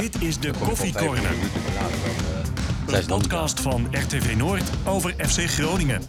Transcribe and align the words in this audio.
Dit 0.00 0.22
is 0.22 0.38
de 0.38 0.50
Koffie 0.60 0.92
Corner. 0.94 1.24
eh, 2.88 2.98
Een 2.98 3.06
podcast 3.06 3.60
van 3.60 3.86
RTV 3.90 4.34
Noord 4.36 4.62
over 4.84 5.14
FC 5.18 5.38
Groningen. 5.50 6.02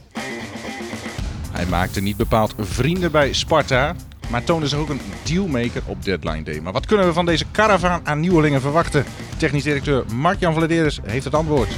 Hij 1.52 1.65
maakte 1.65 2.02
niet 2.02 2.18
bepaald 2.18 2.54
vrienden 2.60 3.12
bij 3.12 3.34
Sparta, 3.34 3.96
maar 4.29 4.44
toonde 4.44 4.68
zich 4.68 4.79
ook 4.79 4.89
een 4.89 5.02
dealmaker 5.23 5.81
op 5.86 6.04
deadline 6.04 6.44
day. 6.44 6.60
Maar 6.60 6.73
wat 6.73 6.86
kunnen 6.86 7.05
we 7.05 7.13
van 7.13 7.26
deze 7.26 7.46
karavaan 7.52 8.01
aan 8.08 8.19
nieuwelingen 8.19 8.62
verwachten? 8.62 9.05
Technisch 9.37 9.63
directeur 9.63 10.04
Mark-Jan 10.13 10.54
Vladeres 10.54 10.99
heeft 11.04 11.26
het 11.26 11.33
antwoord. 11.33 11.69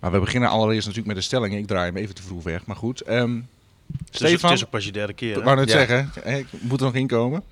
Maar 0.00 0.12
we 0.12 0.18
beginnen 0.20 0.48
allereerst 0.48 0.86
natuurlijk 0.86 1.06
met 1.14 1.16
de 1.16 1.22
stellingen. 1.22 1.58
Ik 1.58 1.66
draai 1.66 1.86
hem 1.86 1.96
even 1.96 2.14
te 2.14 2.22
vroeg 2.22 2.42
weg, 2.42 2.66
maar 2.66 2.76
goed. 2.76 3.00
Ehm, 3.00 3.34
Het 3.34 4.10
is, 4.10 4.16
Stefan, 4.16 4.50
het 4.50 4.58
is 4.58 4.64
ook 4.64 4.70
pas 4.70 4.84
je 4.84 4.92
derde 4.92 5.12
keer. 5.12 5.36
ik 5.36 5.44
wou 5.44 5.56
net 5.56 5.70
Ja. 5.70 5.76
zeggen, 5.78 6.10
ik 6.38 6.46
moet 6.60 6.80
er 6.80 6.86
nog 6.86 6.94
inkomen. 6.94 7.42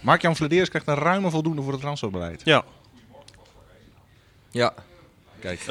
Mark-Jan 0.00 0.36
Vladeres 0.36 0.68
krijgt 0.68 0.88
een 0.88 0.94
ruime 0.94 1.30
voldoende 1.30 1.62
voor 1.62 1.72
het 1.72 1.80
transferbeleid. 1.80 2.40
Ja. 2.44 2.64
Ja, 4.50 4.74
Kijk. 5.40 5.66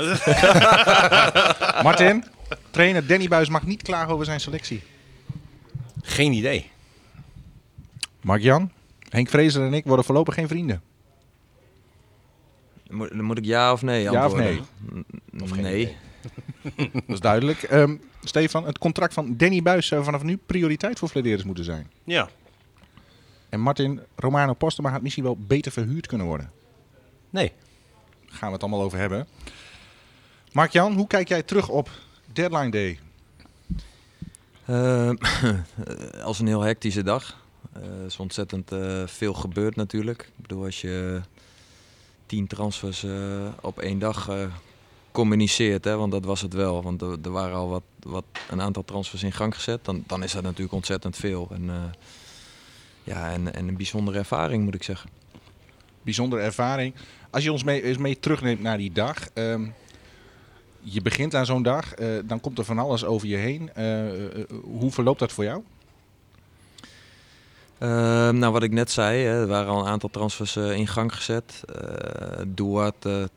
Martin, 1.83 2.23
trainer 2.71 3.07
Danny 3.07 3.27
Buis 3.27 3.49
mag 3.49 3.65
niet 3.65 3.81
klagen 3.81 4.13
over 4.13 4.25
zijn 4.25 4.39
selectie. 4.39 4.83
geen 6.01 6.31
idee. 6.33 6.69
Mark-Jan, 8.21 8.71
Henk 9.09 9.29
Vrezer 9.29 9.65
en 9.65 9.73
ik 9.73 9.85
worden 9.85 10.05
voorlopig 10.05 10.33
geen 10.33 10.47
vrienden. 10.47 10.81
Moet, 12.89 13.09
dan 13.09 13.23
moet 13.23 13.37
ik 13.37 13.45
ja 13.45 13.71
of 13.71 13.81
nee 13.81 14.01
Ja 14.01 14.09
of 14.09 14.17
antwoorden? 14.17 14.65
nee? 15.31 15.41
Of 15.43 15.51
geen 15.51 15.61
nee. 15.63 15.81
idee? 15.81 15.95
Dat 16.93 17.03
is 17.07 17.19
duidelijk. 17.19 17.63
Ehm, 17.63 17.95
Stefan, 18.23 18.65
het 18.65 18.77
contract 18.77 19.13
van 19.13 19.37
Danny 19.37 19.61
Buis 19.61 19.87
zou 19.87 20.03
vanaf 20.03 20.23
nu 20.23 20.37
prioriteit 20.37 20.99
voor 20.99 21.09
Flederis 21.09 21.43
moeten 21.43 21.63
zijn. 21.63 21.91
ja. 22.03 22.29
En 23.49 23.59
Martin, 23.59 24.01
Romano 24.15 24.53
Postema 24.53 24.89
gaat 24.89 25.01
misschien 25.01 25.23
wel 25.23 25.37
beter 25.37 25.71
verhuurd 25.71 26.07
kunnen 26.07 26.27
worden. 26.27 26.51
Nee. 27.29 27.51
Daar 28.27 28.37
gaan 28.37 28.47
we 28.47 28.53
het 28.53 28.61
allemaal 28.63 28.81
over 28.81 28.97
hebben. 28.97 29.27
Mark-Jan, 30.51 30.93
hoe 30.93 31.07
kijk 31.07 31.27
jij 31.27 31.43
terug 31.43 31.69
op 31.69 31.89
Deadline 32.33 32.69
Day? 32.69 32.99
Eh, 34.65 35.11
als 36.23 36.39
een 36.39 36.47
heel 36.47 36.61
hectische 36.61 37.03
dag. 37.03 37.37
Eh, 37.73 37.81
Er 37.83 38.05
is 38.05 38.17
ontzettend 38.17 38.71
eh, 38.71 39.07
veel 39.07 39.33
gebeurd 39.33 39.75
natuurlijk. 39.75 40.21
Ik 40.21 40.41
bedoel, 40.41 40.63
als 40.65 40.81
je 40.81 41.21
tien 42.25 42.47
transfers 42.47 43.03
eh, 43.03 43.47
op 43.61 43.79
één 43.79 43.99
dag 43.99 44.29
eh, 44.29 44.45
communiceert, 45.11 45.83
hè, 45.85 45.95
want 45.95 46.11
dat 46.11 46.25
was 46.25 46.41
het 46.41 46.53
wel. 46.53 46.83
Want 46.83 47.01
er, 47.01 47.17
er 47.23 47.31
waren 47.31 47.55
al 47.55 47.69
wat, 47.69 47.83
wat, 47.99 48.23
een 48.49 48.61
aantal 48.61 48.83
transfers 48.85 49.23
in 49.23 49.31
gang 49.31 49.55
gezet. 49.55 49.85
Dan, 49.85 50.03
dan 50.07 50.23
is 50.23 50.31
dat 50.31 50.43
natuurlijk 50.43 50.73
ontzettend 50.73 51.15
veel. 51.15 51.47
En, 51.51 51.69
eh, 51.69 51.83
ja, 53.03 53.31
en, 53.31 53.53
en 53.53 53.67
een 53.67 53.77
bijzondere 53.77 54.17
ervaring 54.17 54.63
moet 54.63 54.75
ik 54.75 54.83
zeggen. 54.83 55.09
Bijzondere 56.01 56.41
ervaring. 56.41 56.93
Als 57.29 57.43
je 57.43 57.51
ons 57.51 57.63
mee, 57.63 57.83
eens 57.83 57.97
mee 57.97 58.19
terugneemt 58.19 58.61
naar 58.61 58.77
die 58.77 58.91
dag. 58.91 59.29
ehm, 59.33 59.65
je 60.81 61.01
begint 61.01 61.35
aan 61.35 61.45
zo'n 61.45 61.63
dag, 61.63 61.93
eh, 61.93 62.07
dan 62.25 62.39
komt 62.39 62.57
er 62.57 62.65
van 62.65 62.79
alles 62.79 63.05
over 63.05 63.27
je 63.27 63.35
heen. 63.35 63.73
Eh, 63.73 64.25
eh, 64.25 64.45
hoe 64.63 64.91
verloopt 64.91 65.19
dat 65.19 65.31
voor 65.31 65.43
jou? 65.43 65.63
Ehm, 67.77 68.37
nou, 68.37 68.53
wat 68.53 68.63
ik 68.63 68.71
net 68.71 68.91
zei, 68.91 69.23
hè, 69.23 69.41
er 69.41 69.47
waren 69.47 69.71
al 69.71 69.79
een 69.79 69.91
aantal 69.91 70.09
transfers 70.09 70.55
in 70.55 70.87
gang 70.87 71.15
gezet. 71.15 71.63
Eh 71.75 72.41
Duarte, 72.47 73.29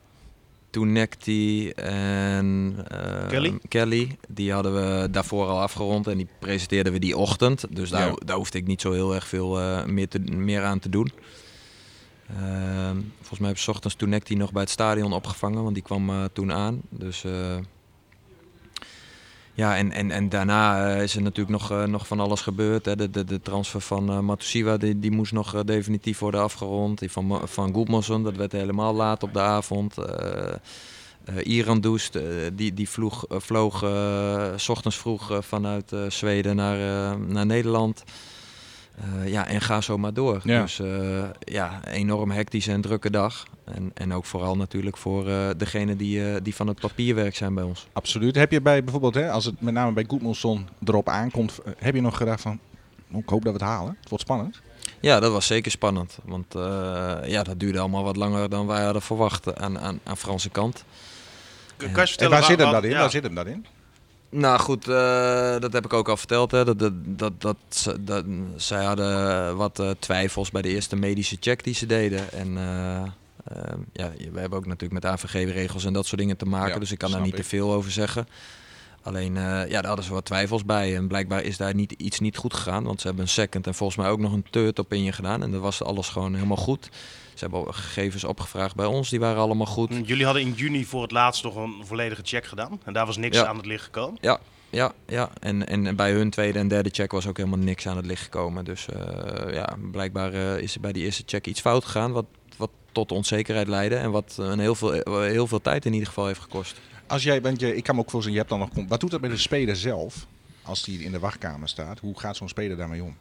Tunekti 0.72 1.70
en 1.70 2.74
ehm, 2.88 3.28
Kelly? 3.28 3.58
Kelly. 3.68 4.16
Die 4.28 4.52
hadden 4.52 4.74
we 4.74 5.10
daarvoor 5.10 5.46
al 5.46 5.60
afgerond 5.60 6.06
en 6.06 6.16
die 6.16 6.28
presenteerden 6.38 6.92
we 6.92 6.98
die 6.98 7.16
ochtend. 7.16 7.64
Dus 7.70 7.90
daar, 7.90 8.06
Ja. 8.08 8.14
daar 8.24 8.36
hoefde 8.36 8.58
ik 8.58 8.66
niet 8.66 8.80
zo 8.80 8.92
heel 8.92 9.14
erg 9.14 9.26
veel 9.26 9.60
eh, 9.60 9.84
meer, 9.84 10.08
te, 10.08 10.18
meer 10.18 10.62
aan 10.62 10.78
te 10.78 10.88
doen. 10.88 11.12
Ehm, 12.28 12.96
volgens 13.16 13.38
mij 13.38 13.48
heb 13.48 13.56
ik 13.56 13.62
's 13.62 13.68
ochtends 13.68 13.96
Tunekti 13.96 14.34
nog 14.34 14.52
bij 14.52 14.62
het 14.62 14.70
stadion 14.70 15.12
opgevangen, 15.12 15.62
want 15.62 15.74
die 15.74 15.82
kwam 15.84 16.10
eh, 16.10 16.24
toen 16.32 16.52
aan. 16.52 16.80
Dus... 16.90 17.24
ja, 19.54 19.76
en, 19.76 19.92
en, 19.92 20.10
en 20.10 20.28
daarna 20.28 20.94
eh, 20.94 21.02
is 21.02 21.14
er 21.14 21.22
natuurlijk 21.22 21.58
nog, 21.58 21.70
eh, 21.70 21.84
nog 21.84 22.06
van 22.06 22.20
alles 22.20 22.40
gebeurd. 22.40 22.84
Hè. 22.84 22.96
De, 22.96 23.10
de, 23.10 23.24
de 23.24 23.40
transfer 23.40 23.80
van 23.80 24.10
eh 24.10 24.18
Matusiwa 24.18 24.76
die, 24.76 24.98
die 24.98 25.10
moest 25.10 25.32
nog 25.32 25.64
definitief 25.64 26.18
worden 26.18 26.40
afgerond. 26.40 26.98
Die 26.98 27.10
van, 27.10 27.40
van 27.44 27.72
Goedmanson, 27.72 28.22
dat 28.22 28.36
werd 28.36 28.52
helemaal 28.52 28.94
laat 28.94 29.22
op 29.22 29.32
de 29.32 29.40
avond. 29.40 29.94
Iran 31.42 31.80
Doest, 31.80 32.18
die, 32.52 32.74
die 32.74 32.88
vloog, 32.88 33.24
vloog 33.28 33.78
s 34.56 34.68
ochtends 34.68 34.96
vroeg 34.96 35.38
vanuit 35.40 35.92
Zweden 36.08 36.56
naar, 36.56 37.18
naar 37.18 37.46
Nederland. 37.46 38.04
Ja, 39.24 39.46
en 39.46 39.60
ga 39.60 39.80
zo 39.80 39.98
maar 39.98 40.14
door. 40.14 40.40
Ja. 40.44 40.62
Dus 40.62 40.80
ja, 41.38 41.84
enorm 41.84 42.30
hectische 42.30 42.72
en 42.72 42.80
drukke 42.80 43.10
dag. 43.10 43.44
En, 43.74 43.90
en 43.94 44.12
ook 44.12 44.24
vooral 44.24 44.56
natuurlijk 44.56 44.96
voor 44.96 45.28
eh 45.28 45.48
degenen 45.56 45.96
die, 45.96 46.30
eh, 46.32 46.36
die 46.42 46.54
van 46.54 46.66
het 46.66 46.80
papierwerk 46.80 47.36
zijn 47.36 47.54
bij 47.54 47.64
ons. 47.64 47.86
Absoluut. 47.92 48.34
Heb 48.34 48.50
je 48.50 48.60
bij 48.60 48.82
bijvoorbeeld, 48.82 49.14
hè, 49.14 49.30
als 49.30 49.44
het 49.44 49.60
met 49.60 49.74
name 49.74 49.92
bij 49.92 50.04
Goedmanson 50.08 50.68
erop 50.84 51.08
aankomt, 51.08 51.58
eh, 51.64 51.72
heb 51.78 51.94
je 51.94 52.00
nog 52.00 52.16
gedacht 52.16 52.40
van, 52.40 52.58
"Oh, 53.12 53.18
ik 53.18 53.28
hoop 53.28 53.42
dat 53.44 53.52
we 53.52 53.58
het 53.58 53.68
halen. 53.68 53.96
Het 54.00 54.08
wordt 54.08 54.24
spannend. 54.24 54.60
Ja, 55.00 55.20
dat 55.20 55.32
was 55.32 55.46
zeker 55.46 55.70
spannend. 55.70 56.18
Want 56.24 56.54
eh, 56.54 57.16
ja, 57.26 57.42
dat 57.42 57.60
duurde 57.60 57.78
allemaal 57.78 58.04
wat 58.04 58.16
langer 58.16 58.48
dan 58.48 58.66
wij 58.66 58.84
hadden 58.84 59.02
verwacht 59.02 59.58
aan, 59.58 59.78
aan, 59.78 60.00
aan 60.04 60.16
Franse 60.16 60.50
kant. 60.50 60.84
Kan 61.76 61.88
je 61.90 61.96
En 62.00 62.06
vertellen 62.08 62.32
waar 62.32 62.44
zit 62.44 62.58
hem 62.58 62.70
dat 62.72 62.84
in? 62.84 62.90
ja. 62.90 62.98
Waar 62.98 63.10
zit 63.10 63.22
hem 63.22 63.34
dat 63.34 63.46
in? 63.46 63.66
Nou 64.30 64.58
goed, 64.60 64.88
eh, 64.88 65.58
dat 65.58 65.72
heb 65.72 65.84
ik 65.84 65.92
ook 65.92 66.08
al 66.08 66.16
verteld. 66.16 66.50
Hè. 66.50 66.64
Dat, 66.64 66.78
dat, 66.78 66.92
dat, 67.04 67.40
dat, 67.40 67.56
ze- 67.68 68.04
dat, 68.04 68.24
zij 68.56 68.84
hadden 68.84 69.56
wat 69.56 69.82
twijfels 69.98 70.50
bij 70.50 70.62
de 70.62 70.68
eerste 70.68 70.96
medische 70.96 71.36
check 71.40 71.64
die 71.64 71.74
ze 71.74 71.86
deden. 71.86 72.32
En 72.32 72.56
eh, 73.44 73.58
eh, 73.62 73.78
ja, 73.92 74.10
we 74.32 74.40
hebben 74.40 74.58
ook 74.58 74.66
natuurlijk 74.66 75.04
met 75.04 75.12
AVG-regels 75.12 75.84
en 75.84 75.92
dat 75.92 76.06
soort 76.06 76.20
dingen 76.20 76.36
te 76.36 76.46
maken. 76.46 76.72
Ja, 76.72 76.78
dus 76.78 76.92
ik 76.92 76.98
kan 76.98 77.10
daar 77.10 77.20
niet 77.20 77.32
ik. 77.32 77.40
te 77.40 77.44
veel 77.48 77.72
over 77.72 77.90
zeggen. 77.90 78.26
Alleen, 79.02 79.36
eh, 79.36 79.42
ja, 79.42 79.66
daar 79.66 79.86
hadden 79.86 80.04
ze 80.04 80.12
wat 80.12 80.24
twijfels 80.24 80.64
bij. 80.64 80.96
En 80.96 81.08
blijkbaar 81.08 81.42
is 81.42 81.56
daar 81.56 81.74
niet, 81.74 81.92
iets 81.92 82.20
niet 82.20 82.36
goed 82.36 82.54
gegaan. 82.54 82.84
Want 82.84 83.00
ze 83.00 83.06
hebben 83.06 83.24
een 83.24 83.30
second 83.30 83.66
en 83.66 83.74
volgens 83.74 83.98
mij 83.98 84.08
ook 84.08 84.18
nog 84.18 84.32
een 84.32 84.46
third 84.50 84.80
opinion 84.80 85.12
gedaan. 85.12 85.42
En 85.42 85.50
dat 85.50 85.60
was 85.60 85.82
alles 85.82 86.08
gewoon 86.08 86.34
helemaal 86.34 86.56
goed. 86.56 86.88
Ze 87.34 87.44
hebben 87.48 87.74
gegevens 87.74 88.24
opgevraagd 88.24 88.74
bij 88.74 88.86
ons. 88.86 89.10
Die 89.10 89.20
waren 89.20 89.42
allemaal 89.42 89.66
goed. 89.66 89.90
Jullie 90.04 90.24
hadden 90.24 90.42
in 90.42 90.52
juni 90.52 90.84
voor 90.84 91.02
het 91.02 91.10
laatst 91.10 91.44
nog 91.44 91.56
een 91.56 91.74
volledige 91.84 92.22
check 92.24 92.44
gedaan. 92.46 92.80
En 92.84 92.92
daar 92.92 93.06
was 93.06 93.16
niks 93.16 93.36
Ja. 93.36 93.46
aan 93.46 93.56
het 93.56 93.66
licht 93.66 93.84
gekomen. 93.84 94.18
Ja, 94.20 94.40
ja, 94.70 94.92
ja. 95.06 95.30
En, 95.40 95.66
en 95.66 95.96
bij 95.96 96.12
hun 96.12 96.30
tweede 96.30 96.58
en 96.58 96.68
derde 96.68 96.90
check 96.92 97.12
was 97.12 97.26
ook 97.26 97.36
helemaal 97.36 97.58
niks 97.58 97.88
aan 97.88 97.96
het 97.96 98.06
licht 98.06 98.22
gekomen. 98.22 98.64
Dus 98.64 98.88
eh, 98.88 99.54
ja, 99.54 99.76
blijkbaar 99.90 100.32
eh, 100.32 100.58
is 100.58 100.74
er 100.74 100.80
bij 100.80 100.92
die 100.92 101.04
eerste 101.04 101.22
check 101.26 101.46
iets 101.46 101.60
fout 101.60 101.84
gegaan. 101.84 102.12
Wat 102.12 102.26
tot 102.92 103.12
onzekerheid 103.12 103.68
leidde. 103.68 103.96
En 103.96 104.10
wat 104.10 104.34
een 104.38 104.58
heel, 104.58 104.74
veel, 104.74 104.94
eh, 104.94 105.20
heel 105.20 105.46
veel 105.46 105.60
tijd 105.60 105.84
in 105.84 105.92
ieder 105.92 106.08
geval 106.08 106.26
heeft 106.26 106.40
gekost. 106.40 106.76
Als 107.06 107.22
jij 107.22 107.40
bent, 107.40 107.60
je, 107.60 107.76
ik 107.76 107.82
kan 107.84 107.94
me 107.94 108.00
ook 108.00 108.10
voorstellen, 108.10 108.38
je 108.38 108.44
hebt 108.48 108.60
dan 108.60 108.70
nog, 108.74 108.88
wat 108.88 109.00
doet 109.00 109.10
dat 109.10 109.20
met 109.20 109.30
de 109.30 109.36
speler 109.36 109.76
zelf? 109.76 110.26
Als 110.62 110.82
die 110.84 111.04
in 111.04 111.12
de 111.12 111.18
wachtkamer 111.18 111.68
staat, 111.68 111.98
hoe 111.98 112.18
gaat 112.20 112.36
zo'n 112.36 112.48
speler 112.48 112.76
daarmee 112.76 113.02
om? 113.02 113.16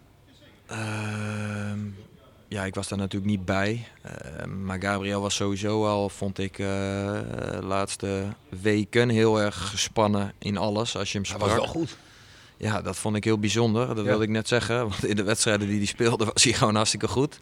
Ehm, 0.66 1.80
ja, 2.48 2.64
ik 2.66 2.76
was 2.76 2.88
daar 2.88 2.98
natuurlijk 2.98 3.32
niet 3.32 3.46
bij. 3.46 3.88
Ehm, 4.02 4.66
maar 4.66 4.82
Gabriel 4.82 5.22
was 5.22 5.36
sowieso 5.36 5.88
al, 5.88 6.09
vond 6.09 6.38
ik, 6.40 6.59
eh, 6.59 6.66
de 6.68 7.59
laatste 7.64 8.24
weken 8.50 9.09
heel 9.09 9.42
erg 9.42 9.70
gespannen 9.70 10.34
in 10.40 10.58
alles. 10.58 10.96
Als 10.98 11.12
je 11.12 11.18
hem 11.18 11.28
Hij 11.28 11.36
sprak. 11.36 11.50
was 11.50 11.59
wel 11.59 11.68
goed. 11.68 11.98
Ja, 12.58 12.82
dat 12.82 12.98
vond 12.98 13.16
ik 13.16 13.24
heel 13.24 13.40
bijzonder. 13.40 13.88
Dat 13.88 13.98
Ja. 13.98 14.03
wilde 14.03 14.24
ik 14.24 14.30
net 14.30 14.48
zeggen. 14.48 14.80
Want 14.90 15.06
in 15.06 15.16
de 15.16 15.24
wedstrijden 15.24 15.68
die 15.68 15.78
hij 15.78 15.86
speelde 15.86 16.26
was 16.34 16.44
hij 16.44 16.53
gewoon 16.53 16.76
hartstikke 16.76 17.08
goed. 17.08 17.40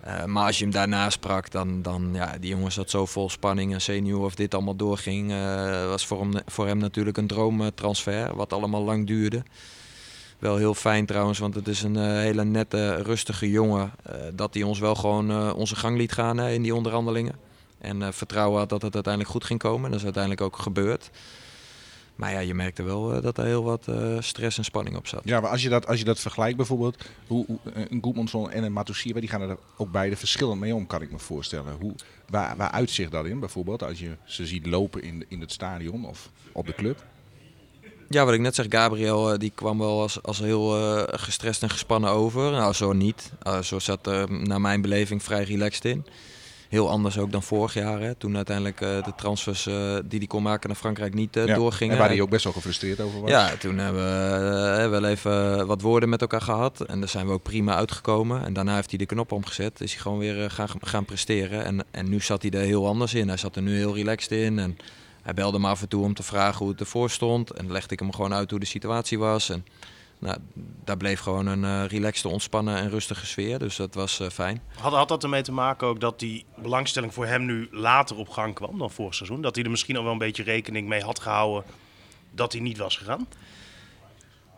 Eh, 0.00 0.24
maar 0.24 0.46
als 0.46 0.58
je 0.58 0.62
hem 0.64 0.72
daarna 0.72 1.10
sprak, 1.10 1.50
dan, 1.50 1.82
dan 1.82 2.10
ja, 2.12 2.36
die 2.40 2.50
jongen 2.50 2.72
zat 2.72 2.90
zo 2.90 3.06
vol 3.06 3.30
spanning 3.30 3.72
en 3.72 3.82
zenuw 3.82 4.24
of 4.24 4.34
dit 4.34 4.54
allemaal 4.54 4.76
doorging. 4.76 5.30
eh, 5.30 5.86
was 5.86 6.06
voor 6.06 6.20
hem, 6.20 6.32
voor 6.46 6.66
hem 6.66 6.78
natuurlijk 6.78 7.16
een 7.16 7.26
droomtransfer, 7.26 8.36
wat 8.36 8.52
allemaal 8.52 8.82
lang 8.82 9.06
duurde. 9.06 9.42
Wel 10.38 10.56
heel 10.56 10.74
fijn 10.74 11.06
trouwens, 11.06 11.38
want 11.38 11.54
het 11.54 11.68
is 11.68 11.82
een 11.82 11.96
eh, 11.96 12.02
hele 12.02 12.44
nette, 12.44 13.02
rustige 13.02 13.50
jongen. 13.50 13.92
dat 14.34 14.54
hij 14.54 14.62
ons 14.62 14.78
wel 14.78 14.94
gewoon 14.94 15.54
onze 15.54 15.76
gang 15.76 15.96
liet 15.96 16.12
gaan 16.12 16.40
in 16.40 16.62
die 16.62 16.74
onderhandelingen. 16.74 17.34
En 17.78 18.14
vertrouwen 18.14 18.58
had 18.58 18.68
dat 18.68 18.82
het 18.82 18.94
uiteindelijk 18.94 19.32
goed 19.32 19.44
ging 19.44 19.58
komen. 19.58 19.84
En 19.84 19.90
dat 19.90 19.98
is 19.98 20.04
uiteindelijk 20.04 20.42
ook 20.42 20.56
gebeurd. 20.56 21.10
Maar 22.20 22.32
ja, 22.32 22.38
je 22.38 22.54
merkte 22.54 22.82
wel 22.82 23.14
eh, 23.14 23.22
dat 23.22 23.38
er 23.38 23.44
heel 23.44 23.64
wat 23.64 23.88
eh, 23.88 24.16
stress 24.20 24.58
en 24.58 24.64
spanning 24.64 24.96
op 24.96 25.06
zat. 25.06 25.20
Ja, 25.24 25.40
maar 25.40 25.50
als 25.50 25.62
je 25.62 25.68
dat, 25.68 25.86
als 25.86 25.98
je 25.98 26.04
dat 26.04 26.20
vergelijkt 26.20 26.56
bijvoorbeeld, 26.56 27.04
hoe, 27.26 27.44
hoe- 27.46 27.58
een 27.88 27.98
Goedmanson 28.02 28.50
en 28.50 28.62
een 28.64 28.72
Matusiwa, 28.72 29.20
die 29.20 29.28
gaan 29.28 29.40
er 29.42 29.56
ook 29.76 29.90
beide 29.92 30.16
verschillend 30.16 30.60
mee 30.60 30.74
om, 30.74 30.86
kan 30.86 31.02
ik 31.02 31.12
me 31.12 31.18
voorstellen. 31.18 31.76
Hoe, 31.80 31.94
waar, 32.28 32.56
waar 32.56 32.70
uitzicht 32.70 33.10
dat 33.10 33.26
in 33.26 33.40
bijvoorbeeld, 33.40 33.82
als 33.82 33.98
je 33.98 34.16
ze 34.24 34.46
ziet 34.46 34.66
lopen 34.66 35.02
in, 35.02 35.24
in 35.28 35.40
het 35.40 35.52
stadion 35.52 36.04
of 36.06 36.30
op 36.52 36.66
de 36.66 36.74
club? 36.74 37.04
Ja, 38.08 38.24
wat 38.24 38.34
ik 38.34 38.40
net 38.40 38.54
zeg, 38.54 38.66
Gabriel 38.68 39.32
eh, 39.32 39.38
die 39.38 39.52
kwam 39.54 39.78
wel 39.78 40.00
als, 40.00 40.22
als 40.22 40.38
heel 40.38 40.76
eh, 40.76 41.02
gestrest 41.20 41.62
en 41.62 41.70
gespannen 41.70 42.10
over. 42.10 42.50
Nou, 42.50 42.72
zo 42.72 42.92
niet. 42.92 43.32
Eh, 43.42 43.60
zo 43.60 43.78
zat 43.78 44.06
er 44.06 44.32
naar 44.32 44.60
mijn 44.60 44.80
beleving 44.80 45.22
vrij 45.22 45.44
relaxed 45.44 45.84
in. 45.84 46.04
Heel 46.70 46.90
anders 46.90 47.18
ook 47.18 47.32
dan 47.32 47.42
vorig 47.42 47.74
jaar. 47.74 48.00
Hè, 48.00 48.14
toen 48.14 48.36
uiteindelijk 48.36 48.80
eh, 48.80 49.04
de 49.04 49.12
transfers 49.16 49.66
eh, 49.66 49.96
die 50.04 50.18
hij 50.18 50.26
kon 50.26 50.42
maken 50.42 50.68
naar 50.68 50.78
Frankrijk 50.78 51.14
niet 51.14 51.36
eh, 51.36 51.46
Ja, 51.46 51.54
doorgingen. 51.54 51.94
En 51.94 52.00
waar 52.00 52.08
hij 52.08 52.20
ook 52.20 52.30
best 52.30 52.44
wel 52.44 52.52
gefrustreerd 52.52 53.00
over 53.00 53.20
was. 53.20 53.30
Ja, 53.30 53.56
toen 53.56 53.78
hebben 53.78 54.02
we 54.82 54.88
wel 54.88 55.04
even 55.04 55.66
wat 55.66 55.80
woorden 55.80 56.08
met 56.08 56.20
elkaar 56.20 56.40
gehad. 56.40 56.80
En 56.80 57.00
daar 57.00 57.08
zijn 57.08 57.26
we 57.26 57.32
ook 57.32 57.42
prima 57.42 57.74
uitgekomen. 57.74 58.44
En 58.44 58.52
daarna 58.52 58.74
heeft 58.74 58.90
hij 58.90 58.98
de 58.98 59.06
knop 59.06 59.32
omgezet. 59.32 59.80
Is 59.80 59.92
hij 59.92 60.00
gewoon 60.00 60.18
weer 60.18 60.50
gaan, 60.50 60.68
gaan 60.80 61.04
presteren. 61.04 61.64
En, 61.64 61.84
en 61.90 62.08
nu 62.08 62.20
zat 62.20 62.42
hij 62.42 62.50
er 62.50 62.64
heel 62.64 62.86
anders 62.86 63.14
in. 63.14 63.28
Hij 63.28 63.36
zat 63.36 63.56
er 63.56 63.62
nu 63.62 63.76
heel 63.76 63.94
relaxed 63.94 64.32
in. 64.32 64.58
En 64.58 64.76
hij 65.22 65.34
belde 65.34 65.58
me 65.58 65.68
af 65.68 65.82
en 65.82 65.88
toe 65.88 66.04
om 66.04 66.14
te 66.14 66.22
vragen 66.22 66.58
hoe 66.58 66.68
het 66.68 66.80
ervoor 66.80 67.10
stond. 67.10 67.50
En 67.50 67.72
legde 67.72 67.92
ik 67.92 68.00
hem 68.00 68.12
gewoon 68.12 68.34
uit 68.34 68.50
hoe 68.50 68.60
de 68.60 68.66
situatie 68.66 69.18
was. 69.18 69.50
En 69.50 69.64
nou, 70.20 70.38
daar 70.84 70.96
bleef 70.96 71.20
gewoon 71.20 71.46
een 71.46 71.64
eh 71.64 71.84
relaxte, 71.88 72.28
ontspannen 72.28 72.76
en 72.76 72.90
rustige 72.90 73.26
sfeer. 73.26 73.58
Dus 73.58 73.76
dat 73.76 73.94
was 73.94 74.20
eh, 74.20 74.28
fijn. 74.28 74.62
Had, 74.74 74.92
had 74.92 75.08
dat 75.08 75.22
ermee 75.22 75.42
te 75.42 75.52
maken 75.52 75.86
ook 75.86 76.00
dat 76.00 76.18
die 76.18 76.44
belangstelling 76.56 77.14
voor 77.14 77.26
hem 77.26 77.44
nu 77.44 77.68
later 77.70 78.16
op 78.16 78.28
gang 78.28 78.54
kwam 78.54 78.78
dan 78.78 78.90
vorig 78.90 79.14
seizoen? 79.14 79.42
Dat 79.42 79.54
hij 79.54 79.64
er 79.64 79.70
misschien 79.70 79.96
al 79.96 80.02
wel 80.02 80.12
een 80.12 80.18
beetje 80.18 80.42
rekening 80.42 80.88
mee 80.88 81.02
had 81.02 81.20
gehouden 81.20 81.64
dat 82.30 82.52
hij 82.52 82.60
niet 82.60 82.78
was 82.78 82.96
gegaan? 82.96 83.26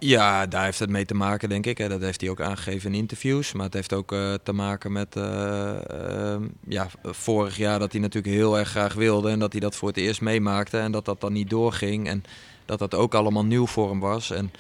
Ja, 0.05 0.47
daar 0.47 0.65
heeft 0.65 0.79
het 0.79 0.91
mee 0.91 1.05
te 1.05 1.15
maken, 1.15 1.49
denk 1.49 1.67
ik. 1.67 1.79
Hè. 1.79 1.89
Dat 1.89 2.01
heeft 2.01 2.21
hij 2.21 2.31
ook 2.31 2.41
aangegeven 2.41 2.93
in 2.93 2.99
interviews. 2.99 3.53
Maar 3.53 3.65
het 3.65 3.75
heeft 3.75 3.93
ook 3.93 4.13
eh, 4.13 4.35
te 4.43 4.53
maken 4.53 4.93
met 4.93 5.17
eh, 5.17 5.91
ehm, 5.91 6.43
ja, 6.69 6.89
vorig 7.03 7.57
jaar 7.57 7.79
dat 7.79 7.93
hij 7.93 8.01
natuurlijk 8.01 8.35
heel 8.35 8.59
erg 8.59 8.69
graag 8.69 8.95
wilde. 8.95 9.31
En 9.31 9.39
dat 9.39 9.53
hij 9.53 9.61
dat 9.61 9.77
voor 9.77 9.89
het 9.89 9.97
eerst 9.97 10.21
meemaakte. 10.21 10.79
En 10.79 10.93
dat 10.93 11.05
dat 11.05 11.21
dan 11.21 11.33
niet 11.33 11.51
doorging. 11.51 12.09
En 12.09 12.25
dat 12.65 12.79
dat 12.79 12.95
ook 12.95 13.15
allemaal 13.15 13.45
nieuw 13.45 13.67
voor 13.67 13.89
hem 13.91 14.01
was. 14.01 14.31
En 14.31 14.53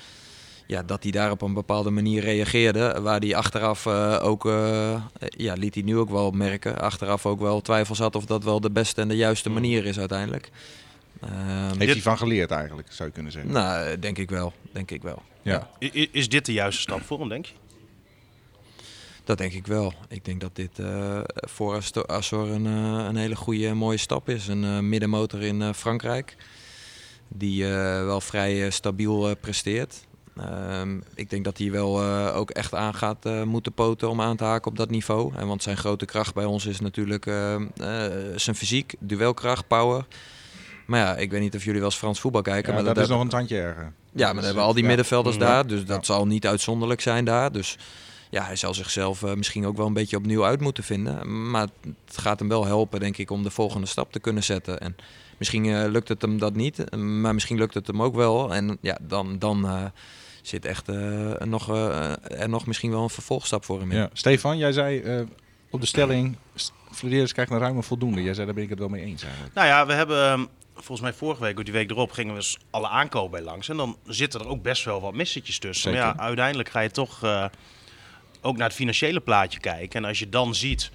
ja, 0.72 0.82
dat 0.82 1.02
hij 1.02 1.12
daar 1.12 1.30
op 1.30 1.42
een 1.42 1.54
bepaalde 1.54 1.90
manier 1.90 2.22
reageerde. 2.22 3.00
Waar 3.00 3.20
hij 3.20 3.36
achteraf 3.36 3.86
eh, 3.86 4.18
ook, 4.22 4.46
eh, 4.46 5.02
ja, 5.18 5.54
liet 5.54 5.74
hij 5.74 5.82
nu 5.82 5.96
ook 5.98 6.10
wel 6.10 6.30
merken. 6.30 6.78
Achteraf 6.80 7.26
ook 7.26 7.40
wel 7.40 7.60
twijfels 7.60 7.98
had 7.98 8.16
of 8.16 8.24
dat 8.24 8.44
wel 8.44 8.60
de 8.60 8.70
beste 8.70 9.00
en 9.00 9.08
de 9.08 9.16
juiste 9.16 9.50
manier 9.50 9.84
is 9.84 9.98
uiteindelijk. 9.98 10.50
Ehm, 11.20 11.78
Heeft 11.78 11.92
hij 11.92 12.02
van 12.02 12.18
geleerd 12.18 12.50
eigenlijk, 12.50 12.92
zou 12.92 13.08
je 13.08 13.14
kunnen 13.14 13.32
zeggen. 13.32 13.52
nou, 13.52 13.98
denk 13.98 14.18
ik 14.18 14.30
wel. 14.30 14.52
Denk 14.72 14.90
ik 14.90 15.02
wel. 15.02 15.22
Ja. 15.42 15.70
Is 16.12 16.28
dit 16.28 16.46
de 16.46 16.52
juiste 16.52 16.80
stap 16.80 17.02
voor 17.02 17.18
hem, 17.18 17.28
denk 17.28 17.46
je? 17.46 17.52
Dat 19.24 19.38
denk 19.38 19.52
ik 19.52 19.66
wel. 19.66 19.92
Ik 20.08 20.24
denk 20.24 20.40
dat 20.40 20.56
dit 20.56 20.78
eh, 20.78 21.20
voor 21.34 21.82
Azor 22.06 22.48
een, 22.50 22.66
eh, 22.66 23.04
een 23.08 23.16
hele 23.16 23.36
goede 23.36 23.66
en 23.66 23.76
mooie 23.76 23.96
stap 23.96 24.28
is. 24.28 24.48
Een 24.48 24.64
eh, 24.64 24.78
middenmotor 24.78 25.42
in 25.42 25.62
eh, 25.62 25.72
Frankrijk. 25.72 26.36
Die 27.28 27.64
eh, 27.64 27.70
wel 28.04 28.20
vrij 28.20 28.64
eh, 28.64 28.70
stabiel 28.70 29.28
eh, 29.28 29.34
presteert. 29.40 30.06
Ehm, 30.36 30.98
ik 31.14 31.30
denk 31.30 31.44
dat 31.44 31.58
hij 31.58 31.70
wel 31.70 32.00
eh, 32.02 32.36
ook 32.36 32.50
echt 32.50 32.74
aan 32.74 32.94
gaat 32.94 33.26
eh, 33.26 33.42
moeten 33.42 33.72
poten 33.72 34.08
om 34.10 34.20
aan 34.20 34.36
te 34.36 34.44
haken 34.44 34.70
op 34.70 34.76
dat 34.76 34.90
niveau. 34.90 35.32
En 35.36 35.46
want 35.46 35.62
zijn 35.62 35.76
grote 35.76 36.04
kracht 36.04 36.34
bij 36.34 36.44
ons 36.44 36.66
is 36.66 36.80
natuurlijk 36.80 37.26
eh, 37.26 37.54
eh, 37.54 37.62
zijn 38.36 38.56
fysiek, 38.56 38.94
duelkracht, 38.98 39.66
power. 39.66 40.04
Maar 40.86 41.00
ja, 41.00 41.16
ik 41.16 41.30
weet 41.30 41.40
niet 41.40 41.54
of 41.54 41.64
jullie 41.64 41.80
wel 41.80 41.88
eens 41.88 41.98
Frans 41.98 42.20
voetbal 42.20 42.42
kijken. 42.42 42.68
Ja, 42.68 42.74
maar 42.74 42.84
dat, 42.84 42.94
dat 42.94 43.04
is 43.04 43.10
nog 43.10 43.20
een 43.20 43.28
tandje 43.28 43.56
erger. 43.60 43.92
ja, 44.12 44.24
maar 44.24 44.34
dan 44.34 44.44
hebben 44.44 44.62
we 44.62 44.68
al 44.68 44.72
die 44.74 44.82
ja. 44.82 44.88
middenvelders 44.88 45.36
Ja. 45.36 45.40
daar. 45.40 45.66
Dus 45.66 45.84
dat 45.84 46.06
zal 46.06 46.26
niet 46.26 46.46
uitzonderlijk 46.46 47.00
zijn 47.00 47.24
daar. 47.24 47.52
Dus 47.52 47.78
ja, 48.30 48.44
hij 48.44 48.56
zal 48.56 48.74
zichzelf 48.74 49.34
misschien 49.36 49.66
ook 49.66 49.76
wel 49.76 49.86
een 49.86 49.92
beetje 49.92 50.16
opnieuw 50.16 50.44
uit 50.44 50.60
moeten 50.60 50.84
vinden. 50.84 51.50
Maar 51.50 51.66
het 52.06 52.18
gaat 52.18 52.38
hem 52.38 52.48
wel 52.48 52.64
helpen, 52.66 53.00
denk 53.00 53.16
ik, 53.16 53.30
om 53.30 53.42
de 53.42 53.50
volgende 53.50 53.86
stap 53.86 54.12
te 54.12 54.20
kunnen 54.20 54.42
zetten. 54.42 54.80
En 54.80 54.96
misschien 55.38 55.64
eh, 55.66 55.90
lukt 55.90 56.08
het 56.08 56.22
hem 56.22 56.38
dat 56.38 56.54
niet, 56.54 56.96
maar 56.96 57.34
misschien 57.34 57.58
lukt 57.58 57.74
het 57.74 57.86
hem 57.86 58.02
ook 58.02 58.14
wel. 58.14 58.54
En 58.54 58.78
ja, 58.80 58.98
dan, 59.00 59.38
dan 59.38 59.66
eh, 59.66 59.84
zit 60.42 60.64
echt 60.64 60.88
eh, 60.88 61.34
nog, 61.38 61.68
eh, 61.68 62.40
er 62.40 62.48
nog 62.48 62.66
misschien 62.66 62.90
wel 62.90 63.02
een 63.02 63.10
vervolgstap 63.10 63.64
voor 63.64 63.80
hem 63.80 63.90
in. 63.90 63.96
Ja. 63.96 64.10
Stefan, 64.12 64.58
jij 64.58 64.72
zei 64.72 65.00
eh, 65.00 65.20
op 65.70 65.80
de 65.80 65.86
stelling, 65.86 66.36
Flederis 66.92 67.32
krijgt 67.32 67.50
een 67.50 67.58
ruime 67.58 67.82
voldoende. 67.82 68.22
Jij 68.22 68.34
zei, 68.34 68.46
daar 68.46 68.54
ben 68.54 68.64
ik 68.64 68.70
het 68.70 68.78
wel 68.78 68.88
mee 68.88 69.04
eens 69.04 69.22
eigenlijk. 69.22 69.54
Nou 69.54 69.66
ja, 69.66 69.86
we 69.86 69.92
hebben 69.92 70.24
ehm, 70.24 70.44
volgens 70.74 71.00
mij 71.00 71.12
vorige 71.12 71.42
week 71.42 71.58
of 71.58 71.64
die 71.64 71.72
week 71.72 71.90
erop 71.90 72.10
gingen 72.10 72.32
we 72.32 72.38
eens 72.38 72.58
alle 72.70 72.88
aankopen 72.88 73.30
bij 73.30 73.42
langs. 73.42 73.68
En 73.68 73.76
dan 73.76 73.96
zitten 74.06 74.40
er 74.40 74.48
ook 74.48 74.62
best 74.62 74.84
wel 74.84 75.00
wat 75.00 75.14
missetjes 75.14 75.58
tussen. 75.58 75.92
Maar 75.92 76.00
ja, 76.00 76.16
uiteindelijk 76.16 76.68
ga 76.68 76.80
je 76.80 76.90
toch 76.90 77.22
eh, 77.22 77.44
ook 78.40 78.56
naar 78.56 78.66
het 78.66 78.76
financiële 78.76 79.20
plaatje 79.20 79.60
kijken. 79.60 80.02
En 80.02 80.08
als 80.08 80.18
je 80.18 80.28
dan 80.28 80.54
ziet 80.54 80.90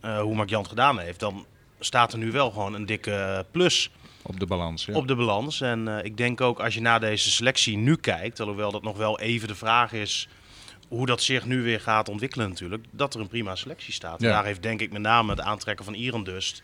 eh, 0.00 0.20
hoe 0.20 0.34
Mark 0.34 0.48
Jan 0.48 0.60
het 0.60 0.68
gedaan 0.68 0.98
heeft, 0.98 1.20
dan 1.20 1.46
staat 1.78 2.12
er 2.12 2.18
nu 2.18 2.30
wel 2.30 2.50
gewoon 2.50 2.74
een 2.74 2.86
dikke 2.86 3.46
plus 3.50 3.90
Op 4.26 4.40
de 4.40 4.46
balans. 4.46 4.84
Ja. 4.84 4.94
op 4.94 5.08
de 5.08 5.16
balans. 5.16 5.60
En 5.60 5.98
eh, 5.98 6.04
ik 6.04 6.16
denk 6.16 6.40
ook 6.40 6.60
als 6.60 6.74
je 6.74 6.80
naar 6.80 7.00
deze 7.00 7.30
selectie 7.30 7.76
nu 7.76 7.96
kijkt, 7.96 8.40
alhoewel 8.40 8.70
dat 8.70 8.82
nog 8.82 8.96
wel 8.96 9.20
even 9.20 9.48
de 9.48 9.54
vraag 9.54 9.92
is 9.92 10.28
hoe 10.88 11.06
dat 11.06 11.22
zich 11.22 11.44
nu 11.44 11.62
weer 11.62 11.80
gaat 11.80 12.08
ontwikkelen 12.08 12.48
natuurlijk, 12.48 12.84
dat 12.90 13.14
er 13.14 13.20
een 13.20 13.28
prima 13.28 13.54
selectie 13.54 13.92
staat. 13.92 14.20
Ja. 14.20 14.30
Daar 14.30 14.44
heeft 14.44 14.62
denk 14.62 14.80
ik 14.80 14.92
met 14.92 15.02
name 15.02 15.30
het 15.30 15.40
aantrekken 15.40 15.84
van 15.84 15.94
Iran 15.94 16.24
Dust 16.24 16.62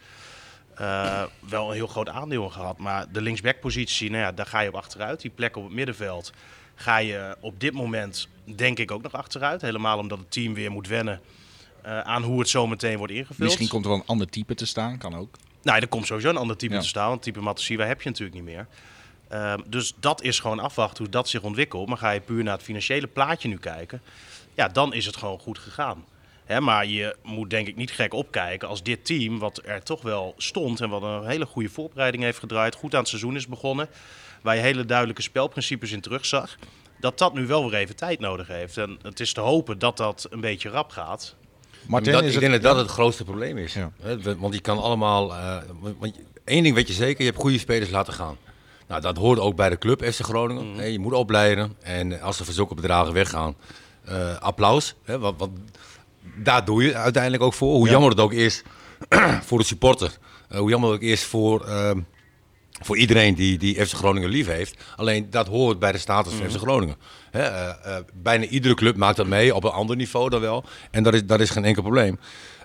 eh, 0.74 1.22
wel 1.48 1.68
een 1.68 1.74
heel 1.74 1.86
groot 1.86 2.08
aandeel 2.08 2.44
in 2.44 2.52
gehad. 2.52 2.78
Maar 2.78 3.06
de 3.12 3.20
linksbackpositie, 3.20 4.10
nou 4.10 4.22
ja, 4.22 4.32
daar 4.32 4.46
ga 4.46 4.60
je 4.60 4.68
op 4.68 4.74
achteruit. 4.74 5.20
Die 5.20 5.30
plek 5.30 5.56
op 5.56 5.64
het 5.64 5.72
middenveld 5.72 6.32
ga 6.74 6.96
je 6.96 7.36
op 7.40 7.60
dit 7.60 7.72
moment 7.72 8.28
denk 8.44 8.78
ik 8.78 8.90
ook 8.90 9.02
nog 9.02 9.12
achteruit. 9.12 9.62
Helemaal 9.62 9.98
omdat 9.98 10.18
het 10.18 10.30
team 10.30 10.54
weer 10.54 10.70
moet 10.70 10.88
wennen 10.88 11.20
eh, 11.82 12.00
aan 12.00 12.22
hoe 12.22 12.38
het 12.38 12.48
zo 12.48 12.66
meteen 12.66 12.98
wordt 12.98 13.12
ingevuld. 13.12 13.38
Misschien 13.38 13.68
komt 13.68 13.84
er 13.84 13.90
wel 13.90 13.98
een 13.98 14.06
ander 14.06 14.28
type 14.28 14.54
te 14.54 14.66
staan, 14.66 14.98
kan 14.98 15.14
ook. 15.14 15.36
Nou, 15.62 15.80
er 15.80 15.88
komt 15.88 16.06
sowieso 16.06 16.28
een 16.28 16.36
ander 16.36 16.56
type 16.56 16.74
Ja. 16.74 16.80
te 16.80 16.86
staan. 16.86 17.08
Want 17.08 17.22
type 17.22 17.40
Matosiwa 17.40 17.84
heb 17.84 18.02
je 18.02 18.08
natuurlijk 18.08 18.36
niet 18.36 18.44
meer. 18.44 18.66
Ehm, 19.28 19.60
dus 19.66 19.94
dat 20.00 20.22
is 20.22 20.40
gewoon 20.40 20.58
afwachten 20.60 21.04
hoe 21.04 21.12
dat 21.12 21.28
zich 21.28 21.42
ontwikkelt. 21.42 21.88
Maar 21.88 21.96
ga 21.98 22.10
je 22.10 22.20
puur 22.20 22.42
naar 22.44 22.54
het 22.54 22.62
financiële 22.62 23.06
plaatje 23.06 23.48
nu 23.48 23.58
kijken, 23.58 24.02
ja, 24.54 24.68
dan 24.68 24.94
is 24.94 25.06
het 25.06 25.16
gewoon 25.16 25.38
goed 25.38 25.58
gegaan. 25.58 26.04
Hè, 26.44 26.60
maar 26.60 26.86
je 26.86 27.16
moet 27.22 27.50
denk 27.50 27.66
ik 27.66 27.76
niet 27.76 27.90
gek 27.90 28.14
opkijken 28.14 28.68
als 28.68 28.82
dit 28.82 29.04
team, 29.04 29.38
wat 29.38 29.60
er 29.64 29.82
toch 29.82 30.02
wel 30.02 30.34
stond 30.36 30.80
en 30.80 30.88
wat 30.88 31.02
een 31.02 31.26
hele 31.26 31.46
goede 31.46 31.68
voorbereiding 31.68 32.22
heeft 32.22 32.38
gedraaid, 32.38 32.74
goed 32.74 32.92
aan 32.94 33.00
het 33.00 33.08
seizoen 33.08 33.36
is 33.36 33.46
begonnen, 33.46 33.88
waar 34.42 34.56
je 34.56 34.60
hele 34.62 34.84
duidelijke 34.84 35.22
spelprincipes 35.22 35.92
in 35.92 36.00
terugzag, 36.00 36.56
dat 37.00 37.18
dat 37.18 37.34
nu 37.34 37.46
wel 37.46 37.70
weer 37.70 37.78
even 37.80 37.96
tijd 37.96 38.20
nodig 38.20 38.46
heeft. 38.46 38.76
En 38.76 38.98
het 39.02 39.20
is 39.20 39.32
te 39.32 39.40
hopen 39.40 39.78
dat 39.78 39.96
dat 39.96 40.26
een 40.30 40.40
beetje 40.40 40.68
rap 40.68 40.90
gaat. 40.90 41.34
Martin, 41.86 42.12
dat, 42.12 42.22
is 42.22 42.26
ik 42.28 42.32
het... 42.40 42.50
denk 42.50 42.62
dat 42.62 42.72
dat 42.74 42.82
het 42.84 42.90
grootste 42.94 43.24
probleem 43.24 43.58
is. 43.58 43.76
Want 44.38 44.54
je 44.54 44.60
kan 44.60 44.78
allemaal. 44.78 45.34
eh, 45.34 45.56
want- 45.98 46.14
Één 46.44 46.62
ding 46.62 46.74
weet 46.74 46.88
je 46.88 46.94
zeker: 46.94 47.24
je 47.24 47.30
hebt 47.30 47.40
goede 47.42 47.58
spelers 47.58 47.90
laten 47.90 48.12
gaan. 48.12 48.36
Nou, 48.88 49.00
dat 49.00 49.16
hoort 49.16 49.38
ook 49.38 49.56
bij 49.56 49.70
de 49.70 49.78
club 49.78 50.04
FC 50.04 50.20
Groningen. 50.20 50.74
Hè, 50.76 50.84
je 50.84 50.98
moet 50.98 51.12
opleiden. 51.12 51.72
En 51.82 52.20
als 52.20 52.36
ze 52.36 52.44
voor 52.44 52.54
zulke 52.54 52.74
bedragen 52.74 53.12
weggaan, 53.12 53.54
eh, 54.04 54.36
applaus. 54.38 54.94
Hè, 55.04 55.18
want, 55.18 55.38
want 55.38 55.58
daar 56.36 56.64
doe 56.64 56.82
je 56.84 56.94
uiteindelijk 56.94 57.42
ook 57.42 57.54
voor. 57.54 57.74
Hoe 57.74 57.84
Ja. 57.86 57.90
jammer 57.92 58.10
het 58.10 58.20
ook 58.20 58.32
is 58.32 58.62
voor 59.46 59.58
de 59.58 59.64
supporter. 59.64 60.16
Eh, 60.48 60.58
hoe 60.58 60.70
jammer 60.70 60.90
het 60.90 60.98
ook 60.98 61.04
is 61.08 61.24
voor, 61.24 61.64
ehm, 61.66 62.00
voor 62.82 62.96
iedereen 62.96 63.34
die, 63.34 63.58
die 63.58 63.86
FC 63.86 63.94
Groningen 63.94 64.28
lief 64.28 64.46
heeft. 64.46 64.82
Alleen 64.96 65.30
dat 65.30 65.46
hoort 65.46 65.78
bij 65.78 65.92
de 65.92 65.98
status 65.98 66.32
van 66.32 66.50
FC 66.50 66.56
Groningen. 66.56 66.96
Hè, 67.30 67.42
eh, 67.42 67.96
eh, 67.96 68.04
bijna 68.12 68.44
iedere 68.44 68.74
club 68.74 68.96
maakt 68.96 69.16
dat 69.16 69.26
mee, 69.26 69.54
op 69.54 69.64
een 69.64 69.70
ander 69.70 69.96
niveau 69.96 70.30
dan 70.30 70.40
wel. 70.40 70.64
En 70.90 71.02
dat 71.02 71.14
is, 71.14 71.26
dat 71.26 71.40
is 71.40 71.50
geen 71.50 71.64
enkel 71.64 71.82
probleem. 71.82 72.18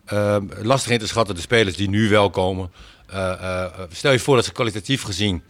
Ehm, 0.06 0.46
lastig 0.62 0.92
in 0.92 1.00
te 1.00 1.08
schatten 1.08 1.36
de 1.36 1.42
spelers 1.42 1.76
die 1.76 1.90
nu 1.90 2.10
wel 2.10 2.30
komen. 2.30 2.72
Eh, 3.08 3.66
stel 3.92 4.12
je 4.12 4.20
voor 4.20 4.36
dat 4.36 4.46
ze 4.46 4.52
kwalitatief 4.52 5.02
gezien 5.02 5.44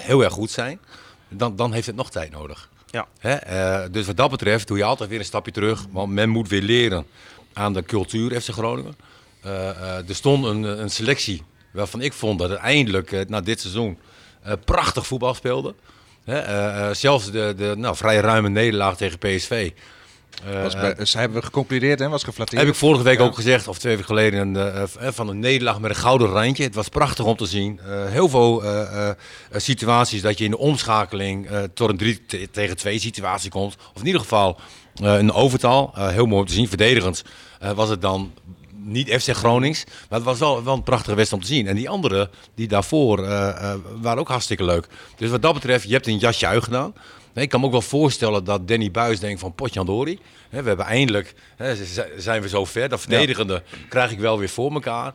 heel 0.00 0.24
erg 0.24 0.32
goed 0.32 0.50
zijn. 0.50 0.80
Dan, 1.28 1.56
dan 1.56 1.72
heeft 1.72 1.86
het 1.86 1.96
nog 1.96 2.10
tijd 2.10 2.30
nodig. 2.30 2.68
Ja. 2.90 3.06
Dus 3.90 4.06
wat 4.06 4.16
dat 4.16 4.30
betreft 4.30 4.66
doe 4.68 4.76
je 4.76 4.84
altijd 4.84 5.10
weer 5.10 5.18
een 5.18 5.24
stapje 5.24 5.52
terug. 5.52 5.86
Want 5.90 6.12
men 6.12 6.28
moet 6.28 6.48
weer 6.48 6.62
leren 6.62 7.06
aan 7.52 7.72
de 7.72 7.82
cultuur 7.82 8.40
FC 8.40 8.48
Groningen. 8.48 8.96
Er 9.42 10.14
stond 10.14 10.44
een, 10.44 10.62
een 10.62 10.90
selectie 10.90 11.42
waarvan 11.78 12.00
ik 12.00 12.12
vond 12.12 12.38
dat 12.38 12.50
het 12.50 12.58
eindelijk 12.58 13.12
eh, 13.12 13.20
na 13.28 13.40
dit 13.40 13.60
seizoen 13.60 13.98
eh, 14.42 14.52
prachtig 14.64 15.06
voetbal 15.06 15.34
speelde. 15.34 15.74
Eh, 16.24 16.88
zelfs 16.92 17.30
de, 17.30 17.54
de 17.56 17.74
nou, 17.76 17.96
vrij 17.96 18.16
ruime 18.16 18.48
nederlaag 18.48 18.96
tegen 18.96 19.18
PSV. 19.18 19.70
Was 20.62 20.74
bij, 20.74 21.04
ze 21.04 21.18
hebben 21.18 21.38
we 21.38 21.44
geconcludeerd 21.44 22.00
en 22.00 22.10
was 22.10 22.24
geflatteerd. 22.24 22.60
heb 22.62 22.70
ik 22.70 22.76
vorige 22.78 23.02
week 23.04 23.18
Ja. 23.18 23.24
ook 23.24 23.34
gezegd, 23.34 23.68
of 23.68 23.78
twee 23.78 23.92
weken 23.96 24.08
geleden, 24.08 24.54
een, 24.54 25.12
van 25.12 25.28
een 25.28 25.38
nederlaag 25.38 25.80
met 25.80 25.90
een 25.90 25.96
gouden 25.96 26.28
randje. 26.28 26.62
Het 26.62 26.74
was 26.74 26.88
prachtig 26.88 27.24
om 27.24 27.36
te 27.36 27.46
zien. 27.46 27.80
Heel 28.08 28.28
veel 28.28 28.62
situaties 29.56 30.22
dat 30.22 30.38
je 30.38 30.44
in 30.44 30.50
de 30.50 30.58
omschakeling 30.58 31.48
tot 31.74 31.88
een 31.88 31.96
3 31.96 32.26
te- 32.26 32.48
tegen 32.50 32.76
2 32.76 32.98
situatie 32.98 33.50
komt. 33.50 33.76
Of 33.94 34.00
in 34.00 34.06
ieder 34.06 34.20
geval 34.20 34.60
een 34.94 35.32
overtal. 35.32 35.92
Heel 35.94 36.26
mooi 36.26 36.40
om 36.40 36.46
te 36.46 36.52
zien. 36.54 36.68
Verdedigend 36.68 37.24
was 37.74 37.88
het 37.88 38.02
dan 38.02 38.32
niet 38.88 39.22
FC 39.22 39.36
Gronings. 39.36 39.84
Maar 39.84 40.18
het 40.18 40.28
was 40.28 40.38
wel, 40.38 40.64
wel 40.64 40.74
een 40.74 40.82
prachtige 40.82 41.14
wedstrijd 41.16 41.42
om 41.42 41.48
te 41.48 41.54
zien. 41.54 41.66
En 41.66 41.76
die 41.76 41.88
anderen, 41.88 42.30
die 42.54 42.68
daarvoor, 42.68 43.24
eh, 43.24 43.48
eh, 43.48 43.78
waren 44.00 44.18
ook 44.20 44.28
hartstikke 44.28 44.64
leuk. 44.64 44.86
Dus 45.16 45.30
wat 45.30 45.42
dat 45.42 45.54
betreft, 45.54 45.84
je 45.84 45.92
hebt 45.92 46.06
een 46.06 46.18
jasje 46.18 46.46
uitgedaan. 46.46 46.94
Nee, 47.38 47.44
ik 47.46 47.52
kan 47.52 47.60
me 47.60 47.66
ook 47.66 47.72
wel 47.72 47.82
voorstellen 47.82 48.44
dat 48.44 48.68
Danny 48.68 48.90
Buis 48.90 49.20
denkt 49.20 49.40
van 49.40 49.54
potjandori. 49.54 50.18
Hè, 50.48 50.62
We 50.62 50.68
hebben 50.68 50.86
eindelijk, 50.86 51.34
zijn 52.16 52.42
we 52.42 52.48
zo 52.48 52.64
ver. 52.64 52.88
Dat 52.88 53.00
verdedigende 53.00 53.62
krijg 53.88 54.10
ik 54.10 54.18
wel 54.18 54.38
weer 54.38 54.48
voor 54.48 54.72
elkaar. 54.72 55.06
Eh, 55.06 55.12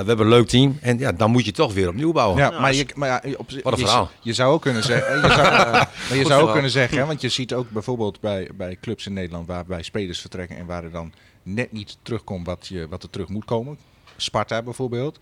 we 0.00 0.06
hebben 0.06 0.20
een 0.20 0.28
leuk 0.28 0.48
team. 0.48 0.78
En 0.80 0.98
ja, 0.98 1.12
dan 1.12 1.30
moet 1.30 1.44
je 1.44 1.52
toch 1.52 1.74
weer 1.74 1.88
opnieuw 1.88 2.12
bouwen. 2.12 2.38
Ja, 2.38 2.60
maar, 2.60 2.74
je, 2.74 2.86
maar 2.94 3.08
ja, 3.08 3.36
op, 3.36 3.50
Wat 3.62 3.72
een 3.72 3.78
je, 3.78 3.84
verhaal. 3.84 4.10
je 4.20 4.32
zou 4.32 4.52
ook 4.52 4.62
kunnen 4.62 4.82
zeggen, 4.82 5.14
je 5.14 5.28
zou, 5.28 5.40
eh, 5.40 5.72
maar 6.08 6.16
je 6.16 6.24
zou 6.24 6.42
ook 6.42 6.52
kunnen 6.52 6.70
zeggen, 6.70 7.06
want 7.06 7.20
je 7.20 7.28
ziet 7.28 7.54
ook 7.54 7.70
bijvoorbeeld 7.70 8.20
bij, 8.20 8.48
bij 8.54 8.76
clubs 8.80 9.06
in 9.06 9.12
Nederland 9.12 9.46
waarbij 9.46 9.82
spelers 9.82 10.20
vertrekken 10.20 10.56
en 10.56 10.66
waar 10.66 10.84
er 10.84 10.90
dan 10.90 11.12
net 11.42 11.72
niet 11.72 11.96
terugkomt 12.02 12.46
wat, 12.46 12.66
je, 12.66 12.86
wat 12.88 13.02
er 13.02 13.10
terug 13.10 13.28
moet 13.28 13.44
komen. 13.44 13.78
Sparta 14.16 14.62
bijvoorbeeld. 14.62 15.18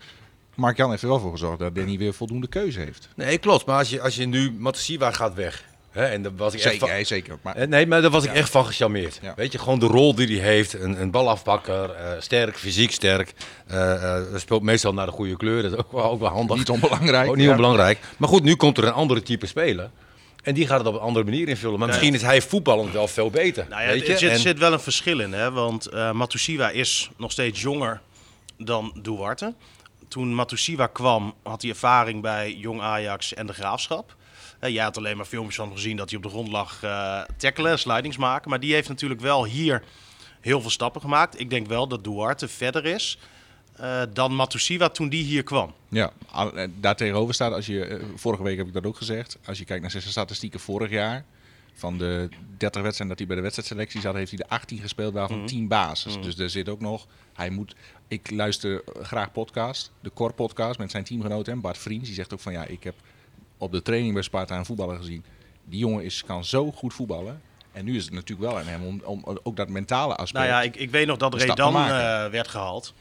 Mark-Jan 0.55 0.89
heeft 0.89 1.01
er 1.01 1.09
wel 1.09 1.19
voor 1.19 1.31
gezorgd 1.31 1.59
dat 1.59 1.75
Danny 1.75 1.97
weer 1.97 2.13
voldoende 2.13 2.47
keuze 2.47 2.79
heeft. 2.79 3.09
Nee, 3.15 3.37
klopt. 3.37 3.65
Maar 3.65 3.77
als 3.77 3.89
je, 3.89 4.01
als 4.01 4.15
je 4.15 4.25
nu 4.25 4.51
Matasiwa 4.51 5.11
gaat 5.11 5.33
weg. 5.33 5.63
Hè, 5.89 6.05
en 6.05 6.21
daar 6.21 6.35
was 6.35 6.53
ik 6.53 6.59
echt 6.59 6.69
Zeker, 6.71 6.87
van, 6.87 6.95
hè, 6.97 7.03
zeker. 7.03 7.37
Maar, 7.41 7.55
Eh, 7.55 7.67
Nee, 7.67 7.87
maar 7.87 8.01
daar 8.01 8.09
was 8.11 8.23
ik 8.23 8.31
echt 8.33 8.49
van 8.49 8.65
gecharmeerd. 8.65 9.19
Ja. 9.21 9.33
Weet 9.35 9.51
je, 9.51 9.57
gewoon 9.59 9.79
de 9.79 9.85
rol 9.85 10.15
die 10.15 10.39
hij 10.39 10.49
heeft. 10.49 10.73
Een, 10.73 11.01
een 11.01 11.11
balafpakker, 11.11 11.89
eh, 11.91 12.11
sterk, 12.21 12.57
fysiek 12.57 12.91
sterk. 12.91 13.33
eh 13.67 14.21
speelt 14.35 14.61
meestal 14.61 14.93
naar 14.93 15.05
de 15.05 15.11
goede 15.11 15.37
kleur. 15.37 15.61
Dat 15.61 15.71
is 15.71 15.77
ook 15.77 15.91
wel, 15.91 16.03
ook 16.03 16.19
wel 16.19 16.29
handig. 16.29 16.57
niet 16.57 16.69
onbelangrijk. 16.69 17.29
Ook 17.29 17.35
niet 17.35 17.49
onbelangrijk. 17.49 17.99
Maar 18.17 18.29
goed, 18.29 18.43
nu 18.43 18.55
komt 18.55 18.77
er 18.77 18.83
een 18.83 18.93
andere 18.93 19.21
type 19.23 19.45
speler. 19.45 19.89
En 20.43 20.53
die 20.53 20.67
gaat 20.67 20.77
het 20.77 20.87
op 20.87 20.93
een 20.93 20.99
andere 20.99 21.25
manier 21.25 21.47
invullen. 21.47 21.79
Maar 21.79 21.87
Ja. 21.87 21.93
misschien 21.93 22.13
is 22.13 22.21
hij 22.21 22.41
voetballend 22.41 22.91
wel 22.93 23.07
veel 23.07 23.29
beter. 23.29 23.65
Nou 23.69 23.81
ja, 23.81 23.87
weet 23.87 24.01
er 24.03 24.09
je? 24.09 24.17
zit, 24.17 24.29
En- 24.31 24.39
zit 24.39 24.57
wel 24.59 24.73
een 24.73 24.79
verschil 24.79 25.19
in, 25.19 25.33
hè? 25.33 25.51
want 25.51 25.85
eh 25.85 26.11
Matusiwa 26.11 26.69
is 26.69 27.09
nog 27.17 27.31
steeds 27.31 27.61
jonger 27.61 28.01
dan 28.57 28.97
Duarte. 29.01 29.53
Toen 30.07 30.33
Matusiwa 30.35 30.87
kwam, 30.87 31.33
had 31.43 31.61
hij 31.61 31.71
ervaring 31.71 32.21
bij 32.21 32.53
Jong 32.53 32.81
Ajax 32.81 33.33
en 33.33 33.45
de 33.47 33.53
Graafschap. 33.53 34.15
Jij 34.61 34.83
had 34.83 34.97
alleen 34.97 35.17
maar 35.17 35.25
filmpjes 35.25 35.55
van 35.55 35.71
gezien 35.71 35.97
dat 35.97 36.09
hij 36.09 36.17
op 36.17 36.23
de 36.23 36.29
grond 36.29 36.47
lag 36.51 36.83
eh 36.83 37.21
tackelen, 37.37 37.79
slidings 37.79 38.17
maken. 38.17 38.49
Maar 38.49 38.59
die 38.59 38.73
heeft 38.73 38.89
natuurlijk 38.89 39.21
wel 39.21 39.45
hier 39.45 39.83
heel 40.41 40.61
veel 40.61 40.69
stappen 40.69 41.01
gemaakt. 41.01 41.39
Ik 41.39 41.49
denk 41.49 41.67
wel 41.67 41.87
dat 41.87 42.03
Duarte 42.03 42.47
verder 42.47 42.85
is 42.85 43.17
eh, 43.79 44.01
dan 44.13 44.35
Matusiwa 44.35 44.89
toen 44.89 45.09
die 45.09 45.23
hier 45.23 45.43
kwam. 45.43 45.73
Ja, 45.89 46.11
eh, 46.33 46.63
daar 46.79 46.95
tegenover 46.95 47.33
staat, 47.33 47.53
als 47.53 47.65
je, 47.65 47.85
eh, 47.85 48.03
vorige 48.15 48.43
week 48.43 48.57
heb 48.57 48.67
ik 48.67 48.73
dat 48.73 48.85
ook 48.85 48.97
gezegd, 48.97 49.37
als 49.45 49.57
je 49.57 49.65
kijkt 49.65 49.81
naar 49.81 49.91
zijn 49.91 50.03
statistieken 50.03 50.59
vorig 50.59 50.89
jaar, 50.89 51.25
van 51.73 51.97
de 51.97 52.29
30 52.57 52.81
wedstrijden 52.81 53.07
dat 53.07 53.17
hij 53.17 53.27
bij 53.27 53.35
de 53.35 53.41
wedstrijdselectie 53.41 54.01
zat, 54.01 54.13
heeft 54.13 54.31
hij 54.31 54.39
de 54.39 54.49
18 54.49 54.79
gespeeld, 54.79 55.13
waarvan 55.13 55.45
10 55.45 55.67
basis. 55.67 56.21
Dus 56.21 56.37
er 56.37 56.49
zit 56.49 56.69
ook 56.69 56.79
nog, 56.79 57.07
hij 57.33 57.49
moet, 57.49 57.75
ik 58.07 58.31
luister 58.31 58.81
graag 59.01 59.31
podcast, 59.31 59.91
de 59.99 60.11
Core 60.13 60.33
podcast 60.33 60.79
met 60.79 60.91
zijn 60.91 61.03
teamgenoot 61.03 61.47
en 61.47 61.61
Bart 61.61 61.77
Vriends, 61.77 62.05
die 62.05 62.15
zegt 62.15 62.33
ook 62.33 62.39
van 62.39 62.51
ja, 62.51 62.65
ik 62.65 62.83
heb 62.83 62.95
op 63.57 63.71
de 63.71 63.81
training 63.81 64.13
bij 64.13 64.23
Sparta 64.23 64.57
een 64.57 64.65
voetballer 64.65 64.97
gezien. 64.97 65.23
Die 65.65 65.79
jongen 65.79 66.03
is, 66.03 66.23
kan 66.23 66.45
zo 66.45 66.71
goed 66.71 66.93
voetballen. 66.93 67.41
En 67.71 67.85
nu 67.85 67.95
is 67.95 68.05
het 68.05 68.13
natuurlijk 68.13 68.51
wel 68.51 68.59
aan 68.59 68.67
hem 68.67 68.85
om, 68.85 69.01
om 69.03 69.39
ook 69.43 69.55
dat 69.55 69.69
mentale 69.69 70.15
aspect. 70.15 70.45
Nou 70.45 70.47
ja, 70.47 70.61
ik, 70.61 70.75
ik 70.75 70.91
weet 70.91 71.07
nog 71.07 71.17
dat 71.17 71.33
Redan 71.33 71.75
eh, 71.75 72.27
werd 72.27 72.47
gehaald. 72.47 72.93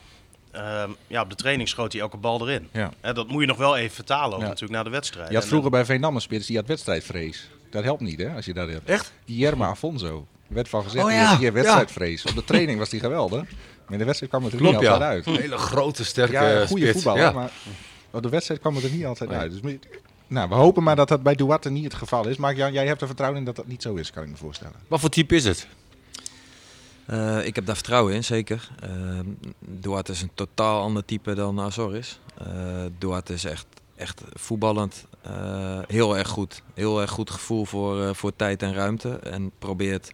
Ehm, 0.59 0.91
ja, 1.07 1.23
op 1.23 1.31
de 1.31 1.35
training 1.37 1.69
schoot 1.69 1.93
hij 1.93 2.01
elke 2.01 2.17
bal 2.17 2.41
erin. 2.49 2.69
Ja. 2.73 2.91
Hè, 3.01 3.13
dat 3.13 3.29
moet 3.29 3.41
je 3.41 3.47
nog 3.47 3.57
wel 3.57 3.77
even 3.77 3.95
vertalen 3.95 4.35
ook 4.35 4.41
Ja. 4.43 4.47
natuurlijk 4.47 4.73
naar 4.73 4.85
de 4.85 4.91
wedstrijd. 4.91 5.29
Je 5.29 5.35
had 5.35 5.43
En, 5.43 5.49
vroeger 5.49 5.71
bij 5.71 5.85
Veenam 5.85 6.15
een 6.15 6.21
spits, 6.21 6.47
die 6.47 6.57
had 6.57 6.67
wedstrijdvrees. 6.67 7.49
Dat 7.71 7.85
helpt 7.85 8.01
niet, 8.01 8.19
hè, 8.21 8.35
als 8.35 8.45
je 8.45 8.53
dat 8.55 8.69
hebt. 8.69 8.89
Echt? 8.89 9.13
Guillermo 9.27 9.65
Afonso. 9.65 10.27
Er 10.49 10.55
werd 10.55 10.69
van 10.69 10.83
gezegd, 10.83 11.05
Oh 11.05 11.11
die 11.11 11.19
ja, 11.19 11.37
die 11.37 11.45
ja. 11.47 11.53
wedstrijdvrees. 11.53 12.25
Op 12.25 12.35
de 12.35 12.45
training 12.45 12.79
was 12.79 12.91
hij 12.91 13.01
geweldig. 13.01 13.43
Maar 13.43 13.93
in 13.93 13.99
de 13.99 14.05
wedstrijd 14.05 14.33
kwam 14.33 14.45
het 14.45 14.53
er 14.53 14.59
Klopt, 14.59 14.75
niet 14.75 14.85
ja. 14.85 14.91
altijd 14.93 15.11
uit. 15.11 15.27
Een 15.27 15.37
hele 15.43 15.57
grote, 15.59 16.05
sterke 16.05 16.33
Ja, 16.33 16.67
goede 16.67 16.83
spits. 16.87 16.93
voetballer, 17.03 17.21
Ja. 17.23 17.33
maar 17.33 17.51
op 18.11 18.23
de 18.23 18.29
wedstrijd 18.29 18.61
kwam 18.61 18.75
het 18.75 18.85
er 18.85 18.91
niet 18.91 19.05
altijd 19.07 19.31
Nee. 19.31 19.39
uit. 19.39 19.63
Dus, 19.63 19.73
nou, 20.27 20.49
we 20.49 20.55
hopen 20.55 20.83
maar 20.83 20.97
dat 20.97 21.09
dat 21.09 21.23
bij 21.23 21.35
Duarte 21.35 21.71
niet 21.71 21.85
het 21.85 21.95
geval 21.95 22.27
is. 22.29 22.37
Maar 22.37 22.55
Jan, 22.55 22.73
jij 22.73 22.87
hebt 22.87 23.01
er 23.01 23.07
vertrouwen 23.07 23.39
in 23.41 23.45
dat 23.47 23.57
dat 23.57 23.67
niet 23.67 23.83
zo 23.83 23.95
is, 23.95 24.11
kan 24.11 24.23
ik 24.23 24.29
me 24.29 24.37
voorstellen. 24.37 24.75
Wat 24.89 25.01
voor 25.01 25.09
type 25.09 25.35
is 25.35 25.45
het? 25.45 25.67
Eh, 27.09 27.47
ik 27.47 27.55
heb 27.55 27.67
daar 27.67 27.75
vertrouwen 27.75 28.15
in, 28.15 28.25
zeker. 28.25 28.69
Uh, 28.85 29.19
Duarte 29.59 30.13
is 30.13 30.23
een 30.23 30.31
totaal 30.35 30.83
ander 30.83 31.05
type 31.05 31.35
dan 31.35 31.61
Azor 31.61 31.97
is. 31.97 32.21
Eh, 32.39 32.47
Duarte 32.99 33.33
is 33.33 33.45
echt, 33.45 33.67
echt 33.97 34.23
voetballend 34.33 35.07
eh, 35.23 35.79
heel 35.87 36.17
erg 36.17 36.29
goed. 36.29 36.63
Heel 36.75 37.01
erg 37.01 37.11
goed 37.11 37.31
gevoel 37.31 37.65
voor, 37.65 38.15
voor 38.15 38.37
tijd 38.37 38.63
en 38.63 38.75
ruimte. 38.75 39.19
En 39.19 39.51
probeert 39.59 40.13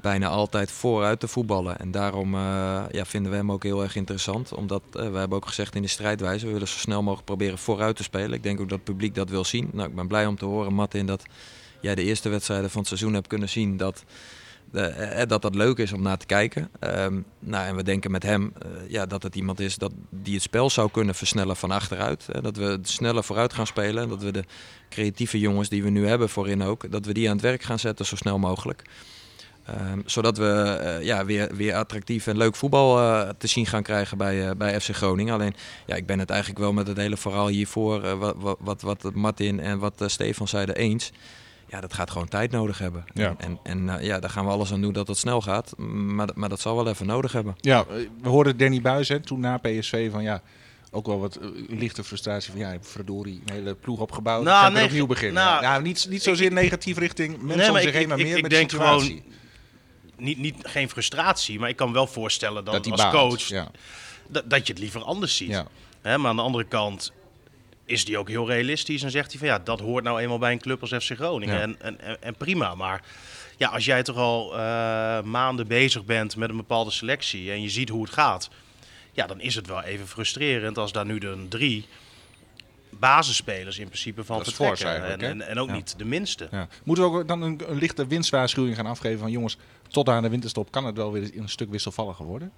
bijna 0.00 0.28
altijd 0.28 0.70
vooruit 0.70 1.20
te 1.20 1.28
voetballen. 1.28 1.78
En 1.78 1.90
daarom 1.90 2.34
ja, 2.90 3.04
vinden 3.04 3.30
we 3.30 3.36
hem 3.36 3.52
ook 3.52 3.62
heel 3.62 3.82
erg 3.82 3.96
interessant. 3.96 4.52
Omdat 4.52 4.82
we 4.90 5.00
hebben 5.00 5.32
ook 5.32 5.46
gezegd 5.46 5.74
in 5.74 5.82
de 5.82 5.88
strijdwijze, 5.88 6.46
we 6.46 6.52
willen 6.52 6.68
zo 6.68 6.78
snel 6.78 7.02
mogelijk 7.02 7.26
proberen 7.26 7.58
vooruit 7.58 7.96
te 7.96 8.02
spelen. 8.02 8.32
Ik 8.32 8.42
denk 8.42 8.60
ook 8.60 8.68
dat 8.68 8.78
het 8.78 8.86
publiek 8.86 9.14
dat 9.14 9.30
wil 9.30 9.44
zien. 9.44 9.70
Nou, 9.72 9.88
ik 9.88 9.94
ben 9.94 10.06
blij 10.06 10.26
om 10.26 10.36
te 10.36 10.44
horen, 10.44 10.74
Martin, 10.74 11.06
dat 11.06 11.22
jij 11.80 11.94
de 11.94 12.02
eerste 12.02 12.28
wedstrijden 12.28 12.70
van 12.70 12.78
het 12.78 12.88
seizoen 12.88 13.14
hebt 13.14 13.26
kunnen 13.26 13.48
zien 13.48 13.76
dat 13.76 14.04
eh, 14.72 15.20
eh, 15.20 15.28
dat 15.28 15.42
dat 15.42 15.54
leuk 15.54 15.78
is 15.78 15.92
om 15.92 16.02
naar 16.02 16.18
te 16.18 16.26
kijken. 16.26 16.70
Ehm, 16.78 17.20
nou, 17.38 17.66
en 17.66 17.76
we 17.76 17.82
denken 17.82 18.10
met 18.10 18.22
hem 18.22 18.52
eh, 18.58 18.68
ja, 18.88 19.06
dat 19.06 19.22
het 19.22 19.34
iemand 19.34 19.60
is 19.60 19.76
dat, 19.76 19.92
die 20.10 20.34
het 20.34 20.42
spel 20.42 20.70
zou 20.70 20.90
kunnen 20.90 21.14
versnellen 21.14 21.56
van 21.56 21.70
achteruit. 21.70 22.26
Dat 22.42 22.56
we 22.56 22.78
sneller 22.82 23.24
vooruit 23.24 23.52
gaan 23.52 23.66
spelen. 23.66 24.02
En 24.02 24.08
dat 24.08 24.22
we 24.22 24.30
de 24.30 24.44
creatieve 24.88 25.38
jongens 25.38 25.68
die 25.68 25.82
we 25.82 25.90
nu 25.90 26.06
hebben 26.06 26.28
voorin 26.28 26.62
ook, 26.62 26.90
dat 26.90 27.06
we 27.06 27.12
die 27.12 27.28
aan 27.28 27.34
het 27.34 27.44
werk 27.44 27.62
gaan 27.62 27.78
zetten 27.78 28.06
zo 28.06 28.16
snel 28.16 28.38
mogelijk. 28.38 28.82
Ehm, 29.64 30.00
zodat 30.04 30.38
we 30.38 30.98
ja, 31.02 31.24
weer, 31.24 31.56
weer 31.56 31.74
attractief 31.74 32.26
en 32.26 32.36
leuk 32.36 32.56
voetbal 32.56 32.96
te 33.38 33.46
zien 33.46 33.66
gaan 33.66 33.82
krijgen 33.82 34.18
bij, 34.18 34.56
bij 34.56 34.80
FC 34.80 34.94
Groningen. 34.94 35.34
Alleen, 35.34 35.54
ja, 35.86 35.94
ik 35.94 36.06
ben 36.06 36.18
het 36.18 36.30
eigenlijk 36.30 36.60
wel 36.60 36.72
met 36.72 36.86
het 36.86 36.96
hele 36.96 37.16
verhaal 37.16 37.48
hiervoor, 37.48 38.18
wat, 38.18 38.56
wat, 38.60 38.82
wat, 38.82 39.14
Martin 39.14 39.60
en 39.60 39.78
wat 39.78 40.02
Stefan 40.06 40.48
zeiden, 40.48 40.76
eens. 40.76 41.12
Ja, 41.68 41.80
dat 41.80 41.94
gaat 41.94 42.10
gewoon 42.10 42.28
tijd 42.28 42.50
nodig 42.50 42.78
hebben. 42.78 43.04
Ja. 43.14 43.34
En, 43.38 43.58
en 43.62 43.88
eh, 43.98 44.04
ja, 44.06 44.20
daar 44.20 44.30
gaan 44.30 44.44
we 44.44 44.50
alles 44.50 44.72
aan 44.72 44.80
doen 44.80 44.92
dat 44.92 45.08
het 45.08 45.16
snel 45.18 45.40
gaat. 45.40 45.74
Maar, 45.78 46.26
dat- 46.26 46.36
maar 46.36 46.48
dat 46.48 46.60
zal 46.60 46.76
wel 46.76 46.88
even 46.88 47.06
nodig 47.06 47.32
hebben. 47.32 47.56
Ja, 47.60 47.86
we 48.22 48.28
hoorden 48.28 48.56
Danny 48.56 48.80
Buis 48.80 49.08
hè, 49.08 49.20
toen 49.20 49.40
na 49.40 49.56
PSV 49.58 50.10
van 50.10 50.22
ja, 50.22 50.42
ook 50.90 51.06
wel 51.06 51.20
wat 51.20 51.36
eh, 51.36 51.48
lichte 51.68 52.04
frustratie 52.04 52.50
van 52.50 52.60
ja, 52.60 52.66
je 52.66 52.72
hebt 52.72 52.88
verdorie 52.90 53.42
een 53.46 53.52
hele 53.54 53.74
ploeg 53.74 54.00
opgebouwd. 54.00 54.42
Nou, 54.44 54.46
Nou, 54.54 54.62
gaan 54.64 54.72
nee, 54.72 54.80
weer 54.82 54.90
opnieuw 54.90 55.06
beginnen. 55.06 55.42
nou, 55.44 55.62
ja, 55.62 55.78
niet, 55.78 56.06
niet 56.08 56.22
zozeer 56.22 56.52
negatief 56.52 56.98
richting 56.98 57.30
mensen 57.36 57.56
Nee, 57.56 57.66
om 57.66 57.72
maar 57.72 57.82
zich 57.82 57.90
ik- 57.90 57.96
heen, 57.98 58.08
maar 58.08 58.18
ik- 58.18 58.26
meer 58.26 58.36
ik 58.36 58.42
met 58.42 58.50
denk 58.50 58.70
de 58.70 58.76
situatie. 58.76 59.22
Niet, 60.16 60.38
niet, 60.38 60.54
geen 60.62 60.88
frustratie, 60.88 61.58
maar 61.58 61.68
ik 61.68 61.76
kan 61.76 61.92
wel 61.92 62.06
voorstellen 62.06 62.64
dan 62.64 62.74
dat 62.74 62.90
als 62.90 63.00
baalt. 63.02 63.12
coach 63.28 63.48
Ja, 63.48 63.70
dat, 64.28 64.50
dat 64.50 64.66
je 64.66 64.72
het 64.72 64.82
liever 64.82 65.02
anders 65.02 65.36
ziet. 65.36 65.48
ja. 65.48 65.66
Hè, 66.02 66.18
maar 66.18 66.30
aan 66.30 66.36
de 66.36 66.42
andere 66.42 66.64
kant 66.64 67.12
is 67.88 68.04
die 68.04 68.18
ook 68.18 68.28
heel 68.28 68.46
realistisch 68.46 69.02
en 69.02 69.10
zegt 69.10 69.30
hij 69.30 69.38
van 69.38 69.48
ja, 69.48 69.58
dat 69.58 69.80
hoort 69.80 70.04
nou 70.04 70.20
eenmaal 70.20 70.38
bij 70.38 70.52
een 70.52 70.58
club 70.60 70.80
als 70.80 70.90
FC 70.90 71.12
Groningen. 71.14 71.54
Ja. 71.54 71.60
En, 71.60 72.00
en, 72.00 72.22
en, 72.22 72.34
prima, 72.34 72.74
maar 72.74 73.02
ja, 73.56 73.68
als 73.68 73.84
jij 73.84 74.02
toch 74.02 74.16
al 74.16 74.52
eh, 74.58 75.22
maanden 75.22 75.66
bezig 75.66 76.04
bent 76.04 76.36
met 76.36 76.50
een 76.50 76.56
bepaalde 76.56 76.90
selectie 76.90 77.50
en 77.50 77.62
je 77.62 77.68
ziet 77.70 77.88
hoe 77.88 78.02
het 78.02 78.12
gaat, 78.12 78.50
ja, 79.12 79.26
dan 79.26 79.40
is 79.40 79.54
het 79.54 79.66
wel 79.66 79.82
even 79.82 80.06
frustrerend 80.08 80.78
als 80.78 80.92
daar 80.92 81.06
nu 81.06 81.18
de 81.18 81.46
drie 81.48 81.86
basisspelers 82.90 83.78
in 83.78 83.86
principe 83.86 84.24
van 84.24 84.44
vertrekken. 84.44 85.04
en, 85.04 85.20
en, 85.20 85.48
en 85.48 85.58
ook 85.58 85.68
Ja. 85.68 85.74
niet 85.74 85.94
de 85.98 86.04
minste. 86.04 86.48
Ja. 86.50 86.68
Moeten 86.84 87.10
we 87.10 87.18
ook 87.18 87.28
dan 87.28 87.42
een, 87.42 87.60
een 87.66 87.78
lichte 87.78 88.06
winstwaarschuwing 88.06 88.76
gaan 88.76 88.86
afgeven 88.86 89.18
van 89.18 89.30
jongens, 89.30 89.56
tot 89.88 90.08
aan 90.08 90.22
de 90.22 90.28
winterstop 90.28 90.70
kan 90.70 90.84
het 90.86 90.96
wel 90.96 91.12
weer 91.12 91.30
een 91.34 91.48
stuk 91.48 91.70
wisselvalliger 91.70 92.24
worden? 92.24 92.52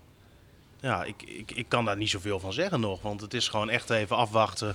Ja, 0.82 1.04
ik, 1.04 1.22
ik, 1.22 1.50
ik 1.50 1.64
kan 1.68 1.84
daar 1.84 1.96
niet 1.96 2.10
zoveel 2.10 2.40
van 2.40 2.52
zeggen 2.52 2.80
nog. 2.80 3.02
Want 3.02 3.20
het 3.20 3.34
is 3.34 3.48
gewoon 3.48 3.70
echt 3.70 3.90
even 3.90 4.16
afwachten 4.16 4.74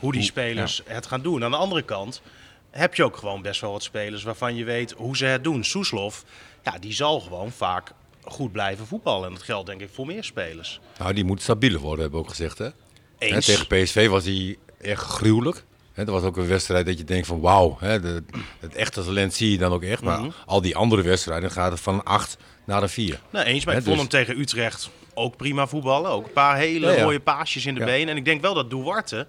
hoe 0.00 0.12
die 0.12 0.22
spelers 0.22 0.82
het 0.86 1.06
gaan 1.06 1.22
doen. 1.22 1.44
Aan 1.44 1.50
de 1.50 1.56
andere 1.56 1.82
kant 1.82 2.22
heb 2.70 2.94
je 2.94 3.04
ook 3.04 3.16
gewoon 3.16 3.42
best 3.42 3.60
wel 3.60 3.72
wat 3.72 3.82
spelers 3.82 4.22
waarvan 4.22 4.54
je 4.54 4.64
weet 4.64 4.90
hoe 4.96 5.16
ze 5.16 5.24
het 5.24 5.44
doen. 5.44 5.64
Soeslof, 5.64 6.24
ja, 6.64 6.78
die 6.78 6.92
zal 6.92 7.20
gewoon 7.20 7.50
vaak 7.52 7.92
goed 8.24 8.52
blijven 8.52 8.86
voetballen. 8.86 9.28
En 9.28 9.34
dat 9.34 9.42
geldt 9.42 9.66
denk 9.66 9.80
ik 9.80 9.90
voor 9.92 10.06
meer 10.06 10.24
spelers. 10.24 10.80
Nou, 10.98 11.12
die 11.12 11.24
moet 11.24 11.42
stabieler 11.42 11.80
worden, 11.80 12.00
hebben 12.00 12.20
we 12.20 12.24
ook 12.26 12.30
gezegd. 12.32 12.58
Hè? 12.58 12.68
Eens. 13.18 13.46
tegen 13.46 13.66
PSV 13.66 14.08
was 14.08 14.24
hij 14.24 14.56
echt 14.80 15.02
gruwelijk. 15.02 15.64
Hè, 15.92 16.04
dat 16.04 16.14
was 16.14 16.22
ook 16.22 16.36
een 16.36 16.46
wedstrijd 16.46 16.86
dat 16.86 16.98
je 16.98 17.04
denkt 17.04 17.26
van 17.26 17.40
wauw, 17.40 17.76
het 17.80 18.74
echte 18.74 19.04
talent 19.04 19.34
zie 19.34 19.50
je 19.50 19.58
dan 19.58 19.72
ook 19.72 19.82
echt. 19.82 20.02
Maar 20.02 20.20
Mhm. 20.20 20.30
al 20.46 20.60
die 20.60 20.76
andere 20.76 21.02
wedstrijden 21.02 21.50
gaat 21.50 21.70
het 21.72 21.80
van 21.80 21.94
een 21.94 22.02
8 22.04 22.36
naar 22.64 22.82
een 22.82 22.88
4. 22.88 23.20
Nou, 23.30 23.46
eens, 23.46 23.64
maar 23.64 23.76
ik 23.76 23.82
vond 23.82 23.92
dus- 23.98 24.08
hem 24.08 24.24
tegen 24.24 24.40
Utrecht 24.40 24.90
ook 25.16 25.36
prima 25.36 25.66
voetballen. 25.66 26.10
Ook 26.10 26.26
een 26.26 26.32
paar 26.32 26.56
hele 26.56 26.86
Ja, 26.86 26.92
ja. 26.92 27.02
mooie 27.02 27.20
paasjes 27.20 27.66
in 27.66 27.74
de 27.74 27.80
Ja. 27.80 27.86
benen. 27.86 28.08
En 28.08 28.16
ik 28.16 28.24
denk 28.24 28.40
wel 28.40 28.54
dat 28.54 28.70
Duarte 28.70 29.26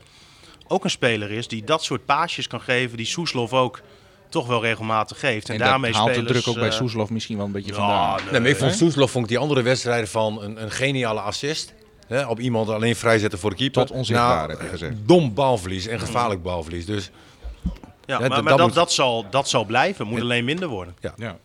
ook 0.67 0.83
een 0.83 0.89
speler 0.89 1.31
is 1.31 1.47
die 1.47 1.63
dat 1.63 1.83
soort 1.83 2.05
paasjes 2.05 2.47
kan 2.47 2.61
geven. 2.61 2.97
Die 2.97 3.05
Soeslof 3.05 3.53
ook 3.53 3.81
toch 4.29 4.47
wel 4.47 4.61
regelmatig 4.61 5.19
geeft. 5.19 5.47
En, 5.49 5.53
En, 5.55 5.59
daarmee 5.59 5.93
haalt 5.93 6.07
de 6.07 6.13
spelers, 6.13 6.31
druk 6.31 6.47
ook 6.47 6.59
bij 6.59 6.69
eh, 6.69 6.75
Soeslof 6.75 7.09
misschien 7.09 7.37
wel 7.37 7.45
een 7.45 7.51
beetje 7.51 7.71
ja, 7.71 7.77
vandaan. 7.77 8.15
nee. 8.23 8.31
Nee, 8.31 8.41
maar 8.41 8.49
ik 8.49 8.57
vond? 8.57 8.75
Soeslof 8.75 9.11
vond 9.11 9.23
ik 9.23 9.29
die 9.29 9.39
andere 9.39 9.61
wedstrijden 9.61 10.07
van 10.07 10.41
een, 10.41 10.61
een 10.63 10.71
geniale 10.71 11.19
assist. 11.19 11.73
Hè, 12.07 12.25
op 12.25 12.39
iemand 12.39 12.69
alleen 12.69 12.95
vrijzetten 12.95 13.39
voor 13.39 13.49
de 13.49 13.55
keeper. 13.55 13.85
Tot 13.85 13.95
onzichtbaar, 13.95 14.37
Nou, 14.37 14.49
heb 14.51 14.61
je 14.61 14.67
gezegd. 14.67 14.93
Dom 15.05 15.33
balverlies 15.33 15.87
en 15.87 15.99
gevaarlijk 15.99 16.43
balverlies. 16.43 16.85
Dus 16.85 17.09
Ja, 17.63 18.13
Ja, 18.13 18.19
maar, 18.19 18.29
dat- 18.29 18.29
maar 18.29 18.49
dat 18.49 18.57
dat, 18.57 18.67
moet- 18.67 18.75
dat, 18.75 18.91
zal, 18.91 19.25
dat 19.29 19.49
zal 19.49 19.63
blijven. 19.65 20.07
Moet 20.07 20.21
alleen 20.21 20.45
minder 20.45 20.67
worden. 20.67 20.95
Ja. 21.17 21.37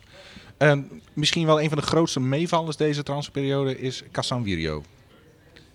Misschien 1.12 1.47
wel 1.47 1.61
een 1.61 1.69
van 1.69 1.78
de 1.78 1.85
grootste 1.85 2.21
meevallers 2.21 2.76
deze 2.76 3.02
transferperiode 3.02 3.78
is 3.78 4.02
Kassan 4.11 4.42
Wirio. 4.42 4.83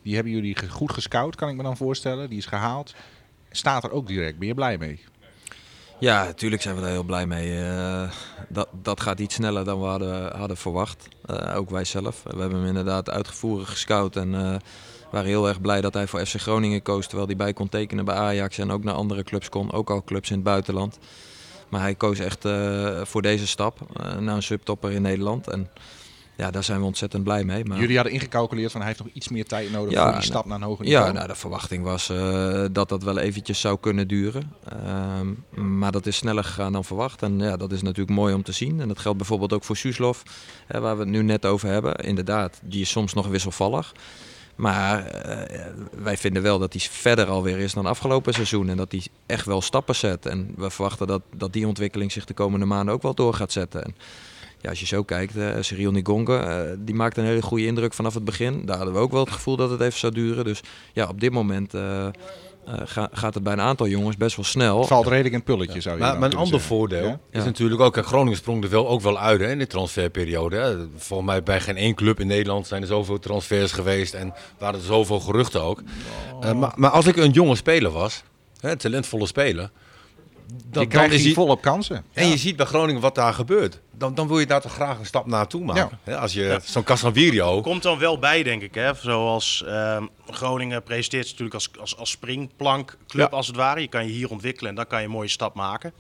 Die 0.02 0.16
hebben 0.16 0.34
jullie 0.34 0.70
goed 0.70 0.92
gescout, 0.92 1.36
kan 1.36 1.50
ik 1.50 1.56
me 1.56 1.64
dan 1.64 1.78
voorstellen. 1.78 2.30
Die 2.30 2.38
is 2.38 2.46
gehaald. 2.46 2.96
Staat 3.52 3.84
er 3.84 3.92
ook 3.92 4.08
direct. 4.08 4.38
Ben 4.38 4.48
je 4.48 4.54
blij 4.54 4.78
mee? 4.78 5.00
Ja, 6.00 6.24
natuurlijk 6.24 6.62
zijn 6.62 6.76
we 6.76 6.82
daar 6.82 6.90
heel 6.90 7.04
blij 7.04 7.26
mee. 7.26 7.64
Eh, 7.64 8.12
dat, 8.50 8.68
dat 8.82 9.02
gaat 9.02 9.20
iets 9.20 9.36
sneller 9.36 9.66
dan 9.66 9.80
we 9.80 9.86
hadden, 9.86 10.38
hadden 10.38 10.58
verwacht. 10.58 11.08
Eh, 11.26 11.56
ook 11.56 11.70
wij 11.70 11.84
zelf. 11.84 12.24
We 12.24 12.40
hebben 12.40 12.58
hem 12.58 12.68
inderdaad 12.68 13.10
uitgevoerig 13.10 13.70
gescout. 13.70 14.16
En 14.16 14.36
eh, 14.36 14.56
waren 15.12 15.28
heel 15.28 15.48
erg 15.48 15.62
blij 15.62 15.82
dat 15.82 15.94
hij 15.94 16.08
voor 16.08 16.26
FC 16.26 16.36
Groningen 16.36 16.82
koos. 16.82 17.06
Terwijl 17.06 17.28
hij 17.28 17.36
bij 17.36 17.54
kon 17.54 17.70
tekenen 17.70 18.06
bij 18.06 18.16
Ajax 18.16 18.58
en 18.58 18.72
ook 18.72 18.84
naar 18.84 18.94
andere 18.94 19.24
clubs 19.24 19.50
kon. 19.50 19.72
Ook 19.72 19.90
al 19.90 20.04
clubs 20.04 20.30
in 20.30 20.36
het 20.36 20.44
buitenland. 20.44 21.00
Maar 21.70 21.82
hij 21.82 21.96
koos 21.96 22.20
echt 22.20 22.46
eh, 22.46 23.02
voor 23.04 23.22
deze 23.22 23.48
stap. 23.48 23.80
eh, 23.94 24.18
naar 24.18 24.36
een 24.36 24.44
subtopper 24.44 24.92
in 24.92 25.02
Nederland. 25.02 25.48
En 25.48 25.70
ja, 26.38 26.52
daar 26.52 26.64
zijn 26.64 26.80
we 26.80 26.86
ontzettend 26.86 27.24
blij 27.24 27.44
mee. 27.44 27.66
Maar... 27.66 27.80
Jullie 27.80 27.96
hadden 27.96 28.14
ingecalculeerd 28.14 28.72
van 28.72 28.80
hij 28.82 28.90
heeft 28.90 29.04
nog 29.04 29.14
iets 29.14 29.28
meer 29.28 29.46
tijd 29.46 29.72
nodig 29.72 29.94
Ja, 29.94 30.04
voor 30.04 30.14
die 30.14 30.22
stap 30.22 30.46
naar 30.46 30.58
een 30.58 30.64
hoger 30.64 30.86
niveau. 30.86 31.06
Ja, 31.06 31.12
nou, 31.12 31.28
de 31.28 31.36
verwachting 31.36 31.84
was 31.84 32.10
eh, 32.10 32.66
dat 32.72 32.90
dat 32.90 33.04
wel 33.04 33.18
eventjes 33.18 33.60
zou 33.60 33.78
kunnen 33.80 34.08
duren. 34.08 34.52
Ehm, 34.64 35.28
maar 35.80 35.92
dat 35.92 36.06
is 36.06 36.16
sneller 36.16 36.44
gegaan 36.44 36.72
dan 36.74 36.86
verwacht. 36.86 37.22
En 37.22 37.40
ja, 37.40 37.58
dat 37.58 37.72
is 37.72 37.82
natuurlijk 37.82 38.18
mooi 38.18 38.34
om 38.34 38.44
te 38.44 38.52
zien. 38.52 38.82
En 38.82 38.88
dat 38.88 39.00
geldt 39.00 39.18
bijvoorbeeld 39.18 39.54
ook 39.54 39.64
voor 39.64 39.78
Suslov, 39.78 40.20
hè, 40.68 40.80
waar 40.80 40.96
we 40.98 41.02
het 41.02 41.12
nu 41.12 41.24
net 41.24 41.46
over 41.46 41.70
hebben. 41.70 41.96
Inderdaad, 41.96 42.60
die 42.64 42.82
is 42.82 42.90
soms 42.90 43.14
nog 43.14 43.28
wisselvallig. 43.28 43.94
Maar 44.58 45.06
eh, 45.06 45.66
wij 45.98 46.18
vinden 46.18 46.42
wel 46.42 46.60
dat 46.60 46.74
hij 46.74 46.82
verder 46.82 47.28
alweer 47.28 47.58
is 47.58 47.74
dan 47.74 47.86
afgelopen 47.86 48.34
seizoen. 48.34 48.70
En 48.70 48.78
dat 48.78 48.92
hij 48.92 49.04
echt 49.26 49.46
wel 49.46 49.62
stappen 49.62 49.96
zet. 49.96 50.26
En 50.26 50.54
we 50.56 50.70
verwachten 50.70 51.08
dat, 51.08 51.22
dat 51.36 51.54
die 51.54 51.68
ontwikkeling 51.68 52.12
zich 52.12 52.26
de 52.26 52.34
komende 52.34 52.66
maanden 52.66 52.94
ook 52.94 53.02
wel 53.02 53.14
door 53.14 53.34
gaat 53.34 53.52
zetten. 53.52 53.84
En 53.84 53.96
ja, 54.62 54.70
als 54.70 54.80
je 54.80 54.86
zo 54.86 55.04
kijkt, 55.04 55.36
uh, 55.36 55.56
Cyril 55.60 55.92
Nigonge, 55.92 56.38
eh, 56.38 56.78
die 56.80 56.96
maakt 56.96 57.18
een 57.18 57.26
hele 57.26 57.42
goede 57.42 57.66
indruk 57.66 57.94
vanaf 57.94 58.14
het 58.14 58.26
begin. 58.26 58.66
Daar 58.66 58.78
hadden 58.78 58.94
we 58.96 59.00
ook 59.00 59.12
wel 59.12 59.24
het 59.24 59.34
gevoel 59.34 59.56
dat 59.56 59.70
het 59.70 59.82
even 59.82 60.00
zou 60.00 60.14
duren. 60.14 60.44
Dus 60.44 60.62
ja, 60.94 61.08
op 61.08 61.20
dit 61.20 61.32
moment 61.32 61.74
ga- 62.86 63.10
gaat 63.12 63.34
het 63.34 63.44
bij 63.44 63.54
een 63.54 63.62
aantal 63.62 63.88
jongens 63.88 64.18
best 64.18 64.36
wel 64.36 64.46
snel. 64.46 64.80
Het 64.80 64.88
valt 64.88 65.06
redelijk 65.08 65.28
in 65.34 65.40
het 65.40 65.44
pulletje, 65.44 65.82
zou 65.82 65.96
je 65.96 66.02
Maar, 66.02 66.16
een 66.16 66.22
ander 66.24 66.38
zeggen. 66.48 66.60
voordeel 66.60 67.06
Ja? 67.06 67.20
is 67.32 67.40
Ja. 67.40 67.46
natuurlijk 67.46 67.82
ook, 67.82 67.98
en 67.98 68.04
Groningen 68.04 68.38
sprong 68.38 68.64
er 68.64 68.70
wel 68.70 68.88
ook 68.88 69.02
wel 69.02 69.20
uit 69.20 69.40
hè, 69.40 69.50
in 69.52 69.60
de 69.60 69.68
transferperiode. 69.68 70.56
Hè. 70.58 70.76
Volgens 70.96 71.30
mij 71.30 71.44
bij 71.44 71.60
geen 71.62 71.78
één 71.78 71.96
club 71.96 72.20
in 72.20 72.28
Nederland 72.28 72.68
zijn 72.68 72.82
er 72.82 72.88
zoveel 72.88 73.20
transfers 73.20 73.72
geweest 73.72 74.14
en 74.14 74.34
waren 74.58 74.80
er 74.80 74.86
zoveel 74.86 75.20
geruchten 75.20 75.62
ook. 75.62 75.82
Eh, 76.42 76.52
maar, 76.54 76.72
maar 76.76 76.90
als 76.90 77.06
ik 77.08 77.16
een 77.16 77.32
jonge 77.32 77.56
speler 77.56 77.92
was, 77.92 78.24
hè, 78.60 78.72
een 78.72 78.78
talentvolle 78.78 79.26
speler, 79.28 79.70
Je 80.48 80.54
dan, 80.64 80.72
dan 80.72 80.88
krijgt 80.88 81.24
hij, 81.24 81.34
volop 81.34 81.62
kansen. 81.62 82.06
en 82.14 82.28
je 82.28 82.38
ziet 82.38 82.56
bij 82.56 82.66
Groningen 82.66 83.02
wat 83.02 83.16
daar 83.16 83.34
gebeurt. 83.34 83.80
Dan, 83.92 84.16
dan 84.16 84.28
wil 84.28 84.40
je 84.40 84.46
daar 84.46 84.62
toch 84.62 84.74
graag 84.74 85.00
een 85.00 85.06
stap 85.06 85.26
naartoe 85.26 85.64
maken. 85.64 86.00
Hè, 86.04 86.18
als 86.18 86.34
je 86.34 86.60
zo'n 86.64 86.84
Casanvirio... 86.84 87.62
Komt 87.62 87.84
dan 87.84 88.00
wel 88.00 88.20
bij, 88.20 88.44
denk 88.44 88.62
ik. 88.62 88.74
Hè? 88.76 88.94
Zoals 88.94 89.64
ehm, 89.68 90.06
Groningen 90.30 90.84
presenteert 90.84 91.28
zich 91.28 91.38
natuurlijk 91.38 91.54
als, 91.56 91.70
als, 91.80 91.98
als 91.98 92.10
springplankclub, 92.10 93.32
Ja. 93.32 93.38
als 93.38 93.48
het 93.48 93.56
ware. 93.56 93.82
Je 93.82 93.88
kan 93.88 94.06
je 94.06 94.12
hier 94.12 94.30
ontwikkelen 94.30 94.70
en 94.70 94.76
dan 94.76 94.88
kan 94.88 95.00
je 95.00 95.06
een 95.06 95.12
mooie 95.12 95.28
stap 95.28 95.56
maken. 95.56 95.94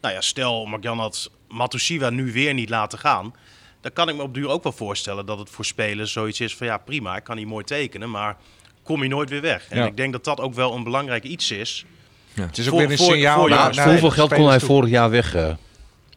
Nou 0.00 0.14
ja, 0.14 0.20
stel, 0.20 0.64
Marjan 0.66 0.98
had 0.98 1.30
Matusiwa 1.48 2.10
nu 2.10 2.32
weer 2.32 2.54
niet 2.54 2.68
laten 2.70 2.98
gaan. 2.98 3.34
Dan 3.80 3.92
kan 3.92 4.08
ik 4.08 4.16
me 4.16 4.22
op 4.22 4.34
duur 4.34 4.48
ook 4.48 4.62
wel 4.62 4.72
voorstellen 4.72 5.26
dat 5.26 5.38
het 5.38 5.50
voor 5.50 5.64
spelers 5.64 6.12
zoiets 6.12 6.40
is 6.40 6.56
van... 6.56 6.66
ja, 6.66 6.78
prima, 6.78 7.16
ik 7.16 7.24
kan 7.24 7.36
hier 7.36 7.46
mooi 7.46 7.64
tekenen, 7.64 8.10
maar 8.10 8.36
kom 8.82 9.02
je 9.02 9.08
nooit 9.08 9.30
weer 9.30 9.40
weg. 9.40 9.66
En 9.68 9.78
Ja. 9.78 9.86
ik 9.86 9.96
denk 9.96 10.12
dat 10.12 10.24
dat 10.24 10.40
ook 10.40 10.54
wel 10.54 10.74
een 10.74 10.84
belangrijk 10.84 11.24
iets 11.24 11.50
is. 11.50 11.84
Het 12.34 12.58
is 12.58 12.64
ook 12.64 12.70
Voor- 12.70 12.78
weer 12.80 12.90
een 12.90 12.96
voor- 12.96 13.12
signaal 13.14 13.48
voor 13.72 13.84
hoeveel 13.84 14.10
geld 14.10 14.34
kon 14.34 14.48
hij 14.48 14.58
toe. 14.58 14.68
vorig 14.68 14.90
jaar 14.90 15.10
weg? 15.10 15.34
eh? 15.34 15.54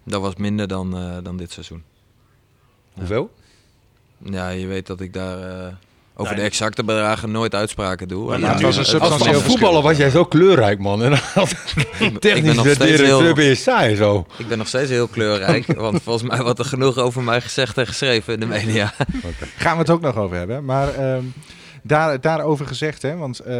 Dat 0.05 0.22
was 0.22 0.36
minder 0.36 0.67
dan, 0.67 0.98
eh, 0.98 1.17
dan 1.24 1.38
dit 1.38 1.51
seizoen. 1.51 1.84
Hoeveel? 2.93 3.32
Ja, 4.17 4.50
je 4.50 4.67
weet 4.67 4.88
dat 4.88 5.01
ik 5.01 5.13
daar 5.13 5.38
eh, 5.60 5.67
over 6.15 6.34
Nee. 6.34 6.41
de 6.41 6.48
exacte 6.48 6.84
bedragen 6.84 7.32
nooit 7.32 7.55
uitspraken 7.55 8.08
doe. 8.08 8.27
Maar 8.29 8.39
ja, 8.39 8.51
het 8.51 8.62
was 8.62 8.77
een 8.91 9.00
was- 9.00 9.27
Als 9.27 9.41
voetballer 9.43 9.82
was 9.82 9.98
jij 9.98 10.10
zo 10.10 10.25
kleurrijk, 10.25 10.79
man. 10.79 11.03
En 11.03 11.12
als 11.36 11.53
ben 12.00 12.20
technisch 12.20 12.55
nog 12.55 12.65
steeds 12.70 12.98
directeur 12.98 13.34
ben 13.34 13.46
je 13.46 13.55
saai 13.55 13.96
zo. 13.96 14.25
Ik 14.38 14.48
ben 14.48 14.58
nog 14.58 14.67
steeds 14.67 14.89
heel 14.89 15.08
kleurrijk, 15.08 15.65
want 15.88 16.01
volgens 16.03 16.29
mij 16.29 16.41
wordt 16.41 16.60
er 16.60 16.65
genoeg 16.65 16.98
over 16.98 17.24
mij 17.24 17.41
gezegd 17.41 17.77
en 17.77 17.88
geschreven 17.88 18.34
in 18.34 18.39
de 18.39 18.46
media. 18.46 18.93
Gaan 19.58 19.74
we 19.74 19.79
het 19.82 19.89
ook 19.89 20.01
nog 20.01 20.15
over 20.15 20.38
hebben. 20.38 20.65
Maar 20.65 20.93
ehm, 20.93 21.24
daar, 21.82 22.22
daarover 22.22 22.67
gezegd, 22.67 23.01
hè, 23.01 23.15
want 23.15 23.39
eh 23.39 23.55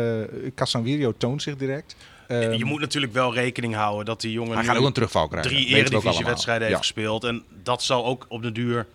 Casanvirio 0.56 1.14
toont 1.18 1.42
zich 1.42 1.56
direct. 1.58 1.96
Ehm, 2.42 2.54
je 2.54 2.66
moet 2.66 2.80
natuurlijk 2.80 3.14
wel 3.14 3.34
rekening 3.34 3.76
houden 3.76 4.06
dat 4.06 4.22
die 4.22 4.32
jongen 4.32 4.56
hij 4.56 4.66
gaat 4.66 4.78
ook 4.78 4.86
een 4.86 4.94
terugval 4.94 5.28
krijgen. 5.28 5.52
drie 5.52 5.68
eredivisiewedstrijden 5.68 6.68
heeft 6.68 6.80
gespeeld. 6.80 7.24
En 7.24 7.44
dat 7.64 7.84
zal 7.84 8.06
ook 8.06 8.26
op 8.30 8.42
de 8.42 8.52
duur 8.52 8.88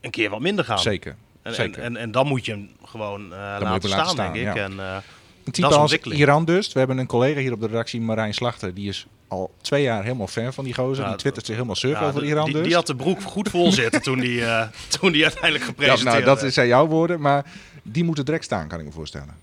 een 0.00 0.10
keer 0.10 0.30
wat 0.30 0.40
minder 0.40 0.64
gaan. 0.64 0.78
Zeker. 0.78 1.16
En, 1.42 1.54
zeker. 1.54 1.82
en, 1.82 1.84
en, 1.84 1.96
en 1.96 2.10
dan 2.10 2.26
moet 2.26 2.44
je 2.44 2.52
hem 2.52 2.70
gewoon 2.84 3.32
eh, 3.32 3.38
laten, 3.38 3.66
hem 3.66 3.80
staan, 3.80 3.90
laten 3.90 4.12
staan, 4.12 4.32
denk 4.32 4.46
ik. 4.46 4.54
ja. 4.54 4.62
En, 4.62 4.80
eh, 4.80 4.96
Een 5.44 5.52
type 5.52 5.66
als. 5.68 5.92
Iran 5.92 6.44
dus. 6.44 6.72
We 6.72 6.78
hebben 6.78 6.98
een 6.98 7.06
collega 7.06 7.40
hier 7.40 7.52
op 7.52 7.60
de 7.60 7.66
redactie, 7.66 8.00
Marijn 8.00 8.34
Slachter. 8.34 8.74
Die 8.74 8.88
is 8.88 9.06
al 9.28 9.54
twee 9.60 9.82
jaar 9.82 10.02
helemaal 10.02 10.26
fan 10.26 10.52
van 10.52 10.64
die 10.64 10.74
gozer. 10.74 11.04
Ja, 11.04 11.10
die 11.10 11.18
twittert 11.18 11.46
zich 11.46 11.54
helemaal 11.54 11.76
surf 11.76 12.00
ja, 12.00 12.06
over 12.06 12.24
Iran 12.24 12.44
die, 12.44 12.54
dus. 12.54 12.64
die 12.66 12.74
had 12.74 12.86
de 12.86 12.96
broek 12.96 13.22
goed 13.22 13.48
vol 13.48 13.72
zitten 13.72 14.02
toen 14.02 14.20
die, 14.20 14.44
eh, 14.44 14.66
toen 15.00 15.12
die 15.12 15.22
uiteindelijk 15.22 15.64
Ja, 15.64 15.70
gepresenteerd 15.70 16.24
nou, 16.24 16.40
dat 16.40 16.52
zijn 16.52 16.68
jouw 16.68 16.86
woorden. 16.86 17.20
Maar 17.20 17.44
die 17.82 18.04
moeten 18.04 18.24
direct 18.24 18.44
staan, 18.44 18.68
kan 18.68 18.78
ik 18.78 18.84
me 18.84 18.92
voorstellen. 18.92 19.34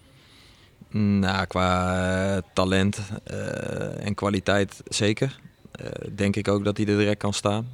Nou, 0.93 1.45
qua 1.45 2.36
eh, 2.36 2.41
talent 2.54 2.99
eh, 3.23 4.06
en 4.06 4.13
kwaliteit 4.13 4.82
zeker. 4.88 5.39
Eh, 5.71 5.88
denk 6.15 6.36
ik 6.36 6.47
ook 6.47 6.63
dat 6.63 6.77
hij 6.77 6.86
er 6.86 6.97
direct 6.97 7.19
kan 7.19 7.34
staan. 7.34 7.67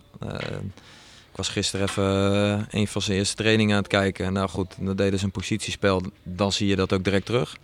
Ik 1.32 1.44
was 1.44 1.50
gisteren 1.50 1.88
even 1.88 2.68
een 2.70 2.88
van 2.88 3.02
zijn 3.02 3.18
eerste 3.18 3.36
trainingen 3.36 3.76
aan 3.76 3.82
het 3.82 3.92
kijken. 3.92 4.34
Nou 4.34 4.50
goed, 4.50 4.76
dan 4.80 4.96
deden 4.96 5.20
ze 5.20 5.26
een 5.26 5.32
positiespel. 5.32 6.02
Dan 6.24 6.52
zie 6.52 6.68
je 6.68 6.76
dat 6.76 6.94
ook 6.94 7.04
direct 7.04 7.26
terug. 7.26 7.58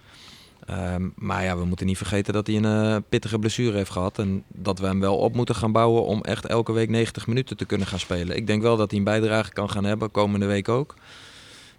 Ehm, 0.66 1.10
maar 1.16 1.44
ja, 1.44 1.58
we 1.58 1.66
moeten 1.66 1.86
niet 1.86 1.98
vergeten 1.98 2.34
dat 2.34 2.48
hij 2.48 2.56
een 2.56 3.04
pittige 3.10 3.40
blessure 3.40 3.78
heeft 3.78 3.92
gehad. 3.92 4.20
En 4.20 4.44
dat 4.48 4.80
we 4.80 4.86
hem 4.86 5.00
wel 5.00 5.18
op 5.18 5.36
moeten 5.36 5.56
gaan 5.56 5.72
bouwen 5.72 6.06
om 6.06 6.22
echt 6.22 6.46
elke 6.46 6.72
week 6.72 6.90
90 6.90 7.28
minuten 7.28 7.58
te 7.58 7.66
kunnen 7.66 7.88
gaan 7.88 8.00
spelen. 8.00 8.36
Ik 8.36 8.48
denk 8.48 8.62
wel 8.62 8.78
dat 8.78 8.90
hij 8.90 9.00
een 9.00 9.06
bijdrage 9.06 9.54
kan 9.54 9.70
gaan 9.70 9.84
hebben, 9.84 10.12
komende 10.12 10.46
week 10.46 10.70
ook. 10.70 10.96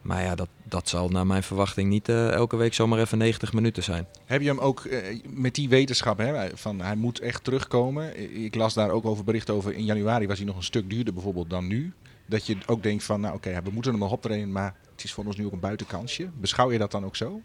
Maar 0.05 0.23
ja, 0.23 0.35
dat, 0.35 0.49
dat 0.65 0.89
zal 0.89 1.09
naar 1.09 1.27
mijn 1.27 1.43
verwachting 1.43 1.89
niet 1.89 2.09
eh, 2.09 2.31
elke 2.31 2.57
week 2.57 2.75
zomaar 2.75 2.99
even 2.99 3.19
90 3.19 3.53
minuten 3.53 3.83
zijn. 3.83 4.07
Heb 4.25 4.41
je 4.41 4.49
hem 4.49 4.59
ook 4.59 4.85
eh, 4.85 5.21
met 5.29 5.55
die 5.55 5.69
wetenschap 5.69 6.19
hè, 6.19 6.57
van 6.57 6.81
hij 6.81 6.97
moet 6.97 7.21
echt 7.21 7.45
terugkomen? 7.45 8.35
Ik 8.45 8.55
las 8.55 8.75
daar 8.75 8.91
ook 8.91 9.05
over 9.05 9.25
berichten 9.25 9.55
over. 9.55 9.75
In 9.75 9.85
januari 9.85 10.27
was 10.27 10.37
hij 10.37 10.47
nog 10.47 10.57
een 10.57 10.63
stuk 10.63 10.91
duurder 10.91 11.15
bijvoorbeeld 11.15 11.51
dan 11.51 11.67
nu. 11.67 11.93
Dat 12.27 12.47
je 12.47 12.57
ook 12.67 12.83
denkt 12.83 13.05
van, 13.05 13.21
nou 13.21 13.35
oké, 13.35 13.63
we 13.63 13.71
moeten 13.71 13.91
hem 13.91 14.01
nog 14.01 14.13
optreden, 14.13 14.53
maar 14.53 14.75
het 14.93 15.05
is 15.05 15.13
voor 15.13 15.25
ons 15.25 15.37
nu 15.37 15.47
ook 15.47 15.53
een 15.53 15.61
buitenkansje. 15.61 16.29
Beschouw 16.41 16.73
je 16.73 16.79
dat 16.79 16.91
dan 16.91 17.05
ook 17.05 17.17
zo? 17.17 17.41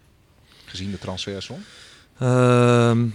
Gezien 0.64 0.90
de 0.90 0.98
transfersom? 0.98 1.58
Ehm, 2.20 3.06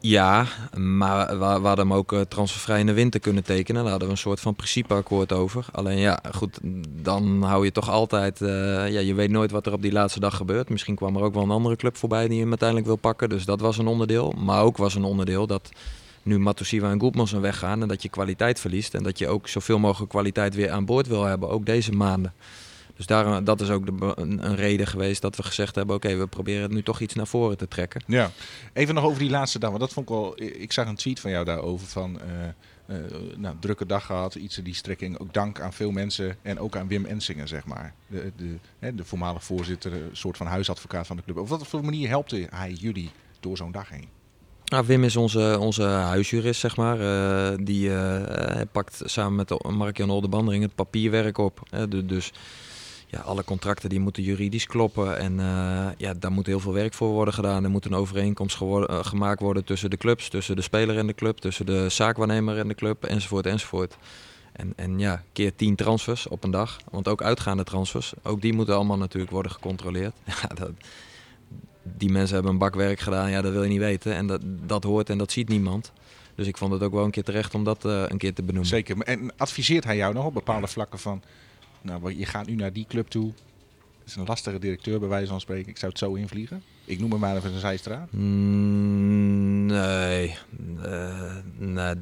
ja, 0.00 0.46
maar 0.76 1.26
we, 1.26 1.60
we 1.60 1.66
hadden 1.66 1.88
hem 1.88 1.92
ook 1.92 2.12
eh, 2.12 2.20
transfervrij 2.20 2.80
in 2.80 2.86
de 2.86 2.92
winter 2.92 3.20
kunnen 3.20 3.44
tekenen. 3.44 3.82
Daar 3.82 3.90
hadden 3.90 4.08
we 4.08 4.14
een 4.14 4.20
soort 4.20 4.40
van 4.40 4.54
principeakkoord 4.54 5.32
over. 5.32 5.66
Alleen 5.72 5.98
ja, 5.98 6.20
goed, 6.34 6.58
dan 7.02 7.42
hou 7.42 7.64
je 7.64 7.72
toch 7.72 7.90
altijd... 7.90 8.40
eh, 8.40 8.48
ja, 8.92 9.00
je 9.00 9.14
weet 9.14 9.30
nooit 9.30 9.50
wat 9.50 9.66
er 9.66 9.72
op 9.72 9.82
die 9.82 9.92
laatste 9.92 10.20
dag 10.20 10.36
gebeurt. 10.36 10.68
Misschien 10.68 10.94
kwam 10.94 11.16
er 11.16 11.22
ook 11.22 11.34
wel 11.34 11.42
een 11.42 11.50
andere 11.50 11.76
club 11.76 11.96
voorbij 11.96 12.28
die 12.28 12.40
hem 12.40 12.48
uiteindelijk 12.48 12.88
wil 12.88 12.96
pakken. 12.96 13.28
Dus 13.28 13.44
dat 13.44 13.60
was 13.60 13.78
een 13.78 13.86
onderdeel. 13.86 14.34
Maar 14.38 14.62
ook 14.62 14.76
was 14.76 14.94
een 14.94 15.04
onderdeel 15.04 15.46
dat 15.46 15.70
nu 16.22 16.38
Matusiwa 16.38 16.90
en 16.90 17.00
Goedmansen 17.00 17.40
weggaan... 17.40 17.82
en 17.82 17.88
dat 17.88 18.02
je 18.02 18.08
kwaliteit 18.08 18.60
verliest. 18.60 18.94
En 18.94 19.02
dat 19.02 19.18
je 19.18 19.28
ook 19.28 19.48
zoveel 19.48 19.78
mogelijk 19.78 20.10
kwaliteit 20.10 20.54
weer 20.54 20.70
aan 20.70 20.84
boord 20.84 21.06
wil 21.06 21.24
hebben, 21.24 21.48
ook 21.48 21.66
deze 21.66 21.92
maanden. 21.92 22.32
Dus 23.06 23.16
daar, 23.16 23.44
dat 23.44 23.60
is 23.60 23.70
ook 23.70 23.86
de, 23.86 24.12
een, 24.14 24.44
een 24.46 24.56
reden 24.56 24.86
geweest 24.86 25.22
dat 25.22 25.36
we 25.36 25.42
gezegd 25.42 25.74
hebben... 25.74 25.96
oké, 25.96 26.16
we 26.16 26.26
proberen 26.26 26.62
het 26.62 26.70
nu 26.72 26.82
toch 26.82 27.00
iets 27.00 27.14
naar 27.14 27.26
voren 27.26 27.56
te 27.56 27.68
trekken. 27.68 28.02
Ja. 28.06 28.30
Even 28.72 28.94
nog 28.94 29.04
over 29.04 29.18
die 29.18 29.30
laatste 29.30 29.58
dag, 29.58 29.68
want 29.68 29.80
dat 29.80 29.92
vond 29.92 30.08
ik 30.08 30.14
wel... 30.14 30.42
Ik 30.42 30.72
zag 30.72 30.86
een 30.88 30.96
tweet 30.96 31.20
van 31.20 31.30
jou 31.30 31.44
daarover 31.44 31.86
van... 31.86 32.20
eh, 32.20 32.48
eh, 32.96 33.04
nou, 33.36 33.56
drukke 33.60 33.86
dag 33.86 34.06
gehad, 34.06 34.34
iets 34.34 34.58
in 34.58 34.64
die 34.64 34.74
strekking. 34.74 35.18
Ook 35.18 35.34
dank 35.34 35.60
aan 35.60 35.72
veel 35.72 35.90
mensen 35.90 36.36
en 36.42 36.58
ook 36.58 36.76
aan 36.76 36.88
Wim 36.88 37.04
Ensingen, 37.04 37.48
zeg 37.48 37.64
maar. 37.66 37.94
De, 38.06 38.32
de, 38.36 38.56
hè, 38.78 38.94
de 38.94 39.04
voormalig 39.04 39.44
voorzitter, 39.44 39.92
een 39.92 40.08
soort 40.12 40.36
van 40.36 40.46
huisadvocaat 40.46 41.06
van 41.06 41.16
de 41.16 41.22
club. 41.22 41.38
Op 41.38 41.48
wat 41.48 41.66
voor 41.66 41.84
manier 41.84 42.08
helpt 42.08 42.30
hij 42.50 42.72
jullie 42.72 43.10
door 43.40 43.56
zo'n 43.56 43.72
dag 43.72 43.88
heen? 43.88 44.08
Nou, 44.64 44.86
Wim 44.86 45.04
is 45.04 45.16
onze, 45.16 45.56
onze 45.60 45.82
huisjurist, 45.82 46.60
zeg 46.60 46.76
maar. 46.76 47.00
Eh, 47.00 47.58
die 47.64 47.94
eh, 47.94 48.60
pakt 48.72 49.00
samen 49.04 49.34
met 49.34 49.48
de- 49.48 49.68
Mark-Jan 49.68 50.10
Oldebandering 50.10 50.62
het 50.62 50.74
papierwerk 50.74 51.38
op. 51.38 51.68
dus 52.04 52.32
ja, 53.12 53.20
alle 53.20 53.44
contracten 53.44 53.88
die 53.88 54.00
moeten 54.00 54.22
juridisch 54.22 54.66
kloppen. 54.66 55.18
En 55.18 55.40
eh, 55.40 55.88
ja, 55.96 56.14
daar 56.14 56.32
moet 56.32 56.46
heel 56.46 56.60
veel 56.60 56.72
werk 56.72 56.94
voor 56.94 57.08
worden 57.08 57.34
gedaan. 57.34 57.64
Er 57.64 57.70
moet 57.70 57.84
een 57.84 57.94
overeenkomst 57.94 58.56
geworden- 58.56 58.88
eh, 58.88 59.04
gemaakt 59.04 59.40
worden 59.40 59.64
tussen 59.64 59.90
de 59.90 59.96
clubs, 59.96 60.28
tussen 60.28 60.56
de 60.56 60.62
speler 60.62 60.98
en 60.98 61.06
de 61.06 61.14
club, 61.14 61.38
tussen 61.38 61.66
de 61.66 61.88
zaakwaarnemer 61.88 62.58
en 62.58 62.68
de 62.68 62.74
club, 62.74 63.04
enzovoort, 63.04 63.46
enzovoort. 63.46 63.96
En, 64.52 64.72
en 64.76 64.98
ja, 64.98 65.22
keer 65.32 65.54
tien 65.54 65.76
transfers 65.76 66.28
op 66.28 66.44
een 66.44 66.50
dag. 66.50 66.76
Want 66.90 67.08
ook 67.08 67.22
uitgaande 67.22 67.64
transfers, 67.64 68.12
ook 68.22 68.40
die 68.40 68.52
moeten 68.52 68.74
allemaal 68.74 68.98
natuurlijk 68.98 69.32
worden 69.32 69.52
gecontroleerd. 69.52 70.14
Ja, 70.42 70.48
dat, 70.54 70.70
die 71.82 72.10
mensen 72.10 72.34
hebben 72.34 72.52
een 72.52 72.58
bak 72.58 72.74
werk 72.74 73.00
gedaan, 73.00 73.30
ja, 73.30 73.42
dat 73.42 73.52
wil 73.52 73.62
je 73.62 73.68
niet 73.68 73.78
weten. 73.78 74.14
En 74.14 74.26
dat, 74.26 74.40
dat 74.44 74.84
hoort 74.84 75.10
en 75.10 75.18
dat 75.18 75.32
ziet 75.32 75.48
niemand. 75.48 75.92
Dus 76.34 76.46
ik 76.46 76.56
vond 76.56 76.72
het 76.72 76.82
ook 76.82 76.92
wel 76.92 77.04
een 77.04 77.10
keer 77.10 77.24
terecht 77.24 77.54
om 77.54 77.64
dat 77.64 77.84
eh, 77.84 78.02
een 78.06 78.18
keer 78.18 78.34
te 78.34 78.42
benoemen. 78.42 78.68
Zeker. 78.68 78.98
En 78.98 79.32
adviseert 79.36 79.84
hij 79.84 79.96
jou 79.96 80.14
nog 80.14 80.24
op 80.24 80.34
bepaalde 80.34 80.66
vlakken 80.66 80.98
van... 80.98 81.22
Nou, 81.82 82.18
je 82.18 82.26
gaat 82.26 82.46
nu 82.46 82.54
naar 82.54 82.72
die 82.72 82.86
club 82.88 83.08
toe. 83.08 83.32
Het 83.98 84.10
is 84.10 84.16
een 84.16 84.24
lastige 84.26 84.58
directeur, 84.58 84.98
bij 84.98 85.08
wijze 85.08 85.26
van 85.26 85.40
spreken. 85.40 85.68
Ik 85.70 85.76
zou 85.78 85.90
het 85.90 86.00
zo 86.00 86.14
invliegen. 86.14 86.62
Ik 86.84 87.00
noem 87.00 87.10
hem 87.10 87.20
maar 87.20 87.36
even 87.36 87.52
een 87.54 87.60
zijstraat. 87.60 88.12
Mm, 88.12 89.66
nee. 89.66 90.36
Eh, 90.82 91.34
nee. 91.58 91.94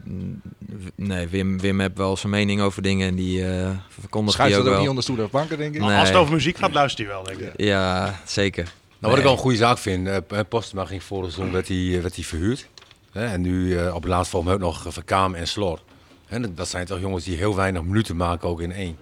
nee, 0.94 1.28
Wim, 1.28 1.60
Wim 1.60 1.80
heeft 1.80 1.96
wel 1.96 2.16
zijn 2.16 2.32
mening 2.32 2.60
over 2.60 2.82
dingen 2.82 3.08
en 3.08 3.14
die 3.14 3.46
eh 3.46 3.70
verkondigt 3.88 4.34
Schuift 4.36 4.54
hij 4.54 4.60
dat 4.60 4.60
ook 4.60 4.66
ook 4.66 4.70
wel. 4.72 4.78
niet 4.80 4.88
onder 4.88 5.02
stoel 5.02 5.24
of 5.24 5.30
banken, 5.30 5.58
denk 5.58 5.74
ik. 5.74 5.80
Nee. 5.80 5.98
Als 5.98 6.08
het 6.08 6.16
over 6.18 6.32
muziek 6.34 6.56
gaat, 6.56 6.72
luister 6.72 7.04
je 7.04 7.10
wel, 7.10 7.22
denk 7.22 7.38
ik. 7.38 7.52
Ja, 7.56 8.20
zeker. 8.26 8.64
Nou, 8.64 8.72
wat 9.12 9.16
ik 9.16 9.22
wel 9.22 9.32
een 9.32 9.38
goede 9.38 9.56
zaak 9.56 9.78
vind, 9.78 10.08
eh 10.08 10.38
Postma 10.48 10.84
ging 10.84 11.02
vorig 11.02 11.32
seizoen 11.32 11.52
werd 11.52 11.68
hij, 11.68 12.02
werd 12.02 12.14
hij 12.14 12.24
verhuurd. 12.24 12.68
Hè, 13.12 13.24
en 13.26 13.40
nu 13.40 13.78
eh, 13.78 13.94
op 13.94 14.02
het 14.02 14.10
laatst 14.10 14.30
volgens 14.30 14.52
mij 14.52 14.60
ook 14.68 14.72
nog 14.74 14.92
Verkaam 14.92 15.34
en 15.34 15.48
Slor. 15.48 15.82
Hè, 16.26 16.40
dat- 16.40 16.56
dat 16.56 16.68
zijn 16.68 16.86
toch 16.86 17.00
jongens 17.00 17.24
die 17.24 17.36
heel 17.36 17.56
weinig 17.56 17.82
minuten 17.82 18.16
maken 18.16 18.48
ook 18.48 18.60
in 18.60 18.72
één. 18.72 18.96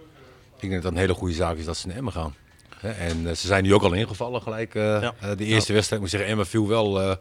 Ik 0.60 0.68
denk 0.68 0.72
dat 0.72 0.82
het 0.82 0.92
een 0.92 0.98
hele 0.98 1.14
goede 1.14 1.34
zaak 1.34 1.56
is 1.56 1.64
dat 1.64 1.76
ze 1.76 1.86
naar 1.86 1.96
Emmen 1.96 2.12
gaan. 2.12 2.34
Hè, 2.76 2.90
En 2.90 3.28
eh, 3.28 3.34
ze 3.34 3.46
zijn 3.46 3.62
nu 3.62 3.74
ook 3.74 3.82
al 3.82 3.92
ingevallen 3.92 4.42
gelijk. 4.42 4.74
eh, 4.74 4.82
Ja. 4.82 5.14
eh, 5.20 5.30
de 5.36 5.44
eerste 5.44 5.72
wedstrijd, 5.72 6.00
moet 6.02 6.10
ik 6.12 6.16
zeggen, 6.16 6.30
Emmen 6.30 6.46
viel 6.46 6.68
wel 6.68 7.00
eh, 7.00 7.16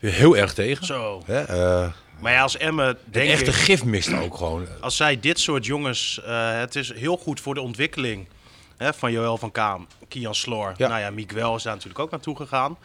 heel 0.00 0.36
erg 0.36 0.54
tegen. 0.54 0.86
Zo. 0.86 1.22
Hè, 1.26 1.40
eh, 1.42 1.90
Maar 2.20 2.32
ja, 2.32 2.42
als 2.42 2.56
Emmen, 2.56 2.86
een 2.88 2.96
denk 3.04 3.30
echte 3.30 3.52
gif 3.52 3.84
mist 3.84 4.12
ook 4.12 4.36
gewoon. 4.36 4.66
als 4.80 4.96
zij 4.96 5.20
dit 5.20 5.38
soort 5.40 5.66
jongens... 5.66 6.20
eh, 6.24 6.58
het 6.58 6.76
is 6.76 6.92
heel 6.94 7.16
goed 7.16 7.40
voor 7.40 7.54
de 7.54 7.60
ontwikkeling 7.60 8.28
hè, 8.76 8.92
van 8.94 9.12
Joël 9.12 9.36
van 9.38 9.50
Kaam, 9.50 9.86
Kian 10.08 10.34
Sloor. 10.34 10.74
Ja. 10.76 10.88
Nou 10.88 11.00
ja, 11.00 11.10
Miguel 11.10 11.56
is 11.56 11.62
daar 11.62 11.72
natuurlijk 11.72 12.00
ook 12.00 12.10
naartoe 12.10 12.36
gegaan. 12.36 12.76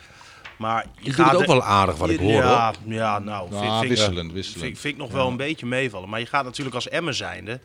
Maar 0.58 0.86
je 0.99 1.10
Je 1.10 1.15
doet 1.15 1.25
het 1.25 1.36
ook 1.36 1.45
wel 1.45 1.63
aardig 1.63 1.95
wat 1.97 2.10
ik 2.10 2.19
hoor. 2.19 2.32
Ja, 2.32 2.73
hoor. 2.84 2.93
ja 2.93 3.19
nou, 3.19 3.47
vind, 3.49 3.62
Nou, 3.62 3.71
vind 3.80 3.84
ik- 3.84 3.97
wisselend, 3.97 4.32
wisselend. 4.32 4.63
Vind, 4.63 4.80
vind 4.80 4.93
ik 4.93 4.99
nog 4.99 5.12
wel 5.12 5.28
een 5.28 5.38
beetje 5.38 5.65
meevallen. 5.65 6.10
Maar 6.10 6.19
je 6.19 6.25
gaat 6.25 6.43
natuurlijk 6.43 6.75
als 6.75 6.89
Emmen 6.89 7.13
zijnde 7.15 7.60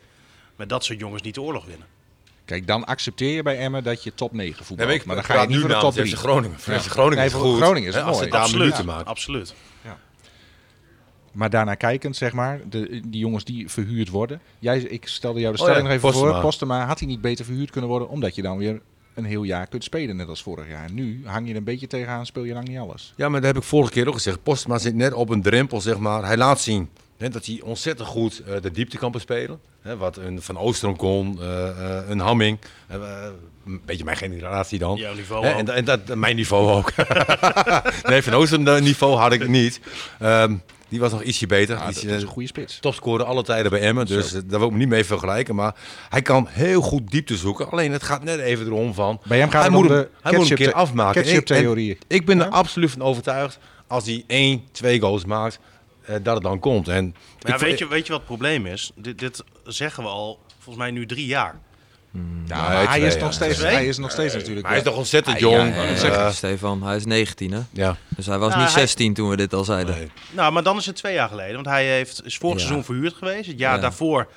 met 0.61 0.69
dat 0.69 0.83
soort 0.85 0.99
jongens 0.99 1.21
niet 1.21 1.35
de 1.35 1.41
oorlog 1.41 1.65
winnen. 1.65 1.87
Kijk, 2.45 2.67
dan 2.67 2.85
accepteer 2.85 3.35
je 3.35 3.43
bij 3.43 3.57
Emmen 3.57 3.83
dat 3.83 4.03
je 4.03 4.13
top 4.13 4.31
9 4.33 4.55
voetbalt. 4.65 4.77
Nee, 4.77 4.87
maar 4.87 4.95
ik, 4.95 5.05
maar 5.05 5.15
dan 5.15 5.25
ga 5.25 5.33
je 5.33 5.39
niet 5.47 5.49
nu 5.49 5.59
voor 5.59 5.67
de 5.69 5.73
top 5.73 5.81
namens 5.95 5.95
3. 6.09 6.15
FC 6.15 6.23
Groningen. 6.23 6.57
Ja. 6.65 6.77
Groningen 6.79 7.17
Nee, 7.17 7.25
is 7.25 7.31
voor 7.31 7.41
goed. 7.41 7.61
Groningen 7.61 7.89
is 7.89 7.95
Als 7.95 8.17
mooi. 8.17 8.29
daar 8.29 8.39
absoluut, 8.41 8.61
minuten 8.63 8.85
maken. 8.85 9.05
absoluut. 9.05 9.53
Maar 11.31 11.49
daarna 11.49 11.75
kijkend, 11.75 12.15
zeg 12.15 12.33
maar, 12.33 12.59
de, 12.69 13.01
die 13.07 13.19
jongens 13.19 13.43
die 13.43 13.69
verhuurd 13.69 14.09
worden. 14.09 14.41
Jij, 14.59 14.79
ik 14.79 15.07
stelde 15.07 15.39
jou 15.39 15.53
de 15.55 15.59
Oh 15.61 15.65
stelling 15.65 15.87
ja, 15.87 15.93
nog 15.93 15.97
even 16.03 16.11
Postema. 16.11 16.31
voor. 16.33 16.41
Postema, 16.41 16.85
had 16.85 16.99
hij 16.99 17.07
niet 17.07 17.21
beter 17.21 17.45
verhuurd 17.45 17.69
kunnen 17.71 17.89
worden? 17.89 18.09
Omdat 18.09 18.35
je 18.35 18.41
dan 18.41 18.57
weer 18.57 18.81
een 19.13 19.25
heel 19.25 19.43
jaar 19.43 19.67
kunt 19.67 19.83
spelen, 19.83 20.15
net 20.15 20.27
als 20.27 20.43
vorig 20.43 20.67
jaar. 20.69 20.91
Nu 20.91 21.21
hang 21.25 21.45
je 21.45 21.51
er 21.51 21.57
een 21.57 21.63
beetje 21.63 21.87
tegenaan, 21.87 22.25
speel 22.25 22.43
je 22.43 22.53
lang 22.53 22.67
niet 22.67 22.77
alles. 22.77 23.13
Ja, 23.15 23.29
maar 23.29 23.41
dat 23.41 23.53
heb 23.53 23.63
ik 23.63 23.69
vorige 23.69 23.91
keer 23.91 24.07
ook 24.07 24.13
gezegd. 24.13 24.43
Postma 24.43 24.77
zit 24.77 24.95
net 24.95 25.13
op 25.13 25.29
een 25.29 25.41
drempel, 25.41 25.81
zeg 25.81 25.97
maar. 25.97 26.25
Hij 26.25 26.37
laat 26.37 26.61
zien 26.61 26.89
dat 27.29 27.45
hij 27.45 27.59
ontzettend 27.63 28.07
goed 28.07 28.39
eh, 28.39 28.61
de 28.61 28.71
diepte 28.71 28.97
kan 28.97 29.11
bespelen. 29.11 29.59
Hè, 29.81 29.97
wat 29.97 30.17
een 30.17 30.41
Van 30.41 30.57
Oostrom 30.57 30.95
kon, 30.95 31.41
eh, 31.41 31.69
eh, 31.69 32.09
een 32.09 32.19
Hamming. 32.19 32.57
een 33.65 33.81
beetje 33.85 34.03
mijn 34.03 34.17
generatie 34.17 34.79
dan. 34.79 34.95
Jouw 34.97 35.13
niveau 35.13 35.45
en, 35.45 35.69
en 35.69 35.85
dat, 35.85 36.15
mijn 36.15 36.35
niveau 36.35 36.71
ook. 36.71 36.91
nee, 38.09 38.23
Van 38.23 38.33
Oostrom 38.33 38.63
niveau 38.63 39.15
had 39.17 39.33
ik 39.33 39.47
niet. 39.47 39.79
Ehm, 40.19 40.55
die 40.89 40.99
was 40.99 41.11
nog 41.11 41.23
ietsje 41.23 41.47
beter. 41.47 41.75
Ja, 41.77 41.85
Die 41.91 42.07
dat 42.07 42.15
is, 42.15 42.21
een 42.21 42.27
goede 42.27 42.47
spits. 42.47 42.79
topscorer 42.79 43.25
alle 43.25 43.43
tijden 43.43 43.71
bij 43.71 43.79
Emmen. 43.79 44.05
Dus 44.05 44.31
daar 44.31 44.59
wil 44.59 44.65
ik 44.65 44.71
me 44.71 44.77
niet 44.77 44.87
mee 44.89 45.05
vergelijken. 45.05 45.55
Maar 45.55 45.75
hij 46.09 46.21
kan 46.21 46.47
heel 46.49 46.81
goed 46.81 47.11
diepte 47.11 47.37
zoeken. 47.37 47.71
Alleen 47.71 47.91
het 47.91 48.03
gaat 48.03 48.23
net 48.23 48.39
even 48.39 48.65
erom 48.65 48.93
van... 48.93 49.21
Bij 49.27 49.39
hem 49.39 49.49
gaat 49.49 49.61
hij 49.61 49.71
moet 49.71 49.87
de 49.87 49.93
hem, 49.93 50.07
hij 50.21 50.31
moet 50.31 50.41
hem 50.41 50.41
een 50.41 50.47
keer 50.47 50.55
ketchup- 50.57 50.73
afmaken. 50.75 51.23
ketchup-theorie. 51.23 51.89
Ik, 51.91 51.97
en 52.07 52.15
ik 52.17 52.25
ben 52.25 52.39
er 52.39 52.47
absoluut 52.49 52.91
van 52.91 53.01
overtuigd. 53.01 53.59
Als 53.87 54.05
hij 54.05 54.23
één, 54.27 54.63
twee 54.71 54.99
goals 54.99 55.25
maakt, 55.25 55.59
dat 56.21 56.33
het 56.33 56.43
dan 56.43 56.59
komt. 56.59 56.87
En 56.87 57.15
ja, 57.39 57.53
ik- 57.53 57.59
weet, 57.59 57.77
je, 57.77 57.87
weet 57.87 58.05
je 58.05 58.11
wat 58.11 58.21
het 58.21 58.27
probleem 58.29 58.65
is? 58.65 58.91
Dit, 58.95 59.19
dit 59.19 59.43
zeggen 59.65 60.03
we 60.03 60.09
al 60.09 60.39
volgens 60.53 60.77
mij 60.77 60.91
nu 60.91 61.05
drie 61.05 61.25
jaar. 61.25 61.59
Ja, 62.45 62.71
hij, 62.71 62.85
twee, 62.85 63.01
is 63.07 63.13
ja. 63.13 63.19
nog 63.19 63.33
steeds, 63.33 63.57
Twee? 63.57 63.73
hij 63.73 63.85
is 63.85 63.97
nog 63.97 64.11
steeds 64.11 64.33
natuurlijk. 64.33 64.61
Maar 64.61 64.71
hij 64.71 64.79
is 64.81 64.85
toch 64.87 64.97
ontzettend 64.97 65.39
jong. 65.39 65.75
Ja, 65.75 65.83
ja, 65.83 65.91
Eh, 65.91 66.25
eh, 66.25 66.31
Stefan. 66.31 66.83
Hij 66.83 66.95
is 66.95 67.05
19, 67.05 67.51
hè? 67.51 67.59
ja. 67.71 67.97
Dus 68.15 68.25
hij 68.25 68.37
was 68.37 68.49
Nou, 68.49 68.61
niet 68.61 68.71
hij- 68.73 68.79
16 68.81 69.13
toen 69.13 69.29
we 69.29 69.35
dit 69.37 69.53
al 69.53 69.63
zeiden. 69.63 69.95
Nee. 69.95 70.11
Nou, 70.31 70.51
maar 70.51 70.63
dan 70.63 70.77
is 70.77 70.85
het 70.85 70.95
twee 70.95 71.13
jaar 71.13 71.29
geleden. 71.29 71.53
Want 71.53 71.65
hij 71.65 71.85
heeft, 71.85 72.25
is 72.25 72.37
vorig 72.37 72.55
Ja. 72.55 72.61
seizoen 72.61 72.83
verhuurd 72.83 73.13
geweest. 73.13 73.47
Het 73.47 73.59
jaar 73.59 73.75
Ja. 73.75 73.81
daarvoor 73.81 74.27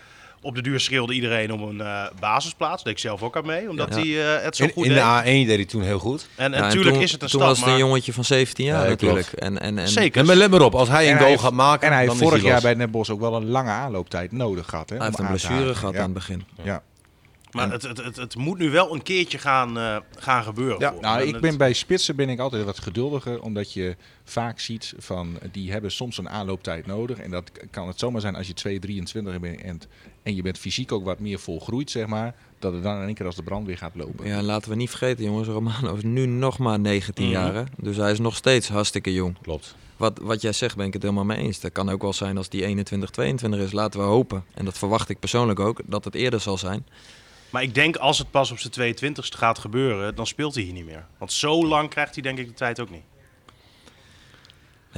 op 0.44 0.54
de 0.54 0.62
duur 0.62 0.80
schreeuwde 0.80 1.12
iedereen 1.12 1.52
om 1.52 1.62
een 1.62 1.80
eh, 1.80 2.04
basisplaats. 2.20 2.82
Deed 2.82 2.92
ik 2.92 2.98
zelf 2.98 3.22
ook 3.22 3.36
aan 3.36 3.46
mee, 3.46 3.68
omdat 3.70 3.88
Ja. 3.88 3.94
hij 4.00 4.36
eh, 4.36 4.44
het 4.44 4.56
zo 4.56 4.64
In, 4.64 4.70
goed 4.70 4.84
in 4.84 4.88
de 4.92 4.94
deed. 4.94 5.44
A1 5.44 5.46
deed 5.46 5.56
hij 5.56 5.64
toen 5.64 5.82
heel 5.82 5.98
goed. 5.98 6.28
En, 6.36 6.44
en 6.52 6.58
Ja, 6.58 6.64
natuurlijk 6.66 6.94
toen, 6.94 7.02
is 7.04 7.12
het 7.12 7.22
een 7.22 7.28
Toen 7.28 7.40
stap, 7.40 7.50
was 7.52 7.60
het 7.60 7.68
een 7.68 7.78
jongetje 7.78 8.12
van 8.12 8.24
17 8.24 8.64
jaar 8.64 8.82
Ja, 8.82 8.88
natuurlijk. 8.88 9.26
En, 9.32 9.60
en, 9.60 9.78
en, 9.78 9.88
Zeker. 9.88 10.20
Ja, 10.20 10.26
maar 10.26 10.36
let 10.36 10.50
maar 10.50 10.60
op, 10.62 10.74
als 10.74 10.88
hij 10.88 11.06
En 11.06 11.12
een 11.12 11.18
goal 11.18 11.28
heeft- 11.30 11.42
gaat 11.42 11.52
maken, 11.52 11.86
En 11.88 11.92
hij 11.94 12.02
heeft 12.02 12.16
vorig 12.16 12.32
hij 12.32 12.42
jaar 12.42 12.52
los. 12.52 12.62
bij 12.62 12.74
Net 12.74 12.90
Bos 12.90 13.10
ook 13.10 13.20
wel 13.20 13.34
een 13.34 13.46
lange 13.46 13.70
aanlooptijd 13.70 14.32
nodig 14.32 14.68
gehad. 14.68 14.88
Hè, 14.90 14.96
Hij 14.96 15.06
heeft 15.06 15.18
een 15.18 15.26
blessure 15.26 15.74
gehad 15.74 15.92
ja. 15.94 15.98
aan 15.98 16.04
het 16.04 16.14
begin. 16.14 16.44
Ja. 16.62 16.82
Maar 17.52 17.70
het, 17.70 17.82
het, 17.82 17.96
het, 18.04 18.16
het 18.16 18.36
moet 18.36 18.58
nu 18.58 18.70
wel 18.70 18.94
een 18.94 19.02
keertje 19.02 19.38
gaan, 19.38 19.78
eh, 19.78 19.96
gaan 20.18 20.42
gebeuren. 20.42 20.78
Ja. 20.80 20.94
Nou, 21.00 21.20
En 21.20 21.28
ik 21.28 21.40
ben 21.40 21.56
bij 21.56 21.72
spitsen 21.72 22.16
ben 22.16 22.28
ik 22.28 22.38
altijd 22.38 22.64
wat 22.64 22.78
geduldiger, 22.78 23.40
omdat 23.42 23.72
je 23.72 23.96
vaak 24.24 24.60
ziet 24.60 24.94
van 24.98 25.38
die 25.52 25.72
hebben 25.72 25.90
soms 25.90 26.18
een 26.18 26.28
aanlooptijd 26.28 26.86
nodig. 26.86 27.18
En 27.18 27.30
dat 27.30 27.50
kan 27.70 27.86
het 27.88 27.98
zomaar 27.98 28.20
zijn 28.20 28.36
als 28.36 28.46
je 28.46 28.54
2, 28.54 28.78
23 28.78 29.40
bent 29.40 29.60
en, 29.60 29.80
en 30.24 30.34
je 30.34 30.42
bent 30.42 30.58
fysiek 30.58 30.92
ook 30.92 31.04
wat 31.04 31.18
meer 31.18 31.38
volgroeid, 31.38 31.90
zeg 31.90 32.06
maar, 32.06 32.34
dat 32.58 32.72
het 32.72 32.82
dan 32.82 32.96
in 33.00 33.06
één 33.06 33.14
keer 33.14 33.26
als 33.26 33.36
de 33.36 33.42
brand 33.42 33.66
weer 33.66 33.78
gaat 33.78 33.94
lopen. 33.94 34.26
Ja, 34.26 34.42
laten 34.42 34.70
we 34.70 34.76
niet 34.76 34.88
vergeten, 34.90 35.24
jongens. 35.24 35.48
Romano 35.48 35.94
is 35.94 36.02
nu 36.02 36.26
nog 36.26 36.58
maar 36.58 36.80
19 36.80 37.24
Mhm. 37.24 37.32
jaar. 37.32 37.54
hè. 37.54 37.62
Dus 37.76 37.96
hij 37.96 38.10
is 38.10 38.18
nog 38.18 38.36
steeds 38.36 38.68
hartstikke 38.68 39.12
jong. 39.12 39.36
Klopt. 39.42 39.74
Wat, 39.96 40.18
wat 40.22 40.40
jij 40.40 40.52
zegt, 40.52 40.76
ben 40.76 40.86
ik 40.86 40.92
het 40.92 41.02
helemaal 41.02 41.24
mee 41.24 41.38
eens. 41.38 41.60
Dat 41.60 41.72
kan 41.72 41.88
ook 41.90 42.02
wel 42.02 42.12
zijn 42.12 42.36
als 42.36 42.48
die 42.48 42.64
21, 42.64 43.10
22 43.10 43.60
is. 43.60 43.72
Laten 43.72 44.00
we 44.00 44.06
hopen. 44.06 44.44
En 44.54 44.64
dat 44.64 44.78
verwacht 44.78 45.08
ik 45.08 45.18
persoonlijk 45.18 45.60
ook, 45.60 45.80
dat 45.84 46.04
het 46.04 46.14
eerder 46.14 46.40
zal 46.40 46.58
zijn. 46.58 46.86
Maar 47.50 47.62
ik 47.62 47.74
denk 47.74 47.96
als 47.96 48.18
het 48.18 48.30
pas 48.30 48.50
op 48.50 48.58
zijn 48.58 48.72
22e 48.72 49.36
gaat 49.36 49.58
gebeuren, 49.58 50.14
dan 50.14 50.26
speelt 50.26 50.54
hij 50.54 50.62
hier 50.64 50.72
niet 50.72 50.86
meer. 50.86 51.06
Want 51.18 51.32
zo 51.32 51.66
lang 51.66 51.88
krijgt 51.90 52.14
hij 52.14 52.22
denk 52.22 52.38
ik 52.38 52.46
de 52.46 52.54
tijd 52.54 52.80
ook 52.80 52.90
niet. 52.90 53.02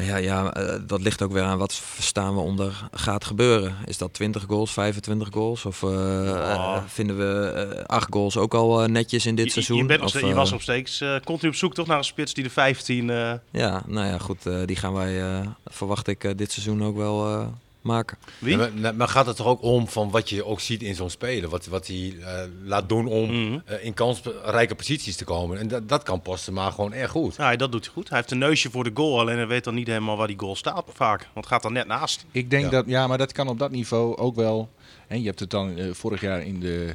Ja, 0.01 0.17
ja 0.17 0.53
eh, 0.55 0.75
dat 0.87 1.01
ligt 1.01 1.23
ook 1.23 1.33
weer 1.33 1.43
aan 1.43 1.59
wat 1.59 1.75
verstaan 1.75 2.35
we 2.35 2.41
onder 2.41 2.89
gaat 2.93 3.25
gebeuren. 3.25 3.75
Is 3.85 3.99
dat 3.99 4.13
20 4.13 4.45
goals, 4.49 4.73
25 4.73 5.29
goals? 5.33 5.65
Of 5.65 5.83
eh, 5.83 5.89
Oh. 5.89 6.51
eh, 6.77 6.83
vinden 6.87 7.17
we 7.19 7.49
eh 7.51 7.85
8 7.87 8.07
goals 8.11 8.37
ook 8.37 8.55
al 8.55 8.87
netjes 8.87 9.27
in 9.27 9.35
dit 9.35 9.45
Je- 9.45 9.51
seizoen? 9.53 9.77
Je, 9.77 9.85
bent 9.87 10.03
Of, 10.03 10.21
je 10.21 10.35
was 10.35 10.51
nog 10.51 10.63
steeds 10.63 11.01
eh, 11.01 11.15
continu 11.25 11.51
op 11.51 11.57
zoek 11.57 11.75
toch 11.75 11.87
naar 11.87 11.99
een 11.99 12.05
spits 12.05 12.35
die 12.35 12.45
de 12.45 12.51
15... 12.51 13.11
eh, 13.11 13.33
Ja, 13.51 13.83
nou 13.87 14.07
ja, 14.07 14.19
goed. 14.19 14.43
die 14.67 14.77
gaan 14.77 14.93
wij, 14.93 15.43
verwacht 15.67 16.09
ik, 16.09 16.39
dit 16.39 16.53
seizoen 16.53 16.85
ook 16.85 16.97
wel 16.97 17.49
maken. 17.87 18.19
wie? 18.39 18.59
Ja, 18.59 18.69
maar, 18.81 18.95
maar 18.95 19.09
gaat 19.09 19.27
het 19.27 19.37
toch 19.37 19.47
ook 19.47 19.63
om 19.63 19.89
van 19.89 20.11
wat 20.11 20.29
je 20.31 20.45
ook 20.45 20.61
ziet 20.61 20.83
in 20.83 20.95
zo'n 20.95 21.11
speler? 21.11 21.49
Wat, 21.51 21.67
wat 21.67 21.87
hij 21.87 22.15
eh, 22.21 22.41
laat 22.63 22.89
doen 22.89 23.07
om 23.07 23.31
Mhm. 23.31 23.59
eh, 23.65 23.85
in 23.85 23.95
kansrijke 23.95 24.75
posities 24.75 25.17
te 25.17 25.25
komen. 25.25 25.59
En 25.59 25.69
dat, 25.69 25.89
dat 25.89 26.03
kan 26.03 26.23
Posten 26.23 26.53
maar 26.53 26.73
gewoon 26.73 26.93
erg 26.93 27.11
goed. 27.11 27.37
Nou, 27.37 27.57
dat 27.57 27.73
doet 27.73 27.85
hij 27.85 27.93
goed. 27.95 28.09
Hij 28.09 28.19
heeft 28.19 28.31
een 28.31 28.39
neusje 28.39 28.71
voor 28.71 28.85
de 28.85 28.91
goal, 28.95 29.21
alleen 29.21 29.37
hij 29.37 29.47
weet 29.47 29.65
dan 29.65 29.75
niet 29.75 29.87
helemaal 29.87 30.17
waar 30.17 30.27
die 30.27 30.39
goal 30.39 30.57
staat 30.57 30.85
vaak. 30.95 31.21
Want 31.21 31.35
het 31.35 31.47
gaat 31.47 31.63
dan 31.63 31.73
net 31.73 31.87
naast. 31.87 32.25
Ik 32.33 32.51
denk 32.51 32.65
Ja. 32.65 32.71
dat, 32.71 32.85
ja, 32.87 33.07
maar 33.07 33.19
dat 33.19 33.33
kan 33.33 33.49
op 33.49 33.59
dat 33.59 33.71
niveau 33.71 34.17
ook 34.17 34.35
wel. 34.37 34.69
En 35.09 35.21
je 35.21 35.27
hebt 35.27 35.41
het 35.41 35.51
dan 35.51 35.77
eh, 35.79 35.87
vorig 35.93 36.21
jaar 36.21 36.43
in 36.43 36.61
de 36.61 36.95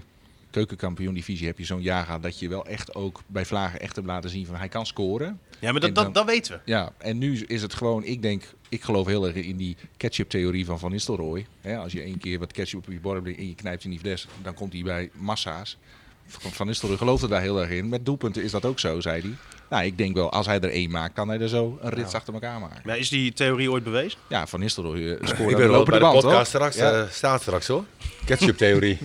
keukenkampioen-divisie 0.51 1.47
heb 1.47 1.57
je 1.57 1.65
zo'n 1.65 1.81
jaar 1.81 2.05
gehad 2.05 2.23
dat 2.23 2.39
je 2.39 2.49
wel 2.49 2.65
echt 2.65 2.95
ook 2.95 3.21
bij 3.27 3.45
Vlagen 3.45 3.79
echt 3.79 3.95
hebt 3.95 4.07
laten 4.07 4.29
zien 4.29 4.45
van 4.45 4.55
hij 4.55 4.67
kan 4.69 4.85
scoren. 4.85 5.39
Ja, 5.59 5.71
maar 5.71 5.81
dat, 5.81 5.95
dan- 5.95 6.03
dat, 6.03 6.13
dat 6.13 6.25
weten 6.25 6.53
we. 6.53 6.71
Ja, 6.71 6.91
en 6.97 7.17
nu 7.17 7.37
is 7.39 7.61
het 7.61 7.73
gewoon, 7.73 8.03
ik 8.03 8.21
denk, 8.21 8.43
ik 8.69 8.83
geloof 8.83 9.05
heel 9.07 9.25
erg 9.27 9.35
in 9.35 9.57
die 9.57 9.75
ketchup-theorie 9.97 10.65
van 10.65 10.79
Van 10.79 10.91
Nistelrooy. 10.91 11.45
Als 11.77 11.91
je 11.91 12.01
één 12.01 12.17
keer 12.17 12.39
wat 12.39 12.51
ketchup 12.51 12.79
op 12.87 12.93
je 12.93 12.99
bord 12.99 13.25
en 13.25 13.47
je 13.47 13.55
knijpt 13.55 13.83
in 13.83 13.89
die 13.89 13.99
fles, 13.99 14.27
dan 14.43 14.53
komt 14.53 14.73
hij 14.73 14.81
bij 14.83 15.09
massa's. 15.13 15.77
Van 16.25 16.51
Van 16.51 16.67
Nistelrooy 16.67 16.97
geloofde 16.97 17.27
daar 17.27 17.41
heel 17.41 17.61
erg 17.61 17.69
in. 17.69 17.89
Met 17.89 18.05
doelpunten 18.05 18.43
is 18.43 18.51
dat 18.51 18.65
ook 18.65 18.79
zo, 18.79 18.99
zei 18.99 19.21
hij. 19.21 19.31
Nou, 19.71 19.83
ik 19.85 19.97
denk 19.97 20.15
wel, 20.15 20.31
als 20.31 20.45
hij 20.45 20.59
er 20.59 20.69
één 20.69 20.91
maakt, 20.91 21.13
kan 21.13 21.27
hij 21.29 21.39
er 21.39 21.47
zo 21.49 21.77
een 21.81 21.89
rits 21.89 22.13
achter 22.13 22.33
elkaar 22.33 22.59
maken. 22.59 22.81
Maar 22.85 22.97
is 22.97 23.09
die 23.09 23.33
theorie 23.33 23.71
ooit 23.71 23.83
bewezen? 23.83 24.19
Ja, 24.27 24.47
Van 24.47 24.59
Nistelrooy 24.59 24.97
eh, 24.97 25.11
Ik 25.49 25.57
ben 25.57 25.69
wel 25.69 25.83
bij 25.83 25.93
de 25.93 25.99
band, 25.99 26.13
podcast 26.13 26.33
hoor. 26.33 26.45
straks. 26.45 26.75
Ja. 26.75 26.91
eh, 26.91 27.03
staat 27.11 27.41
straks 27.41 27.67
hoor. 27.67 27.83
Ketchup-theorie. 28.25 28.97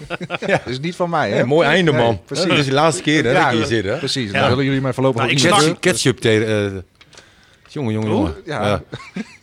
Dat 0.46 0.60
is 0.66 0.80
niet 0.80 0.96
van 0.96 1.10
mij, 1.10 1.30
hè? 1.30 1.44
Mooi 1.44 1.66
einde 1.68 1.92
man. 1.92 2.00
Nee, 2.08 2.20
precies. 2.24 2.44
Dit 2.44 2.58
is 2.58 2.64
de 2.66 2.72
laatste 2.72 3.02
keer 3.02 3.24
hè, 3.24 3.30
Ja, 3.30 3.42
dat 3.42 3.50
je 3.50 3.56
hier 3.56 3.66
zit 3.66 3.84
hè. 3.84 3.98
Precies, 3.98 4.30
Ja. 4.30 4.38
dan 4.40 4.48
willen 4.48 4.64
jullie 4.64 4.80
mij 4.80 4.92
voorlopig 4.92 5.20
Nou, 5.20 5.30
ook 5.32 5.36
ik 5.36 5.42
niet 5.42 5.52
snap- 5.52 5.62
terug. 5.64 5.78
Ketchup-theorie. 5.80 6.46
eh, 6.46 6.82
jongen, 7.68 7.92
jongen, 7.92 8.10
jongen. 8.10 8.34
Ja. 8.44 8.66
Ja. 8.66 8.82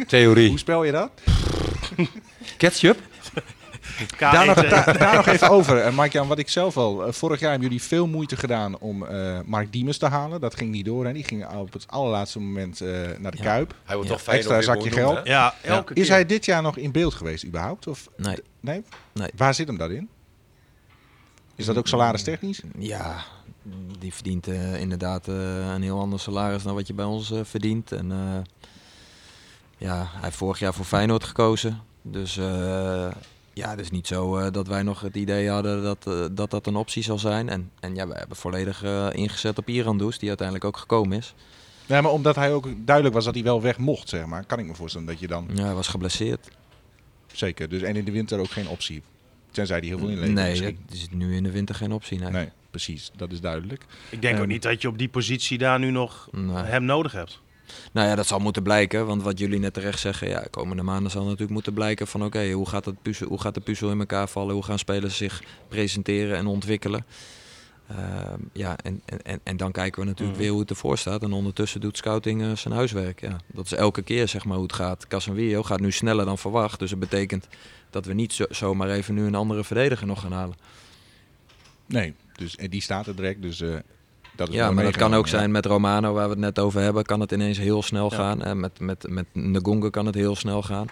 Theorie. 0.08 0.50
Hoe 0.50 0.60
spel 0.60 0.84
je 0.84 0.92
dat? 0.92 1.12
Ketchup? 2.58 2.98
Daar 4.20 4.46
nog, 4.46 4.56
daar, 4.70 4.98
daar 4.98 5.16
nog 5.16 5.26
even 5.28 5.50
over. 5.50 5.78
En 5.82 5.94
Mark-Jan, 5.94 6.28
wat 6.28 6.40
ik 6.40 6.50
zelf 6.50 6.78
al... 6.78 7.06
eh, 7.06 7.12
vorig 7.14 7.40
jaar 7.40 7.50
hebben 7.52 7.68
jullie 7.70 7.84
veel 7.84 8.08
moeite 8.08 8.36
gedaan 8.38 8.78
om 8.80 9.06
eh, 9.06 9.40
Mark 9.46 9.72
Diemers 9.72 9.98
te 9.98 10.06
halen. 10.08 10.42
Dat 10.42 10.56
ging 10.56 10.72
niet 10.72 10.86
door. 10.86 11.06
Hè. 11.06 11.14
Die 11.14 11.24
ging 11.24 11.48
op 11.48 11.74
het 11.74 11.88
allerlaatste 11.88 12.40
moment 12.40 12.82
eh, 12.82 12.90
naar 13.20 13.32
de 13.32 13.38
Ja. 13.38 13.44
Kuip. 13.44 13.76
Hij 13.84 13.96
wordt 13.96 14.10
Ja. 14.12 14.16
toch 14.18 14.28
Extra 14.34 14.62
zakje 14.62 14.92
geld. 14.92 15.20
Ja, 15.28 15.54
elke 15.62 15.94
Is 15.94 16.02
keer. 16.06 16.12
hij 16.14 16.26
dit 16.26 16.46
jaar 16.46 16.62
nog 16.62 16.78
in 16.78 16.92
beeld 16.92 17.14
geweest 17.14 17.46
überhaupt? 17.46 17.88
Of, 17.88 18.08
Nee. 18.18 18.38
nee? 18.60 18.84
Nee. 19.14 19.30
Waar 19.36 19.54
zit 19.54 19.68
hem 19.68 19.78
dat 19.78 19.90
in? 19.90 20.10
Is 21.56 21.66
dat 21.66 21.78
ook 21.78 21.88
salaristechnisch? 21.88 22.62
Ja, 22.78 23.16
die 24.00 24.14
verdient 24.14 24.48
eh, 24.48 24.80
inderdaad 24.80 25.28
eh, 25.28 25.36
een 25.74 25.82
heel 25.82 26.00
ander 26.00 26.20
salaris 26.20 26.64
dan 26.64 26.76
wat 26.76 26.88
je 26.88 26.94
bij 26.94 27.06
ons 27.06 27.34
verdient. 27.44 27.92
En 27.92 28.12
eh, 28.12 28.18
ja, 29.78 29.96
hij 29.96 30.22
heeft 30.22 30.36
vorig 30.38 30.60
jaar 30.60 30.74
voor 30.74 30.86
Feyenoord 30.86 31.24
gekozen. 31.24 31.82
Dus 32.02 32.38
eh, 32.38 33.08
ja, 33.54 33.70
het 33.70 33.80
is 33.80 33.92
niet 33.92 34.08
zo 34.08 34.38
eh, 34.38 34.52
dat 34.52 34.68
wij 34.68 34.84
nog 34.84 35.02
het 35.02 35.16
idee 35.16 35.50
hadden 35.50 35.84
dat, 35.84 36.08
eh, 36.08 36.26
dat 36.32 36.52
dat 36.52 36.68
een 36.68 36.76
optie 36.76 37.04
zal 37.04 37.20
zijn. 37.20 37.50
En, 37.50 37.72
en 37.80 37.96
ja, 37.96 38.08
we 38.08 38.14
hebben 38.14 38.38
volledig 38.38 38.84
eh, 38.84 39.08
ingezet 39.12 39.58
op 39.58 39.68
Irandoes, 39.70 40.20
die 40.20 40.28
uiteindelijk 40.28 40.68
ook 40.68 40.78
gekomen 40.78 41.18
is. 41.18 41.34
Nee, 41.86 42.02
maar 42.02 42.12
omdat 42.12 42.36
hij 42.36 42.54
ook 42.54 42.68
duidelijk 42.78 43.16
was 43.16 43.26
dat 43.26 43.34
hij 43.34 43.44
wel 43.44 43.62
weg 43.62 43.78
mocht, 43.78 44.10
zeg 44.10 44.26
maar. 44.26 44.46
Kan 44.46 44.60
ik 44.60 44.66
me 44.66 44.76
voorstellen 44.76 45.08
dat 45.08 45.20
je 45.20 45.28
dan... 45.28 45.48
Ja, 45.54 45.64
hij 45.64 45.74
was 45.74 45.88
geblesseerd. 45.88 46.48
Zeker. 47.34 47.70
Dus, 47.70 47.82
en 47.82 47.96
in 47.96 48.06
de 48.06 48.12
winter 48.12 48.40
ook 48.40 48.50
geen 48.52 48.68
optie. 48.68 49.02
Tenzij 49.52 49.78
hij 49.78 49.88
heel 49.88 49.98
veel 49.98 50.08
inlevert 50.08 50.34
nee, 50.34 50.50
misschien. 50.50 50.80
het 50.86 50.96
is 50.96 51.08
nu 51.12 51.36
in 51.36 51.44
de 51.44 51.52
winter 51.52 51.76
geen 51.76 51.92
optie. 51.92 52.20
Nee. 52.20 52.32
Nee, 52.32 52.50
precies. 52.70 53.12
Dat 53.16 53.32
is 53.32 53.42
duidelijk. 53.42 53.86
Ik 54.10 54.22
denk 54.22 54.34
ook 54.36 54.40
Ehm, 54.42 54.50
niet 54.50 54.62
dat 54.62 54.82
je 54.82 54.88
op 54.88 54.98
die 54.98 55.10
positie 55.10 55.58
daar 55.58 55.80
nu 55.80 55.92
nog 55.92 56.28
Nee. 56.32 56.56
hem 56.56 56.84
nodig 56.84 57.12
hebt. 57.12 57.42
Nou 57.92 58.08
ja, 58.08 58.16
dat 58.16 58.28
zal 58.28 58.40
moeten 58.40 58.64
blijken. 58.64 59.06
Want 59.06 59.22
wat 59.24 59.40
jullie 59.40 59.60
net 59.60 59.74
terecht 59.74 60.00
zeggen, 60.00 60.30
ja, 60.30 60.46
komende 60.52 60.84
maanden 60.84 61.12
zal 61.12 61.24
natuurlijk 61.24 61.52
moeten 61.52 61.74
blijken 61.74 62.08
van 62.08 62.24
oké, 62.24 62.52
hoe 62.52 62.70
gaat 62.70 63.02
puzzel, 63.02 63.28
hoe 63.28 63.42
gaat 63.42 63.54
de 63.54 63.60
puzzel 63.62 63.92
in 63.92 64.00
elkaar 64.00 64.28
vallen? 64.30 64.54
Hoe 64.54 64.64
gaan 64.64 64.80
spelers 64.80 65.18
zich 65.18 65.44
presenteren 65.68 66.38
en 66.38 66.48
ontwikkelen? 66.48 67.06
Ehm, 67.88 68.40
ja, 68.54 68.78
en, 68.84 69.02
en, 69.24 69.40
en 69.44 69.58
dan 69.58 69.72
kijken 69.72 70.02
we 70.02 70.08
natuurlijk 70.08 70.32
Mhm. 70.38 70.42
weer 70.42 70.52
hoe 70.52 70.62
het 70.62 70.70
ervoor 70.70 70.98
staat. 70.98 71.24
En 71.24 71.32
ondertussen 71.32 71.82
doet 71.82 71.98
scouting 71.98 72.42
eh, 72.42 72.56
zijn 72.56 72.74
huiswerk. 72.74 73.22
Ja, 73.22 73.38
dat 73.54 73.66
is 73.66 73.74
elke 73.74 74.02
keer 74.02 74.28
zeg 74.28 74.46
maar 74.46 74.56
hoe 74.56 74.66
het 74.66 74.76
gaat. 74.76 75.08
Casemiro 75.08 75.64
gaat 75.64 75.80
nu 75.80 75.92
sneller 75.92 76.26
dan 76.26 76.38
verwacht. 76.38 76.80
Dus 76.80 76.90
dat 76.90 77.00
betekent 77.00 77.48
dat 77.90 78.06
we 78.06 78.14
niet 78.14 78.34
zo, 78.34 78.46
zomaar 78.50 78.90
even 78.90 79.14
nu 79.14 79.26
een 79.26 79.36
andere 79.36 79.64
verdediger 79.64 80.08
nog 80.08 80.22
gaan 80.22 80.32
halen. 80.32 80.56
Nee, 81.86 82.14
dus 82.36 82.56
en 82.56 82.70
die 82.70 82.82
staat 82.82 83.08
er 83.08 83.16
direct. 83.16 83.42
Dus, 83.42 83.62
eh, 83.62 83.76
dat 84.40 84.50
is 84.50 84.56
Ja, 84.56 84.72
maar 84.72 84.84
dat 84.84 84.98
kan 84.98 85.14
ook 85.14 85.26
ja. 85.28 85.38
zijn 85.38 85.52
met 85.52 85.66
Romano, 85.66 86.14
waar 86.14 86.24
we 86.24 86.30
het 86.30 86.40
net 86.40 86.60
over 86.60 86.82
hebben, 86.82 87.04
kan 87.04 87.20
het 87.20 87.32
ineens 87.32 87.58
heel 87.58 87.82
snel 87.84 88.12
Ja. 88.12 88.18
gaan. 88.18 88.44
En 88.44 88.60
met, 88.60 88.80
met, 88.80 89.06
met 89.10 89.26
Ngonga 89.34 89.90
kan 89.90 90.06
het 90.06 90.16
heel 90.16 90.36
snel 90.36 90.62
gaan. 90.62 90.88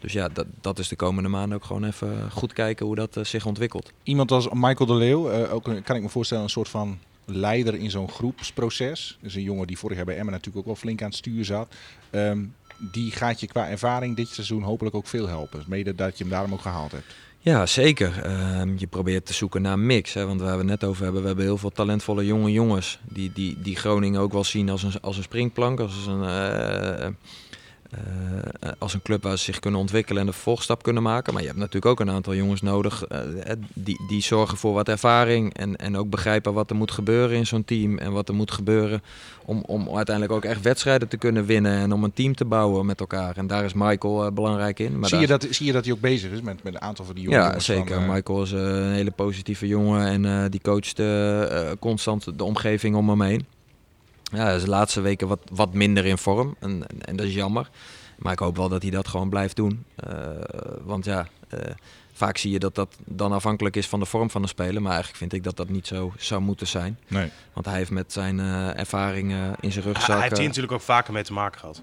Dus 0.00 0.12
ja, 0.12 0.28
dat, 0.28 0.46
dat 0.60 0.78
is 0.78 0.88
de 0.88 0.96
komende 0.96 1.28
maanden 1.28 1.56
ook 1.58 1.64
gewoon 1.64 1.84
even 1.84 2.30
goed 2.30 2.52
kijken 2.52 2.86
hoe 2.86 2.94
dat 2.94 3.16
eh, 3.16 3.24
zich 3.24 3.46
ontwikkelt. 3.46 3.92
Iemand 4.02 4.30
als 4.30 4.48
Michael 4.52 4.86
de 4.86 4.94
Leeuw, 4.94 5.30
eh, 5.30 5.54
ook 5.54 5.64
kan 5.84 5.96
ik 5.96 6.02
me 6.02 6.08
voorstellen, 6.08 6.42
een 6.44 6.50
soort 6.50 6.68
van 6.68 6.98
leider 7.24 7.74
in 7.74 7.90
zo'n 7.90 8.08
groepsproces. 8.08 9.18
Dus 9.20 9.34
een 9.34 9.42
jongen 9.42 9.66
die 9.66 9.78
vorig 9.78 9.96
jaar 9.96 10.06
bij 10.06 10.16
Emmen 10.16 10.32
natuurlijk 10.32 10.58
ook 10.58 10.66
wel 10.66 10.74
flink 10.76 11.00
aan 11.02 11.08
het 11.08 11.16
stuur 11.16 11.44
zat. 11.44 11.74
Ehm, 12.10 12.42
die 12.78 13.10
gaat 13.10 13.40
je 13.40 13.46
qua 13.46 13.68
ervaring 13.68 14.16
dit 14.16 14.28
seizoen 14.28 14.62
hopelijk 14.62 14.96
ook 14.96 15.06
veel 15.06 15.28
helpen. 15.28 15.64
Mede 15.66 15.94
dat 15.94 16.18
je 16.18 16.24
hem 16.24 16.32
daarom 16.32 16.52
ook 16.52 16.60
gehaald 16.60 16.92
hebt. 16.92 17.14
Ja, 17.44 17.66
zeker. 17.66 18.22
Ehm, 18.22 18.74
je 18.76 18.86
probeert 18.86 19.26
te 19.26 19.32
zoeken 19.32 19.62
naar 19.62 19.72
een 19.72 19.86
mix. 19.86 20.14
Hè, 20.14 20.26
want 20.26 20.40
waar 20.40 20.52
we 20.52 20.58
het 20.58 20.66
net 20.66 20.84
over 20.84 21.02
hebben, 21.02 21.20
we 21.20 21.26
hebben 21.26 21.44
heel 21.44 21.58
veel 21.58 21.70
talentvolle 21.70 22.26
jonge 22.26 22.52
jongens. 22.52 22.98
Die, 23.08 23.32
die, 23.32 23.60
die 23.62 23.76
Groningen 23.76 24.20
ook 24.20 24.32
wel 24.32 24.44
zien 24.44 24.70
als 24.70 24.82
een, 24.82 25.00
als 25.00 25.16
een 25.16 25.22
springplank. 25.22 25.80
Als 25.80 26.06
een, 26.06 26.22
eh, 26.22 27.08
eh, 28.60 28.70
als 28.78 28.94
een 28.94 29.02
club 29.02 29.22
waar 29.22 29.38
ze 29.38 29.44
zich 29.44 29.58
kunnen 29.58 29.80
ontwikkelen 29.80 30.20
en 30.20 30.26
de 30.26 30.32
vervolgstap 30.32 30.82
kunnen 30.82 31.02
maken. 31.02 31.32
Maar 31.32 31.42
je 31.42 31.48
hebt 31.48 31.60
natuurlijk 31.60 31.86
ook 31.86 32.00
een 32.00 32.14
aantal 32.14 32.34
jongens 32.34 32.62
nodig 32.62 33.04
eh, 33.04 33.20
die, 33.74 34.00
die 34.08 34.22
zorgen 34.22 34.56
voor 34.58 34.72
wat 34.72 34.88
ervaring. 34.88 35.54
En, 35.56 35.76
en 35.76 35.96
ook 35.96 36.10
begrijpen 36.10 36.52
wat 36.52 36.70
er 36.70 36.76
moet 36.76 36.90
gebeuren 36.90 37.36
in 37.36 37.46
zo'n 37.46 37.64
team. 37.64 37.98
En 37.98 38.12
wat 38.12 38.28
er 38.28 38.34
moet 38.34 38.50
gebeuren 38.52 39.02
om, 39.44 39.62
om 39.66 39.96
uiteindelijk 39.96 40.34
ook 40.36 40.44
echt 40.44 40.62
wedstrijden 40.62 41.08
te 41.08 41.16
kunnen 41.16 41.44
winnen. 41.46 41.72
En 41.72 41.92
om 41.92 42.04
een 42.04 42.12
team 42.12 42.34
te 42.34 42.44
bouwen 42.44 42.86
met 42.86 43.00
elkaar. 43.00 43.36
En 43.36 43.46
daar 43.46 43.64
is 43.64 43.72
Michael 43.74 44.24
eh, 44.26 44.32
belangrijk 44.32 44.78
in. 44.78 44.98
Maar 44.98 45.08
zie, 45.08 45.18
daar- 45.26 45.26
je 45.40 45.46
dat, 45.46 45.54
zie 45.54 45.66
je 45.66 45.72
dat 45.72 45.84
hij 45.84 45.92
ook 45.94 46.00
bezig 46.00 46.30
is 46.30 46.40
met, 46.40 46.62
met 46.62 46.74
een 46.74 46.80
aantal 46.80 47.04
van 47.04 47.14
die 47.14 47.24
jonge 47.24 47.36
ja, 47.36 47.44
jongens 47.46 47.66
van, 47.66 47.74
zeker. 47.74 47.96
eh, 47.96 48.08
Michael 48.08 48.42
is 48.42 48.52
eh, 48.52 48.60
een 48.60 48.92
hele 48.92 49.10
positieve 49.10 49.66
jongen 49.66 50.06
en 50.06 50.24
eh, 50.24 50.50
die 50.50 50.60
coacht 50.60 50.98
eh, 50.98 51.42
eh, 51.70 51.76
constant 51.80 52.38
de 52.38 52.44
omgeving 52.44 52.96
om 52.96 53.08
hem 53.08 53.22
heen. 53.22 53.46
Ja, 54.32 54.44
hij 54.44 54.56
is 54.56 54.62
de 54.62 54.68
laatste 54.68 55.00
weken 55.00 55.28
wat, 55.28 55.40
wat 55.52 55.72
minder 55.74 56.04
in 56.04 56.18
vorm 56.18 56.56
en, 56.60 56.86
en, 56.88 57.02
en 57.02 57.16
dat 57.16 57.26
is 57.26 57.34
jammer. 57.34 57.70
Maar 58.18 58.32
ik 58.32 58.38
hoop 58.38 58.56
wel 58.56 58.68
dat 58.68 58.82
hij 58.82 58.90
dat 58.90 59.08
gewoon 59.08 59.28
blijft 59.28 59.56
doen. 59.56 59.84
Eh, 59.96 60.28
want 60.84 61.04
ja, 61.04 61.26
eh, 61.48 61.58
vaak 62.12 62.36
zie 62.36 62.50
je 62.50 62.58
dat 62.58 62.74
dat 62.74 62.96
dan 63.04 63.32
afhankelijk 63.32 63.76
is 63.76 63.86
van 63.86 64.00
de 64.00 64.06
vorm 64.06 64.30
van 64.30 64.42
de 64.42 64.48
speler. 64.48 64.82
Maar 64.82 64.90
eigenlijk 64.90 65.18
vind 65.18 65.32
ik 65.32 65.42
dat 65.44 65.56
dat 65.56 65.68
niet 65.68 65.86
zo 65.86 66.12
zou 66.16 66.40
moeten 66.40 66.66
zijn. 66.66 66.98
Nee. 67.08 67.30
Want 67.52 67.66
hij 67.66 67.76
heeft 67.76 67.90
met 67.90 68.12
zijn 68.12 68.40
eh 68.40 68.78
ervaringen 68.78 69.54
in 69.60 69.72
zijn 69.72 69.84
Hij 69.84 69.92
rugzak... 69.92 70.20
heeft 70.20 70.36
hier 70.38 70.46
natuurlijk 70.46 70.72
ook 70.72 70.80
vaker 70.80 71.12
mee 71.12 71.22
te 71.22 71.32
maken 71.32 71.60
gehad. 71.60 71.82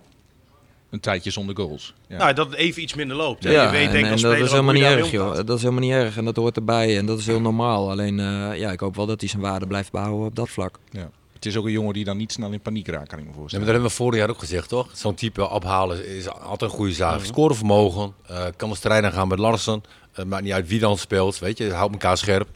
Een 0.90 1.00
tijdje 1.00 1.32
zonder 1.32 1.56
goals. 1.56 1.94
Ja. 2.08 2.18
Nou, 2.18 2.34
dat 2.34 2.46
het 2.46 2.56
even 2.56 2.82
iets 2.82 2.94
minder 2.94 3.18
loopt. 3.18 3.44
hè. 3.44 3.52
Ja, 3.52 3.64
je 3.64 3.70
weet 3.70 3.86
en, 3.86 3.92
denk 3.92 4.06
en 4.06 4.12
als 4.12 4.22
dat 4.22 4.38
is 4.38 4.50
helemaal 4.52 4.74
niet 4.74 4.84
erg, 4.84 5.12
joh. 5.12 5.36
Dat 5.36 5.50
is 5.50 5.62
helemaal 5.62 5.84
niet 5.84 5.92
erg 5.92 6.18
en 6.18 6.26
dat 6.26 6.36
hoort 6.36 6.56
erbij 6.56 6.98
en 6.98 7.06
dat 7.06 7.20
is 7.20 7.26
heel 7.26 7.42
normaal. 7.42 7.90
Alleen, 7.92 8.20
eh, 8.20 8.58
ja, 8.58 8.72
ik 8.72 8.80
hoop 8.80 8.96
wel 8.96 9.06
dat 9.06 9.20
hij 9.20 9.30
zijn 9.30 9.42
waarde 9.42 9.68
blijft 9.68 9.92
behouden 9.92 10.26
op 10.26 10.36
dat 10.36 10.50
vlak. 10.50 10.80
Ja. 10.90 11.10
Het 11.42 11.50
is 11.50 11.58
ook 11.58 11.66
een 11.66 11.72
jongen 11.72 11.94
die 11.94 12.04
dan 12.04 12.18
niet 12.18 12.32
snel 12.32 12.52
in 12.52 12.60
paniek 12.62 12.88
raakt, 12.88 13.08
kan 13.08 13.20
ik 13.20 13.24
me 13.24 13.24
Nee, 13.24 13.26
maar 13.26 13.36
voorstellen. 13.40 13.66
dat 13.66 13.74
hebben 13.74 13.92
we 13.92 13.98
vorig 13.98 14.20
jaar 14.20 14.30
ook 14.30 14.40
gezegd, 14.40 14.70
toch? 14.70 14.88
Zo'n 14.94 15.16
type 15.16 15.50
ophalen 15.50 16.08
is 16.08 16.30
altijd 16.30 16.72
een 16.72 16.78
goede 16.78 16.94
zaak. 16.94 17.24
Scorevermogen, 17.24 18.14
eh, 18.28 18.46
kan 18.56 18.70
de 18.70 18.76
strijd 18.76 19.04
aan 19.04 19.12
gaan 19.12 19.28
met 19.28 19.40
Larsen. 19.40 19.84
Eh, 20.14 20.26
maakt 20.26 20.44
niet 20.44 20.54
uit 20.54 20.68
wie 20.68 20.80
dan 20.80 20.98
speelt, 20.98 21.40
weet 21.40 21.58
je. 21.58 21.72
Houdt 21.74 21.92
elkaar 21.94 22.18
scherp. 22.18 22.48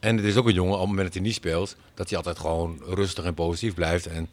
En 0.00 0.16
het 0.16 0.24
is 0.24 0.36
ook 0.36 0.46
een 0.46 0.54
jongen, 0.54 0.72
op 0.74 0.78
het 0.78 0.88
moment 0.88 1.06
dat 1.06 1.14
hij 1.14 1.22
niet 1.22 1.34
speelt, 1.34 1.76
dat 1.94 2.08
hij 2.08 2.18
altijd 2.18 2.38
gewoon 2.38 2.80
rustig 2.86 3.24
en 3.24 3.34
positief 3.34 3.74
blijft. 3.74 4.06
En 4.06 4.28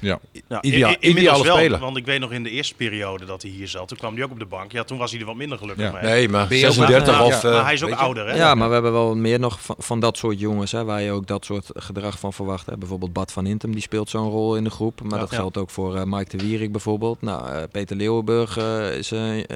Ja. 0.00 0.18
Ja, 0.48 0.62
Ideaal- 0.62 0.96
in- 1.00 1.10
ideale 1.10 1.44
wel, 1.44 1.56
speler. 1.56 1.78
Want 1.78 1.96
ik 1.96 2.04
weet 2.06 2.20
nog 2.20 2.32
in 2.32 2.42
de 2.42 2.50
eerste 2.50 2.74
periode 2.74 3.24
dat 3.24 3.42
hij 3.42 3.50
hier 3.50 3.68
zat. 3.68 3.88
Toen 3.88 3.96
kwam 3.96 4.14
hij 4.14 4.24
ook 4.24 4.30
op 4.30 4.38
de 4.38 4.46
bank. 4.46 4.72
Ja, 4.72 4.84
toen 4.84 4.98
was 4.98 5.10
hij 5.10 5.20
er 5.20 5.26
wat 5.26 5.34
minder 5.36 5.58
gelukkig 5.58 5.84
Ja. 5.84 5.92
mee. 5.92 6.02
nee, 6.02 6.28
maar 6.28 6.48
Ben 6.48 6.58
je 6.58 6.66
ook- 6.66 6.72
36 6.72 7.14
maar, 7.18 7.24
of... 7.24 7.42
maar 7.42 7.52
eh, 7.52 7.64
hij 7.64 7.72
is 7.74 7.82
ook 7.82 7.90
ouder, 7.90 8.26
hè? 8.28 8.36
Ja, 8.36 8.54
maar 8.54 8.66
we 8.68 8.74
hebben 8.74 8.92
wel 8.92 9.16
meer 9.16 9.38
nog 9.38 9.60
van, 9.62 9.76
van 9.78 10.00
dat 10.00 10.16
soort 10.16 10.40
jongens, 10.40 10.72
hè, 10.72 10.84
waar 10.84 11.02
je 11.02 11.10
ook 11.10 11.26
dat 11.26 11.44
soort 11.44 11.70
gedrag 11.74 12.18
van 12.18 12.32
verwacht. 12.32 12.66
Hè. 12.66 12.76
Bijvoorbeeld 12.78 13.12
Bad 13.12 13.32
van 13.32 13.46
Intem, 13.46 13.72
die 13.72 13.80
speelt 13.82 14.08
zo'n 14.10 14.30
rol 14.30 14.56
in 14.56 14.64
de 14.64 14.70
groep. 14.70 15.00
Maar 15.02 15.12
Ja. 15.14 15.18
dat 15.18 15.30
Ja. 15.30 15.36
geldt 15.36 15.56
ook 15.56 15.70
voor 15.70 15.96
eh, 15.96 16.02
Mike 16.04 16.36
de 16.36 16.44
Wierik 16.44 16.72
bijvoorbeeld. 16.72 17.22
Nou, 17.22 17.48
eh, 17.50 17.62
Peter 17.72 17.96
Leeuwenburg 17.96 18.56
eh, 18.56 18.96
is 18.96 19.10
een 19.10 19.46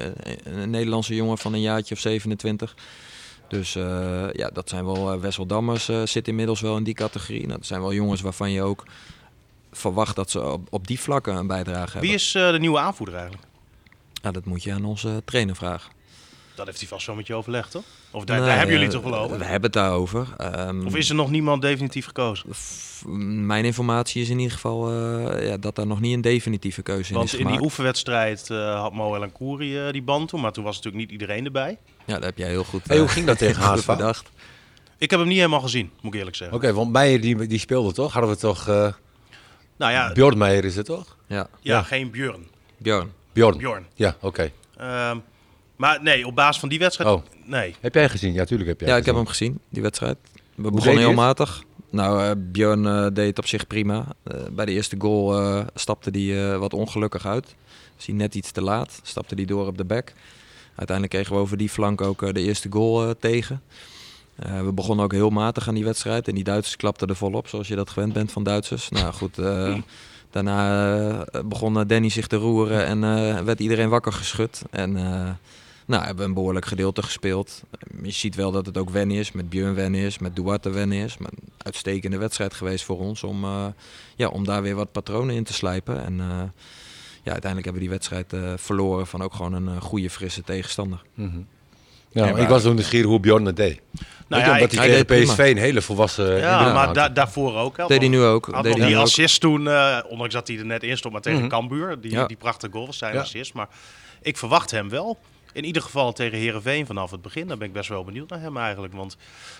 Nederlandse 0.69 1.15
jongen 1.15 1.37
van 1.37 1.53
een 1.53 1.61
jaartje 1.61 1.95
of 1.95 2.01
27. 2.01 2.75
Dus 3.47 3.75
eh, 3.75 4.25
ja, 4.31 4.49
dat 4.53 4.69
zijn 4.69 4.85
wel... 4.85 5.19
Wessel 5.19 5.45
Dammers 5.45 5.89
eh, 5.89 6.01
zit 6.05 6.27
inmiddels 6.27 6.61
wel 6.61 6.77
in 6.77 6.83
die 6.83 6.93
categorie. 6.93 7.45
Nou, 7.45 7.57
dat 7.57 7.67
zijn 7.67 7.81
wel 7.81 7.93
jongens 7.93 8.21
waarvan 8.21 8.51
je 8.51 8.61
ook 8.61 8.83
verwacht 9.77 10.15
dat 10.15 10.31
ze 10.31 10.43
op, 10.43 10.67
op 10.69 10.87
die 10.87 10.99
vlakken 10.99 11.35
een 11.35 11.47
bijdrage 11.47 11.91
hebben. 11.91 12.01
Wie 12.01 12.13
is 12.13 12.35
eh, 12.35 12.51
de 12.51 12.59
nieuwe 12.59 12.79
aanvoerder 12.79 13.15
eigenlijk? 13.15 13.47
Ja, 14.21 14.31
dat 14.31 14.45
moet 14.45 14.63
je 14.63 14.73
aan 14.73 14.85
onze 14.85 15.21
trainer 15.25 15.55
vragen. 15.55 15.91
Dat 16.55 16.65
heeft 16.65 16.79
hij 16.79 16.87
vast 16.87 17.03
zo 17.05 17.15
met 17.15 17.27
je 17.27 17.33
overlegd, 17.33 17.71
toch? 17.71 17.83
Of 18.11 18.23
daar, 18.23 18.37
Nee, 18.37 18.47
daar 18.47 18.57
hebben 18.57 18.75
jullie 18.75 18.91
toch 18.91 19.03
wel 19.03 19.15
over? 19.15 19.37
We 19.37 19.43
hebben 19.43 19.61
het 19.63 19.73
daarover. 19.73 20.27
Ehm, 20.37 20.85
Of 20.85 20.95
is 20.95 21.09
er 21.09 21.15
nog 21.15 21.29
niemand 21.29 21.61
definitief 21.61 22.05
gekozen? 22.05 22.49
Mijn 23.45 23.65
informatie 23.65 24.21
is 24.21 24.29
in 24.29 24.37
ieder 24.39 24.53
geval 24.53 24.89
eh, 24.91 25.47
ja, 25.47 25.57
dat 25.57 25.75
daar 25.75 25.87
nog 25.87 25.99
niet 25.99 26.13
een 26.13 26.21
definitieve 26.21 26.81
keuze 26.81 27.09
in 27.09 27.15
Want 27.17 27.25
is 27.27 27.33
in 27.33 27.39
gemaakt. 27.39 27.57
die 27.57 27.65
oefenwedstrijd 27.65 28.49
eh, 28.49 28.81
had 28.81 28.93
Moel 28.93 29.23
en 29.23 29.31
Koeri 29.31 29.85
eh, 29.85 29.91
die 29.91 30.01
band 30.01 30.29
toen. 30.29 30.41
Maar 30.41 30.51
toen 30.51 30.63
was 30.63 30.75
natuurlijk 30.75 31.03
niet 31.03 31.11
iedereen 31.11 31.45
erbij. 31.45 31.77
Ja, 32.05 32.13
dat 32.13 32.23
heb 32.23 32.37
jij 32.37 32.49
heel 32.49 32.63
goed, 32.63 32.87
Hey, 32.87 32.99
hoe 32.99 33.07
ging 33.07 33.25
dat 33.25 33.37
tegen 33.37 33.81
bedacht. 33.85 34.29
Ik 34.97 35.09
heb 35.09 35.19
hem 35.19 35.27
niet 35.27 35.37
helemaal 35.37 35.61
gezien, 35.61 35.91
moet 36.01 36.13
ik 36.13 36.19
eerlijk 36.19 36.35
zeggen. 36.37 36.57
Oké, 36.57 36.73
want 36.73 36.91
Meijer 36.91 37.21
die, 37.21 37.47
die 37.47 37.59
speelde 37.59 37.93
toch? 37.93 38.13
Hadden 38.13 38.31
we 38.31 38.37
toch... 38.37 38.67
Nou 39.77 39.91
ja, 39.91 40.11
Bjorn 40.13 40.37
Meijer 40.37 40.65
is 40.65 40.75
het 40.75 40.85
toch? 40.85 41.15
Ja, 41.27 41.35
ja, 41.35 41.47
ja. 41.61 41.83
geen 41.83 42.11
Björn. 42.11 42.47
Bjorn. 42.77 43.11
Bjorn. 43.33 43.57
Bjorn. 43.57 43.85
Ja, 43.93 44.15
oké. 44.21 44.51
Ehm, 44.77 45.17
maar 45.75 46.01
nee, 46.03 46.27
op 46.27 46.35
basis 46.35 46.59
van 46.59 46.69
die 46.69 46.79
wedstrijd... 46.79 47.09
Oh. 47.09 47.23
Nee. 47.45 47.75
Heb 47.79 47.93
jij 47.93 48.09
gezien? 48.09 48.33
Ja, 48.33 48.45
tuurlijk 48.45 48.69
heb 48.69 48.79
jij 48.79 48.89
Ja, 48.89 48.95
ik 48.97 49.05
heb 49.05 49.15
hem 49.15 49.25
gezien, 49.27 49.59
die 49.69 49.81
wedstrijd. 49.81 50.17
We 50.33 50.61
deed 50.63 50.71
begonnen 50.71 50.83
hij 50.83 50.95
heel 50.97 51.07
het? 51.07 51.15
matig. 51.17 51.63
Nou, 51.91 52.23
eh, 52.23 52.31
Björn 52.37 52.85
eh, 52.85 53.07
deed 53.13 53.27
het 53.27 53.37
op 53.39 53.47
zich 53.47 53.67
prima. 53.67 54.05
Eh, 54.23 54.35
bij 54.51 54.65
de 54.65 54.71
eerste 54.71 54.95
goal 54.99 55.39
eh, 55.39 55.65
stapte 55.73 56.09
hij 56.09 56.51
eh, 56.51 56.57
wat 56.59 56.73
ongelukkig 56.73 57.25
uit. 57.25 57.55
Was 57.95 58.05
hij 58.05 58.15
net 58.15 58.35
iets 58.35 58.51
te 58.51 58.61
laat. 58.61 58.99
Stapte 59.03 59.35
hij 59.35 59.45
door 59.45 59.67
op 59.67 59.77
de 59.77 59.85
back. 59.85 60.13
Uiteindelijk 60.75 61.15
kregen 61.15 61.33
we 61.35 61.41
over 61.41 61.57
die 61.57 61.69
flank 61.69 62.01
ook 62.01 62.21
eh, 62.21 62.33
de 62.33 62.41
eerste 62.41 62.67
goal 62.71 63.03
eh, 63.07 63.09
tegen. 63.19 63.61
Eh, 64.37 64.61
we 64.61 64.73
begonnen 64.73 65.05
ook 65.05 65.11
heel 65.11 65.29
matig 65.29 65.67
aan 65.67 65.73
die 65.73 65.83
wedstrijd. 65.83 66.27
En 66.27 66.35
die 66.35 66.43
Duitsers 66.43 66.75
klapten 66.75 67.07
er 67.07 67.15
volop, 67.15 67.47
zoals 67.47 67.67
je 67.67 67.75
dat 67.75 67.89
gewend 67.89 68.13
bent 68.13 68.31
van 68.31 68.43
Duitsers. 68.43 68.89
Nou 68.89 69.13
goed, 69.13 69.37
eh, 69.37 69.77
daarna 70.31 71.25
eh, 71.25 71.41
begon 71.45 71.87
Danny 71.87 72.09
zich 72.09 72.27
te 72.27 72.35
roeren 72.35 72.85
en 72.85 72.99
werd 73.45 73.59
iedereen 73.59 73.89
wakker 73.89 74.13
geschud. 74.13 74.61
En 74.69 74.91
nou, 75.85 76.03
hebben 76.03 76.23
we 76.23 76.29
een 76.29 76.33
behoorlijk 76.33 76.65
gedeelte 76.65 77.03
gespeeld. 77.03 77.63
Je 78.03 78.11
ziet 78.11 78.35
wel 78.35 78.51
dat 78.51 78.65
het 78.65 78.77
ook 78.77 78.89
wennen 78.89 79.17
is, 79.17 79.31
met 79.31 79.49
Björn 79.49 79.73
wennen 79.73 80.01
is, 80.01 80.17
met 80.17 80.35
Duarte 80.35 80.69
wennen 80.69 80.97
is. 80.97 81.17
Maar 81.17 81.31
een 81.31 81.51
uitstekende 81.57 82.17
wedstrijd 82.17 82.53
geweest 82.53 82.85
voor 82.85 82.99
ons 82.99 83.23
om, 83.23 83.45
ja, 84.15 84.27
om 84.27 84.43
daar 84.45 84.61
weer 84.61 84.75
wat 84.75 84.91
patronen 84.91 85.35
in 85.35 85.43
te 85.43 85.53
slijpen. 85.53 86.05
En 86.05 86.15
ja, 87.23 87.31
uiteindelijk 87.31 87.63
hebben 87.63 87.73
we 87.73 87.79
die 87.79 87.89
wedstrijd 87.89 88.33
verloren 88.61 89.07
van 89.07 89.21
ook 89.21 89.33
gewoon 89.33 89.53
een 89.53 89.81
goede, 89.81 90.09
frisse 90.09 90.43
tegenstander. 90.43 91.01
Mhm. 91.13 91.37
Ja, 92.11 92.25
maar- 92.31 92.39
ik 92.41 92.47
was 92.47 92.61
toen 92.61 92.75
nieuwsgierig 92.75 93.07
hoe 93.09 93.19
Bjorn 93.19 93.45
het 93.45 93.55
deed. 93.55 93.81
Nou 94.27 94.43
ja, 94.43 94.53
omdat 94.53 94.71
hij 94.71 94.79
hij 94.79 95.03
tegen 95.03 95.07
deed 95.07 95.25
PSV 95.25 95.37
een 95.37 95.57
hele 95.57 95.81
volwassen... 95.81 96.37
ja, 96.37 96.73
maar 96.73 96.93
da 96.93 97.09
daarvoor 97.09 97.55
ook. 97.55 97.77
Hè, 97.77 97.85
Deed 97.87 97.99
hij 97.99 98.07
nu 98.07 98.21
ook. 98.23 98.45
Had 98.45 98.63
Deed 98.63 98.71
nog 98.71 98.81
die 98.81 98.89
nu 98.89 98.97
ook. 98.97 99.03
assist 99.05 99.41
toen, 99.41 99.67
eh, 99.67 99.97
ondanks 100.09 100.33
dat 100.33 100.47
hij 100.47 100.57
er 100.57 100.65
net 100.65 100.83
in 100.83 100.97
stond, 100.97 101.13
maar 101.13 101.21
tegen 101.21 101.39
Mhm. 101.39 101.47
Cambuur. 101.49 102.01
Die, 102.01 102.11
Ja. 102.11 102.25
die 102.25 102.37
prachtige 102.37 102.71
goal 102.71 102.85
was 102.85 102.97
zijn 102.97 103.13
Ja. 103.13 103.19
assist. 103.21 103.53
Maar 103.53 103.67
ik 104.21 104.37
verwacht 104.37 104.71
hem 104.71 104.89
wel. 104.89 105.17
In 105.53 105.65
ieder 105.65 105.81
geval 105.81 106.13
tegen 106.13 106.37
Herenveen 106.37 106.85
vanaf 106.85 107.11
het 107.11 107.21
begin. 107.21 107.47
Daar 107.47 107.57
ben 107.57 107.67
ik 107.67 107.73
best 107.73 107.89
wel 107.89 108.03
benieuwd 108.03 108.29
naar 108.29 108.41
hem 108.41 108.57
eigenlijk. 108.57 108.93
Want 108.93 109.17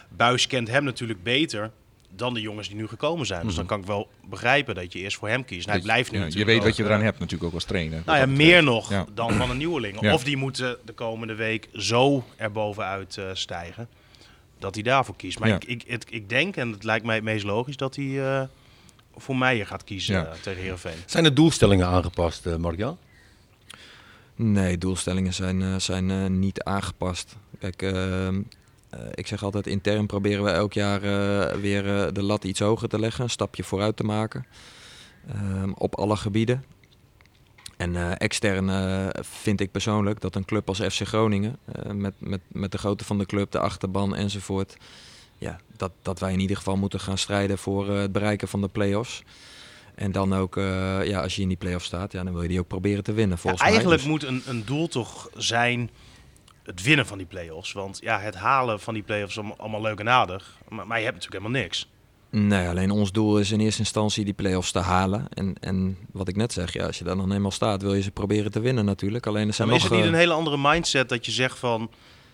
Buis 0.09 0.47
kent 0.47 0.67
hem 0.67 0.83
natuurlijk 0.83 1.23
beter 1.23 1.71
dan 2.15 2.33
de 2.33 2.41
jongens 2.41 2.67
die 2.67 2.77
nu 2.77 2.87
gekomen 2.87 3.25
zijn. 3.25 3.45
Dus 3.45 3.55
dan 3.55 3.65
kan 3.65 3.79
ik 3.79 3.85
wel 3.85 4.09
begrijpen 4.29 4.75
dat 4.75 4.93
je 4.93 4.99
eerst 4.99 5.17
voor 5.17 5.27
hem 5.29 5.45
kiest. 5.45 5.65
En 5.65 5.71
hij 5.71 5.81
blijft 5.81 6.11
nu 6.11 6.19
ja, 6.19 6.25
je 6.29 6.45
weet 6.45 6.63
wat 6.63 6.75
je 6.75 6.83
eh, 6.83 6.89
eraan 6.89 7.01
hebt 7.03 7.19
natuurlijk 7.19 7.47
ook 7.49 7.53
als 7.53 7.63
trainer. 7.63 8.01
Nou 8.05 8.17
ja, 8.17 8.25
meer 8.25 8.63
nog 8.63 8.89
Ja. 8.89 9.05
dan 9.13 9.33
van 9.33 9.49
een 9.49 9.57
nieuweling. 9.57 10.01
Ja. 10.01 10.13
Of 10.13 10.23
die 10.23 10.37
moeten 10.37 10.77
de 10.85 10.93
komende 10.93 11.35
week 11.35 11.69
zo 11.73 12.23
erbovenuit 12.35 13.17
eh 13.17 13.25
stijgen 13.33 13.87
dat 14.59 14.73
hij 14.73 14.83
daarvoor 14.83 15.15
kiest. 15.15 15.39
Maar 15.39 15.49
Ja. 15.49 15.55
ik, 15.55 15.63
ik, 15.63 15.83
het, 15.87 16.05
ik 16.09 16.29
denk, 16.29 16.55
en 16.55 16.71
het 16.71 16.83
lijkt 16.83 17.05
mij 17.05 17.15
het 17.15 17.23
meest 17.23 17.43
logisch, 17.45 17.77
dat 17.77 17.95
hij 17.95 18.25
eh, 18.39 18.43
voor 19.17 19.35
Meijer 19.37 19.67
gaat 19.67 19.83
kiezen 19.83 20.15
Ja. 20.15 20.25
eh, 20.25 20.31
tegen 20.41 20.61
Heerenveen. 20.61 20.97
Zijn 21.05 21.23
de 21.23 21.33
doelstellingen 21.33 21.87
aangepast, 21.87 22.45
eh 22.45 22.55
Mark-Jan? 22.55 22.97
Nee, 24.35 24.77
doelstellingen 24.77 25.33
zijn, 25.33 25.61
eh, 25.61 25.75
zijn 25.77 26.11
eh, 26.11 26.25
niet 26.25 26.63
aangepast. 26.63 27.35
Kijk, 27.59 27.81
ehm, 27.81 27.95
eh, 28.35 28.39
ik 29.13 29.27
zeg 29.27 29.43
altijd 29.43 29.67
intern 29.67 30.05
proberen 30.05 30.43
we 30.43 30.49
elk 30.49 30.73
jaar 30.73 31.03
eh, 31.03 31.55
weer 31.59 31.97
eh, 32.05 32.13
de 32.13 32.23
lat 32.23 32.43
iets 32.43 32.59
hoger 32.59 32.89
te 32.89 32.99
leggen, 32.99 33.23
een 33.23 33.29
stapje 33.29 33.63
vooruit 33.63 33.97
te 33.97 34.03
maken. 34.03 34.45
Ehm, 35.33 35.71
op 35.71 35.95
alle 35.95 36.15
gebieden. 36.17 36.63
En 37.77 37.95
eh, 37.95 38.11
extern 38.17 38.69
eh, 38.69 39.07
vind 39.23 39.59
ik 39.61 39.71
persoonlijk 39.71 40.21
dat 40.21 40.35
een 40.35 40.45
club 40.45 40.67
als 40.67 40.79
FC 40.79 41.01
Groningen, 41.07 41.57
eh, 41.65 41.91
met, 41.91 42.13
met, 42.17 42.41
met 42.47 42.71
de 42.71 42.77
grootte 42.77 43.03
van 43.05 43.17
de 43.17 43.25
club, 43.25 43.51
de 43.51 43.59
achterban 43.59 44.15
enzovoort, 44.15 44.77
ja, 45.37 45.59
dat, 45.77 45.91
dat 46.01 46.19
wij 46.19 46.33
in 46.33 46.39
ieder 46.39 46.57
geval 46.57 46.77
moeten 46.77 46.99
gaan 46.99 47.17
strijden 47.17 47.57
voor 47.57 47.89
eh, 47.89 47.99
het 47.99 48.11
bereiken 48.11 48.47
van 48.47 48.61
de 48.61 48.67
play-offs. 48.67 49.23
En 49.95 50.11
dan 50.11 50.33
ook, 50.35 50.57
eh, 50.57 51.05
ja, 51.07 51.21
als 51.21 51.35
je 51.35 51.41
in 51.41 51.47
die 51.47 51.57
play-offs 51.57 51.85
staat, 51.85 52.11
ja, 52.11 52.23
dan 52.23 52.33
wil 52.33 52.41
je 52.41 52.47
die 52.47 52.59
ook 52.59 52.67
proberen 52.67 53.03
te 53.03 53.13
winnen. 53.13 53.35
Ja, 53.35 53.41
Volgens 53.41 53.61
mij. 53.61 53.71
eigenlijk 53.71 54.01
Dus- 54.01 54.09
moet 54.11 54.23
een, 54.23 54.41
een 54.45 54.65
doel 54.65 54.87
toch 54.87 55.29
zijn 55.35 55.89
het 56.67 56.81
winnen 56.83 57.05
van 57.05 57.17
die 57.17 57.27
play-offs. 57.27 57.71
Want 57.71 57.99
ja, 58.01 58.19
het 58.19 58.35
halen 58.35 58.79
van 58.79 58.93
die 58.93 59.03
play-offs 59.03 59.37
is 59.37 59.43
allemaal, 59.57 59.81
leuk 59.81 59.99
en 59.99 60.09
aardig. 60.09 60.57
Maar, 60.69 60.87
maar 60.87 60.97
je 60.97 61.03
hebt 61.03 61.15
natuurlijk 61.15 61.43
helemaal 61.43 61.61
niks. 61.63 61.87
Nee, 62.29 62.67
alleen 62.67 62.91
ons 62.91 63.11
doel 63.11 63.39
is 63.39 63.51
in 63.51 63.59
eerste 63.59 63.79
instantie 63.79 64.25
die 64.25 64.33
play-offs 64.33 64.71
te 64.71 64.79
halen. 64.79 65.27
En, 65.33 65.55
en 65.59 65.97
wat 66.11 66.27
ik 66.27 66.35
net 66.35 66.53
zeg, 66.53 66.73
ja, 66.73 66.85
als 66.85 66.97
je 66.97 67.03
daar 67.03 67.15
dan 67.15 67.31
eenmaal 67.33 67.51
staat, 67.51 67.81
wil 67.81 67.93
je 67.93 68.01
ze 68.01 68.11
proberen 68.11 68.51
te 68.51 68.59
winnen 68.59 68.85
natuurlijk. 68.85 69.25
Alleen 69.27 69.39
er 69.41 69.45
Maar 69.45 69.55
zijn 69.55 69.69
is 69.69 69.73
nog... 69.73 69.83
het 69.83 69.91
niet 69.91 70.01
eh, 70.01 70.07
een 70.07 70.17
hele 70.17 70.33
andere 70.33 70.57
mindset 70.61 71.09
dat 71.09 71.25
je 71.25 71.31
zegt 71.31 71.59
van 71.59 71.89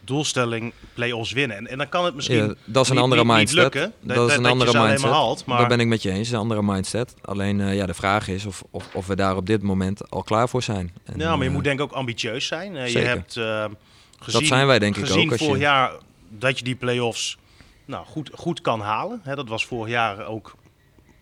doelstelling 0.06 0.74
play-offs 0.94 1.32
winnen? 1.32 1.58
En, 1.58 1.68
en 1.68 1.78
dan 1.78 1.90
kan 1.90 2.06
het 2.06 2.16
misschien 2.16 2.38
Ja, 2.38 2.54
dat 2.66 2.84
is 2.84 2.90
een 2.90 2.96
niet- 2.96 3.04
andere 3.04 3.22
niet- 3.24 3.30
niet 3.32 3.38
mindset. 3.38 3.60
lukken. 3.62 3.94
Dat, 4.00 4.30
is 4.30 4.36
een 4.38 4.46
andere 4.46 4.80
mindset. 4.88 5.10
haalt, 5.12 5.46
maar 5.46 5.60
Dat 5.60 5.68
ben 5.68 5.80
ik 5.80 5.88
met 5.88 6.02
je 6.02 6.12
eens, 6.12 6.30
een 6.30 6.38
andere 6.40 6.64
mindset. 6.64 7.14
Alleen 7.22 7.62
eh, 7.62 7.76
ja, 7.76 7.86
de 7.86 7.94
vraag 7.94 8.28
is 8.28 8.46
of, 8.46 8.64
of, 8.70 8.90
of 8.94 9.08
we 9.08 9.16
daar 9.16 9.36
op 9.36 9.46
dit 9.46 9.62
moment 9.62 10.10
al 10.10 10.24
klaar 10.24 10.50
voor 10.50 10.64
zijn. 10.64 10.94
En, 11.04 11.20
Ja, 11.20 11.30
maar 11.30 11.38
je 11.40 11.46
eh, 11.46 11.52
moet 11.56 11.64
denk 11.64 11.80
ik 11.80 11.86
ook 11.86 11.92
ambitieus 11.92 12.48
zijn. 12.48 12.74
Je 12.92 13.00
hebt 13.00 13.40
gezien, 14.24 14.46
zijn 14.46 14.68
wij 14.68 14.80
denk 14.80 14.98
ik 14.98 15.04
ook, 15.12 15.32
als 15.32 15.40
je- 15.40 15.46
vorig 15.46 15.62
jaar 15.62 15.92
dat 16.30 16.58
je 16.58 16.64
die 16.64 16.76
play-offs 16.76 17.38
nou, 17.86 18.06
goed, 18.06 18.30
goed 18.34 18.62
kan 18.62 18.80
halen. 18.82 19.22
Dat 19.24 19.48
was 19.48 19.66
vorig 19.66 19.92
jaar 19.92 20.26
ook 20.26 20.56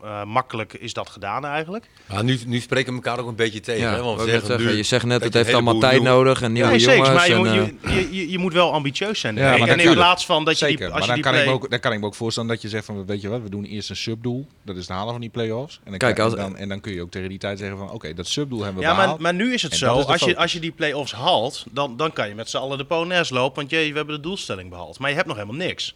eh, 0.03 0.23
makkelijk 0.23 0.73
is 0.73 0.93
dat 0.93 1.09
gedaan 1.09 1.45
eigenlijk. 1.45 1.85
Maar 2.05 2.23
nu, 2.23 2.39
nu 2.45 2.59
spreken 2.59 2.89
we 2.95 3.01
elkaar 3.03 3.19
ook 3.23 3.27
een 3.27 3.35
beetje 3.35 3.59
tegen. 3.59 3.81
ja, 3.81 3.93
hè? 3.95 4.01
Want 4.01 4.21
zeggen 4.21 4.47
zeggen, 4.47 4.65
nu 4.65 4.71
je 4.75 4.83
zegt 4.83 5.05
net, 5.05 5.13
dat 5.21 5.23
het 5.33 5.33
heeft 5.43 5.53
allemaal 5.53 5.79
tijd 5.79 6.01
nieuw- 6.01 6.11
nodig 6.11 6.41
en 6.41 6.51
nieuwe 6.51 6.69
Nee, 6.69 6.79
zeker. 6.79 6.95
jongens. 6.95 7.15
Maar 7.15 7.27
je, 7.27 7.33
en, 7.33 7.39
moet, 7.39 7.83
eh, 7.83 7.95
je, 7.95 8.15
je, 8.15 8.31
je 8.31 8.37
moet 8.37 8.53
wel 8.53 8.73
ambitieus 8.73 9.19
zijn. 9.19 9.35
Ja, 9.35 9.57
maar 9.57 9.67
en 9.67 9.79
in 9.79 9.93
plaats 9.93 10.25
van 10.25 10.45
dat 10.45 10.59
je 10.59 10.65
Zeker, 10.65 10.85
die, 10.85 10.85
als 10.85 10.93
maar 10.93 11.01
je 11.01 11.07
dan 11.07 11.15
die 11.15 11.23
kan, 11.23 11.33
ik 11.35 11.41
play... 11.41 11.53
ook, 11.53 11.69
dan 11.69 11.79
kan 11.79 11.91
ik 11.93 11.99
me 11.99 12.05
ook 12.05 12.15
voorstellen 12.15 12.49
dat 12.49 12.61
je 12.61 12.69
zegt 12.69 12.85
van, 12.85 13.05
weet 13.05 13.21
je 13.21 13.27
wat, 13.29 13.41
we 13.41 13.49
doen 13.49 13.63
eerst 13.63 13.89
een 13.89 13.95
subdoel. 13.95 14.47
Dat 14.63 14.75
is 14.75 14.81
het 14.81 14.91
halen 14.91 15.11
van 15.11 15.21
die 15.21 15.29
play-offs. 15.29 15.79
En 15.83 15.89
dan, 15.89 15.99
Kijk, 15.99 16.19
als- 16.19 16.35
dan, 16.35 16.57
en 16.57 16.69
dan 16.69 16.81
kun 16.81 16.93
je 16.93 17.01
ook 17.01 17.11
tegen 17.11 17.29
die 17.29 17.37
tijd 17.37 17.59
zeggen 17.59 17.77
van, 17.77 17.89
oké, 17.91 18.13
dat 18.13 18.27
subdoel 18.27 18.63
hebben 18.63 18.81
we 18.81 18.87
Ja, 18.87 18.93
maar, 18.93 19.01
behaald. 19.01 19.19
maar 19.21 19.33
nu 19.33 19.53
is 19.53 19.61
het 19.61 19.75
zo, 19.75 19.99
is 19.99 20.05
als 20.05 20.21
je, 20.23 20.37
als 20.37 20.51
je 20.53 20.59
die 20.59 20.71
play-offs 20.71 21.11
haalt, 21.13 21.65
dan, 21.71 21.97
dan 21.97 22.13
kan 22.13 22.27
je 22.27 22.35
met 22.35 22.49
z'n 22.49 22.57
allen 22.57 22.77
de 22.77 22.85
Polonaise 22.85 23.33
lopen. 23.33 23.55
Want 23.55 23.69
jee, 23.69 23.91
we 23.91 23.97
hebben 23.97 24.15
de 24.15 24.21
doelstelling 24.21 24.69
behaald. 24.69 24.99
Maar 24.99 25.09
je 25.09 25.15
hebt 25.15 25.27
nog 25.27 25.37
helemaal 25.37 25.57
niks. 25.67 25.95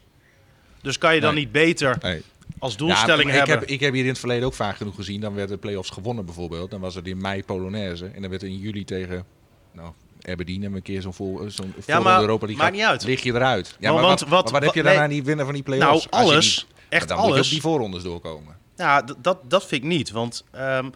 Dus 0.81 0.97
kan 0.97 1.15
je 1.15 1.21
dan 1.21 1.33
Nee. 1.33 1.43
niet 1.43 1.51
beter 1.51 1.97
Nee. 2.01 2.21
Als 2.59 2.77
doelstelling 2.77 3.19
ja, 3.21 3.25
maar 3.27 3.35
hebben... 3.35 3.55
Ik 3.55 3.61
heb, 3.61 3.69
ik 3.69 3.79
heb 3.79 3.93
hier 3.93 4.03
in 4.03 4.09
het 4.09 4.19
verleden 4.19 4.45
ook 4.45 4.53
vaak 4.53 4.75
genoeg 4.77 4.95
gezien. 4.95 5.21
Dan 5.21 5.33
werden 5.33 5.55
de 5.55 5.61
play-offs 5.61 5.89
gewonnen 5.89 6.25
bijvoorbeeld. 6.25 6.71
Dan 6.71 6.79
was 6.79 6.95
het 6.95 7.07
in 7.07 7.17
mei 7.17 7.43
Polonaise. 7.43 8.05
En 8.05 8.21
dan 8.21 8.29
werd 8.29 8.43
in 8.43 8.57
juli 8.57 8.83
tegen 8.83 9.25
nou, 9.71 9.91
Aberdeen 10.21 10.61
hebben 10.61 10.77
een 10.77 10.83
keer 10.85 11.01
zo'n 11.01 11.13
vol, 11.13 11.37
zo'n 11.47 11.73
voorronde 11.79 12.09
maar 12.09 12.21
Europa 12.21 12.45
League. 12.45 12.63
maakt 12.63 12.75
niet 12.75 12.85
uit. 12.85 13.03
Lig 13.03 13.23
je 13.23 13.33
eruit. 13.33 13.75
Ja, 13.79 13.91
maar 13.93 14.01
want 14.01 14.19
wat, 14.19 14.29
wat- 14.29 14.43
maar 14.51 14.61
wat 14.61 14.63
heb 14.63 14.83
je 14.83 14.89
nee. 14.89 14.99
aan 14.99 15.09
die 15.09 15.23
winnen 15.23 15.45
van 15.45 15.53
die 15.53 15.63
play-offs? 15.63 16.07
Nou, 16.09 16.23
alles. 16.25 16.65
niet- 16.69 16.75
echt 16.89 17.07
dan 17.07 17.17
moet 17.17 17.25
je 17.27 17.31
alles. 17.33 17.45
op 17.45 17.51
die 17.51 17.61
voorrondes 17.61 18.03
doorkomen. 18.03 18.57
Ja, 18.75 19.03
d- 19.03 19.15
dat, 19.21 19.37
dat 19.49 19.65
vind 19.65 19.83
ik 19.83 19.89
niet. 19.89 20.11
Want 20.11 20.43
ehm, 20.51 20.89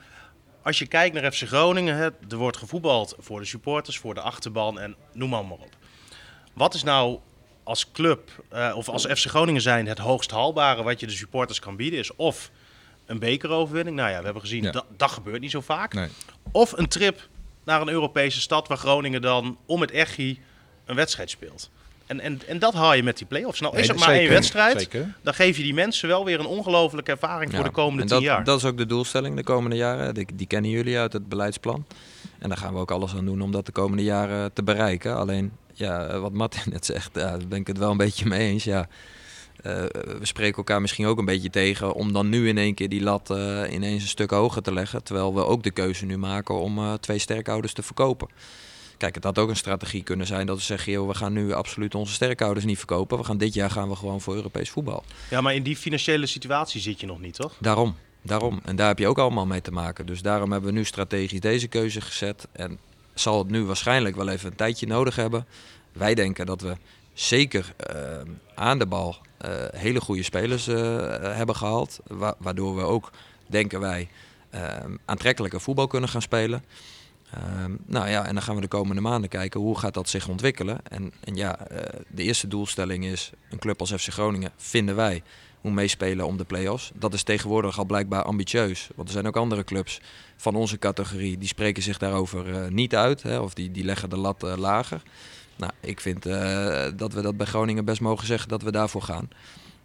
als 0.64 0.80
je 0.80 0.88
kijkt 0.88 1.16
naar 1.22 1.32
FC 1.32 1.48
Groningen, 1.48 1.96
hè, 1.96 2.10
er 2.30 2.38
wordt 2.38 2.58
gevoetbald 2.58 3.16
voor 3.20 3.40
de 3.40 3.46
supporters, 3.46 3.98
voor 3.98 4.14
de 4.14 4.22
achterban 4.22 4.80
en 4.80 4.96
noem 5.14 5.30
maar, 5.30 5.46
maar 5.46 5.58
op. 5.58 5.70
Wat 6.54 6.74
is 6.74 6.84
nou 6.84 7.20
als 7.70 7.92
club 7.92 8.30
eh, 8.50 8.72
of 8.76 8.90
als 8.90 9.06
FC 9.06 9.26
Groningen 9.26 9.62
zijn 9.62 9.88
het 9.88 9.98
hoogst 9.98 10.32
haalbare 10.32 10.84
wat 10.84 11.00
je 11.00 11.08
de 11.08 11.14
supporters 11.14 11.60
kan 11.60 11.76
bieden? 11.76 12.00
Is 12.00 12.16
of 12.16 12.52
een 13.06 13.20
bekeroverwinning. 13.20 13.96
Nou 13.98 14.10
ja, 14.10 14.18
we 14.18 14.24
hebben 14.24 14.42
gezien, 14.42 14.64
Ja. 14.64 14.72
dat, 14.72 14.86
dat 14.98 15.12
gebeurt 15.12 15.42
niet 15.42 15.52
zo 15.52 15.62
vaak. 15.62 15.94
Nee. 15.94 16.08
Of 16.52 16.72
een 16.78 16.88
trip 16.88 17.28
naar 17.64 17.82
een 17.82 17.90
Europese 17.90 18.40
stad 18.42 18.68
waar 18.68 18.78
Groningen 18.78 19.22
dan 19.22 19.58
om 19.66 19.82
het 19.82 19.92
echi 19.92 20.40
een 20.86 20.96
wedstrijd 20.96 21.30
speelt. 21.30 21.70
En, 22.06 22.20
en, 22.20 22.42
en 22.48 22.60
dat 22.60 22.74
haal 22.74 22.94
je 22.94 23.04
met 23.04 23.18
die 23.18 23.28
play-offs. 23.28 23.60
Nou 23.60 23.74
is 23.78 23.80
Nee, 23.80 23.90
het 23.90 24.00
maar 24.00 24.08
zeker, 24.10 24.24
één 24.24 24.34
wedstrijd. 24.34 24.80
zeker. 24.80 25.16
Dan 25.22 25.34
geef 25.34 25.58
je 25.58 25.64
die 25.64 25.74
mensen 25.74 26.08
wel 26.08 26.26
weer 26.26 26.40
een 26.40 26.46
ongelofelijke 26.46 27.12
ervaring 27.12 27.56
voor 27.56 27.64
de 27.64 27.70
komende 27.70 28.02
en 28.02 28.08
tien 28.08 28.16
dat, 28.18 28.26
jaar. 28.26 28.44
Dat 28.44 28.58
is 28.58 28.66
ook 28.66 28.78
de 28.78 28.86
doelstelling 28.86 29.36
de 29.36 29.44
komende 29.44 29.76
jaren. 29.76 30.14
Die, 30.14 30.26
die 30.34 30.48
kennen 30.48 30.72
jullie 30.72 30.98
uit 30.98 31.14
het 31.14 31.30
beleidsplan. 31.30 31.86
En 32.40 32.50
daar 32.50 32.58
gaan 32.58 32.74
we 32.74 32.80
ook 32.80 32.92
alles 32.92 33.14
aan 33.16 33.26
doen 33.26 33.42
om 33.42 33.52
dat 33.52 33.66
de 33.66 33.72
komende 33.72 34.04
jaren 34.04 34.54
te 34.54 34.64
bereiken. 34.64 35.16
Alleen, 35.16 35.52
ja, 35.80 36.20
wat 36.20 36.34
Martin 36.34 36.72
net 36.72 36.86
zegt, 36.86 37.10
ja, 37.14 37.38
daar 37.38 37.48
ben 37.48 37.60
ik 37.60 37.68
het 37.68 37.78
wel 37.78 37.92
een 37.92 37.98
beetje 37.98 38.26
mee 38.26 38.50
eens. 38.50 38.64
Ja, 38.64 38.88
eh, 39.64 39.74
we 40.20 40.26
spreken 40.26 40.58
elkaar 40.58 40.82
misschien 40.82 41.06
ook 41.06 41.18
een 41.20 41.26
beetje 41.26 41.50
tegen 41.50 41.94
om 41.94 42.14
dan 42.14 42.30
nu 42.30 42.48
in 42.48 42.58
één 42.58 42.74
keer 42.74 42.90
die 42.90 43.02
lat 43.02 43.30
eh, 43.30 43.64
ineens 43.72 44.02
een 44.02 44.08
stuk 44.10 44.32
hoger 44.32 44.62
te 44.62 44.74
leggen. 44.74 45.04
Terwijl 45.04 45.36
we 45.36 45.46
ook 45.46 45.64
de 45.64 45.72
keuze 45.72 46.06
nu 46.06 46.18
maken 46.18 46.60
om 46.60 46.78
eh, 46.78 46.94
twee 46.94 47.20
sterkhouders 47.20 47.74
te 47.74 47.84
verkopen. 47.84 48.28
Kijk, 48.98 49.16
het 49.16 49.24
had 49.24 49.38
ook 49.38 49.50
een 49.50 49.56
strategie 49.56 50.04
kunnen 50.04 50.28
zijn 50.28 50.46
dat 50.46 50.58
we 50.58 50.64
zeggen, 50.64 50.92
joh, 50.92 51.08
we 51.08 51.14
gaan 51.14 51.34
nu 51.34 51.54
absoluut 51.54 51.96
onze 51.96 52.14
sterkhouders 52.14 52.66
niet 52.66 52.78
verkopen. 52.78 53.18
We 53.18 53.24
gaan 53.24 53.38
dit 53.38 53.54
jaar 53.54 53.72
gaan 53.72 53.90
we 53.90 53.96
gewoon 53.96 54.22
voor 54.22 54.36
Europees 54.36 54.70
voetbal. 54.70 55.04
Ja, 55.30 55.42
maar 55.42 55.56
in 55.56 55.64
die 55.64 55.76
financiële 55.76 56.26
situatie 56.26 56.82
zit 56.82 57.00
je 57.00 57.06
nog 57.06 57.20
niet, 57.20 57.36
toch? 57.36 57.56
Daarom, 57.60 57.96
daarom. 58.22 58.60
En 58.66 58.76
daar 58.76 58.88
heb 58.88 59.00
je 59.00 59.08
ook 59.08 59.18
allemaal 59.18 59.46
mee 59.46 59.62
te 59.62 59.72
maken. 59.72 60.06
Dus 60.06 60.22
daarom 60.22 60.52
hebben 60.52 60.70
we 60.70 60.78
nu 60.78 60.86
strategisch 60.86 61.40
deze 61.40 61.68
keuze 61.68 62.02
gezet. 62.02 62.48
En 62.52 62.80
zal 63.20 63.38
het 63.38 63.50
nu 63.50 63.64
waarschijnlijk 63.64 64.16
wel 64.16 64.30
even 64.30 64.50
een 64.50 64.56
tijdje 64.56 64.88
nodig 64.88 65.16
hebben. 65.16 65.46
Wij 65.92 66.16
denken 66.16 66.46
dat 66.46 66.62
we 66.62 66.78
zeker 67.14 67.74
eh, 67.78 68.22
aan 68.56 68.80
de 68.80 68.86
bal 68.86 69.18
eh, 69.38 69.52
hele 69.72 70.02
goede 70.02 70.24
spelers 70.24 70.68
eh, 70.68 70.76
hebben 71.36 71.56
gehaald. 71.56 72.00
Wa- 72.08 72.36
waardoor 72.38 72.76
we 72.76 72.82
ook, 72.82 73.12
denken 73.48 73.80
wij, 73.80 74.10
aantrekkelijker 75.06 75.62
voetbal 75.62 75.88
kunnen 75.88 76.10
gaan 76.10 76.22
spelen. 76.22 76.64
Ehm, 77.34 77.72
nou 77.86 78.10
ja, 78.10 78.26
en 78.26 78.34
dan 78.34 78.44
gaan 78.44 78.56
we 78.56 78.62
de 78.62 78.68
komende 78.68 79.02
maanden 79.02 79.30
kijken 79.30 79.60
hoe 79.60 79.78
gaat 79.78 79.94
dat 79.94 80.10
zich 80.10 80.28
ontwikkelen. 80.28 80.80
En, 80.84 81.14
en 81.24 81.36
ja, 81.36 81.60
de 82.08 82.24
eerste 82.24 82.48
doelstelling 82.48 83.06
is 83.06 83.32
een 83.50 83.60
club 83.60 83.80
als 83.80 83.92
FC 83.94 84.08
Groningen, 84.08 84.52
vinden 84.58 84.96
wij, 84.96 85.24
moet 85.62 85.74
meespelen 85.74 86.26
om 86.26 86.38
de 86.38 86.44
play-offs. 86.44 86.92
Dat 86.94 87.14
is 87.14 87.24
tegenwoordig 87.24 87.78
al 87.78 87.86
blijkbaar 87.86 88.24
ambitieus. 88.24 88.90
Want 88.96 89.08
er 89.08 89.14
zijn 89.14 89.28
ook 89.28 89.38
andere 89.38 89.64
clubs 89.64 90.02
van 90.38 90.56
onze 90.56 90.78
categorie 90.78 91.38
die 91.38 91.48
spreken 91.48 91.84
zich 91.84 91.98
daarover 91.98 92.54
eh, 92.54 92.70
niet 92.70 92.96
uit. 92.96 93.24
Hè, 93.24 93.40
of 93.40 93.54
die, 93.54 93.72
die 93.72 93.84
leggen 93.84 94.10
de 94.10 94.18
lat 94.18 94.44
eh, 94.44 94.58
lager. 94.58 95.02
Nou, 95.56 95.72
ik 95.80 96.00
vind 96.00 96.26
eh, 96.26 96.88
dat 96.96 97.14
we 97.14 97.22
dat 97.22 97.38
bij 97.38 97.46
Groningen 97.46 97.86
best 97.86 98.02
mogen 98.02 98.28
zeggen 98.28 98.50
dat 98.50 98.62
we 98.62 98.72
daarvoor 98.72 99.02
gaan. 99.02 99.30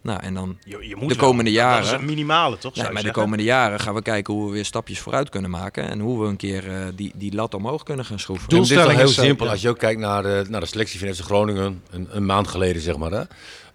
Nou, 0.05 0.19
en 0.21 0.33
dan 0.33 0.57
Je, 0.63 0.87
je 0.87 0.95
moet 0.95 1.09
De 1.09 1.15
komende 1.15 1.51
jaren- 1.51 1.75
Dat 1.77 1.85
is 1.85 1.91
het 1.91 2.01
minimale, 2.01 2.57
toch? 2.57 2.75
je 2.75 2.89
maar 2.91 3.03
de 3.03 3.11
komende 3.11 3.43
jaren 3.43 3.79
gaan 3.79 3.93
we 3.93 4.01
kijken 4.01 4.33
hoe 4.33 4.45
we 4.45 4.51
weer 4.51 4.65
stapjes 4.65 4.99
vooruit 4.99 5.29
kunnen 5.29 5.49
maken. 5.49 5.89
En 5.89 5.99
hoe 5.99 6.21
we 6.21 6.27
een 6.27 6.35
keer 6.35 6.71
eh, 6.71 6.85
die, 6.95 7.11
die 7.15 7.33
lat 7.35 7.53
omhoog 7.53 7.83
kunnen 7.83 8.05
gaan 8.05 8.19
schroeven. 8.19 8.49
En 8.49 8.55
dit 8.55 8.63
is 8.63 8.69
heel 8.69 8.89
is, 8.89 9.17
eh, 9.17 9.23
simpel. 9.23 9.45
ja. 9.45 9.51
Als 9.51 9.61
je 9.61 9.69
ook 9.69 9.77
kijkt 9.77 9.99
naar 9.99 10.23
de, 10.23 10.45
naar 10.49 10.59
de 10.59 10.65
selectie 10.65 10.99
van 10.99 11.13
FC 11.13 11.21
Groningen, 11.21 11.81
een, 11.91 12.07
een 12.11 12.25
maand 12.25 12.47
geleden 12.47 12.81
zeg 12.81 12.97
maar. 12.97 13.11
Hè? 13.11 13.21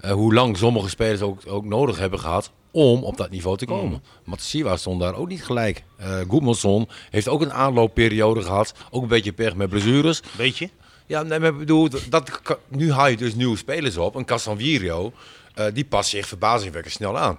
Eh, 0.01 0.13
hoe 0.13 0.35
lang 0.35 0.57
sommige 0.57 0.89
spelers 0.89 1.21
ook, 1.21 1.41
ook 1.47 1.65
nodig 1.65 1.99
hebben 1.99 2.19
gehad 2.21 2.51
om 2.71 3.03
op 3.03 3.17
dat 3.17 3.31
niveau 3.31 3.57
te 3.57 3.67
komen. 3.67 3.91
Mm. 3.91 4.01
Matasiwa 4.25 4.77
stond 4.77 5.01
daar 5.01 5.15
ook 5.15 5.29
niet 5.29 5.45
gelijk. 5.45 5.83
Eh 5.97 6.19
Goedmanson 6.29 6.89
heeft 7.11 7.29
ook 7.29 7.41
een 7.41 7.53
aanloopperiode 7.53 8.43
gehad. 8.43 8.75
Ook 8.91 9.03
een 9.03 9.09
beetje 9.09 9.33
pech 9.33 9.55
met 9.55 9.69
blessures. 9.69 10.23
Weet 10.37 10.59
je? 10.59 10.69
Ja, 11.07 11.23
nee, 11.23 11.39
maar 11.39 11.49
ik 11.51 11.59
bedoel, 11.59 11.89
dat, 12.09 12.41
nu 12.69 12.93
haal 12.93 13.09
je 13.09 13.17
dus 13.17 13.35
nieuwe 13.35 13.57
spelers 13.57 13.97
op. 13.97 14.15
Een 14.15 14.25
Casanvirio, 14.25 15.13
eh 15.55 15.67
die 15.73 15.85
past 15.85 16.11
zich 16.11 16.27
verbazingwekkend 16.27 16.95
snel 16.95 17.19
aan. 17.19 17.39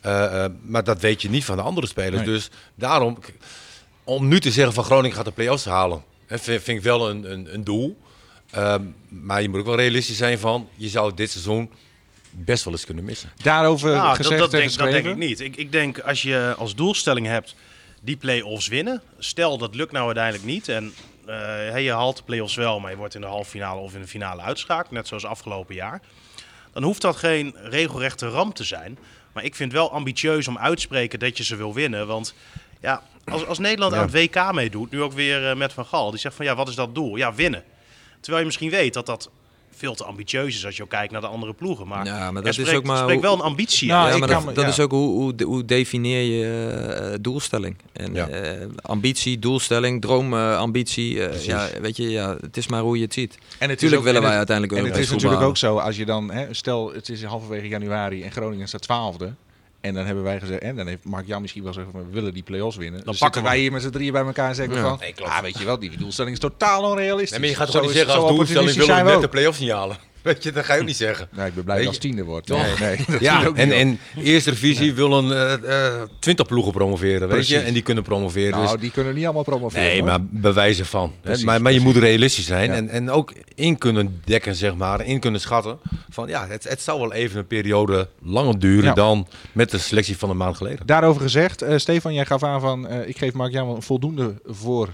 Eh, 0.00 0.44
eh, 0.44 0.50
maar 0.62 0.84
dat 0.84 1.00
weet 1.00 1.22
je 1.22 1.30
niet 1.30 1.44
van 1.44 1.56
de 1.56 1.62
andere 1.62 1.86
spelers. 1.86 2.16
Nee. 2.16 2.34
Dus 2.34 2.50
daarom, 2.74 3.18
om 4.04 4.28
nu 4.28 4.40
te 4.40 4.50
zeggen 4.50 4.74
van 4.74 4.84
Groningen 4.84 5.16
gaat 5.16 5.24
de 5.24 5.32
play-offs 5.32 5.64
halen, 5.64 6.02
hè, 6.26 6.38
vind, 6.38 6.62
vind 6.62 6.78
ik 6.78 6.84
wel 6.84 7.10
een, 7.10 7.32
een, 7.32 7.54
een 7.54 7.64
doel. 7.64 7.98
Ehm, 8.50 8.82
maar 9.08 9.42
je 9.42 9.48
moet 9.48 9.60
ook 9.60 9.66
wel 9.66 9.76
realistisch 9.76 10.16
zijn 10.16 10.38
van, 10.38 10.68
je 10.74 10.88
zou 10.88 11.14
dit 11.14 11.30
seizoen 11.30 11.70
best 12.30 12.64
wel 12.64 12.72
eens 12.72 12.84
kunnen 12.84 13.04
missen. 13.04 13.32
Daarover 13.42 13.90
Nou, 13.90 14.06
dat, 14.06 14.16
gezegd 14.16 14.40
dat, 14.40 14.52
en 14.52 14.58
denk, 14.58 14.76
dat 14.76 14.90
denk 14.90 15.06
ik 15.06 15.16
niet. 15.16 15.40
Ik, 15.40 15.56
ik 15.56 15.72
denk 15.72 15.98
als 15.98 16.22
je 16.22 16.54
als 16.58 16.74
doelstelling 16.74 17.26
hebt 17.26 17.54
die 18.00 18.16
play-offs 18.16 18.68
winnen. 18.68 19.02
Stel 19.18 19.58
dat 19.58 19.74
lukt 19.74 19.92
nou 19.92 20.06
uiteindelijk 20.06 20.44
niet. 20.44 20.68
En 20.68 20.94
eh, 21.26 21.84
je 21.84 21.92
haalt 21.92 22.16
de 22.16 22.22
play-offs 22.22 22.54
wel, 22.54 22.80
maar 22.80 22.90
je 22.90 22.96
wordt 22.96 23.14
in 23.14 23.20
de 23.20 23.26
halve 23.26 23.50
finale 23.50 23.80
of 23.80 23.94
in 23.94 24.00
de 24.00 24.06
finale 24.06 24.42
uitschakeld. 24.42 24.90
Net 24.90 25.08
zoals 25.08 25.24
afgelopen 25.24 25.74
jaar. 25.74 26.00
Dan 26.78 26.86
hoeft 26.86 27.02
dat 27.02 27.16
geen 27.16 27.54
regelrechte 27.62 28.28
ramp 28.28 28.54
te 28.54 28.64
zijn. 28.64 28.98
Maar 29.32 29.44
ik 29.44 29.54
vind 29.54 29.72
wel 29.72 29.92
ambitieus 29.92 30.48
om 30.48 30.58
uitspreken 30.58 31.18
dat 31.18 31.36
je 31.36 31.44
ze 31.44 31.56
wil 31.56 31.74
winnen. 31.74 32.06
Want 32.06 32.34
ja, 32.80 33.02
als, 33.24 33.46
als 33.46 33.58
Nederland 33.58 33.92
Ja. 33.92 33.98
aan 33.98 34.04
het 34.04 34.14
WK 34.14 34.52
meedoet, 34.52 34.90
nu 34.90 35.02
ook 35.02 35.12
weer 35.12 35.50
eh, 35.50 35.56
met 35.56 35.72
Van 35.72 35.86
Gaal. 35.86 36.10
Die 36.10 36.20
zegt 36.20 36.34
van 36.34 36.44
ja, 36.44 36.54
wat 36.54 36.68
is 36.68 36.74
dat 36.74 36.94
doel? 36.94 37.16
Ja, 37.16 37.34
winnen. 37.34 37.64
Terwijl 38.20 38.38
je 38.38 38.46
misschien 38.46 38.70
weet 38.70 38.94
dat 38.94 39.06
dat 39.06 39.30
veel 39.76 39.94
te 39.94 40.04
ambitieus 40.04 40.54
is 40.56 40.66
als 40.66 40.76
je 40.76 40.82
ook 40.82 40.88
kijkt 40.88 41.12
naar 41.12 41.20
de 41.20 41.26
andere 41.26 41.52
ploegen. 41.54 41.86
Maar, 41.88 42.04
Ja, 42.06 42.18
maar 42.18 42.26
er 42.28 42.34
dat 42.34 42.44
is 42.46 42.54
spreekt, 42.54 42.76
ook 42.76 42.84
maar 42.84 42.96
spreekt 42.98 43.22
wel 43.22 43.34
een 43.34 43.40
ambitie. 43.40 43.88
Nou, 43.88 44.10
ja, 44.10 44.16
maar 44.18 44.28
dat, 44.28 44.44
me- 44.44 44.52
dat 44.52 44.64
ja. 44.64 44.70
is 44.70 44.80
ook 44.80 44.90
hoe, 44.90 45.08
hoe, 45.08 45.42
hoe 45.44 45.64
definieer 45.64 46.20
je 46.22 46.46
eh, 47.12 47.14
doelstelling. 47.20 47.76
En 47.92 48.14
Ja. 48.14 48.28
eh, 48.28 48.66
ambitie, 48.82 49.38
doelstelling, 49.38 50.00
droomambitie. 50.00 51.26
eh 51.26 51.44
ja, 51.44 51.68
weet 51.80 51.96
je, 51.96 52.10
ja, 52.10 52.36
het 52.40 52.56
is 52.56 52.66
maar 52.66 52.80
hoe 52.82 52.96
je 52.96 53.02
het 53.04 53.12
ziet. 53.14 53.34
En 53.34 53.40
is 53.58 53.66
Natuurlijk 53.66 53.94
ook- 54.00 54.06
willen 54.06 54.22
en 54.22 54.28
wij 54.28 54.38
het- 54.38 54.48
uiteindelijk 54.50 54.78
En 54.78 54.92
het 54.94 55.04
is 55.04 55.10
natuurlijk 55.10 55.42
ook 55.42 55.56
zo, 55.56 55.76
als 55.78 55.96
je 55.96 56.04
dan, 56.06 56.30
hè, 56.30 56.54
stel 56.54 56.92
het 56.92 57.08
is 57.08 57.22
halverwege 57.24 57.68
januari 57.68 58.22
en 58.22 58.30
Groningen 58.32 58.68
staat 58.68 58.82
twaalfde. 58.82 59.32
En 59.80 59.94
dan 59.94 60.04
hebben 60.06 60.24
wij 60.24 60.40
gezegd, 60.40 60.60
en 60.60 60.76
dan 60.76 60.86
heeft 60.86 61.04
Mark 61.04 61.26
Jan 61.26 61.40
misschien 61.40 61.62
wel 61.62 61.72
gezegd, 61.72 61.90
van, 61.92 62.04
we 62.06 62.12
willen 62.12 62.34
die 62.34 62.42
play-offs 62.42 62.76
winnen. 62.76 63.04
Dan 63.04 63.14
pakken 63.18 63.42
wij 63.42 63.58
hier 63.58 63.72
met 63.72 63.82
z'n 63.82 63.90
drieën 63.90 64.12
bij 64.12 64.22
elkaar 64.24 64.48
en 64.48 64.54
zeggen 64.54 64.74
Ja. 64.76 64.82
van, 64.82 64.98
Nee, 65.00 65.12
klopt. 65.12 65.30
ah, 65.30 65.40
weet 65.40 65.58
je 65.58 65.64
wel, 65.64 65.78
die 65.78 65.96
doelstelling 65.96 66.34
is 66.34 66.40
totaal 66.40 66.82
onrealistisch. 66.90 67.30
Nee, 67.30 67.40
maar 67.40 67.48
je 67.48 67.54
gaat 67.54 67.66
Zo 67.70 67.72
toch 67.72 67.82
niet 67.82 67.96
zeggen 67.96 68.14
als 68.14 68.36
doelstelling 68.36 68.72
willen 68.76 69.04
we 69.04 69.10
net 69.10 69.20
de 69.20 69.28
play-offs 69.28 69.58
niet 69.58 69.70
halen. 69.70 69.96
Weet 70.22 70.42
je, 70.42 70.52
dat 70.52 70.64
ga 70.64 70.74
je 70.74 70.80
ook 70.80 70.86
niet 70.86 70.96
zeggen. 70.96 71.28
Nee, 71.36 71.46
ik 71.46 71.54
ben 71.54 71.64
blij 71.64 71.76
Weet 71.76 71.84
dat 71.84 71.94
als 71.94 72.02
je- 72.02 72.08
tiende 72.08 72.24
wordt. 72.24 72.46
Toch? 72.46 72.78
Nee, 72.80 72.98
Ja, 73.20 73.50
en, 73.54 73.72
en 73.72 73.98
eerste 74.22 74.50
divisie 74.50 74.94
willen 74.94 75.32
eh, 75.62 75.86
eh, 75.86 76.02
20 76.18 76.46
ploegen 76.46 76.72
promoveren, 76.72 77.28
weet 77.28 77.48
je. 77.48 77.58
En 77.58 77.72
die 77.72 77.82
kunnen 77.82 78.04
promoveren. 78.04 78.50
Nou, 78.50 78.72
dus, 78.72 78.80
die 78.80 78.90
kunnen 78.90 79.14
niet 79.14 79.24
allemaal 79.24 79.42
promoveren. 79.42 79.84
nee, 79.84 79.96
hoor. 79.98 80.06
maar 80.08 80.18
bewijzen 80.30 80.86
van. 80.86 81.12
hè. 81.14 81.20
Precies, 81.20 81.44
maar, 81.44 81.62
maar 81.62 81.72
je 81.72 81.80
moet 81.80 81.96
realistisch 81.96 82.46
zijn 82.46 82.70
Ja. 82.70 82.76
en, 82.76 82.88
en 82.88 83.10
ook 83.10 83.32
in 83.54 83.78
kunnen 83.78 84.20
dekken, 84.24 84.54
zeg 84.54 84.74
maar. 84.74 85.04
In 85.04 85.20
kunnen 85.20 85.40
schatten 85.40 85.78
van 86.10 86.28
ja, 86.28 86.46
het, 86.46 86.64
het 86.68 86.80
zou 86.82 87.00
wel 87.00 87.12
even 87.12 87.38
een 87.38 87.46
periode 87.46 88.08
langer 88.22 88.58
duren 88.58 88.84
Ja. 88.84 88.94
dan 88.94 89.28
met 89.52 89.70
de 89.70 89.78
selectie 89.78 90.16
van 90.18 90.30
een 90.30 90.36
maand 90.36 90.56
geleden. 90.56 90.86
Daarover 90.86 91.22
gezegd, 91.22 91.62
eh, 91.62 91.76
Stefan, 91.78 92.14
jij 92.14 92.26
gaf 92.26 92.42
aan 92.42 92.60
van, 92.60 92.90
ik 92.90 93.18
geef 93.18 93.32
Mark 93.32 93.52
Jan 93.52 93.66
wel 93.66 93.82
voldoende 93.82 94.34
voor 94.44 94.88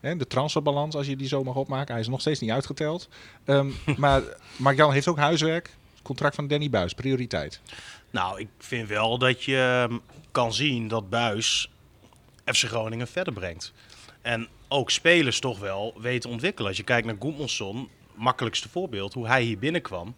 de 0.00 0.26
transferbalans, 0.26 0.94
als 0.94 1.06
je 1.06 1.16
die 1.16 1.28
zo 1.28 1.44
mag 1.44 1.54
opmaken. 1.54 1.92
Hij 1.92 2.02
is 2.02 2.08
nog 2.08 2.20
steeds 2.20 2.40
niet 2.40 2.50
uitgeteld. 2.50 3.08
Ehm, 3.44 3.70
maar 4.56 4.74
Jan 4.74 4.92
heeft 4.92 5.08
ook 5.08 5.18
huiswerk. 5.18 5.70
Contract 6.02 6.34
van 6.34 6.48
Danny 6.48 6.70
Buis, 6.70 6.94
prioriteit. 6.94 7.60
Nou, 8.10 8.40
ik 8.40 8.48
vind 8.58 8.88
wel 8.88 9.18
dat 9.18 9.44
je 9.44 9.86
ehm, 9.88 9.98
kan 10.30 10.52
zien 10.52 10.88
dat 10.88 11.10
Buis 11.10 11.70
FC 12.44 12.64
Groningen 12.64 13.08
verder 13.08 13.32
brengt. 13.32 13.72
En 14.22 14.48
ook 14.68 14.90
spelers 14.90 15.40
toch 15.40 15.58
wel 15.58 15.94
weten 16.00 16.30
ontwikkelen. 16.30 16.68
Als 16.68 16.76
je 16.76 16.82
kijkt 16.82 17.06
naar 17.06 17.16
Goedmanson, 17.18 17.88
makkelijkste 18.14 18.68
voorbeeld, 18.68 19.14
hoe 19.14 19.26
hij 19.26 19.42
hier 19.42 19.58
binnenkwam. 19.58 20.14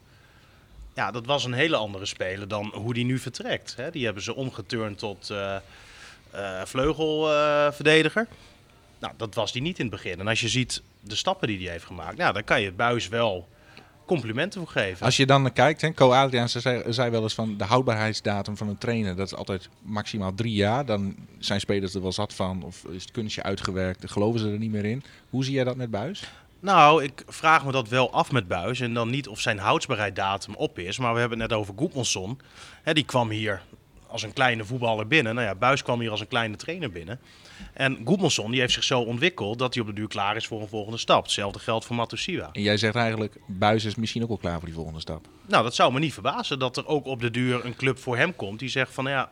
Ja, 0.94 1.10
dat 1.10 1.26
was 1.26 1.44
een 1.44 1.52
hele 1.52 1.76
andere 1.76 2.06
speler 2.06 2.48
dan 2.48 2.72
hoe 2.74 2.94
die 2.94 3.04
nu 3.04 3.18
vertrekt. 3.18 3.76
Die 3.92 4.04
hebben 4.04 4.22
ze 4.22 4.34
omgeturnd 4.34 4.98
tot 4.98 5.30
eh, 5.30 5.56
eh, 6.30 6.64
vleugelverdediger. 6.64 8.26
Nou, 9.02 9.14
dat 9.16 9.34
was 9.34 9.52
die 9.52 9.62
niet 9.62 9.78
in 9.78 9.86
het 9.86 9.94
begin. 9.94 10.20
En 10.20 10.28
als 10.28 10.40
je 10.40 10.48
ziet 10.48 10.82
de 11.00 11.16
stappen 11.16 11.48
die 11.48 11.62
hij 11.62 11.72
heeft 11.72 11.84
gemaakt, 11.84 12.16
nou, 12.16 12.32
dan 12.32 12.44
kan 12.44 12.60
je 12.60 12.72
Buis 12.72 13.08
wel 13.08 13.48
complimenten 14.06 14.60
voor 14.60 14.70
geven. 14.70 15.06
Als 15.06 15.16
je 15.16 15.26
dan 15.26 15.52
kijkt, 15.52 15.80
hè, 15.80 15.92
Co 15.92 16.12
Adriaan 16.12 16.48
zei, 16.48 16.82
zei 16.92 17.10
wel 17.10 17.22
eens 17.22 17.34
van 17.34 17.56
de 17.56 17.64
houdbaarheidsdatum 17.64 18.56
van 18.56 18.68
een 18.68 18.78
trainer, 18.78 19.16
dat 19.16 19.26
is 19.26 19.34
altijd 19.34 19.68
maximaal 19.82 20.34
drie 20.34 20.52
jaar. 20.52 20.86
Dan 20.86 21.16
zijn 21.38 21.60
spelers 21.60 21.94
er 21.94 22.02
wel 22.02 22.12
zat 22.12 22.34
van, 22.34 22.62
of 22.62 22.84
is 22.84 23.02
het 23.02 23.10
kunstje 23.10 23.42
uitgewerkt, 23.42 24.00
dan 24.00 24.10
geloven 24.10 24.40
ze 24.40 24.50
er 24.50 24.58
niet 24.58 24.70
meer 24.70 24.84
in. 24.84 25.02
Hoe 25.30 25.44
zie 25.44 25.54
jij 25.54 25.64
dat 25.64 25.76
met 25.76 25.90
Buis? 25.90 26.22
Nou, 26.60 27.04
ik 27.04 27.24
vraag 27.26 27.64
me 27.64 27.72
dat 27.72 27.88
wel 27.88 28.12
af 28.12 28.32
met 28.32 28.48
Buis. 28.48 28.80
En 28.80 28.94
dan 28.94 29.10
niet 29.10 29.28
of 29.28 29.40
zijn 29.40 29.58
houdbaarheidsdatum 29.58 30.54
op 30.54 30.78
is. 30.78 30.98
Maar 30.98 31.14
we 31.14 31.20
hebben 31.20 31.40
het 31.40 31.48
net 31.48 31.58
over 31.58 31.74
Goedmanson. 31.76 32.40
Hè, 32.82 32.94
die 32.94 33.04
kwam 33.04 33.30
hier 33.30 33.62
als 34.12 34.22
een 34.22 34.32
kleine 34.32 34.64
voetballer 34.64 35.06
binnen. 35.06 35.34
Nou 35.34 35.46
ja, 35.46 35.54
Buis 35.54 35.82
kwam 35.82 36.00
hier 36.00 36.10
als 36.10 36.20
een 36.20 36.28
kleine 36.28 36.56
trainer 36.56 36.90
binnen. 36.90 37.20
En 37.72 37.98
Goedmanson 38.04 38.50
die 38.50 38.60
heeft 38.60 38.72
zich 38.72 38.84
zo 38.84 39.00
ontwikkeld 39.00 39.58
dat 39.58 39.74
hij 39.74 39.82
op 39.82 39.88
de 39.88 39.94
duur 39.94 40.08
klaar 40.08 40.36
is 40.36 40.46
voor 40.46 40.60
een 40.60 40.68
volgende 40.68 40.98
stap. 40.98 41.22
Hetzelfde 41.22 41.58
geldt 41.58 41.84
voor 41.84 41.96
Matusiwa. 41.96 42.48
En 42.52 42.62
jij 42.62 42.76
zegt 42.76 42.94
eigenlijk, 42.94 43.36
Buis 43.46 43.84
is 43.84 43.94
misschien 43.94 44.22
ook 44.22 44.28
wel 44.28 44.36
klaar 44.36 44.56
voor 44.56 44.64
die 44.66 44.74
volgende 44.74 45.00
stap. 45.00 45.26
Nou, 45.46 45.62
dat 45.64 45.74
zou 45.74 45.92
me 45.92 45.98
niet 45.98 46.12
verbazen 46.12 46.58
dat 46.58 46.76
er 46.76 46.86
ook 46.86 47.04
op 47.06 47.20
de 47.20 47.30
duur 47.30 47.64
een 47.64 47.76
club 47.76 47.98
voor 47.98 48.16
hem 48.16 48.36
komt. 48.36 48.58
Die 48.58 48.68
zegt 48.68 48.92
van, 48.94 49.04
nou 49.04 49.16
ja, 49.16 49.30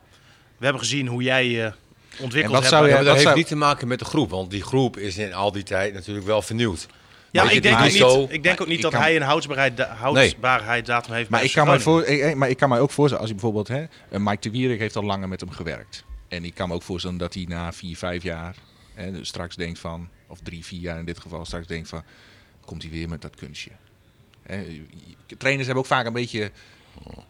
we 0.59 0.65
hebben 0.65 0.83
gezien 0.83 1.07
hoe 1.07 1.23
jij 1.23 1.47
je 1.49 1.73
ontwikkeld 2.21 2.35
En 2.45 2.51
wat 2.51 2.53
hebt. 2.53 2.69
zou 2.69 2.83
bij- 2.83 2.91
jij- 2.91 2.99
Ja, 3.01 3.05
dat 3.05 3.07
dat 3.07 3.15
heeft 3.15 3.23
zou- 3.23 3.37
niet 3.37 3.47
te 3.47 3.57
maken 3.57 3.89
met 3.89 3.99
de 3.99 4.05
groep, 4.05 4.31
want 4.31 4.51
die 4.51 4.63
groep 4.63 4.97
is 4.97 5.19
in 5.19 5.35
al 5.35 5.53
die 5.53 5.63
tijd 5.63 5.95
natuurlijk 5.95 6.27
wel 6.27 6.43
vernieuwd. 6.43 6.87
Ja, 7.33 7.51
ik 7.51 7.63
denk, 7.63 7.79
ook 7.79 7.83
niet, 8.21 8.31
ik 8.31 8.43
denk 8.43 8.61
ook 8.61 8.67
niet 8.69 8.83
dat 8.83 8.93
kan- 8.93 9.01
hij 9.01 9.17
een 9.17 9.23
houdbaarheid, 9.23 9.81
houdbaarheidsdatum 9.81 11.15
heeft 11.15 11.31
Maar 11.31 11.45
ik, 11.45 11.53
kan 11.53 11.67
mij 11.67 11.81
voor, 11.81 12.05
ik- 12.05 12.35
maar 12.35 12.49
ik 12.49 12.57
kan 12.57 12.69
mij 12.69 12.81
ook 12.81 12.91
voorstellen, 12.91 13.21
als 13.21 13.29
je 13.29 13.35
bijvoorbeeld, 13.41 13.69
hè, 13.69 13.83
eh, 14.09 14.21
Mike 14.21 14.41
de 14.41 14.51
Wierik 14.51 14.79
heeft 14.79 14.97
al 14.97 15.03
langer 15.05 15.29
met 15.29 15.41
hem 15.41 15.51
gewerkt. 15.51 16.05
En 16.29 16.45
ik 16.45 16.55
kan 16.55 16.69
me 16.69 16.75
ook 16.75 16.83
voorstellen 16.83 17.17
dat 17.19 17.35
hij 17.35 17.45
na 17.49 17.73
vier, 17.73 17.97
vijf 17.97 18.23
jaar 18.23 18.55
hè, 18.95 19.13
dus 19.13 19.29
straks 19.29 19.57
denkt 19.57 19.79
van, 19.79 20.09
of 20.27 20.39
drie, 20.43 20.65
vier 20.65 20.81
jaar 20.81 20.99
in 20.99 21.05
dit 21.05 21.21
geval, 21.21 21.45
straks 21.45 21.67
denkt 21.67 21.89
van, 21.89 22.03
komt 22.65 22.83
hij 22.83 22.91
weer 22.91 23.09
met 23.09 23.23
dat 23.23 23.37
kunstje. 23.37 23.71
Hè, 24.43 24.57
je- 24.57 25.37
trainers 25.37 25.67
hebben 25.67 25.85
ook 25.85 25.91
vaak 25.91 26.07
een 26.07 26.13
beetje 26.13 26.51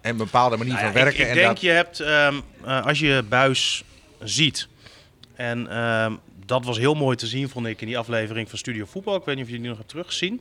een 0.01 0.16
bepaalde 0.16 0.57
manier 0.57 0.72
Nou 0.72 0.84
ja, 0.86 0.92
van 0.92 1.03
werken. 1.03 1.20
Ik, 1.20 1.24
ik 1.24 1.28
en 1.28 1.34
denk 1.34 1.46
dat, 1.46 1.61
je 1.61 1.70
hebt, 1.70 2.01
ehm, 2.01 2.34
eh, 2.64 2.86
als 2.86 2.98
je 2.98 3.24
Buis 3.28 3.84
ziet, 4.18 4.68
en 5.34 5.70
ehm, 5.70 6.14
dat 6.51 6.64
was 6.64 6.78
heel 6.78 6.94
mooi 6.94 7.16
te 7.16 7.26
zien, 7.26 7.48
vond 7.48 7.66
ik, 7.66 7.80
in 7.80 7.86
die 7.86 7.98
aflevering 7.98 8.48
van 8.48 8.59
Studio 8.59 8.84
Voetbal. 8.84 9.16
Ik 9.16 9.24
weet 9.24 9.34
niet 9.36 9.44
of 9.44 9.51
je 9.51 9.59
die 9.59 9.68
nog 9.68 9.76
hebt 9.76 9.88
teruggezien. 9.88 10.40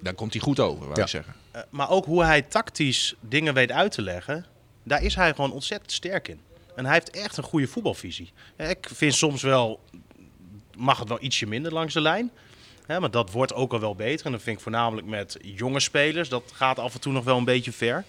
dan 0.00 0.14
komt 0.14 0.32
hij 0.32 0.42
goed 0.42 0.60
over, 0.60 0.84
wou 0.84 0.96
Ja. 0.96 1.02
ik 1.02 1.08
zeggen. 1.08 1.34
Eh, 1.50 1.60
maar 1.70 1.90
ook 1.90 2.04
hoe 2.04 2.24
hij 2.24 2.42
tactisch 2.42 3.14
dingen 3.20 3.54
weet 3.54 3.72
uit 3.72 3.92
te 3.92 4.02
leggen, 4.02 4.46
daar 4.82 5.02
is 5.02 5.14
hij 5.14 5.34
gewoon 5.34 5.52
ontzettend 5.52 5.92
sterk 5.92 6.28
in. 6.28 6.40
En 6.76 6.84
hij 6.84 6.94
heeft 6.94 7.10
echt 7.10 7.36
een 7.36 7.42
goede 7.44 7.66
voetbalvisie. 7.66 8.32
Ik 8.56 8.88
vind 8.92 9.14
soms 9.14 9.42
wel, 9.42 9.80
mag 10.76 10.98
het 10.98 11.08
wel 11.08 11.18
ietsje 11.22 11.46
minder 11.46 11.72
langs 11.72 11.94
de 11.94 12.00
lijn. 12.00 12.30
Hè, 12.86 13.00
maar 13.00 13.10
dat 13.10 13.30
wordt 13.30 13.54
ook 13.54 13.72
al 13.72 13.80
wel 13.80 13.94
beter. 13.94 14.26
En 14.26 14.32
dat 14.32 14.42
vind 14.42 14.56
ik 14.56 14.62
voornamelijk 14.62 15.06
met 15.06 15.38
jonge 15.42 15.80
spelers. 15.80 16.28
Dat 16.28 16.42
gaat 16.54 16.78
af 16.78 16.94
en 16.94 17.00
toe 17.00 17.12
nog 17.12 17.24
wel 17.24 17.36
een 17.38 17.44
beetje 17.44 17.72
ver. 17.72 18.04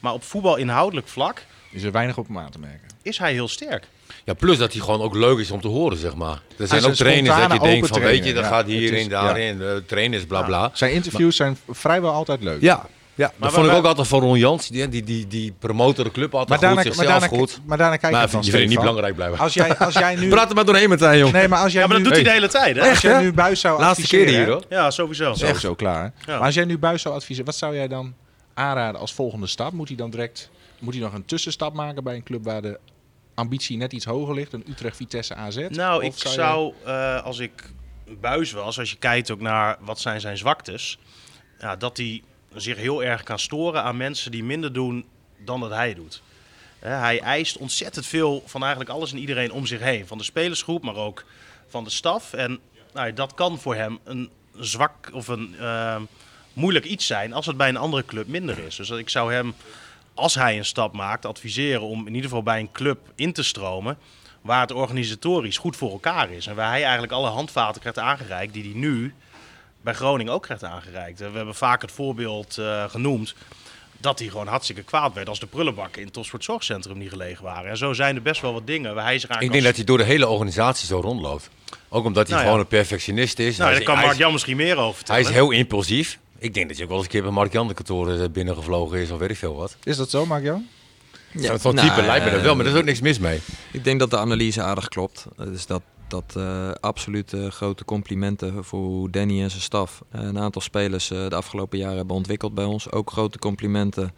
Maar 0.00 0.12
op 0.12 0.22
voetbal 0.22 0.56
inhoudelijk 0.56 1.08
vlak 1.08 1.44
Is 1.70 1.82
er 1.82 1.92
weinig 1.92 2.18
op 2.18 2.26
hem 2.26 2.38
aan 2.38 2.50
te 2.50 2.58
merken. 2.58 2.88
is 3.02 3.18
hij 3.18 3.32
heel 3.32 3.48
sterk. 3.48 3.88
Ja, 4.28 4.34
plus 4.34 4.58
dat 4.58 4.72
hij 4.72 4.80
gewoon 4.82 5.00
ook 5.00 5.14
leuk 5.14 5.38
is 5.38 5.50
om 5.50 5.60
te 5.60 5.68
horen, 5.68 5.98
zeg 5.98 6.14
maar. 6.14 6.40
Er 6.58 6.66
zijn 6.66 6.84
ook 6.84 6.94
trainers 6.94 7.36
dat 7.36 7.52
je 7.52 7.58
denkt 7.58 7.88
van, 7.88 8.00
weet 8.00 8.24
je, 8.24 8.34
ja. 8.34 8.42
gaat 8.42 8.66
hierin, 8.66 9.08
daarin, 9.08 9.62
eh 9.62 9.68
trainers, 9.86 10.26
bla 10.26 10.42
bla. 10.42 10.70
Zijn 10.72 10.92
interviews 10.92 11.36
zijn 11.36 11.58
vrijwel 11.68 12.12
altijd 12.12 12.42
leuk. 12.42 12.60
Ja, 12.60 12.86
ja. 13.14 13.26
dat 13.26 13.32
Maar 13.36 13.50
vond 13.50 13.66
ik 13.66 13.72
ook 13.72 13.84
altijd 13.84 14.08
van 14.08 14.20
Ron 14.20 14.38
Jans. 14.38 14.68
Die, 14.68 14.88
die, 14.88 15.04
die, 15.04 15.26
die 15.26 15.54
promoten 15.58 16.04
de 16.04 16.10
club 16.10 16.32
Maar 16.32 16.40
altijd 16.40 16.60
daarna, 16.60 16.82
goed, 16.82 16.84
maar, 16.84 16.94
zichzelf 16.94 17.20
daarna, 17.20 17.36
goed. 17.36 17.60
maar 17.64 17.78
daarna 17.78 17.96
kijk 17.96 18.12
Maar 18.12 18.22
je 18.22 18.28
van 18.28 18.38
je 18.38 18.50
vindt 18.50 18.60
het 18.60 18.68
niet 18.68 18.78
belangrijk 18.80 19.14
blijven. 19.14 19.38
Als 19.38 19.54
jij, 19.54 19.76
als 19.76 19.94
jij 19.94 20.14
nu... 20.20 20.28
Praat 20.28 20.48
er 20.48 20.54
maar 20.54 20.64
doorheen 20.64 20.88
meteen, 20.88 21.18
joh. 21.18 21.32
Nee, 21.32 21.48
maar 21.48 21.58
als 21.58 21.72
jij 21.72 21.82
Ja, 21.82 21.88
maar 21.88 21.96
dat 21.96 22.06
nu... 22.06 22.12
doet 22.12 22.22
hij 22.22 22.32
de 22.32 22.40
hele 22.40 22.48
tijd, 22.48 22.76
hè? 22.76 22.88
Als 22.90 23.00
jij 23.00 23.20
nu 23.20 23.32
Buis 23.32 23.60
zou 23.60 23.80
Laatste 23.80 24.06
keer 24.06 24.20
adviseren, 24.20 24.46
hier, 24.46 24.46
hè? 24.46 24.52
hoor. 24.52 24.82
Ja, 24.82 24.90
sowieso. 24.90 25.34
Sowieso 25.34 25.74
klaar. 25.74 26.12
Ja. 26.26 26.36
Maar 26.36 26.44
als 26.46 26.54
jij 26.54 26.64
nu 26.64 26.78
Buis 26.78 27.02
zou 27.02 27.14
adviseren, 27.14 27.46
wat 27.46 27.56
zou 27.56 27.74
jij 27.74 27.88
dan 27.88 28.14
aanraden 28.54 29.00
als 29.00 29.14
volgende 29.14 29.46
stap? 29.46 29.72
Moet 29.72 29.88
hij 29.88 29.96
dan 29.96 30.10
direct 30.10 30.50
moet 30.78 30.94
hij 30.94 31.02
nog 31.02 31.12
een 31.12 31.24
tussenstap 31.24 31.74
maken 31.74 32.04
bij 32.04 32.14
een 32.14 32.22
club 32.22 32.44
waar 32.44 32.62
de 32.62 32.78
ambitie 33.38 33.76
net 33.76 33.92
iets 33.92 34.04
hoger 34.04 34.34
ligt? 34.34 34.52
Een 34.52 34.64
Utrecht, 34.68 34.96
Vitesse, 34.96 35.34
AZ? 35.34 35.66
Nou, 35.68 36.04
ik 36.04 36.12
zou, 36.16 36.74
eh, 36.84 37.22
als 37.24 37.38
ik 37.38 37.72
buis 38.20 38.52
was, 38.52 38.78
als 38.78 38.90
je 38.90 38.96
kijkt 38.96 39.30
ook 39.30 39.40
naar 39.40 39.76
wat 39.80 40.00
zijn 40.00 40.20
zijn 40.20 40.36
zwaktes, 40.36 40.98
ja, 41.58 41.76
dat 41.76 41.96
hij 41.96 42.22
zich 42.54 42.76
heel 42.76 43.04
erg 43.04 43.22
kan 43.22 43.38
storen 43.38 43.82
aan 43.82 43.96
mensen 43.96 44.30
die 44.30 44.44
minder 44.44 44.72
doen 44.72 45.06
dan 45.38 45.60
dat 45.60 45.70
hij 45.70 45.94
doet. 45.94 46.22
Hij 46.78 47.20
eist 47.20 47.56
ontzettend 47.56 48.06
veel 48.06 48.42
van 48.46 48.60
eigenlijk 48.60 48.90
alles 48.90 49.12
en 49.12 49.18
iedereen 49.18 49.52
om 49.52 49.66
zich 49.66 49.80
heen. 49.80 50.06
Van 50.06 50.18
de 50.18 50.24
spelersgroep, 50.24 50.82
maar 50.82 50.96
ook 50.96 51.24
van 51.68 51.84
de 51.84 51.90
staf. 51.90 52.32
En 52.32 52.60
nou, 52.92 53.12
dat 53.12 53.34
kan 53.34 53.58
voor 53.58 53.74
hem 53.74 53.98
een 54.04 54.30
zwak 54.58 55.10
of 55.12 55.28
een 55.28 55.54
eh, 55.58 56.00
moeilijk 56.52 56.84
iets 56.84 57.06
zijn 57.06 57.32
als 57.32 57.46
het 57.46 57.56
bij 57.56 57.68
een 57.68 57.76
andere 57.76 58.04
club 58.04 58.26
minder 58.26 58.58
is. 58.58 58.76
Dus 58.76 58.90
ik 58.90 59.08
zou 59.08 59.32
hem, 59.32 59.54
als 60.18 60.34
hij 60.34 60.56
een 60.56 60.64
stap 60.64 60.92
maakt, 60.94 61.26
adviseren 61.26 61.82
om 61.82 62.00
in 62.00 62.14
ieder 62.14 62.28
geval 62.28 62.42
bij 62.42 62.60
een 62.60 62.72
club 62.72 62.98
in 63.14 63.32
te 63.32 63.42
stromen 63.42 63.98
waar 64.40 64.60
het 64.60 64.72
organisatorisch 64.72 65.58
goed 65.58 65.76
voor 65.76 65.90
elkaar 65.90 66.30
is. 66.30 66.46
En 66.46 66.54
waar 66.54 66.70
hij 66.70 66.82
eigenlijk 66.82 67.12
alle 67.12 67.28
handvaten 67.28 67.80
krijgt 67.80 67.98
aangereikt 67.98 68.52
die 68.52 68.62
hij 68.62 68.72
nu 68.74 69.14
bij 69.80 69.94
Groningen 69.94 70.32
ook 70.32 70.42
krijgt 70.42 70.64
aangereikt. 70.64 71.18
We 71.18 71.30
hebben 71.32 71.54
vaak 71.54 71.82
het 71.82 71.92
voorbeeld 71.92 72.58
eh, 72.58 72.84
genoemd 72.88 73.34
dat 74.00 74.18
hij 74.18 74.28
gewoon 74.28 74.46
hartstikke 74.46 74.82
kwaad 74.82 75.14
werd 75.14 75.28
als 75.28 75.40
de 75.40 75.46
prullenbakken 75.46 75.98
in 75.98 76.04
het 76.04 76.14
Topsport 76.14 76.44
Zorgcentrum 76.44 76.98
niet 76.98 77.08
gelegen 77.10 77.44
waren. 77.44 77.70
En 77.70 77.76
zo 77.76 77.92
zijn 77.92 78.16
er 78.16 78.22
best 78.22 78.40
wel 78.40 78.52
wat 78.52 78.66
dingen 78.66 78.94
waar 78.94 79.04
hij 79.04 79.18
zich 79.18 79.30
aan 79.30 79.40
Ik 79.40 79.52
denk 79.52 79.64
dat 79.64 79.76
hij 79.76 79.84
door 79.84 79.98
de 79.98 80.04
hele 80.04 80.28
organisatie 80.28 80.86
zo 80.86 81.00
rondloopt. 81.00 81.50
Ook 81.88 82.04
omdat 82.04 82.22
hij 82.22 82.36
Nou 82.36 82.40
ja. 82.40 82.44
gewoon 82.44 82.60
een 82.60 82.66
perfectionist 82.66 83.38
is. 83.38 83.56
Nou, 83.56 83.68
Hij 83.68 83.78
daar 83.78 83.86
kan 83.88 83.96
hij 83.96 84.06
Mark 84.06 84.18
Jan 84.18 84.32
misschien 84.32 84.56
meer 84.56 84.76
over 84.76 84.84
Hij 84.84 84.94
vertellen. 84.94 85.22
is 85.22 85.30
heel 85.30 85.50
impulsief. 85.50 86.18
Ik 86.38 86.54
denk 86.54 86.66
dat 86.68 86.76
hij 86.76 86.84
ook 86.84 86.90
wel 86.90 86.98
eens 86.98 87.06
een 87.06 87.12
keer 87.12 87.22
bij 87.22 87.30
Mark 87.32 87.52
Jan 87.52 87.68
de 87.68 87.74
kantoren 87.74 88.22
eh, 88.22 88.28
binnengevlogen 88.30 88.98
is 88.98 89.10
of 89.10 89.18
weet 89.18 89.30
ik 89.30 89.36
veel 89.36 89.54
wat. 89.54 89.76
Is 89.84 89.96
dat 89.96 90.10
zo, 90.10 90.26
Mark-Jan? 90.26 90.66
Ja, 91.32 91.58
Zo'n 91.58 91.74
nou, 91.74 91.88
type 91.88 92.02
lijkt 92.02 92.24
me 92.24 92.30
dat 92.30 92.40
wel, 92.42 92.54
maar 92.56 92.64
er 92.64 92.70
is 92.70 92.74
eh, 92.76 92.80
ook 92.80 92.86
niks 92.88 93.00
mis 93.00 93.18
mee. 93.18 93.40
Ik 93.72 93.84
denk 93.84 94.00
dat 94.00 94.10
de 94.10 94.18
analyse 94.18 94.62
aardig 94.62 94.88
klopt. 94.88 95.26
Eh, 95.38 95.46
Dus 95.46 95.66
dat, 95.66 95.82
dat 96.08 96.34
eh, 96.36 96.70
absoluut 96.80 97.32
eh, 97.32 97.46
grote 97.50 97.84
complimenten 97.84 98.64
voor 98.64 98.80
hoe 98.84 99.10
Danny 99.10 99.42
en 99.42 99.50
zijn 99.50 99.62
staf 99.62 100.02
eh, 100.10 100.20
een 100.22 100.38
aantal 100.38 100.60
spelers 100.62 101.10
eh, 101.10 101.28
de 101.28 101.34
afgelopen 101.36 101.78
jaren 101.78 101.96
hebben 101.96 102.16
ontwikkeld 102.16 102.54
bij 102.54 102.64
ons. 102.64 102.90
Ook 102.90 103.10
grote 103.10 103.38
complimenten 103.38 104.12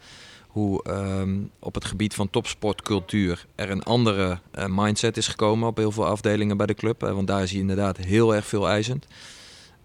hoe 0.47 0.83
ehm, 0.83 1.37
op 1.59 1.73
het 1.73 1.85
gebied 1.85 2.13
van 2.13 2.29
topsportcultuur 2.29 3.45
er 3.55 3.69
een 3.69 3.83
andere 3.83 4.39
eh, 4.51 4.65
mindset 4.69 5.17
is 5.17 5.27
gekomen 5.27 5.67
op 5.67 5.77
heel 5.77 5.91
veel 5.91 6.05
afdelingen 6.05 6.57
bij 6.57 6.65
de 6.65 6.73
club. 6.73 7.03
Eh, 7.03 7.11
want 7.13 7.27
daar 7.27 7.43
is 7.43 7.51
hij 7.51 7.59
inderdaad 7.59 7.97
heel 7.97 8.35
erg 8.35 8.45
veel 8.45 8.67
eisend. 8.69 9.05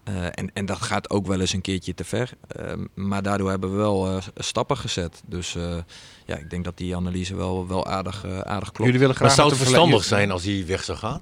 Eh, 0.07 0.25
en, 0.25 0.51
en 0.53 0.65
dat 0.65 0.81
gaat 0.81 1.09
ook 1.09 1.27
wel 1.27 1.39
eens 1.39 1.53
een 1.53 1.61
keertje 1.61 1.93
te 1.93 2.03
ver. 2.03 2.29
Eh, 2.47 2.73
maar 2.93 3.23
daardoor 3.23 3.49
hebben 3.49 3.71
we 3.71 3.77
wel 3.77 4.07
eh, 4.07 4.23
stappen 4.35 4.77
gezet. 4.77 5.21
Dus 5.25 5.55
eh, 5.55 5.77
ja, 6.25 6.35
ik 6.35 6.49
denk 6.49 6.63
dat 6.63 6.77
die 6.77 6.95
analyse 6.95 7.35
wel, 7.35 7.67
wel 7.67 7.85
aardig, 7.85 8.25
aardig 8.25 8.71
klopt. 8.71 8.77
Jullie 8.77 8.99
willen 8.99 9.15
graag 9.15 9.27
Maar 9.27 9.37
zou 9.37 9.49
het 9.49 9.57
verstandig 9.57 10.03
zijn 10.03 10.31
als 10.31 10.43
hij 10.43 10.63
weg 10.67 10.83
zou 10.83 10.97
gaan? 10.97 11.21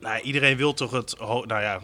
Nou, 0.00 0.20
iedereen 0.20 0.56
wil 0.56 0.74
toch 0.74 0.90
het... 0.90 1.14
Nou 1.18 1.46
ja, 1.46 1.80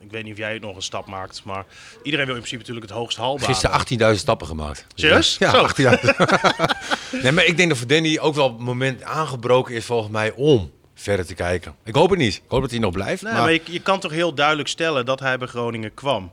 ik 0.00 0.10
weet 0.10 0.22
niet 0.24 0.32
of 0.32 0.38
jij 0.38 0.52
het 0.52 0.62
nog 0.62 0.76
een 0.76 0.82
stap 0.82 1.06
maakt, 1.06 1.44
maar 1.44 1.64
iedereen 2.02 2.26
wil 2.26 2.34
in 2.34 2.40
principe 2.40 2.60
natuurlijk 2.60 2.86
het 2.86 2.96
hoogst 2.96 3.16
haalbare. 3.16 3.52
Gisteren 3.52 4.14
18.000 4.14 4.20
stappen 4.20 4.46
gemaakt. 4.46 4.86
Serieus? 4.94 5.36
Ja, 5.38 5.50
Zo. 5.50 5.66
18.000. 5.82 5.92
nee, 7.22 7.32
maar 7.32 7.44
ik 7.44 7.56
denk 7.56 7.68
dat 7.68 7.78
voor 7.78 7.86
Danny 7.86 8.18
ook 8.18 8.34
wel 8.34 8.48
het 8.48 8.58
moment 8.58 9.02
aangebroken 9.02 9.74
is 9.74 9.84
volgens 9.84 10.10
mij 10.10 10.32
om 10.32 10.70
verder 10.98 11.26
te 11.26 11.34
kijken. 11.34 11.74
Ik 11.84 11.94
hoop 11.94 12.10
het 12.10 12.18
niet. 12.18 12.34
Ik 12.34 12.42
hoop 12.48 12.60
dat 12.60 12.70
hij 12.70 12.78
nog 12.80 12.92
blijft. 12.92 13.22
Nee, 13.22 13.32
maar, 13.32 13.42
maar 13.42 13.52
je, 13.52 13.60
je 13.64 13.80
kan 13.82 14.00
toch 14.00 14.10
heel 14.12 14.34
duidelijk 14.34 14.68
stellen 14.68 15.06
dat 15.06 15.20
hij 15.20 15.38
bij 15.38 15.48
Groningen 15.48 15.94
kwam. 15.94 16.32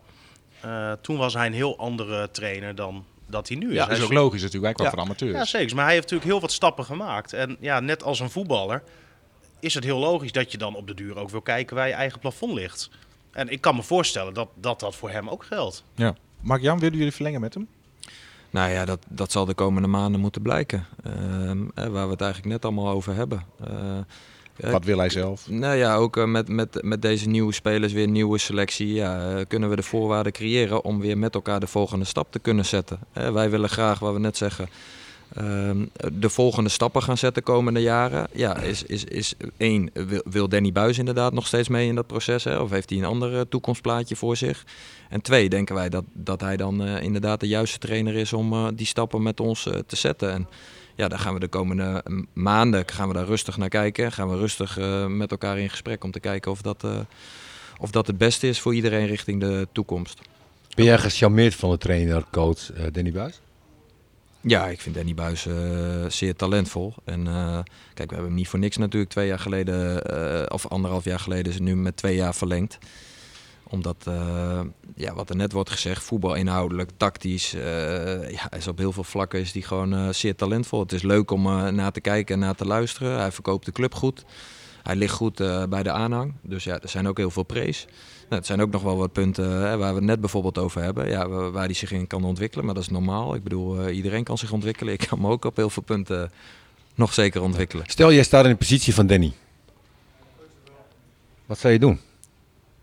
Eh, 0.61 0.91
toen 1.01 1.18
was 1.18 1.34
hij 1.34 1.45
een 1.45 1.53
heel 1.53 1.78
andere 1.78 2.32
trainer 2.32 2.76
dan 2.76 3.05
dat 3.28 3.47
hij 3.47 3.57
nu 3.57 3.70
is. 3.70 3.76
Ja, 3.76 3.86
Hij 3.88 3.97
is 3.97 4.03
ook 4.03 4.14
logisch 4.14 4.41
natuurlijk. 4.41 4.64
Wij 4.64 4.74
kwamen 4.74 4.91
Ja. 4.91 4.97
van 4.97 5.05
amateurs. 5.05 5.51
Ja, 5.51 5.59
zeker. 5.59 5.76
Maar 5.76 5.86
hij 5.86 5.93
heeft 5.93 6.03
natuurlijk 6.05 6.32
heel 6.32 6.41
wat 6.41 6.51
stappen 6.51 6.86
gemaakt. 6.86 7.34
En 7.34 7.57
ja, 7.59 7.80
net 7.80 8.03
als 8.03 8.20
een 8.20 8.30
voetballer 8.30 8.84
is 9.59 9.74
het 9.74 9.84
heel 9.84 9.97
logisch 9.99 10.32
dat 10.32 10.51
je 10.51 10.57
dan 10.57 10.76
op 10.76 10.88
de 10.88 10.93
duur 10.93 11.18
ook 11.18 11.30
wil 11.30 11.41
kijken 11.41 11.76
waar 11.76 11.88
je 11.88 11.93
eigen 11.93 12.20
plafond 12.20 12.53
ligt. 12.53 12.89
En 13.32 13.49
ik 13.49 13.61
kan 13.61 13.76
me 13.76 13.84
voorstellen 13.84 14.34
dat 14.34 14.49
dat, 14.55 14.80
dat 14.80 14.95
voor 14.95 15.09
hem 15.09 15.30
ook 15.30 15.45
geldt. 15.45 15.84
Ja. 15.95 16.16
Mark-Jan, 16.41 16.80
willen 16.80 16.97
jullie 16.97 17.14
verlengen 17.14 17.41
met 17.41 17.53
hem? 17.53 17.68
Nou 18.49 18.72
ja, 18.72 18.86
dat, 18.86 18.99
dat 19.09 19.32
zal 19.32 19.45
de 19.45 19.53
komende 19.53 19.88
maanden 19.88 20.22
moeten 20.22 20.41
blijken. 20.41 20.86
Ehm, 21.03 21.64
eh, 21.76 21.88
waar 21.88 22.05
we 22.05 22.11
het 22.11 22.22
eigenlijk 22.22 22.51
net 22.51 22.66
allemaal 22.66 22.89
over 22.89 23.16
hebben. 23.16 23.43
Eh, 23.64 23.97
Wat 24.56 24.86
wil 24.86 24.97
hij 24.97 25.10
zelf? 25.10 25.49
Nou 25.49 25.76
ja, 25.76 25.95
ook 25.95 26.18
eh, 26.18 26.26
met, 26.26 26.47
met, 26.47 26.78
met 26.82 27.01
deze 27.01 27.28
nieuwe 27.28 27.54
spelers, 27.54 27.93
weer 27.93 28.04
een 28.04 28.12
nieuwe 28.12 28.38
selectie, 28.38 28.93
ja, 28.93 29.36
eh, 29.36 29.45
kunnen 29.47 29.70
we 29.70 29.76
de 29.76 29.84
voorwaarden 29.84 30.32
creëren 30.32 30.84
om 30.84 30.99
weer 30.99 31.18
met 31.18 31.36
elkaar 31.36 31.60
de 31.60 31.68
volgende 31.68 32.06
stap 32.06 32.32
te 32.32 32.39
kunnen 32.39 32.66
zetten. 32.66 32.99
Eh, 33.14 33.32
wij 33.32 33.49
willen 33.49 33.70
graag, 33.70 33.99
wat 33.99 34.14
we 34.14 34.20
net 34.20 34.38
zeggen, 34.38 34.70
ehm, 35.36 35.86
de 36.14 36.30
volgende 36.30 36.70
stappen 36.70 37.01
gaan 37.01 37.18
zetten 37.18 37.43
komende 37.43 37.82
jaren. 37.82 38.28
Ja, 38.32 38.58
is, 38.58 38.84
is, 38.84 39.04
is 39.04 39.34
één, 39.58 39.89
wil, 39.93 40.22
wil 40.30 40.49
Danny 40.49 40.72
Buis 40.72 40.97
inderdaad 40.97 41.34
nog 41.34 41.47
steeds 41.47 41.68
mee 41.68 41.88
in 41.88 41.95
dat 41.95 42.08
proces? 42.08 42.43
Hè? 42.43 42.58
Of 42.60 42.70
heeft 42.70 42.89
hij 42.89 42.99
een 42.99 43.06
ander 43.06 43.49
toekomstplaatje 43.49 44.16
voor 44.16 44.38
zich? 44.38 44.66
En 45.10 45.22
twee, 45.22 45.49
denken 45.49 45.76
wij 45.76 45.89
dat, 45.89 46.04
dat 46.14 46.41
hij 46.41 46.58
dan 46.58 46.88
inderdaad 46.88 47.39
de 47.39 47.47
juiste 47.47 47.78
trainer 47.78 48.16
is 48.16 48.34
om 48.34 48.76
die 48.76 48.86
stappen 48.86 49.24
met 49.24 49.39
ons 49.39 49.70
te 49.88 49.95
zetten. 49.95 50.32
En 50.32 50.47
ja, 50.96 51.08
daar 51.08 51.20
gaan 51.20 51.34
we 51.34 51.39
de 51.39 51.48
komende 51.48 52.02
eh, 52.06 52.14
maanden 52.34 52.84
gaan 52.86 53.08
we 53.08 53.14
daar 53.14 53.26
rustig 53.26 53.58
naar 53.58 53.70
kijken. 53.70 54.12
Gaan 54.12 54.30
we 54.30 54.38
rustig 54.38 54.78
eh, 54.78 55.06
met 55.08 55.32
elkaar 55.32 55.60
in 55.60 55.70
gesprek 55.70 56.04
om 56.04 56.12
te 56.12 56.20
kijken 56.20 56.52
of 56.52 56.62
dat, 56.62 56.84
eh, 56.84 57.00
of 57.78 57.91
dat 57.91 58.08
het 58.08 58.18
beste 58.18 58.48
is 58.48 58.60
voor 58.60 58.76
iedereen 58.76 59.08
richting 59.08 59.39
de 59.39 59.68
toekomst. 59.72 60.22
Ben 60.76 60.86
jij 60.86 60.98
gecharmeerd 60.98 61.56
van 61.56 61.70
de 61.70 61.78
trainer, 61.78 62.24
coach 62.32 62.72
Danny 62.91 63.12
Buis? 63.12 63.39
Ja, 64.41 64.68
ik 64.68 64.82
vind 64.82 64.96
Danny 64.96 65.14
Buis 65.14 65.48
zeer 66.08 66.36
talentvol. 66.36 66.94
En 67.04 67.24
kijk, 67.94 68.10
we 68.10 68.16
hebben 68.16 68.26
hem 68.26 68.34
niet 68.34 68.48
voor 68.48 68.60
niks 68.60 68.78
natuurlijk 68.78 69.12
twee 69.12 69.28
jaar 69.28 69.39
geleden, 69.39 70.52
of 70.52 70.68
anderhalf 70.68 71.04
jaar 71.04 71.20
geleden, 71.20 71.46
is 71.46 71.54
het 71.54 71.64
nu 71.64 71.76
met 71.76 71.98
twee 71.98 72.16
jaar 72.16 72.36
verlengd. 72.36 72.78
Omdat, 73.74 73.96
eh, 74.08 74.60
ja, 74.96 75.14
wat 75.14 75.30
er 75.30 75.36
net 75.36 75.52
wordt 75.52 75.70
gezegd, 75.70 76.04
voetbal 76.04 76.36
inhoudelijk, 76.36 76.90
tactisch, 76.98 77.54
eh, 77.54 78.32
ja, 78.32 78.52
is 78.52 78.68
op 78.68 78.78
heel 78.78 78.92
veel 78.92 79.04
vlakken 79.04 79.40
is 79.40 79.52
die 79.52 79.64
gewoon 79.64 79.94
eh, 79.94 80.10
zeer 80.10 80.36
talentvol. 80.36 80.80
Het 80.80 80.92
is 80.92 81.02
leuk 81.02 81.32
om 81.32 81.44
naar 81.76 81.92
te 81.92 82.02
kijken 82.02 82.34
en 82.34 82.40
naar 82.40 82.56
te 82.56 82.66
luisteren. 82.66 83.20
Hij 83.20 83.32
verkoopt 83.32 83.66
de 83.66 83.72
club 83.72 83.94
goed. 83.96 84.26
Hij 84.84 84.96
ligt 84.96 85.14
goed 85.14 85.38
bij 85.70 85.84
de 85.84 85.92
aanhang. 85.92 86.34
Dus 86.42 86.64
ja, 86.64 86.80
er 86.80 86.90
zijn 86.90 87.08
ook 87.08 87.18
heel 87.18 87.32
veel 87.32 87.44
praise. 87.44 87.86
Nou, 88.22 88.36
het 88.36 88.46
zijn 88.46 88.62
ook 88.62 88.72
nog 88.72 88.82
wel 88.82 88.98
wat 88.98 89.12
punten 89.12 89.50
hè, 89.50 89.78
waar 89.78 89.90
we 89.90 89.96
het 89.96 90.04
net 90.04 90.20
bijvoorbeeld 90.20 90.58
over 90.58 90.82
hebben. 90.82 91.10
Ja, 91.10 91.28
waar, 91.28 91.66
hij 91.66 91.74
zich 91.74 91.92
in 91.92 92.08
kan 92.08 92.24
ontwikkelen. 92.24 92.66
Maar 92.66 92.74
dat 92.74 92.84
is 92.84 92.90
normaal. 92.90 93.36
Ik 93.36 93.44
bedoel, 93.44 93.90
iedereen 93.90 94.24
kan 94.24 94.38
zich 94.38 94.52
ontwikkelen. 94.52 94.94
Ik 94.94 95.06
kan 95.10 95.20
me 95.20 95.30
ook 95.30 95.46
op 95.46 95.56
heel 95.56 95.70
veel 95.70 95.84
punten 95.84 96.32
nog 96.96 97.14
zeker 97.14 97.42
ontwikkelen. 97.42 97.86
Stel, 97.88 98.14
jij 98.14 98.24
staat 98.24 98.44
in 98.44 98.52
de 98.52 98.58
positie 98.58 98.94
van 98.94 99.08
Danny. 99.08 99.34
Wat 101.46 101.60
zou 101.60 101.74
je 101.74 101.80
doen? 101.80 102.00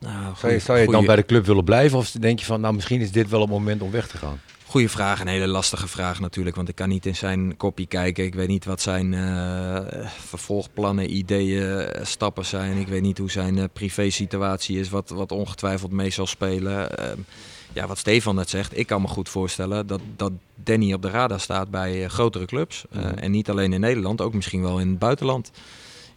Nou, 0.00 0.34
Zou 0.36 0.52
je, 0.52 0.58
zou 0.58 0.78
je 0.78 0.86
dan 0.86 1.04
bij 1.04 1.16
de 1.16 1.24
club 1.24 1.46
willen 1.46 1.64
blijven? 1.64 1.98
Of 1.98 2.10
denk 2.10 2.38
je 2.38 2.44
van, 2.44 2.60
nou 2.60 2.74
misschien 2.74 3.00
is 3.00 3.12
dit 3.12 3.28
wel 3.28 3.40
het 3.40 3.50
moment 3.50 3.82
om 3.82 3.90
weg 3.90 4.08
te 4.08 4.16
gaan? 4.16 4.40
Goeie 4.66 4.88
vraag, 4.88 5.20
een 5.20 5.26
hele 5.26 5.46
lastige 5.46 5.88
vraag 5.88 6.20
natuurlijk. 6.20 6.56
Want 6.56 6.68
ik 6.68 6.74
kan 6.74 6.88
niet 6.88 7.06
in 7.06 7.16
zijn 7.16 7.56
kopje 7.56 7.86
kijken. 7.86 8.24
Ik 8.24 8.34
weet 8.34 8.48
niet 8.48 8.64
wat 8.64 8.80
zijn 8.80 9.14
eh, 9.14 10.06
vervolgplannen, 10.18 11.16
ideeën, 11.16 11.88
stappen 12.02 12.44
zijn. 12.44 12.76
Ik 12.76 12.88
weet 12.88 13.02
niet 13.02 13.18
hoe 13.18 13.30
zijn 13.30 13.58
eh, 13.58 13.64
privé-situatie 13.72 14.78
is, 14.78 14.88
wat, 14.88 15.10
wat 15.10 15.32
ongetwijfeld 15.32 15.92
mee 15.92 16.10
zal 16.10 16.26
spelen. 16.26 16.96
Ehm, 16.98 17.18
ja, 17.72 17.86
wat 17.86 17.98
Stefan 17.98 18.34
net 18.34 18.50
zegt, 18.50 18.78
ik 18.78 18.86
kan 18.86 19.02
me 19.02 19.08
goed 19.08 19.28
voorstellen 19.28 19.86
dat, 19.86 20.00
dat 20.16 20.32
Danny 20.54 20.92
op 20.92 21.02
de 21.02 21.10
radar 21.10 21.40
staat 21.40 21.70
bij 21.70 22.04
eh, 22.04 22.10
grotere 22.10 22.44
clubs. 22.44 22.84
Eh, 22.90 23.22
en 23.22 23.30
niet 23.30 23.50
alleen 23.50 23.72
in 23.72 23.80
Nederland, 23.80 24.20
ook 24.20 24.34
misschien 24.34 24.62
wel 24.62 24.78
in 24.78 24.88
het 24.88 24.98
buitenland. 24.98 25.50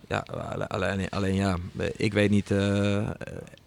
Ja, 0.08 0.26
alle- 0.52 0.68
alleen, 0.70 1.10
alleen 1.10 1.36
ja, 1.36 1.58
ik 1.98 2.14
weet 2.14 2.30
niet 2.30 2.52
eh, 2.52 3.10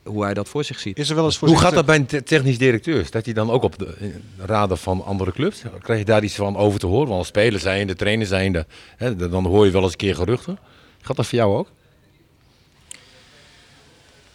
hoe 0.05 0.25
hij 0.25 0.35
dat 0.35 0.49
voor 0.49 0.65
zich 0.65 0.79
ziet. 0.79 0.99
Is 0.99 1.09
er 1.09 1.15
wel 1.15 1.25
eens 1.25 1.39
Hoe 1.39 1.59
gaat 1.59 1.75
dat 1.75 1.87
bij 1.87 1.97
een 1.97 2.07
te- 2.07 2.23
technisch 2.23 2.59
directeur? 2.59 3.05
Staat 3.05 3.25
hij 3.25 3.35
dan 3.35 3.51
ook 3.51 3.63
op 3.63 3.79
de 3.79 4.15
radar 4.39 4.77
van 4.77 5.05
andere 5.05 5.33
clubs? 5.33 5.63
Krijg 5.81 5.99
je 5.99 6.05
daar 6.05 6.25
iets 6.25 6.35
van 6.35 6.57
over 6.57 6.79
te 6.81 6.87
horen? 6.87 7.07
Want 7.07 7.19
als 7.19 7.27
speler 7.27 7.61
zijnde, 7.61 7.95
trainer 7.95 8.27
zijnde, 8.27 8.67
hè, 8.97 9.17
dan 9.17 9.47
hoor 9.47 9.65
je 9.65 9.71
wel 9.71 9.83
eens 9.83 9.91
een 9.93 9.97
keer 9.99 10.15
geruchten. 10.15 10.59
Gaat 11.01 11.17
dat 11.17 11.27
voor 11.27 11.39
jou 11.39 11.57
ook? 11.57 11.69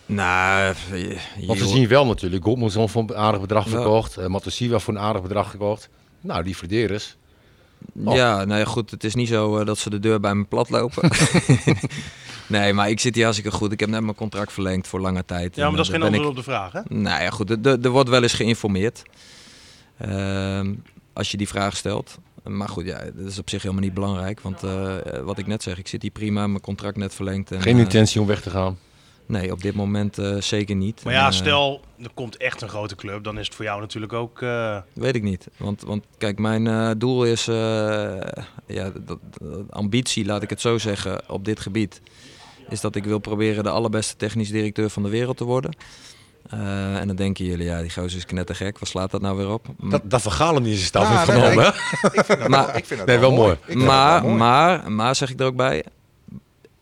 Nou, 0.06 0.74
je, 0.93 1.18
Want 1.47 1.60
we 1.60 1.68
zien 1.68 1.88
wel 1.88 2.06
natuurlijk, 2.06 2.43
Goldmanson 2.43 2.89
voor 2.89 3.02
een 3.02 3.16
aardig 3.16 3.41
bedrag 3.41 3.64
Ja. 3.66 3.70
verkocht, 3.72 4.18
uh, 4.20 4.26
Matosiwa 4.28 4.80
voor 4.80 4.93
een 4.93 4.99
aardig 4.99 5.22
bedrag 5.22 5.49
gekocht. 5.52 5.89
Nou, 6.22 6.43
die 6.43 6.58
verdeerders. 6.58 7.16
Oh. 8.04 8.16
Ja, 8.16 8.46
nou 8.46 8.60
ja, 8.60 8.66
goed. 8.66 8.92
Het 8.92 9.04
is 9.04 9.16
niet 9.16 9.28
zo 9.28 9.58
eh, 9.58 9.66
dat 9.66 9.78
ze 9.78 9.90
de 9.90 10.00
deur 10.00 10.20
bij 10.20 10.36
me 10.36 10.44
plat 10.44 10.70
lopen. 10.70 11.10
nee, 12.48 12.74
maar 12.74 12.90
ik 12.90 13.00
zit 13.00 13.16
hier 13.16 13.24
hartstikke 13.24 13.58
goed. 13.58 13.72
Ik 13.72 13.80
heb 13.80 13.90
net 13.90 14.02
mijn 14.02 14.16
contract 14.16 14.54
verlengd 14.54 14.88
voor 14.88 15.00
lange 15.00 15.26
tijd. 15.26 15.56
Ja, 15.56 15.62
maar 15.62 15.72
En, 15.72 15.78
dat 15.78 15.86
is 15.86 15.92
eh, 15.92 15.98
geen 16.00 16.08
antwoord 16.08 16.30
op 16.30 16.36
de 16.36 16.44
vraag, 16.44 16.72
hè? 16.72 16.82
Nou 16.88 17.24
ja, 17.24 17.30
goed. 17.30 17.66
Er- 17.66 17.90
wordt 17.90 18.10
wel 18.10 18.22
eens 18.24 18.34
geïnformeerd. 18.34 19.04
Ehm, 19.98 20.74
als 21.14 21.32
je 21.32 21.38
die 21.38 21.48
vraag 21.48 21.78
stelt. 21.78 22.18
Maar 22.44 22.70
goed, 22.70 22.86
ja, 22.86 22.98
dat 23.14 23.28
is 23.32 23.40
op 23.40 23.50
zich 23.50 23.62
helemaal 23.62 23.84
niet 23.84 23.94
belangrijk. 23.94 24.42
Want 24.42 24.64
eh, 24.64 24.96
wat 25.24 25.38
ik 25.38 25.48
net 25.48 25.64
zeg, 25.64 25.78
ik 25.78 25.88
zit 25.88 26.02
hier 26.02 26.12
prima. 26.12 26.48
Mijn 26.48 26.62
contract 26.62 26.98
net 26.98 27.16
verlengd. 27.16 27.52
En, 27.52 27.62
Geen 27.62 27.78
intentie 27.78 28.22
om 28.22 28.28
weg 28.28 28.42
te 28.42 28.50
gaan. 28.50 28.78
Nee, 29.32 29.52
op 29.52 29.62
dit 29.62 29.76
moment 29.76 30.18
eh, 30.18 30.36
zeker 30.42 30.76
niet. 30.76 31.04
Maar 31.04 31.14
ja, 31.14 31.26
eh, 31.28 31.32
stel, 31.32 31.82
er 32.04 32.10
komt 32.14 32.38
echt 32.38 32.62
een 32.62 32.70
grote 32.70 32.96
club, 32.96 33.24
dan 33.24 33.40
is 33.40 33.46
het 33.46 33.56
voor 33.56 33.66
jou 33.66 33.80
natuurlijk 33.80 34.14
ook... 34.14 34.42
eh, 34.42 34.78
Weet 34.94 35.16
ik 35.16 35.24
niet. 35.24 35.48
Want, 35.58 35.82
want 35.82 36.04
kijk, 36.18 36.40
mijn 36.40 36.68
eh, 36.68 36.90
doel 36.98 37.24
is, 37.26 37.48
eh, 37.48 37.56
ja, 38.66 38.92
dat, 39.06 39.08
dat- 39.08 39.20
ambitie, 39.70 40.26
laat 40.26 40.44
ik 40.44 40.50
het 40.50 40.62
zo 40.62 40.78
zeggen, 40.78 41.22
op 41.30 41.46
dit 41.46 41.60
gebied. 41.60 42.02
Is 42.70 42.82
dat 42.82 42.96
ik 42.96 43.04
wil 43.04 43.20
proberen 43.20 43.64
de 43.64 43.70
allerbeste 43.70 44.16
technisch 44.16 44.50
directeur 44.50 44.90
van 44.90 45.04
de 45.04 45.10
wereld 45.10 45.38
te 45.38 45.44
worden. 45.44 45.72
Eh, 46.50 46.98
en 47.00 47.08
dan 47.08 47.16
denken 47.16 47.46
jullie, 47.46 47.66
ja, 47.66 47.82
die 47.82 47.90
gozer 47.90 48.18
is 48.18 48.26
knettergek. 48.26 48.80
Wat 48.80 48.90
slaat 48.90 49.12
dat 49.12 49.22
nou 49.22 49.38
weer 49.38 49.50
op? 49.50 49.66
Dat, 49.80 50.02
dat 50.04 50.22
vergalen 50.22 50.62
niet 50.62 50.72
in 50.72 50.78
zijn 50.78 50.88
staf 50.88 51.04
Ja, 51.04 51.10
heeft 51.18 51.32
genomen. 51.32 51.56
nee, 51.56 51.66
hè? 51.66 52.08
Ik 52.20 52.26
vind 52.26 52.40
dat 52.40 52.48
Maar- 52.48 52.66
wel, 52.68 52.76
ik 52.76 52.86
vind 52.86 53.00
dat 53.00 53.08
Nee, 53.08 53.18
wel 53.18 53.32
mooi. 53.32 53.58
Maar, 53.74 54.26
maar, 54.26 54.92
maar 54.92 55.16
zeg 55.16 55.30
ik 55.30 55.40
er 55.40 55.46
ook 55.46 55.56
bij, 55.56 55.84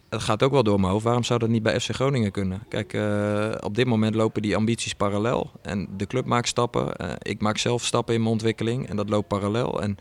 het 0.10 0.22
gaat 0.22 0.44
ook 0.44 0.52
wel 0.52 0.64
door 0.64 0.80
mijn 0.80 0.92
hoofd. 0.92 1.04
Waarom 1.04 1.24
zou 1.24 1.40
dat 1.40 1.50
niet 1.50 1.64
bij 1.64 1.80
FC 1.80 1.90
Groningen 1.94 2.32
kunnen? 2.32 2.64
Kijk, 2.70 2.94
eh, 2.94 3.52
op 3.60 3.76
dit 3.76 3.86
moment 3.86 4.16
lopen 4.16 4.42
die 4.42 4.56
ambities 4.56 4.94
parallel. 4.94 5.52
En 5.62 5.88
de 5.98 6.08
club 6.08 6.26
maakt 6.26 6.48
stappen. 6.48 6.96
eh, 6.96 7.10
ik 7.20 7.42
maak 7.42 7.58
zelf 7.58 7.86
stappen 7.86 8.14
in 8.14 8.20
mijn 8.20 8.32
ontwikkeling. 8.34 8.90
En 8.90 8.96
dat 8.96 9.10
loopt 9.10 9.28
parallel. 9.28 9.82
En 9.82 9.98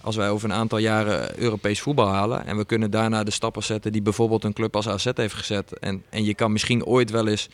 als 0.00 0.16
wij 0.16 0.30
over 0.30 0.50
een 0.50 0.56
aantal 0.56 0.78
jaren 0.78 1.38
Europees 1.38 1.80
voetbal 1.80 2.08
halen. 2.08 2.46
En 2.46 2.56
we 2.56 2.64
kunnen 2.64 2.90
daarna 2.90 3.24
de 3.24 3.30
stappen 3.30 3.62
zetten 3.62 3.92
die 3.92 4.02
bijvoorbeeld 4.02 4.44
een 4.44 4.52
club 4.52 4.76
als 4.76 4.88
AZ 4.88 5.10
heeft 5.14 5.34
gezet. 5.34 5.78
En, 5.78 6.02
en 6.10 6.24
je 6.24 6.34
kan 6.34 6.52
misschien 6.52 6.84
ooit 6.84 7.10
wel 7.10 7.26
eens. 7.26 7.48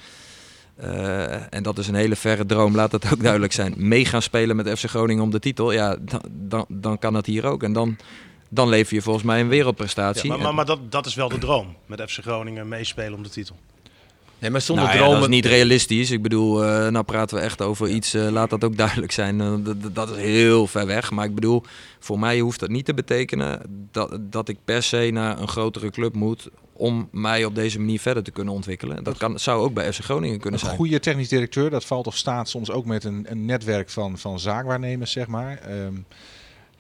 eh, 0.76 1.54
en 1.54 1.62
dat 1.62 1.78
is 1.78 1.88
een 1.88 1.94
hele 1.94 2.16
verre 2.16 2.46
droom, 2.46 2.74
laat 2.74 2.92
het 2.92 3.12
ook 3.12 3.22
duidelijk 3.22 3.52
zijn. 3.52 3.74
Mee 3.76 4.04
gaan 4.04 4.22
spelen 4.22 4.56
met 4.56 4.78
FC 4.78 4.84
Groningen 4.84 5.22
om 5.22 5.30
de 5.30 5.38
titel. 5.38 5.72
Ja, 5.72 5.96
dan, 6.00 6.20
dan, 6.30 6.64
dan 6.68 6.98
kan 6.98 7.12
dat 7.12 7.26
hier 7.26 7.44
ook. 7.46 7.62
En 7.62 7.72
dan, 7.72 7.96
dan 8.54 8.68
lever 8.68 8.94
je 8.94 9.02
volgens 9.02 9.24
mij 9.24 9.40
een 9.40 9.48
wereldprestatie. 9.48 10.22
ja, 10.30 10.34
maar 10.36 10.44
maar, 10.44 10.54
maar 10.54 10.66
dat, 10.66 10.78
dat 10.92 11.06
is 11.06 11.14
wel 11.14 11.28
de 11.28 11.38
droom, 11.38 11.76
met 11.86 12.02
FC 12.10 12.18
Groningen 12.22 12.68
meespelen 12.68 13.14
om 13.14 13.22
de 13.22 13.28
titel. 13.28 13.56
Nee, 14.38 14.50
maar 14.50 14.60
zonder 14.60 14.84
Nou 14.84 14.96
ja, 14.96 15.02
dromen... 15.02 15.20
dat 15.20 15.28
is 15.30 15.34
niet 15.34 15.46
realistisch. 15.46 16.10
Ik 16.10 16.22
bedoel, 16.22 16.64
eh, 16.64 16.88
nou 16.88 17.04
praten 17.04 17.36
we 17.36 17.42
echt 17.42 17.62
over 17.62 17.88
iets, 17.88 18.14
eh, 18.14 18.28
laat 18.28 18.50
dat 18.50 18.64
ook 18.64 18.76
duidelijk 18.76 19.12
zijn. 19.12 19.40
Eh, 19.40 19.54
dat- 19.92 20.10
is 20.10 20.16
heel 20.16 20.66
ver 20.66 20.86
weg. 20.86 21.10
Maar 21.10 21.24
ik 21.24 21.34
bedoel, 21.34 21.62
voor 21.98 22.18
mij 22.18 22.38
hoeft 22.40 22.60
dat 22.60 22.68
niet 22.68 22.84
te 22.84 22.94
betekenen 22.94 23.60
dat, 23.90 24.18
dat 24.20 24.48
ik 24.48 24.58
per 24.64 24.82
se 24.82 25.10
naar 25.12 25.40
een 25.40 25.48
grotere 25.48 25.90
club 25.90 26.14
moet 26.14 26.48
om 26.72 27.08
mij 27.12 27.44
op 27.44 27.54
deze 27.54 27.78
manier 27.78 28.00
verder 28.00 28.22
te 28.22 28.30
kunnen 28.30 28.54
ontwikkelen. 28.54 29.04
Dat 29.04 29.16
kan, 29.16 29.38
zou 29.38 29.62
ook 29.62 29.74
bij 29.74 29.92
FC 29.92 30.00
Groningen 30.04 30.38
kunnen 30.40 30.60
Een 30.60 30.66
zijn. 30.66 30.78
goede 30.78 31.00
technisch 31.00 31.28
directeur, 31.28 31.70
dat 31.70 31.84
valt 31.84 32.06
of 32.06 32.16
staat 32.16 32.48
soms 32.48 32.70
ook 32.70 32.84
met 32.84 33.04
een, 33.04 33.26
een 33.28 33.44
netwerk 33.44 33.90
van, 33.90 34.18
van 34.18 34.38
zaakwaarnemers, 34.40 35.12
zeg 35.12 35.26
maar. 35.26 35.58
Ehm, 35.58 35.94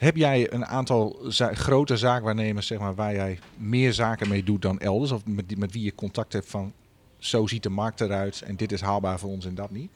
heb 0.04 0.16
jij 0.16 0.52
een 0.52 0.66
aantal 0.66 1.18
grote 1.52 1.96
zaakwaarnemers, 1.96 2.66
zeg 2.66 2.78
maar, 2.78 2.94
waar 2.94 3.14
jij 3.14 3.38
meer 3.56 3.92
zaken 3.92 4.28
mee 4.28 4.44
doet 4.44 4.62
dan 4.62 4.78
elders? 4.78 5.12
Of 5.12 5.26
met, 5.26 5.58
met 5.58 5.72
wie 5.72 5.84
je 5.84 5.94
contact 5.94 6.32
hebt 6.32 6.50
van, 6.50 6.72
zo 7.18 7.46
ziet 7.46 7.62
de 7.62 7.68
markt 7.68 8.00
eruit 8.00 8.42
en 8.42 8.56
dit 8.56 8.72
is 8.72 8.80
haalbaar 8.80 9.18
voor 9.18 9.30
ons 9.30 9.46
en 9.46 9.54
dat 9.54 9.70
niet? 9.70 9.90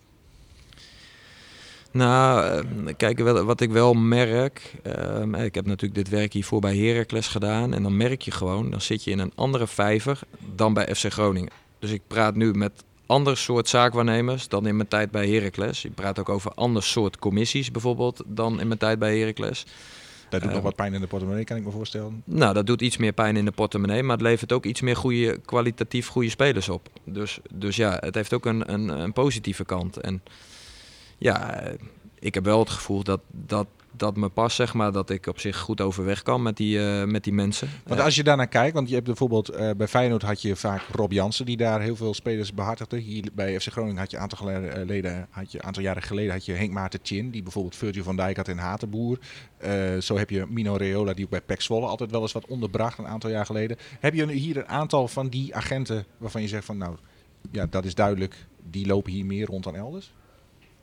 Nou, 1.90 2.62
eh, 2.86 2.94
kijk, 2.96 3.18
wat 3.20 3.60
ik 3.60 3.70
wel 3.70 3.94
merk. 3.94 4.74
ehm, 4.82 5.34
ik 5.34 5.54
heb 5.54 5.66
natuurlijk 5.66 5.94
dit 5.94 6.08
werk 6.08 6.32
hiervoor 6.32 6.60
bij 6.60 6.76
Heracles 6.76 7.26
gedaan. 7.26 7.74
En 7.74 7.82
dan 7.82 7.96
merk 7.96 8.22
je 8.22 8.30
gewoon, 8.30 8.70
dan 8.70 8.80
zit 8.80 9.04
je 9.04 9.10
in 9.10 9.18
een 9.18 9.32
andere 9.34 9.66
vijver 9.66 10.20
dan 10.54 10.74
bij 10.74 10.94
FC 10.94 11.12
Groningen. 11.12 11.52
Dus 11.78 11.90
ik 11.90 12.02
praat 12.06 12.34
nu 12.34 12.52
met 12.52 12.72
ander 13.06 13.36
soort 13.36 13.68
zaakwaarnemers 13.68 14.48
dan 14.48 14.66
in 14.66 14.76
mijn 14.76 14.88
tijd 14.88 15.10
bij 15.10 15.28
Heracles. 15.28 15.82
Je 15.82 15.90
praat 15.90 16.18
ook 16.18 16.28
over 16.28 16.52
ander 16.54 16.82
soort 16.82 17.18
commissies 17.18 17.70
bijvoorbeeld 17.70 18.22
dan 18.26 18.60
in 18.60 18.66
mijn 18.66 18.78
tijd 18.78 18.98
bij 18.98 19.18
Heracles. 19.18 19.66
Dat 20.28 20.42
doet 20.42 20.52
nog 20.52 20.62
wat 20.62 20.76
pijn 20.76 20.94
in 20.94 21.00
de 21.00 21.06
portemonnee, 21.06 21.44
kan 21.44 21.56
ik 21.56 21.64
me 21.64 21.70
voorstellen. 21.70 22.22
Nou, 22.24 22.54
dat 22.54 22.66
doet 22.66 22.82
iets 22.82 22.96
meer 22.96 23.12
pijn 23.12 23.36
in 23.36 23.44
de 23.44 23.50
portemonnee, 23.50 24.02
maar 24.02 24.16
het 24.16 24.26
levert 24.26 24.52
ook 24.52 24.64
iets 24.64 24.80
meer 24.80 24.96
goede, 24.96 25.38
kwalitatief 25.44 26.08
goede 26.08 26.30
spelers 26.30 26.68
op. 26.68 26.88
Dus, 27.04 27.38
dus 27.52 27.76
ja, 27.76 27.96
het 28.00 28.14
heeft 28.14 28.32
ook 28.32 28.46
een, 28.46 28.72
een, 28.72 28.88
een 28.88 29.12
positieve 29.12 29.64
kant. 29.64 29.96
En 29.96 30.22
ja, 31.18 31.60
eh, 31.60 31.74
ik 32.18 32.34
heb 32.34 32.44
wel 32.44 32.58
het 32.58 32.70
gevoel 32.70 33.02
dat 33.02 33.20
dat, 33.30 33.66
dat 33.98 34.16
me 34.16 34.28
past, 34.28 34.56
zeg 34.56 34.74
maar, 34.74 34.92
dat 34.92 35.10
ik 35.10 35.26
op 35.26 35.40
zich 35.40 35.58
goed 35.58 35.80
overweg 35.80 36.22
kan 36.22 36.42
met 36.42 36.56
die, 36.56 36.78
eh, 36.78 37.04
met 37.04 37.24
die 37.24 37.32
mensen. 37.32 37.68
Want 37.86 38.00
als 38.00 38.14
je 38.14 38.22
daarnaar 38.22 38.48
kijkt, 38.48 38.74
want 38.74 38.88
je 38.88 38.94
hebt 38.94 39.06
bijvoorbeeld 39.06 39.48
eh, 39.48 39.70
bij 39.76 39.88
Feyenoord 39.88 40.22
had 40.22 40.42
je 40.42 40.56
vaak 40.56 40.82
Rob 40.92 41.12
Jansen 41.12 41.46
die 41.46 41.56
daar 41.56 41.80
heel 41.80 41.96
veel 41.96 42.14
spelers 42.14 42.54
behartigde. 42.54 42.96
Hier 42.96 43.24
bij 43.32 43.60
FC 43.60 43.66
Groningen 43.72 43.98
had 43.98 44.10
je 44.10 44.16
een 44.16 44.22
aantal, 44.22 44.38
geleden, 44.38 45.16
eh, 45.16 45.22
had 45.30 45.52
je, 45.52 45.62
aantal 45.62 45.82
jaren 45.82 46.02
geleden 46.02 46.32
had 46.32 46.44
je 46.44 46.52
Henk 46.52 46.72
Maarten 46.72 47.00
Chin, 47.02 47.30
die 47.30 47.42
bijvoorbeeld 47.42 47.76
Virgil 47.76 48.02
van 48.02 48.16
Dijk 48.16 48.36
had 48.36 48.48
in 48.48 48.58
Hatenboer. 48.58 49.18
Zo 50.00 50.16
heb 50.16 50.30
je 50.30 50.46
Mino 50.48 50.74
Reola, 50.74 51.12
die 51.12 51.24
ook 51.24 51.30
bij 51.30 51.40
PEC 51.40 51.60
Zwolle 51.60 51.86
altijd 51.86 52.10
wel 52.10 52.22
eens 52.22 52.32
wat 52.32 52.46
onderbracht 52.46 52.98
een 52.98 53.06
aantal 53.06 53.30
jaar 53.30 53.46
geleden. 53.46 53.76
Heb 54.00 54.14
je 54.14 54.32
hier 54.32 54.56
een 54.56 54.68
aantal 54.68 55.08
van 55.08 55.28
die 55.28 55.54
agenten 55.54 56.04
waarvan 56.18 56.42
je 56.42 56.48
zegt 56.48 56.64
van 56.64 56.78
nou, 56.78 56.96
ja 57.50 57.66
dat 57.66 57.84
is 57.84 57.94
duidelijk, 57.94 58.46
die 58.70 58.86
lopen 58.86 59.12
hier 59.12 59.26
meer 59.26 59.46
rond 59.46 59.64
dan 59.64 59.76
elders? 59.76 60.12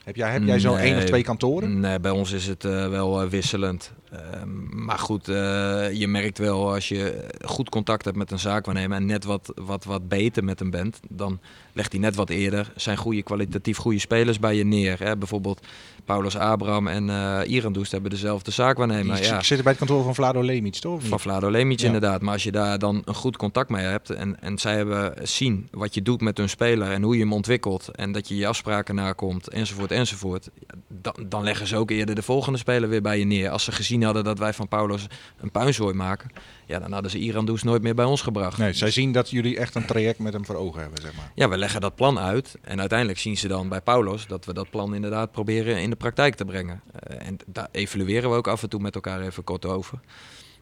Heb 0.05 0.15
jij, 0.15 0.31
heb 0.31 0.43
jij 0.43 0.59
zo 0.59 0.75
één 0.75 0.97
of 0.97 1.03
twee 1.03 1.23
kantoren? 1.23 1.79
Nee, 1.79 1.99
bij 1.99 2.11
ons 2.11 2.31
is 2.31 2.47
het 2.47 2.65
eh, 2.65 2.89
wel 2.89 3.21
eh, 3.21 3.27
wisselend. 3.27 3.93
Ehm, 4.11 4.85
maar 4.85 4.99
goed, 4.99 5.27
eh, 5.27 5.91
je 5.91 6.07
merkt 6.07 6.37
wel 6.37 6.73
als 6.73 6.87
je 6.87 7.27
goed 7.45 7.69
contact 7.69 8.05
hebt 8.05 8.17
met 8.17 8.31
een 8.31 8.39
zaakwaarnemer 8.39 8.97
en 8.97 9.05
net 9.05 9.23
wat, 9.23 9.51
wat, 9.55 9.83
wat 9.83 10.07
beter 10.07 10.43
met 10.43 10.59
hem 10.59 10.69
bent, 10.69 10.99
dan 11.09 11.39
legt 11.75 11.91
hij 11.91 12.01
net 12.01 12.15
wat 12.15 12.29
eerder 12.29 12.71
zijn 12.75 12.97
goede, 12.97 13.21
kwalitatief 13.23 13.77
goede 13.77 13.99
spelers 13.99 14.39
bij 14.39 14.55
je 14.55 14.65
neer. 14.65 14.99
Hè? 14.99 15.17
Bijvoorbeeld 15.17 15.59
Paulus 16.05 16.37
Abraham 16.37 16.87
en 16.87 17.09
eh 17.09 17.39
Irandoest 17.51 17.91
hebben 17.91 18.09
dezelfde 18.11 18.51
zaakwaarnemer. 18.51 19.15
Die 19.15 19.23
Ja. 19.25 19.41
zitten 19.41 19.63
bij 19.63 19.71
het 19.77 19.77
kantoor 19.77 20.03
van 20.03 20.15
Vlado 20.15 20.41
Lemic, 20.41 20.73
toch? 20.75 21.03
Van 21.03 21.19
Vlado 21.19 21.49
Lemic 21.51 21.79
Ja. 21.79 21.85
inderdaad. 21.85 22.21
Maar 22.21 22.33
als 22.33 22.43
je 22.43 22.51
daar 22.51 22.79
dan 22.79 23.01
een 23.05 23.15
goed 23.15 23.37
contact 23.37 23.69
mee 23.69 23.85
hebt 23.85 24.09
en, 24.09 24.41
en 24.41 24.57
zij 24.57 24.75
hebben 24.75 25.13
zien 25.27 25.67
wat 25.71 25.93
je 25.93 26.01
doet 26.01 26.21
met 26.21 26.37
hun 26.37 26.49
speler 26.49 26.91
en 26.91 27.01
hoe 27.01 27.13
je 27.15 27.21
hem 27.21 27.33
ontwikkelt 27.33 27.87
en 27.95 28.11
dat 28.11 28.27
je 28.27 28.35
je 28.35 28.47
afspraken 28.47 28.95
nakomt 28.95 29.47
enzovoort 29.49 29.91
enzovoort, 29.91 30.49
dan, 30.87 31.13
dan 31.27 31.43
leggen 31.43 31.67
ze 31.67 31.77
ook 31.77 31.91
eerder 31.91 32.15
de 32.15 32.21
volgende 32.21 32.57
speler 32.59 32.89
weer 32.89 33.01
bij 33.01 33.19
je 33.19 33.25
neer. 33.25 33.49
Als 33.49 33.63
ze 33.63 33.71
gezien 33.71 34.03
hadden 34.03 34.23
dat 34.23 34.39
wij 34.39 34.53
van 34.53 34.67
Paulus 34.67 35.07
een 35.41 35.51
puinzooi 35.51 35.93
maken, 35.93 36.29
ja, 36.65 36.79
dan 36.79 36.91
hadden 36.91 37.11
ze 37.11 37.17
Iran 37.17 37.45
Does 37.45 37.63
nooit 37.63 37.81
meer 37.81 37.95
bij 37.95 38.05
ons 38.05 38.21
gebracht. 38.21 38.57
Nee, 38.57 38.73
zij 38.73 38.91
zien 38.91 39.11
dat 39.11 39.29
jullie 39.29 39.57
echt 39.57 39.75
een 39.75 39.85
traject 39.85 40.19
met 40.19 40.33
hem 40.33 40.45
voor 40.45 40.55
ogen 40.55 40.81
hebben, 40.81 41.01
zeg 41.01 41.15
maar. 41.15 41.31
Ja, 41.35 41.49
we 41.49 41.57
leggen 41.65 41.83
dat 41.83 41.95
plan 41.95 42.19
uit 42.19 42.55
en 42.61 42.79
uiteindelijk 42.79 43.19
zien 43.19 43.37
ze 43.37 43.47
dan 43.47 43.69
bij 43.69 43.81
Paulus 43.81 44.27
dat 44.27 44.45
we 44.45 44.53
dat 44.53 44.69
plan 44.69 44.95
inderdaad 44.95 45.31
proberen 45.31 45.81
in 45.81 45.89
de 45.89 45.95
praktijk 45.95 46.35
te 46.35 46.45
brengen. 46.45 46.81
Eh, 46.99 47.27
en 47.27 47.37
daar 47.45 47.67
evalueren 47.71 48.29
we 48.29 48.35
ook 48.35 48.47
af 48.47 48.63
en 48.63 48.69
toe 48.69 48.79
met 48.79 48.95
elkaar 48.95 49.21
even 49.21 49.43
kort 49.43 49.65
over. 49.65 49.99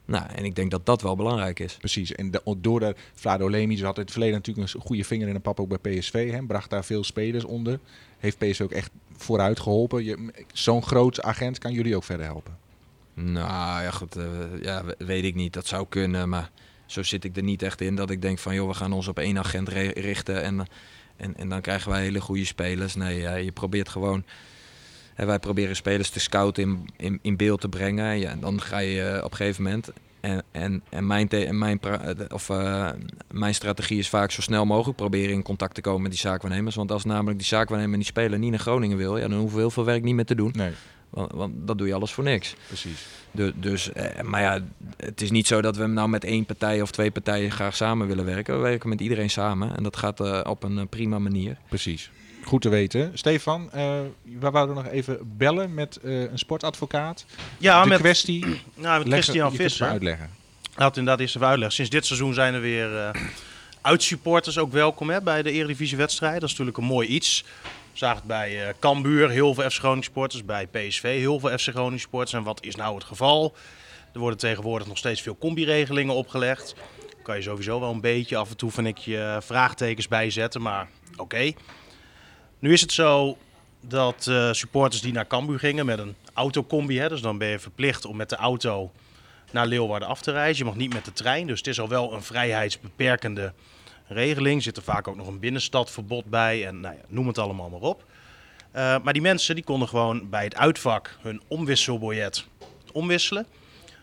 Nou, 0.05 0.25
en 0.35 0.45
ik 0.45 0.55
denk 0.55 0.71
dat 0.71 0.85
dat 0.85 1.01
wel 1.01 1.15
belangrijk 1.15 1.59
is. 1.59 1.77
Precies. 1.79 2.11
En 2.11 2.31
de, 2.31 2.41
door 2.57 2.79
de 2.79 2.95
Vlado 3.13 3.49
Lemic 3.49 3.79
had 3.79 3.95
in 3.95 4.01
het 4.01 4.11
verleden 4.11 4.35
natuurlijk 4.35 4.73
een 4.73 4.81
goede 4.81 5.03
vinger 5.03 5.27
in 5.27 5.33
de 5.33 5.39
pap 5.39 5.59
ook 5.59 5.81
bij 5.81 5.97
PSV. 5.97 6.31
Hè, 6.31 6.45
bracht 6.45 6.69
daar 6.69 6.85
veel 6.85 7.03
spelers 7.03 7.43
onder. 7.43 7.79
Heeft 8.19 8.37
PSV 8.37 8.61
ook 8.61 8.71
echt 8.71 8.91
vooruit 9.17 9.59
geholpen. 9.59 10.03
Je- 10.03 10.31
Zo'n 10.53 10.83
groot 10.83 11.21
agent 11.21 11.57
kan 11.57 11.71
jullie 11.73 11.95
ook 11.95 12.03
verder 12.03 12.25
helpen. 12.25 12.57
Nou 13.13 13.81
ja, 13.83 13.91
goed, 13.91 14.15
eh, 14.15 14.25
ja, 14.61 14.85
we- 14.85 14.95
weet 14.97 15.23
ik 15.23 15.35
niet. 15.35 15.53
Dat 15.53 15.67
zou 15.67 15.85
kunnen, 15.89 16.29
maar 16.29 16.51
zo 16.93 17.03
zit 17.03 17.23
ik 17.23 17.37
er 17.37 17.43
niet 17.43 17.61
echt 17.61 17.81
in 17.81 17.95
dat 17.95 18.09
ik 18.09 18.21
denk 18.21 18.39
van 18.39 18.55
joh, 18.55 18.67
we 18.67 18.73
gaan 18.73 18.93
ons 18.93 19.07
op 19.07 19.19
één 19.19 19.37
agent 19.37 19.69
richten 19.69 20.43
en, 20.43 20.67
en, 21.17 21.37
en 21.37 21.49
dan 21.49 21.61
krijgen 21.61 21.91
wij 21.91 22.01
hele 22.01 22.21
goede 22.21 22.45
spelers. 22.45 22.95
Nee, 22.95 23.43
je 23.43 23.51
probeert 23.51 23.89
gewoon. 23.89 24.23
Hè, 25.13 25.25
wij 25.25 25.39
proberen 25.39 25.75
spelers 25.75 26.09
te 26.09 26.19
scouten 26.19 26.63
in, 26.63 26.89
in, 26.97 27.19
in 27.21 27.37
beeld 27.37 27.61
te 27.61 27.69
brengen. 27.69 28.19
Ja, 28.19 28.29
en 28.29 28.39
dan 28.39 28.61
ga 28.61 28.77
je 28.77 29.01
eh, 29.01 29.23
op 29.23 29.31
een 29.31 29.37
gegeven 29.37 29.63
moment. 29.63 29.91
En, 30.19 30.43
en, 30.51 30.83
en, 30.89 31.07
mijn, 31.07 31.29
en 31.29 31.57
mijn, 31.57 31.79
eh, 31.81 32.09
of, 32.29 32.49
eh, 32.49 32.89
mijn 33.31 33.55
strategie 33.55 33.97
is 33.99 34.09
vaak 34.09 34.31
zo 34.31 34.41
snel 34.41 34.65
mogelijk 34.65 34.97
proberen 34.97 35.33
in 35.33 35.43
contact 35.43 35.75
te 35.75 35.81
komen 35.81 36.01
met 36.01 36.11
die 36.11 36.19
zaakwaarnemers. 36.19 36.75
Want 36.75 36.91
als 36.91 37.03
namelijk 37.03 37.37
die 37.37 37.47
zaakwaarnemer 37.47 37.93
en 37.93 37.99
die 37.99 38.09
speler 38.09 38.39
niet 38.39 38.49
naar 38.49 38.59
Groningen 38.59 38.97
wil, 38.97 39.17
ja, 39.17 39.27
dan 39.27 39.39
hoeven 39.39 39.55
we 39.55 39.61
heel 39.61 39.71
veel 39.71 39.85
werk 39.85 40.03
niet 40.03 40.15
meer 40.15 40.25
te 40.25 40.35
doen. 40.35 40.51
Nee, 40.55 40.71
Want, 41.13 41.31
want 41.31 41.53
dat 41.67 41.77
doe 41.77 41.87
je 41.87 41.93
alles 41.93 42.11
voor 42.11 42.23
niks. 42.23 42.55
precies. 42.67 43.05
Du- 43.31 43.53
dus, 43.55 43.91
eh, 43.91 44.21
maar 44.21 44.41
ja, 44.41 44.59
het 44.97 45.21
is 45.21 45.31
niet 45.31 45.47
zo 45.47 45.61
dat 45.61 45.77
we 45.77 45.85
nou 45.87 46.09
met 46.09 46.23
één 46.23 46.45
partij 46.45 46.81
of 46.81 46.91
twee 46.91 47.11
partijen 47.11 47.51
graag 47.51 47.75
samen 47.75 48.07
willen 48.07 48.25
werken. 48.25 48.55
We 48.55 48.61
werken 48.61 48.89
met 48.89 49.01
iedereen 49.01 49.29
samen 49.29 49.75
en 49.77 49.83
dat 49.83 49.97
gaat 49.97 50.19
eh, 50.19 50.39
op 50.43 50.63
een 50.63 50.77
eh, 50.77 50.85
prima 50.89 51.19
manier. 51.19 51.57
Precies. 51.69 52.09
Goed 52.43 52.61
te 52.61 52.69
weten. 52.69 53.11
Stefan, 53.13 53.71
eh 53.71 53.99
we 54.39 54.49
wouden 54.49 54.75
nog 54.75 54.87
even 54.87 55.17
bellen 55.37 55.73
met 55.73 55.95
eh, 56.03 56.21
een 56.21 56.37
sportadvocaat. 56.39 57.25
Ja, 57.57 57.83
de 57.83 57.89
met, 57.89 57.99
kwestie. 57.99 58.45
nou, 58.75 59.03
met 59.03 59.13
Christian 59.13 59.51
het 59.51 59.61
Visser. 59.61 59.87
uitleggen. 59.87 60.29
Laat 60.75 60.97
inderdaad 60.97 61.19
eerst 61.21 61.35
even 61.35 61.47
uitleggen. 61.47 61.75
Sinds 61.75 61.91
dit 61.91 62.05
seizoen 62.05 62.33
zijn 62.33 62.53
er 62.53 62.61
weer 62.61 62.97
eh 62.97 63.09
uitsupporters 63.81 64.57
ook 64.57 64.71
welkom 64.71 65.09
hè, 65.09 65.21
bij 65.21 65.41
de 65.43 65.51
Eredivisie 65.51 65.97
wedstrijd. 65.97 66.33
Dat 66.33 66.43
is 66.43 66.49
natuurlijk 66.49 66.77
een 66.77 66.83
mooi 66.83 67.07
iets. 67.07 67.45
Zagen 67.93 68.17
het 68.17 68.27
bij 68.27 68.67
eh 68.67 68.73
Cambuur, 68.79 69.29
heel 69.29 69.53
veel 69.53 69.69
FC 69.69 69.77
Groningen 69.77 70.03
supporters. 70.03 70.45
Bij 70.45 70.67
PSV, 70.67 71.01
heel 71.01 71.39
veel 71.39 71.57
FC 71.57 71.67
Groningen 71.67 71.99
supporters. 71.99 72.33
En 72.33 72.43
wat 72.43 72.63
is 72.63 72.75
nou 72.75 72.95
het 72.95 73.03
geval? 73.03 73.53
Er 74.13 74.19
worden 74.19 74.39
tegenwoordig 74.39 74.87
nog 74.87 74.97
steeds 74.97 75.21
veel 75.21 75.37
combi-regelingen 75.37 76.15
opgelegd. 76.15 76.75
Daar 76.99 77.21
kan 77.23 77.35
je 77.35 77.41
sowieso 77.41 77.79
wel 77.79 77.91
een 77.91 78.01
beetje 78.01 78.37
af 78.37 78.49
en 78.49 78.57
toe 78.57 78.71
van 78.71 78.85
ik 78.85 78.97
je 78.97 79.37
vraagtekens 79.41 80.07
bij 80.07 80.29
zetten. 80.29 80.61
Maar 80.61 80.87
oké. 81.15 81.51
Nu 82.59 82.73
is 82.73 82.81
het 82.81 82.91
zo 82.91 83.37
dat 83.81 84.27
eh, 84.27 84.51
supporters 84.51 85.01
die 85.01 85.13
naar 85.13 85.27
Cambuur 85.27 85.59
gingen 85.59 85.85
met 85.85 85.99
een 85.99 86.15
autocombi, 86.33 86.99
hè, 86.99 87.09
dus 87.09 87.21
dan 87.21 87.37
ben 87.37 87.47
je 87.47 87.59
verplicht 87.59 88.05
om 88.05 88.15
met 88.15 88.29
de 88.29 88.35
auto 88.35 88.91
naar 89.51 89.67
Leeuwarden 89.67 90.07
af 90.07 90.21
te 90.21 90.31
reizen. 90.31 90.65
Je 90.65 90.71
mag 90.71 90.79
niet 90.79 90.93
met 90.93 91.05
de 91.05 91.13
trein, 91.13 91.47
dus 91.47 91.57
het 91.57 91.67
is 91.67 91.79
al 91.79 91.89
wel 91.89 92.13
een 92.13 92.23
vrijheidsbeperkende 92.23 93.53
regeling. 94.07 94.63
Zit 94.63 94.77
er 94.77 94.83
vaak 94.83 95.07
ook 95.07 95.15
nog 95.15 95.27
een 95.27 95.39
binnenstadverbod 95.39 96.25
bij 96.25 96.67
en 96.67 96.79
nou 96.79 96.95
ja, 96.95 97.01
noem 97.07 97.27
het 97.27 97.37
allemaal 97.37 97.69
maar 97.69 97.79
op. 97.79 98.03
Eh, 98.73 98.95
maar 99.03 99.13
die 99.13 99.21
mensen 99.21 99.55
die 99.55 99.63
konden 99.63 99.87
gewoon 99.87 100.29
bij 100.29 100.43
het 100.43 100.55
uitvak 100.55 101.17
hun 101.21 101.41
omwisselbiljet 101.47 102.45
omwisselen. 102.91 103.45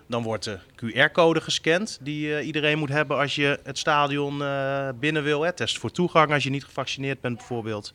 Dan 0.06 0.22
wordt 0.22 0.44
de 0.44 0.58
QR-code 0.76 1.40
gescand 1.40 1.98
die 2.00 2.36
eh, 2.36 2.46
iedereen 2.46 2.78
moet 2.78 2.88
hebben 2.88 3.18
als 3.18 3.34
je 3.34 3.60
het 3.64 3.78
stadion 3.78 4.42
eh, 4.42 4.88
binnen 5.00 5.22
wil. 5.22 5.42
Hè. 5.42 5.52
Test 5.52 5.78
voor 5.78 5.90
toegang 5.90 6.32
als 6.32 6.42
je 6.42 6.50
niet 6.50 6.64
gevaccineerd 6.64 7.20
bent 7.20 7.36
bijvoorbeeld. 7.36 7.92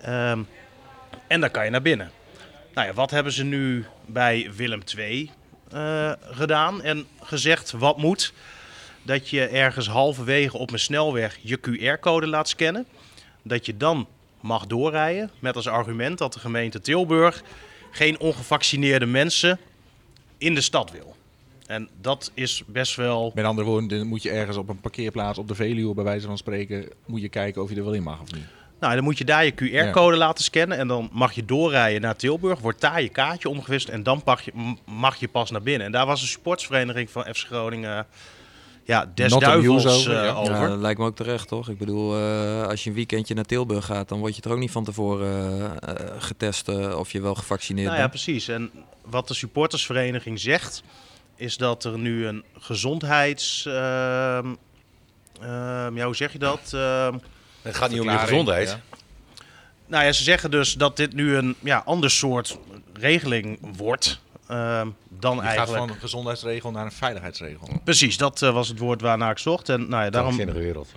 Ehm, 0.00 0.42
en 1.26 1.40
dan 1.40 1.50
kan 1.50 1.64
je 1.64 1.70
naar 1.70 1.82
binnen. 1.82 2.10
Nou 2.74 2.86
ja, 2.86 2.92
wat 2.94 3.10
hebben 3.10 3.32
ze 3.32 3.44
nu 3.44 3.86
bij 4.06 4.50
Willem 4.56 4.80
II 4.96 5.30
gedaan 6.20 6.82
en 6.82 7.06
gezegd 7.22 7.70
wat 7.70 7.96
moet? 7.98 8.32
Dat 9.08 9.28
je 9.28 9.46
ergens 9.46 9.88
halverwege 9.88 10.56
op 10.56 10.72
een 10.72 10.78
snelweg 10.78 11.38
je 11.40 11.58
QR-code 11.60 12.26
laat 12.26 12.48
scannen. 12.48 12.86
Dat 13.42 13.66
je 13.66 13.76
dan 13.76 14.06
mag 14.40 14.66
doorrijden 14.66 15.30
met 15.38 15.56
als 15.56 15.68
argument 15.68 16.18
dat 16.18 16.32
de 16.32 16.38
gemeente 16.38 16.80
Tilburg 16.80 17.42
geen 17.90 18.20
ongevaccineerde 18.20 19.06
mensen 19.06 19.58
in 20.38 20.54
de 20.54 20.60
stad 20.60 20.90
wil. 20.90 21.16
En 21.66 21.88
dat 22.00 22.30
is 22.34 22.62
best 22.66 22.96
wel. 22.96 23.32
Met 23.34 23.44
andere 23.44 23.68
woorden, 23.68 23.88
dan 23.88 24.06
moet 24.06 24.22
je 24.22 24.30
ergens 24.30 24.56
op 24.56 24.68
een 24.68 24.80
parkeerplaats 24.80 25.38
op 25.38 25.48
de 25.48 25.54
Veluwe, 25.54 25.94
bij 25.94 26.04
wijze 26.04 26.26
van 26.26 26.38
spreken, 26.38 26.88
moet 27.06 27.20
je 27.20 27.28
kijken 27.28 27.62
of 27.62 27.70
je 27.70 27.76
er 27.76 27.84
wel 27.84 27.94
in 27.94 28.02
mag 28.02 28.20
of 28.20 28.32
niet. 28.32 28.46
Nou, 28.80 28.94
dan 28.94 29.04
moet 29.04 29.18
je 29.18 29.24
daar 29.24 29.44
je 29.44 29.52
QR-code 29.54 30.16
laten 30.16 30.44
scannen 30.44 30.78
en 30.78 30.88
dan 30.88 31.08
mag 31.12 31.32
je 31.32 31.44
doorrijden 31.44 32.00
naar 32.00 32.16
Tilburg. 32.16 32.60
Wordt 32.60 32.80
daar 32.80 33.02
je 33.02 33.08
kaartje 33.08 33.48
omgewist 33.48 33.88
en 33.88 34.02
dan 34.02 34.22
mag 34.24 34.42
je, 34.42 34.52
mag 34.84 35.16
je 35.16 35.28
pas 35.28 35.50
naar 35.50 35.62
binnen. 35.62 35.86
En 35.86 35.92
daar 35.92 36.06
was 36.06 36.22
een 36.22 36.28
sportsvereniging 36.28 37.10
van 37.10 37.22
FC 37.22 37.46
Groningen 37.46 38.06
ja, 38.88 39.10
des 39.14 39.32
Not 39.32 39.40
duivels 39.40 39.86
over, 39.86 40.16
eh, 40.16 40.24
ja. 40.24 40.32
over. 40.32 40.54
Ja, 40.54 40.68
dat 40.68 40.78
lijkt 40.78 40.98
me 40.98 41.06
ook 41.06 41.16
terecht, 41.16 41.48
toch? 41.48 41.68
Ik 41.68 41.78
bedoel, 41.78 42.16
eh, 42.16 42.62
als 42.66 42.84
je 42.84 42.90
een 42.90 42.96
weekendje 42.96 43.34
naar 43.34 43.44
Tilburg 43.44 43.84
gaat, 43.84 44.08
dan 44.08 44.18
word 44.18 44.36
je 44.36 44.42
er 44.42 44.50
ook 44.50 44.58
niet 44.58 44.70
van 44.70 44.84
tevoren 44.84 45.80
eh, 45.80 46.06
getest 46.18 46.68
of 46.94 47.12
je 47.12 47.20
wel 47.20 47.34
gevaccineerd 47.34 47.86
Nou 47.86 47.98
ja, 47.98 48.08
bent. 48.08 48.22
precies. 48.22 48.48
En 48.48 48.70
wat 49.04 49.28
de 49.28 49.34
supportersvereniging 49.34 50.40
zegt, 50.40 50.82
is 51.36 51.56
dat 51.56 51.84
er 51.84 51.98
nu 51.98 52.26
een 52.26 52.44
gezondheids... 52.58 53.66
ehm, 53.66 54.54
ehm, 55.40 55.96
ja, 55.96 56.04
hoe 56.04 56.16
zeg 56.16 56.32
je 56.32 56.38
dat? 56.38 56.70
Ehm, 56.74 57.14
Het 57.62 57.76
gaat 57.76 57.90
niet 57.90 58.00
om 58.00 58.10
je 58.10 58.18
gezondheid. 58.18 58.68
ja. 58.68 58.80
nou 59.86 60.04
ja, 60.04 60.12
ze 60.12 60.22
zeggen 60.22 60.50
dus 60.50 60.74
dat 60.74 60.96
dit 60.96 61.12
nu 61.12 61.36
een 61.36 61.54
ja, 61.60 61.82
ander 61.84 62.10
soort 62.10 62.58
regeling 62.92 63.58
wordt 63.76 64.20
dan 64.48 65.36
Je 65.36 65.42
gaat 65.42 65.44
eigenlijk... 65.44 65.78
van 65.78 65.88
een 65.88 66.00
gezondheidsregel 66.00 66.70
naar 66.70 66.84
een 66.84 66.92
veiligheidsregel. 66.92 67.68
Precies, 67.84 68.16
dat 68.16 68.42
eh, 68.42 68.52
was 68.52 68.68
het 68.68 68.78
woord 68.78 69.00
waarnaar 69.00 69.30
ik 69.30 69.38
zocht. 69.38 69.68
En 69.68 69.88
nou 69.88 70.04
ja, 70.04 70.10
daarom 70.10 70.32
Krankzinnige 70.32 70.66
wereld. 70.66 70.88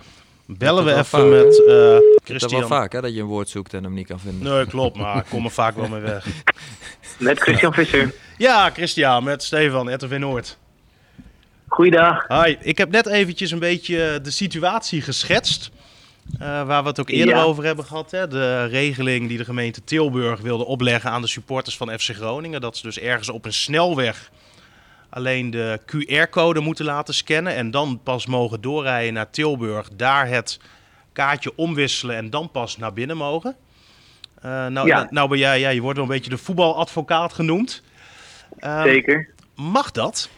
bellen 0.46 0.84
we 0.84 0.90
Dat 0.90 1.04
even 1.06 1.28
met 1.30 1.44
eh 1.66 1.66
Dat 1.66 1.66
is 1.66 2.00
wel 2.24 2.38
Christian. 2.38 2.66
vaak, 2.66 2.92
hè, 2.92 3.00
dat 3.00 3.14
je 3.14 3.20
een 3.20 3.26
woord 3.26 3.48
zoekt 3.48 3.74
en 3.74 3.84
hem 3.84 3.94
niet 3.94 4.06
kan 4.06 4.20
vinden. 4.20 4.52
Nee, 4.52 4.66
klopt, 4.66 4.96
maar 4.96 5.16
ik 5.16 5.24
kom 5.28 5.44
er 5.44 5.50
vaak 5.50 5.76
wel 5.76 5.88
mee 5.88 6.00
weg. 6.00 6.26
Met 7.18 7.40
Christian 7.40 7.72
Visser. 7.72 8.14
Ja, 8.38 8.70
Christian, 8.70 9.24
met 9.24 9.42
Stefan, 9.42 9.94
RTV 9.94 10.16
Noord. 10.18 10.58
Goeiedag. 11.68 12.26
Hi, 12.28 12.56
ik 12.60 12.78
heb 12.78 12.90
net 12.90 13.06
eventjes 13.06 13.50
een 13.50 13.58
beetje 13.58 14.20
de 14.22 14.30
situatie 14.30 15.02
geschetst. 15.02 15.70
Eh, 16.38 16.62
waar 16.66 16.82
we 16.82 16.88
het 16.88 17.00
ook 17.00 17.08
eerder 17.10 17.34
Ja. 17.34 17.42
over 17.42 17.64
hebben 17.64 17.84
gehad. 17.84 18.10
Hè? 18.10 18.28
De 18.28 18.64
regeling 18.64 19.28
die 19.28 19.38
de 19.38 19.44
gemeente 19.44 19.84
Tilburg 19.84 20.40
wilde 20.40 20.64
opleggen 20.64 21.10
aan 21.10 21.20
de 21.22 21.28
supporters 21.28 21.76
van 21.76 21.98
FC 21.98 22.10
Groningen. 22.14 22.60
Dat 22.60 22.76
ze 22.76 22.82
dus 22.82 22.98
ergens 22.98 23.28
op 23.28 23.44
een 23.44 23.52
snelweg 23.52 24.30
alleen 25.10 25.50
de 25.50 25.80
QR-code 25.86 26.60
moeten 26.60 26.84
laten 26.84 27.14
scannen. 27.14 27.54
En 27.54 27.70
dan 27.70 28.00
pas 28.02 28.26
mogen 28.26 28.60
doorrijden 28.60 29.14
naar 29.14 29.30
Tilburg. 29.30 29.88
Daar 29.96 30.28
het 30.28 30.58
kaartje 31.12 31.52
omwisselen 31.56 32.16
en 32.16 32.30
dan 32.30 32.50
pas 32.50 32.76
naar 32.76 32.92
binnen 32.92 33.16
mogen. 33.16 33.56
Eh, 34.42 34.66
nou, 34.66 34.86
Ja. 34.86 35.06
nou 35.10 35.28
ben 35.28 35.38
jij, 35.38 35.60
ja, 35.60 35.68
je 35.68 35.80
wordt 35.80 35.96
wel 35.98 36.06
een 36.06 36.12
beetje 36.14 36.30
de 36.30 36.38
voetbaladvocaat 36.38 37.32
genoemd. 37.32 37.82
Ehm, 38.58 38.82
Zeker. 38.82 39.28
Mag 39.54 39.90
dat? 39.90 40.28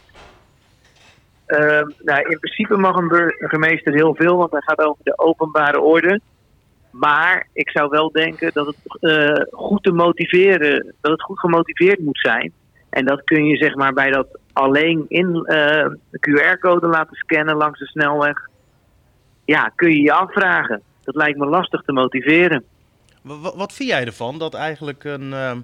Ehm, 1.46 1.88
nou, 2.04 2.28
in 2.30 2.38
principe 2.38 2.76
mag 2.76 2.96
een 2.96 3.08
burgemeester 3.08 3.92
heel 3.94 4.14
veel, 4.14 4.36
want 4.36 4.50
hij 4.50 4.60
gaat 4.60 4.78
over 4.80 5.04
de 5.04 5.18
openbare 5.18 5.80
orde. 5.80 6.20
Maar 6.90 7.48
ik 7.52 7.70
zou 7.70 7.88
wel 7.90 8.10
denken 8.12 8.50
dat 8.54 8.66
het 8.66 8.76
eh, 9.00 9.44
goed 9.50 9.82
te 9.82 9.92
motiveren, 9.92 10.94
dat 11.00 11.12
het 11.12 11.22
goed 11.22 11.38
gemotiveerd 11.38 11.98
moet 11.98 12.18
zijn. 12.20 12.52
En 12.90 13.04
dat 13.04 13.24
kun 13.24 13.44
je 13.44 13.56
zeg 13.56 13.74
maar 13.74 13.92
bij 13.92 14.10
dat 14.10 14.26
alleen 14.52 15.04
in 15.08 15.26
eh, 15.44 15.86
de 16.10 16.18
QR-code 16.30 16.86
laten 16.86 17.16
scannen 17.16 17.56
langs 17.56 17.78
de 17.78 17.86
snelweg. 17.86 18.48
Ja, 19.44 19.72
kun 19.76 19.90
je 19.90 20.00
je 20.02 20.12
afvragen. 20.12 20.82
Dat 21.02 21.14
lijkt 21.14 21.38
me 21.38 21.46
lastig 21.46 21.82
te 21.82 21.92
motiveren. 21.92 22.64
Wa- 23.22 23.38
wa- 23.38 23.56
Wat 23.56 23.72
vind 23.72 23.88
jij 23.88 24.04
ervan 24.04 24.38
dat 24.38 24.54
eigenlijk 24.54 25.04
een, 25.04 25.32
ehm, 25.32 25.58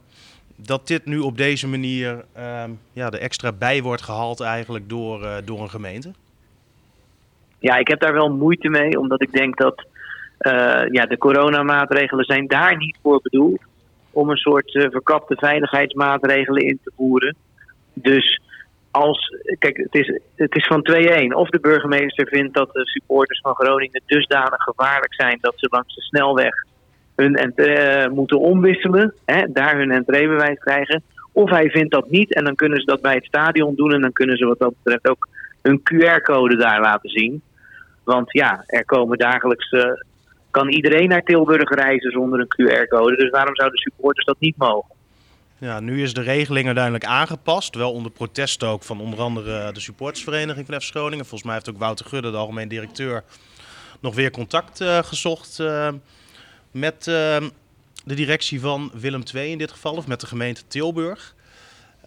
dat 0.67 0.87
dit 0.87 1.05
nu 1.05 1.19
op 1.19 1.37
deze 1.37 1.69
manier 1.69 2.25
ehm, 2.33 2.71
ja, 2.93 3.11
er 3.11 3.21
extra 3.21 3.53
bij 3.53 3.83
wordt 3.83 4.03
gehaald 4.03 4.41
eigenlijk 4.41 4.89
door, 4.89 5.25
eh, 5.25 5.37
door 5.45 5.61
een 5.61 5.71
gemeente? 5.71 6.13
Ja, 7.59 7.77
ik 7.77 7.89
heb 7.89 8.01
daar 8.01 8.13
wel 8.13 8.31
moeite 8.31 8.69
mee, 8.69 8.99
omdat 8.99 9.23
ik 9.23 9.33
denk 9.33 9.57
dat 9.57 9.87
eh, 10.39 10.83
ja, 10.91 11.07
de 11.07 11.19
coronamaatregelen 11.19 12.25
zijn 12.25 12.47
daar 12.47 12.77
niet 12.77 12.99
voor 13.03 13.21
bedoeld. 13.23 13.63
Om 14.11 14.31
een 14.31 14.37
soort 14.37 14.75
eh, 14.75 14.91
verkapte 14.91 15.37
veiligheidsmaatregelen 15.37 16.67
in 16.67 16.79
te 16.85 16.93
voeren. 16.97 17.37
Dus 17.93 18.41
als, 18.91 19.35
kijk, 19.59 19.77
het 19.77 19.95
is, 19.95 20.21
het 20.35 20.57
is 20.57 20.67
van 20.67 20.87
2-1. 20.91 21.35
Of 21.35 21.49
de 21.49 21.61
burgemeester 21.61 22.27
vindt 22.27 22.55
dat 22.55 22.73
de 22.73 22.87
supporters 22.87 23.41
van 23.41 23.55
Groningen 23.55 24.03
dusdanig 24.07 24.63
gevaarlijk 24.63 25.15
zijn 25.15 25.39
dat 25.41 25.55
ze 25.57 25.67
langs 25.71 25.95
de 25.95 26.03
snelweg 26.03 26.69
hun 27.21 27.37
entree 27.37 27.75
eh, 27.75 28.11
moeten 28.11 28.41
omwisselen, 28.41 29.15
hè, 29.25 29.53
daar 29.53 29.77
hun 29.77 29.91
entreebewijs 29.91 30.59
krijgen. 30.59 31.03
Of 31.33 31.51
hij 31.51 31.71
vindt 31.71 31.91
dat 31.91 32.11
niet 32.11 32.35
en 32.35 32.45
dan 32.45 32.55
kunnen 32.55 32.81
ze 32.81 32.87
dat 32.87 33.01
bij 33.01 33.15
het 33.15 33.25
stadion 33.25 33.75
doen 33.75 33.93
en 33.93 34.01
dan 34.01 34.13
kunnen 34.13 34.37
ze 34.37 34.47
wat 34.47 34.59
dat 34.59 34.75
betreft 34.83 35.09
ook 35.09 35.29
hun 35.63 35.81
QR-code 35.81 36.57
daar 36.57 36.81
laten 36.81 37.11
zien. 37.11 37.43
Want 38.05 38.33
ja, 38.33 38.65
er 38.67 38.85
komen 38.85 39.19
dagelijks. 39.19 39.71
eh, 39.71 39.85
kan 40.51 40.69
iedereen 40.69 41.09
naar 41.09 41.23
Tilburg 41.23 41.69
reizen 41.69 42.11
zonder 42.11 42.41
een 42.41 42.47
QR-code. 42.47 43.17
Dus 43.17 43.31
waarom 43.31 43.57
zouden 43.57 43.79
supporters 43.79 44.27
dat 44.27 44.37
niet 44.39 44.57
mogen? 44.57 44.95
Ja, 45.59 45.81
nu 45.81 46.03
is 46.03 46.15
de 46.15 46.23
regeling 46.23 46.67
uiteindelijk 46.67 47.05
aangepast. 47.05 47.75
Wel 47.75 47.93
onder 47.93 48.13
protest 48.13 48.65
ook 48.65 48.83
van 48.83 49.01
onder 49.01 49.21
andere 49.21 49.73
de 49.73 49.81
supportersvereniging 49.81 50.67
van 50.67 50.81
FC. 50.81 50.93
Volgens 50.93 51.43
mij 51.43 51.55
heeft 51.55 51.71
ook 51.71 51.79
Wouter 51.79 52.07
Gudde, 52.07 52.31
de 52.31 52.37
algemeen 52.37 52.69
directeur, 52.69 53.25
nog 54.01 54.15
weer 54.15 54.31
contact 54.31 54.81
eh, 54.81 54.99
gezocht 54.99 55.63
met 56.71 56.95
eh, 57.07 57.37
de 58.05 58.15
directie 58.15 58.61
van 58.61 58.91
Willem 58.95 59.23
II 59.35 59.51
in 59.51 59.59
dit 59.59 59.71
geval, 59.71 59.95
of 59.97 60.07
met 60.07 60.21
de 60.21 60.27
gemeente 60.27 60.63
Tilburg. 60.67 61.35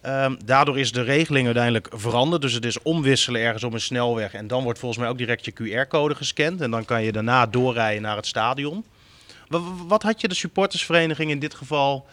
Ehm, 0.02 0.34
daardoor 0.44 0.78
is 0.78 0.92
de 0.92 1.02
regeling 1.02 1.44
uiteindelijk 1.46 1.88
veranderd. 1.92 2.42
Dus 2.42 2.52
het 2.52 2.64
is 2.64 2.82
omwisselen 2.82 3.40
ergens 3.40 3.64
op 3.64 3.72
een 3.72 3.80
snelweg. 3.80 4.34
En 4.34 4.46
dan 4.46 4.62
wordt 4.62 4.78
volgens 4.78 5.00
mij 5.00 5.10
ook 5.10 5.18
direct 5.18 5.44
je 5.44 5.52
QR-code 5.52 6.14
gescand. 6.14 6.60
En 6.60 6.70
dan 6.70 6.84
kan 6.84 7.02
je 7.02 7.12
daarna 7.12 7.46
doorrijden 7.46 8.02
naar 8.02 8.16
het 8.16 8.26
stadion. 8.26 8.84
Wa- 9.48 9.58
wa- 9.60 9.84
Wat 9.88 10.02
had 10.02 10.20
je 10.20 10.28
de 10.28 10.34
supportersvereniging 10.34 11.30
in 11.30 11.38
dit 11.38 11.54
geval 11.54 12.06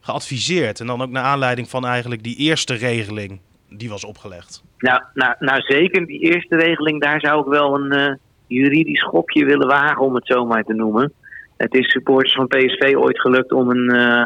geadviseerd? 0.00 0.80
En 0.80 0.86
dan 0.86 1.02
ook 1.02 1.10
naar 1.10 1.22
aanleiding 1.24 1.68
van 1.70 1.86
eigenlijk 1.86 2.22
die 2.22 2.36
eerste 2.36 2.74
regeling 2.74 3.40
die 3.70 3.88
was 3.88 4.04
opgelegd. 4.04 4.62
Nou, 4.78 5.02
nou, 5.14 5.34
nou 5.38 5.60
zeker, 5.62 6.06
die 6.06 6.20
eerste 6.20 6.56
regeling, 6.56 7.00
daar 7.02 7.20
zou 7.20 7.40
ik 7.40 7.46
wel 7.46 7.74
een 7.74 7.92
eh, 7.92 8.14
juridisch 8.46 9.00
schopje 9.00 9.44
willen 9.44 9.66
wagen, 9.68 9.98
om 10.02 10.14
het 10.14 10.26
zo 10.26 10.44
maar 10.46 10.64
te 10.64 10.74
noemen. 10.74 11.12
Het 11.56 11.74
is 11.74 11.90
supporters 11.90 12.34
van 12.34 12.46
PSV 12.46 12.94
ooit 12.96 13.20
gelukt 13.20 13.52
om 13.52 13.70
een 13.70 13.90
eh, 13.90 14.24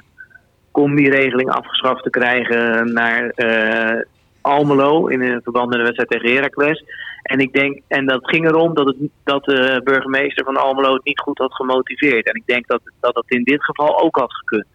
combi-regeling 0.70 1.50
afgeschaft 1.50 2.02
te 2.02 2.10
krijgen 2.10 2.92
naar 2.92 3.28
eh, 3.28 4.02
Almelo 4.40 5.06
in 5.06 5.40
verband 5.42 5.68
met 5.68 5.78
de 5.78 5.84
wedstrijd 5.84 6.10
tegen 6.10 6.34
Heracles. 6.34 6.84
En 7.22 7.38
ik 7.38 7.52
denk, 7.52 7.80
en 7.88 8.06
dat 8.06 8.28
ging 8.28 8.46
erom 8.46 8.74
dat, 8.74 8.86
het, 8.86 8.96
dat 9.24 9.44
de 9.44 9.80
burgemeester 9.84 10.44
van 10.44 10.56
Almelo 10.56 10.94
het 10.94 11.04
niet 11.04 11.20
goed 11.20 11.38
had 11.38 11.54
gemotiveerd. 11.54 12.26
En 12.26 12.34
ik 12.34 12.46
denk 12.46 12.66
dat 12.66 12.80
dat, 13.00 13.14
dat 13.14 13.24
in 13.26 13.44
dit 13.44 13.64
geval 13.64 14.00
ook 14.00 14.16
had 14.16 14.34
gekund. 14.34 14.66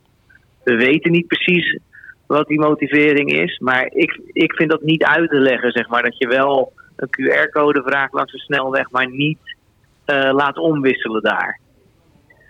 We 0.64 0.76
weten 0.76 1.12
niet 1.12 1.28
precies 1.28 1.80
wat 2.28 2.48
die 2.48 2.60
motivering 2.60 3.32
is. 3.32 3.60
Maar 3.60 3.86
ik, 3.86 4.20
ik 4.32 4.54
vind 4.54 4.70
dat 4.70 4.82
niet 4.82 5.04
uit 5.04 5.30
te 5.30 5.40
leggen, 5.40 5.72
zeg 5.72 5.88
maar. 5.88 6.04
Dat 6.04 6.18
je 6.18 6.28
wel 6.28 6.74
een 6.96 7.08
QR-code 7.10 7.82
vraagt 7.86 8.14
langs 8.14 8.32
de 8.32 8.40
snelweg, 8.40 8.92
maar 8.92 9.10
niet 9.10 9.40
eh, 10.06 10.34
laat 10.34 10.58
omwisselen 10.58 11.22
daar. 11.22 11.60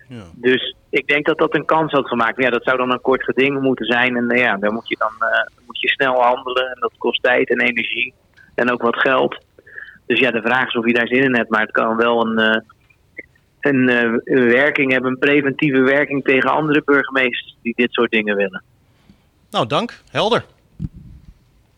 Ja. 0.08 0.24
Dus 0.34 0.76
ik 0.90 1.08
denk 1.08 1.26
dat 1.26 1.38
dat 1.38 1.56
een 1.56 1.66
kans 1.66 1.92
had 1.92 2.08
gemaakt. 2.08 2.36
Maar 2.36 2.46
ja, 2.46 2.52
dat 2.52 2.64
zou 2.64 2.78
dan 2.78 2.92
een 2.92 3.02
kort 3.02 3.24
geding 3.24 3.62
moeten 3.62 3.86
zijn. 3.86 4.16
En 4.16 4.30
eh, 4.30 4.42
ja, 4.42 4.58
daar 4.58 4.74
moet 4.74 4.88
je 4.88 4.96
dan 5.00 5.30
eh, 5.30 5.46
moet 5.66 5.80
je 5.80 5.90
snel 5.90 6.22
handelen. 6.22 6.68
En 6.68 6.78
dat 6.80 6.92
kost 6.98 7.24
tijd 7.24 7.50
en 7.50 7.60
energie. 7.60 8.14
En 8.56 8.72
ook 8.72 8.82
wat 8.82 9.00
geld. 9.00 9.44
Dus 10.06 10.20
ja, 10.20 10.32
de 10.32 10.42
vraag 10.42 10.68
is 10.68 10.76
of 10.76 10.86
je 10.86 10.94
daar 10.94 11.08
zin 11.08 11.24
in 11.24 11.36
hebt. 11.36 11.50
Maar 11.50 11.62
het 11.62 11.72
kan 11.72 11.96
wel 11.96 12.26
een, 12.26 12.38
eh, 12.40 12.62
een, 13.60 13.90
eh, 13.90 14.14
een 14.24 14.48
werking 14.48 14.92
hebben, 14.92 15.12
een 15.12 15.20
preventieve 15.20 15.80
werking 15.80 16.24
tegen 16.24 16.52
andere 16.52 16.82
burgemeesters 16.86 17.58
die 17.62 17.74
dit 17.76 17.92
soort 17.94 18.12
dingen 18.12 18.36
willen. 18.36 18.64
Nou, 19.50 19.68
dank. 19.68 20.02
Helder. 20.12 20.46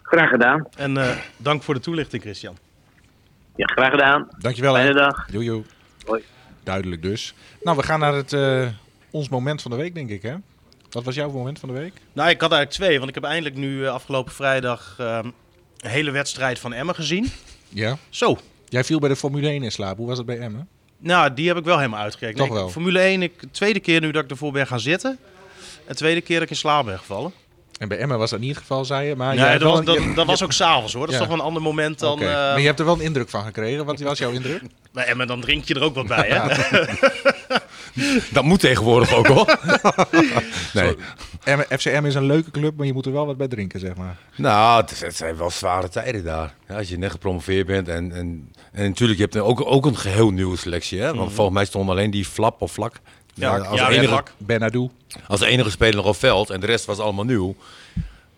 Graag 0.02 0.30
gedaan. 0.30 0.68
En 0.78 0.98
eh, 0.98 1.18
dank 1.38 1.64
voor 1.64 1.74
de 1.74 1.80
toelichting, 1.80 2.22
Christian. 2.22 2.58
Ja, 3.56 3.66
graag 3.66 3.90
gedaan. 3.90 4.28
Dankjewel. 4.38 4.74
Fijne 4.74 4.94
dag. 4.94 5.28
Joe, 5.32 5.44
joe. 5.44 5.64
Hoi. 6.06 6.24
Duidelijk 6.68 7.02
dus. 7.02 7.34
Nou, 7.64 7.78
we 7.78 7.84
gaan 7.84 8.00
naar 8.00 8.14
het, 8.14 8.34
eh, 8.34 8.68
ons 9.12 9.30
moment 9.30 9.62
van 9.62 9.72
de 9.72 9.78
week, 9.78 9.96
denk 9.96 10.10
ik, 10.10 10.22
hè? 10.22 10.36
Wat 10.90 11.04
was 11.04 11.16
jouw 11.16 11.32
moment 11.32 11.60
van 11.60 11.70
de 11.70 11.76
week? 11.76 11.94
Nou, 12.14 12.30
ik 12.30 12.42
had 12.42 12.52
eigenlijk 12.52 12.72
twee. 12.82 12.98
Want 12.98 13.10
ik 13.10 13.16
heb 13.16 13.24
eindelijk 13.24 13.56
nu 13.56 13.86
eh, 13.86 13.92
afgelopen 13.92 14.34
vrijdag 14.34 14.96
eh, 15.00 15.20
een 15.78 15.90
hele 15.90 16.12
wedstrijd 16.12 16.60
van 16.60 16.74
Emmen 16.74 16.96
gezien. 16.96 17.32
Ja. 17.70 17.98
Zo. 18.10 18.38
Jij 18.70 18.84
viel 18.84 19.00
bij 19.00 19.10
de 19.10 19.16
Formule 19.16 19.48
1 19.48 19.64
in 19.64 19.72
slaap. 19.72 19.98
Hoe 19.98 20.08
was 20.08 20.18
het 20.18 20.26
bij 20.26 20.40
Emmen? 20.40 20.68
Nou, 20.98 21.34
die 21.34 21.48
heb 21.48 21.58
ik 21.58 21.64
wel 21.64 21.78
helemaal 21.78 22.02
uitgerekend. 22.02 22.48
Toch 22.48 22.58
wel? 22.58 22.70
Formule 22.70 23.00
1, 23.00 23.22
ik, 23.22 23.44
tweede 23.52 23.80
keer 23.80 24.02
nu 24.02 24.12
dat 24.12 24.24
ik 24.24 24.30
ervoor 24.30 24.52
ben 24.52 24.68
gaan 24.68 24.80
zitten. 24.80 25.18
En 25.86 25.96
tweede 25.96 26.22
keer 26.22 26.36
dat 26.36 26.44
ik 26.44 26.50
in 26.50 26.56
slaap 26.56 26.86
ben 26.86 26.98
gevallen. 26.98 27.32
En 27.80 27.88
bij 27.88 27.98
Emmen 27.98 28.18
was 28.18 28.30
dat 28.30 28.40
niet 28.40 28.50
het 28.50 28.58
geval, 28.58 28.86
zei 28.86 29.08
je. 29.08 29.16
Maar 29.16 29.36
nee, 29.36 29.58
dat, 29.60 29.70
was, 29.70 29.80
een- 29.80 29.86
dat, 29.86 29.96
je- 29.96 30.14
dat 30.16 30.26
was 30.26 30.44
ook 30.44 30.52
s'avonds 30.52 30.94
hoor. 30.94 31.06
Dat 31.06 31.14
is 31.14 31.20
toch 31.20 31.28
wel 31.28 31.38
een 31.38 31.44
ander 31.44 31.62
moment 31.62 32.00
dan... 32.00 32.22
Eh, 32.22 32.28
Maar 32.28 32.60
je 32.60 32.66
hebt 32.66 32.80
er 32.80 32.86
wel 32.86 32.94
een 32.96 33.02
indruk 33.02 33.30
van 33.30 33.44
gekregen. 33.44 33.86
Wat 33.86 34.00
was 34.00 34.18
jouw 34.18 34.32
indruk? 34.32 34.62
bij 34.94 35.06
Emmen, 35.06 35.28
dan 35.28 35.42
drink 35.42 35.64
je 35.66 35.74
er 35.74 35.82
ook 35.82 35.96
wat 35.96 36.08
bij, 36.08 36.28
hè? 36.30 36.56
Dat 38.32 38.44
moet 38.44 38.60
tegenwoordig 38.60 39.14
ook 39.14 39.28
hoor. 39.28 39.58
nee. 40.74 40.96
FCM 41.78 42.04
is 42.06 42.16
een 42.16 42.26
leuke 42.26 42.52
club, 42.52 42.78
maar 42.78 42.86
je 42.86 42.94
moet 42.94 43.06
er 43.06 43.12
wel 43.12 43.26
wat 43.26 43.38
bij 43.38 43.48
drinken, 43.48 43.80
zeg 43.80 43.96
maar. 43.96 44.18
Nou, 44.36 44.82
het, 44.82 45.00
het 45.02 45.16
zijn 45.16 45.38
wel 45.38 45.50
zware 45.50 45.90
tijden 45.90 46.24
daar. 46.24 46.54
Ja, 46.68 46.76
als 46.78 46.90
je 46.90 46.98
net 46.98 47.12
gepromoveerd 47.12 47.66
bent. 47.68 47.88
En, 47.88 48.12
en, 48.12 48.52
en 48.72 48.88
natuurlijk, 48.88 49.20
je 49.20 49.24
hebt 49.26 49.38
ook, 49.38 49.66
ook 49.66 49.86
een 49.86 49.98
geheel 49.98 50.30
nieuwe 50.32 50.58
selectie. 50.58 51.00
Hè? 51.00 51.14
Want 51.14 51.34
volgens 51.34 51.56
mij 51.56 51.66
stond 51.66 51.90
alleen 51.90 52.12
die 52.12 52.26
flap 52.26 52.62
of 52.62 52.72
vlak. 52.72 52.96
Ja, 53.38 53.58
als, 53.58 53.80
ja, 53.80 53.90
enige. 53.90 54.24
Benadou. 54.38 54.90
als 55.28 55.42
enige 55.42 55.70
speler 55.70 55.96
nog 55.96 56.06
op 56.06 56.16
veld. 56.16 56.50
En 56.50 56.60
de 56.60 56.66
rest 56.66 56.86
was 56.86 57.00
allemaal 57.00 57.26
nieuw. 57.26 57.56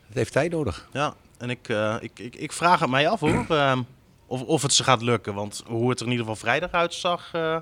Het 0.08 0.18
heeft 0.18 0.32
tijd 0.32 0.52
nodig. 0.52 0.88
Ja, 0.94 1.14
en 1.38 1.50
ik, 1.50 1.70
eh, 1.70 1.96
ik, 2.00 2.20
ik, 2.20 2.36
ik 2.36 2.52
vraag 2.52 2.80
het 2.80 2.90
mij 2.90 3.10
af 3.10 3.20
hoor. 3.20 3.46
ehm, 3.50 3.82
of, 4.28 4.42
of 4.42 4.62
het 4.62 4.74
ze 4.74 4.84
gaat 4.84 5.02
lukken. 5.02 5.34
Want 5.34 5.64
hoe 5.68 5.90
het 5.90 6.00
er 6.00 6.06
in 6.06 6.12
ieder 6.12 6.26
geval 6.26 6.42
vrijdag 6.42 6.72
uitzag, 6.72 7.30
eh, 7.34 7.58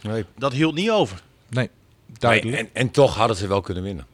Nee. 0.00 0.24
dat 0.36 0.52
hield 0.52 0.74
niet 0.74 0.90
over. 0.90 1.22
Nee, 1.48 1.70
duidelijk. 2.06 2.58
En, 2.58 2.68
en 2.72 2.90
toch 2.90 3.14
hadden 3.16 3.36
ze 3.36 3.46
wel 3.46 3.60
kunnen 3.60 3.82
winnen. 3.82 4.06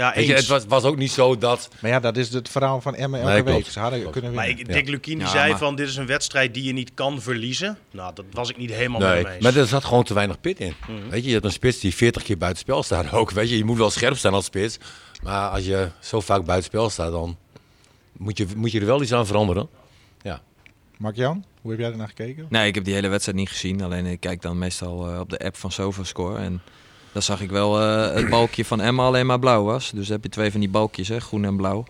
Ja, 0.00 0.12
Weet 0.14 0.26
je, 0.26 0.30
eens. 0.32 0.40
het 0.40 0.48
was, 0.50 0.64
was 0.66 0.84
ook 0.84 0.96
niet 0.96 1.10
zo 1.10 1.38
dat... 1.38 1.68
Maar 1.80 1.90
ja, 1.90 2.00
dat 2.00 2.16
is 2.16 2.32
het 2.32 2.48
verhaal 2.48 2.80
van 2.80 2.94
Emmen 2.94 3.20
elke 3.20 3.32
Nee, 3.32 3.42
week. 3.42 3.66
Ze 3.66 3.80
hadden 3.80 3.98
Klopt. 4.00 4.12
kunnen 4.14 4.34
Maar 4.34 4.46
winnen. 4.46 4.66
ik, 4.66 4.72
Dick 4.72 4.88
Lukien 4.88 5.14
die 5.18 5.26
Ja, 5.26 5.32
zei 5.32 5.50
maar- 5.50 5.58
van 5.58 5.76
dit 5.76 5.88
is 5.88 5.96
een 5.96 6.06
wedstrijd 6.06 6.54
die 6.54 6.64
je 6.64 6.72
niet 6.72 6.90
kan 6.94 7.20
verliezen. 7.22 7.78
Nou, 7.90 8.14
dat 8.14 8.24
was 8.32 8.50
ik 8.50 8.56
niet 8.56 8.70
helemaal 8.70 9.00
mee 9.00 9.22
Nee, 9.24 9.32
eens. 9.34 9.42
maar 9.44 9.56
er 9.56 9.66
zat 9.66 9.84
gewoon 9.84 10.04
te 10.04 10.14
weinig 10.14 10.40
pit 10.40 10.60
in. 10.60 10.74
Weet 11.10 11.20
je, 11.22 11.26
je 11.26 11.32
hebt 11.32 11.44
een 11.44 11.52
spits 11.52 11.78
die 11.80 11.94
40 11.94 12.22
keer 12.22 12.38
buiten 12.38 12.60
spel 12.62 12.82
staat 12.82 13.12
ook. 13.18 13.30
Weet 13.30 13.48
je, 13.50 13.56
je 13.56 13.64
moet 13.64 13.78
wel 13.78 13.90
scherp 13.90 14.16
staan 14.16 14.34
als 14.34 14.44
spits. 14.44 14.78
Maar 15.22 15.48
als 15.50 15.64
je 15.64 15.88
zo 16.00 16.20
vaak 16.20 16.44
buiten 16.44 16.68
spel 16.70 16.90
staat, 16.90 17.12
dan 17.12 17.36
moet 18.12 18.38
je, 18.38 18.46
moet 18.56 18.72
je 18.72 18.80
er 18.80 18.86
wel 18.86 19.02
iets 19.02 19.12
aan 19.12 19.26
veranderen. 19.26 19.68
Ja. 20.22 20.40
Mark-Jan, 20.98 21.44
hoe 21.62 21.70
heb 21.70 21.80
jij 21.80 21.90
ernaar 21.90 22.08
gekeken? 22.08 22.46
Nee, 22.48 22.66
ik 22.68 22.74
heb 22.74 22.84
die 22.84 22.94
hele 22.94 23.08
wedstrijd 23.08 23.38
niet 23.38 23.48
gezien. 23.48 23.82
Alleen 23.82 24.06
ik 24.06 24.20
kijk 24.20 24.42
dan 24.42 24.58
meestal 24.58 25.10
eh, 25.12 25.20
op 25.20 25.30
de 25.30 25.38
app 25.38 25.56
van 25.56 25.72
SofaScore. 25.72 26.38
En 26.38 26.60
daar 27.12 27.22
zag 27.22 27.40
ik 27.40 27.50
wel 27.50 27.80
eh, 27.80 28.14
het 28.14 28.28
balkje 28.28 28.64
van 28.64 28.80
Emma 28.80 29.04
alleen 29.04 29.26
maar 29.26 29.38
blauw 29.38 29.64
was. 29.64 29.90
Dus 29.94 30.06
dan 30.06 30.14
heb 30.14 30.24
je 30.24 30.30
twee 30.30 30.50
van 30.50 30.60
die 30.60 30.68
balkjes, 30.68 31.08
hè, 31.08 31.20
groen 31.20 31.44
en 31.44 31.56
blauw. 31.56 31.84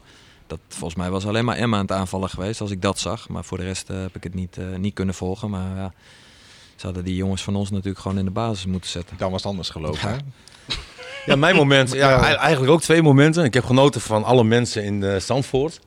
Dat, 0.46 0.58
volgens 0.68 0.94
mij 0.94 1.10
was 1.10 1.26
alleen 1.26 1.44
maar 1.44 1.56
Emma 1.56 1.76
aan 1.76 1.82
het 1.82 1.92
aanvallen 1.92 2.28
geweest 2.28 2.60
als 2.60 2.70
ik 2.70 2.82
dat 2.82 2.98
zag. 2.98 3.28
Maar 3.28 3.44
voor 3.44 3.58
de 3.58 3.64
rest 3.64 3.90
eh, 3.90 4.00
heb 4.00 4.16
ik 4.16 4.22
het 4.22 4.34
niet, 4.34 4.58
eh, 4.58 4.64
niet 4.78 4.94
kunnen 4.94 5.14
volgen. 5.14 5.50
Maar 5.50 5.76
ja, 5.76 5.92
Ze 6.76 6.86
hadden 6.86 7.04
die 7.04 7.16
jongens 7.16 7.42
van 7.42 7.56
ons 7.56 7.70
natuurlijk 7.70 7.98
gewoon 7.98 8.18
in 8.18 8.24
de 8.24 8.30
basis 8.30 8.66
moeten 8.66 8.90
zetten. 8.90 9.16
Dan 9.18 9.30
was 9.30 9.42
het 9.42 9.50
anders 9.50 9.68
gelopen. 9.70 10.00
Ja. 10.00 10.08
hè? 10.08 10.16
Ja, 11.26 11.36
mijn 11.36 11.56
moment. 11.56 11.92
Ja, 11.92 12.36
eigenlijk 12.36 12.72
ook 12.72 12.80
twee 12.80 13.02
momenten. 13.02 13.44
Ik 13.44 13.54
heb 13.54 13.64
genoten 13.64 14.00
van 14.00 14.24
alle 14.24 14.44
mensen 14.44 14.84
in 14.84 15.02
eh 15.02 15.20
Zandvoort. 15.20 15.80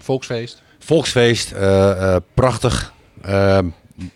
Volksfeest. 0.00 0.62
volksfeest, 0.78 1.52
eh, 1.52 2.14
eh, 2.14 2.20
prachtig. 2.34 2.92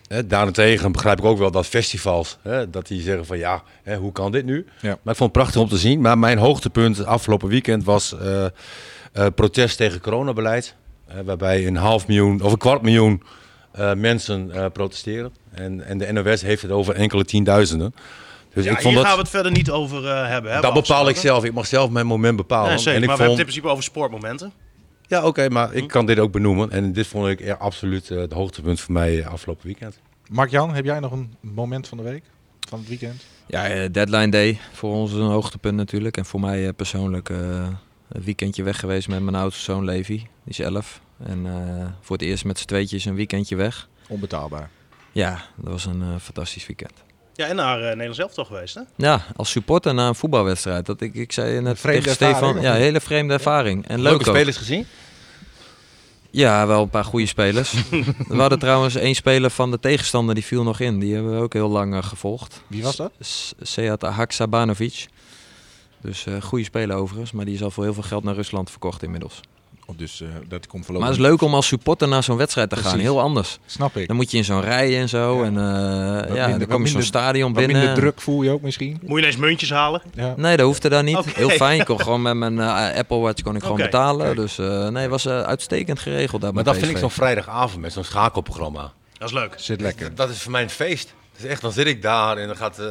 Hè, 0.09 0.26
daarentegen 0.26 0.93
begrijp 0.93 1.18
ik 1.18 1.24
ook 1.24 1.39
wel 1.39 1.51
dat 1.51 1.66
festivals, 1.66 2.39
hè, 2.43 2.70
dat 2.70 2.87
die 2.87 3.01
zeggen 3.03 3.26
van 3.26 3.39
ja, 3.39 3.62
hè, 3.83 3.97
hoe 3.97 4.12
kan 4.12 4.33
dit 4.33 4.45
nu? 4.45 4.66
Ja. 4.81 4.89
Maar 5.03 5.12
ik 5.12 5.18
vond 5.18 5.18
het 5.18 5.33
prachtig 5.33 5.61
om 5.61 5.68
te 5.68 5.79
zien. 5.79 6.01
Maar 6.01 6.18
mijn 6.18 6.39
hoogtepunt 6.39 6.97
het 6.97 7.07
afgelopen 7.07 7.49
weekend 7.49 7.85
was 7.85 8.18
eh, 8.18 8.45
eh, 8.45 8.51
protest 9.35 9.76
tegen 9.76 10.01
coronabeleid. 10.01 10.74
eh, 11.09 11.16
waarbij 11.24 11.66
een 11.66 11.76
half 11.76 12.07
miljoen 12.07 12.41
of 12.43 12.53
een 12.53 12.59
kwart 12.59 12.83
miljoen 12.83 13.22
eh, 13.72 13.93
mensen 13.95 14.51
eh, 14.53 14.64
protesteren. 14.72 15.33
En, 15.55 15.85
en 15.87 15.99
de 15.99 16.12
NOS 16.12 16.43
heeft 16.43 16.62
het 16.62 16.70
over 16.70 16.95
enkele 16.95 17.24
tienduizenden. 17.24 17.95
Dus 18.55 18.64
Ja, 18.64 18.70
ik 18.70 18.81
vond 18.81 18.95
hier 18.95 18.97
dat, 19.03 19.07
gaan 19.07 19.14
we 19.16 19.22
het 19.22 19.31
verder 19.31 19.53
niet 19.53 19.70
over 19.70 20.07
eh, 20.09 20.29
hebben. 20.29 20.53
Hè, 20.55 20.61
dat 20.61 20.74
bepaal 20.74 21.09
ik 21.09 21.16
zelf. 21.16 21.45
Ik 21.45 21.53
mag 21.53 21.66
zelf 21.66 21.91
mijn 21.91 22.07
moment 22.07 22.37
bepalen. 22.37 22.68
Nee, 22.68 22.79
zeker, 22.79 22.95
en 22.95 23.03
ik 23.03 23.07
maar 23.09 23.16
we 23.16 23.22
hebben 23.22 23.37
vond, 23.37 23.49
het 23.49 23.57
in 23.57 23.62
principe 23.62 23.68
over 23.68 23.85
sportmomenten. 23.85 24.53
Ja, 25.09 25.24
oké, 25.26 25.48
maar 25.48 25.70
Hm. 25.70 25.76
ik 25.76 25.88
kan 25.88 26.06
dit 26.06 26.18
ook 26.18 26.32
benoemen. 26.32 26.70
En 26.70 26.92
dit 26.92 27.06
vond 27.06 27.28
ik 27.28 27.40
er 27.40 27.56
absoluut 27.56 28.11
eh, 28.11 28.18
het 28.18 28.32
hoogtepunt 28.32 28.80
voor 28.80 28.92
mij 28.92 29.20
eh, 29.20 29.26
afgelopen 29.26 29.66
weekend. 29.66 30.00
Mark-Jan, 30.30 30.74
heb 30.74 30.84
jij 30.84 31.00
nog 31.00 31.12
een 31.12 31.34
moment 31.40 31.88
van 31.88 31.98
de 31.98 32.04
week? 32.04 32.22
Van 32.68 32.78
het 32.78 32.88
weekend? 32.88 33.24
Ja, 33.46 33.66
eh, 33.68 33.88
deadline 33.92 34.28
day 34.28 34.59
voor 34.72 34.92
ons 34.92 35.12
een 35.12 35.20
hoogtepunt 35.22 35.76
natuurlijk. 35.76 36.16
En 36.16 36.24
voor 36.24 36.40
mij 36.40 36.66
eh, 36.66 36.74
persoonlijk 36.76 37.28
eh, 37.30 37.38
een 38.09 38.22
weekendje 38.22 38.62
weg 38.62 38.80
geweest 38.80 39.09
met 39.09 39.22
mijn 39.22 39.36
oudste 39.36 39.62
zoon 39.62 39.84
Levi. 39.84 40.16
Die 40.16 40.26
is 40.44 40.59
11. 40.59 41.00
En 41.24 41.46
eh, 41.46 41.86
voor 42.00 42.16
het 42.16 42.24
eerst 42.24 42.44
met 42.44 42.59
z'n 42.59 42.66
tweetjes 42.66 43.04
een 43.04 43.14
weekendje 43.14 43.56
weg. 43.56 43.88
Onbetaalbaar. 44.09 44.70
Ja, 45.12 45.44
dat 45.56 45.72
was 45.72 45.84
een 45.86 46.20
fantastisch 46.20 46.66
weekend. 46.66 46.92
Ja, 47.39 47.47
en 47.47 47.57
naar 47.57 47.78
uh, 47.80 47.86
Nederlands 47.89 48.18
elftal 48.18 48.45
geweest, 48.45 48.74
hè? 48.74 48.80
Ja, 48.97 49.24
als 49.36 49.51
supporter 49.51 49.95
na 49.95 50.09
een 50.09 50.14
voetbalwedstrijd. 50.14 50.86
Dat 50.86 51.01
ik, 51.01 51.14
ik 51.14 51.32
zei 51.32 51.61
net 51.61 51.78
vreemde 51.80 52.01
tegen 52.01 52.14
Stefan, 52.14 52.34
ervaring, 52.34 52.59
of 52.59 52.64
ja, 52.64 52.72
hele 52.74 53.01
vreemde 53.01 53.32
ervaring. 53.32 53.86
En 53.86 54.01
leuk 54.01 54.11
Leuke 54.12 54.28
ook. 54.28 54.34
spelers 54.36 54.57
gezien? 54.57 54.86
Ja, 56.30 56.66
wel 56.66 56.82
een 56.82 56.89
paar 56.91 57.05
goede 57.05 57.26
spelers. 57.26 57.72
We 58.28 58.36
hadden 58.36 58.59
trouwens 58.59 58.95
één 58.95 59.14
speler 59.14 59.51
van 59.51 59.70
de 59.70 59.80
tegenstander, 59.80 60.34
die 60.34 60.45
viel 60.45 60.62
nog 60.62 60.80
in. 60.80 60.99
Die 60.99 61.14
hebben 61.14 61.34
we 61.36 61.43
ook 61.43 61.53
heel 61.53 61.68
lang 61.68 61.95
eh, 61.95 62.03
gevolgd. 62.03 62.62
Wie 62.66 62.82
was 62.82 62.97
dat? 62.97 63.12
S- 63.20 63.55
Haksabanovic. 64.01 65.07
Dus 66.01 66.26
eh 66.26 66.43
goede 66.43 66.64
speler 66.64 66.97
overigens, 66.97 67.32
maar 67.32 67.45
die 67.45 67.55
is 67.55 67.62
al 67.62 67.70
voor 67.70 67.84
heel 67.84 67.95
veel 67.95 68.03
geld 68.03 68.24
naar 68.24 68.34
Rusland 68.34 68.70
verkocht 68.70 69.03
inmiddels. 69.03 69.41
Dus 69.97 70.20
eh, 70.20 70.28
dat 70.49 70.66
komt 70.66 70.72
Maar 70.72 70.82
voorlopig. 70.84 71.09
het 71.09 71.18
is 71.18 71.24
leuk 71.30 71.43
om 71.43 71.55
als 71.55 71.66
supporter 71.66 72.09
naar 72.09 72.22
zo'n 72.22 72.36
wedstrijd 72.36 72.70
te 72.70 72.76
gaan, 72.76 72.99
heel 72.99 73.20
anders. 73.20 73.59
Snap 73.66 73.97
ik. 73.97 74.07
Dan 74.07 74.16
moet 74.16 74.30
je 74.30 74.36
in 74.36 74.45
zo'n 74.45 74.61
rij 74.61 74.99
en 75.01 75.09
zo. 75.09 75.39
Ja. 75.39 75.45
En 75.45 75.57
eh, 75.57 76.34
ja, 76.36 76.47
minder- 76.47 76.59
dan 76.59 76.68
kom 76.68 76.84
je 76.84 76.91
zo'n 76.91 77.03
stadion 77.03 77.53
binnen. 77.53 77.76
minder 77.76 77.95
druk 77.95 78.20
voel 78.20 78.43
je 78.43 78.51
ook 78.51 78.62
misschien. 78.62 78.99
Moet 79.03 79.11
je 79.11 79.18
ineens 79.18 79.36
muntjes 79.36 79.70
halen? 79.70 80.03
Ja. 80.14 80.34
Nee, 80.36 80.57
dat 80.57 80.66
hoefde 80.66 80.89
daar 80.89 81.03
niet. 81.03 81.16
Oké. 81.16 81.30
Heel 81.34 81.49
fijn. 81.49 81.80
Ik 81.80 81.86
kon 81.86 82.01
gewoon 82.01 82.22
met 82.22 82.34
mijn 82.36 82.59
eh, 82.61 82.99
Apple 82.99 83.18
Watch 83.18 83.43
kon 83.43 83.57
ik 83.57 83.62
gewoon 83.62 83.76
betalen. 83.76 84.36
Dus 84.36 84.59
eh, 84.59 84.89
nee, 84.89 85.03
het 85.03 85.11
was 85.11 85.26
eh, 85.26 85.41
uitstekend 85.41 85.99
geregeld 86.01 86.41
daar 86.41 86.55
Maar 86.55 86.64
dat 86.64 86.76
vind 86.76 86.91
ik 86.91 86.97
zo'n 86.99 87.11
vrijdagavond 87.11 87.80
met 87.80 87.93
zo'n 87.93 88.05
schakelprogramma. 88.05 88.93
Dat 89.18 89.28
is 89.28 89.34
leuk. 89.34 89.55
Zit 89.57 89.80
lekker. 89.80 90.14
Dat 90.14 90.30
is 90.30 90.43
voor 90.43 90.53
mij 90.53 90.62
een 90.62 90.70
feest. 90.70 91.14
Dat 91.32 91.43
is 91.47 91.51
echt, 91.51 91.62
dan 91.62 91.72
zit 91.72 91.86
ik 91.86 92.03
daar 92.03 92.36
en 92.36 92.47
dan 92.47 92.57
gaat 92.57 92.78
eh, 92.78 92.84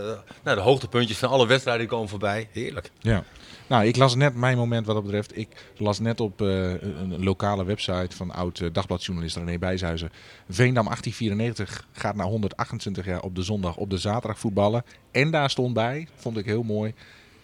nou, 0.43 0.55
de 0.57 0.63
hoogtepuntjes 0.63 1.17
van 1.17 1.29
alle 1.29 1.47
wedstrijden 1.47 1.87
komen 1.87 2.09
voorbij. 2.09 2.47
Heerlijk. 2.51 2.91
Ja. 3.01 3.23
Nou, 3.67 3.85
ik 3.85 3.95
las 3.95 4.15
net 4.15 4.35
mijn 4.35 4.57
moment 4.57 4.85
wat 4.85 4.95
dat 4.95 5.03
betreft. 5.03 5.37
Ik 5.37 5.47
las 5.77 5.99
net 5.99 6.19
op 6.19 6.41
eh, 6.41 6.71
een, 6.81 7.23
lokale 7.23 7.65
website 7.65 8.15
van 8.15 8.31
oud 8.31 8.59
eh, 8.59 8.69
dagbladjournalist 8.71 9.35
René 9.35 9.57
Bijshuizen. 9.57 10.11
Veendam 10.49 10.83
1894 10.83 11.87
gaat 11.91 12.15
na 12.15 12.23
128 12.23 13.05
jaar 13.05 13.21
op 13.21 13.35
de 13.35 13.41
zondag 13.41 13.75
op 13.75 13.89
de 13.89 13.97
zaterdag 13.97 14.39
voetballen. 14.39 14.83
En 15.11 15.31
daar 15.31 15.49
stond 15.49 15.73
bij, 15.73 16.07
vond 16.15 16.37
ik 16.37 16.45
heel 16.45 16.63
mooi. 16.63 16.93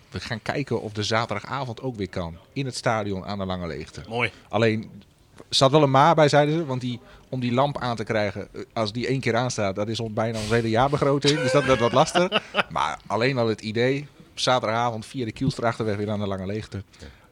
We 0.10 0.20
gaan 0.20 0.42
kijken 0.42 0.82
of 0.82 0.94
de 0.94 1.04
zaterdagavond 1.04 1.82
ook 1.82 1.96
weer 1.96 2.10
kan. 2.10 2.38
In 2.54 2.66
het 2.66 2.76
stadion 2.76 3.26
aan 3.26 3.38
de 3.38 3.46
Lange 3.46 3.68
Leegte. 3.68 4.02
Mooi. 4.10 4.32
Alleen, 4.50 4.92
er 5.38 5.44
zat 5.50 5.72
wel 5.72 5.84
een 5.84 5.92
maar 5.92 6.16
bij, 6.16 6.30
zeiden 6.30 6.56
ze. 6.56 6.66
Want 6.66 6.82
die, 6.82 7.00
om 7.30 7.40
die 7.40 7.54
lamp 7.54 7.78
aan 7.78 7.96
te 7.96 8.04
krijgen, 8.04 8.48
eh, 8.54 8.62
als 8.74 8.92
die 8.92 9.08
één 9.08 9.20
keer 9.20 9.36
aanstaat, 9.36 9.76
dat 9.76 9.88
is 9.88 10.00
ons 10.00 10.14
bijna 10.14 10.40
ons 10.40 10.50
hele 10.50 10.70
jaarbegroting. 10.70 11.40
Dus 11.40 11.52
dat 11.52 11.66
werd 11.66 11.80
wat 11.80 11.94
lastig. 11.94 12.42
Maar 12.70 13.00
alleen 13.08 13.38
al 13.38 13.48
het 13.48 13.62
idee, 13.62 14.08
zaterdagavond 14.34 15.06
via 15.06 15.26
de 15.26 15.32
Kielstrachterweg 15.32 15.96
weer 15.96 16.10
aan 16.12 16.20
de 16.20 16.28
Lange 16.28 16.46
Leegte. 16.46 16.84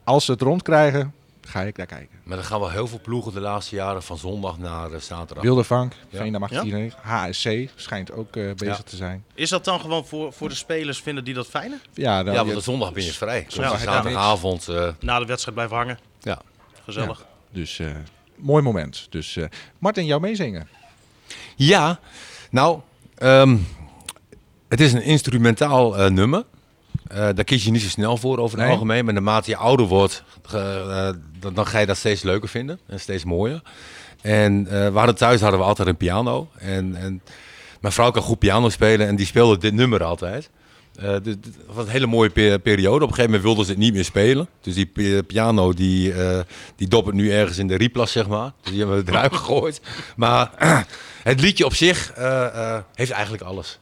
Als 0.03 0.25
ze 0.25 0.31
het 0.31 0.41
rondkrijgen, 0.41 1.13
ga 1.41 1.61
ik 1.61 1.75
daar 1.75 1.85
kijken. 1.85 2.19
Maar 2.23 2.37
er 2.37 2.43
gaan 2.43 2.59
wel 2.59 2.69
heel 2.69 2.87
veel 2.87 2.99
ploegen 3.01 3.33
de 3.33 3.39
laatste 3.39 3.75
jaren 3.75 4.03
van 4.03 4.17
zondag 4.17 4.57
naar 4.57 4.91
eh, 4.91 4.99
zaterdag. 4.99 5.43
Wildervank, 5.43 5.93
Ja. 6.09 6.17
1894, 6.29 6.99
HSC 7.03 7.69
schijnt 7.81 8.11
ook 8.11 8.35
eh, 8.35 8.43
bezig 8.55 8.77
Ja. 8.77 8.83
te 8.83 8.95
zijn. 8.95 9.23
Is 9.33 9.49
dat 9.49 9.65
dan 9.65 9.79
gewoon 9.79 10.05
voor, 10.05 10.33
voor 10.33 10.49
de 10.49 10.55
spelers, 10.55 11.01
vinden 11.01 11.23
die 11.23 11.33
dat 11.33 11.47
fijner? 11.47 11.79
Ja, 11.93 12.23
dan, 12.23 12.33
Ja, 12.33 12.43
want 12.43 12.55
de 12.55 12.61
zondag 12.61 12.93
ben 12.93 13.03
je 13.03 13.13
vrij. 13.13 13.43
Dus 13.45 13.55
Ja, 13.55 13.77
zaterdagavond. 13.77 14.67
eh, 14.67 14.87
Na 14.99 15.19
de 15.19 15.25
wedstrijd 15.25 15.55
blijven 15.55 15.77
hangen. 15.77 15.99
ja. 16.21 16.41
Gezellig. 16.83 17.25
Dus 17.51 17.79
eh, 17.79 17.87
mooi 18.35 18.63
moment. 18.63 19.07
Dus 19.09 19.35
eh, 19.35 19.45
Martin, 19.79 20.05
jou 20.05 20.21
meezingen. 20.21 20.67
ja, 21.55 21.99
nou, 22.51 22.79
ehm, 23.17 23.57
het 24.67 24.79
is 24.81 24.93
een 24.93 25.03
instrumentaal 25.03 25.97
eh, 25.97 26.09
nummer. 26.09 26.43
Eh, 27.11 27.17
daar 27.17 27.43
kies 27.43 27.63
je 27.63 27.71
niet 27.71 27.81
zo 27.81 27.87
snel 27.89 28.17
voor 28.17 28.37
over 28.37 28.57
het 28.57 28.65
Nee. 28.65 28.73
algemeen. 28.75 29.05
Maar 29.05 29.13
naarmate 29.13 29.49
je 29.49 29.55
ouder 29.57 29.85
wordt, 29.85 30.23
eh, 30.53 31.09
dan, 31.39 31.53
dan 31.53 31.67
ga 31.67 31.79
je 31.79 31.85
dat 31.85 31.97
steeds 31.97 32.21
leuker 32.23 32.49
vinden. 32.49 32.79
En 32.87 32.99
steeds 32.99 33.23
mooier. 33.23 33.61
En 34.21 34.67
eh, 34.67 34.87
we 34.91 34.97
hadden 34.97 35.15
thuis 35.15 35.41
hadden 35.41 35.59
we 35.59 35.65
altijd 35.65 35.87
een 35.87 35.97
piano. 35.97 36.49
En, 36.57 36.95
en 36.95 37.21
mijn 37.81 37.93
vrouw 37.93 38.11
kan 38.11 38.21
goed 38.21 38.39
piano 38.39 38.69
spelen 38.69 39.07
en 39.07 39.15
die 39.15 39.25
speelde 39.25 39.57
dit 39.57 39.73
nummer 39.73 40.03
altijd. 40.03 40.49
Dit- 41.01 41.23
dit 41.23 41.47
was 41.67 41.85
een 41.85 41.91
hele 41.91 42.05
mooie 42.07 42.29
pe- 42.29 42.59
periode. 42.63 42.95
Op 43.03 43.09
een 43.09 43.15
gegeven 43.15 43.25
moment 43.25 43.43
wilden 43.43 43.65
ze 43.65 43.71
het 43.71 43.79
niet 43.79 43.93
meer 43.93 44.03
spelen. 44.05 44.47
Dus 44.61 44.73
die 44.73 44.85
pi- 44.85 45.23
piano 45.23 45.73
die, 45.73 46.13
die 46.75 46.87
dobbert 46.87 47.15
nu 47.15 47.31
ergens 47.31 47.57
in 47.57 47.67
de 47.67 47.77
replas, 47.77 48.11
zeg 48.11 48.27
maar. 48.27 48.51
Dus 48.61 48.71
die 48.71 48.79
hebben 48.79 49.05
we 49.05 49.11
eruit 49.11 49.35
gegooid. 49.37 49.81
Maar 50.15 50.51
het 51.23 51.39
liedje 51.41 51.65
op 51.65 51.73
zich 51.73 52.13
heeft 52.93 53.11
eigenlijk 53.11 53.43
alles. 53.43 53.79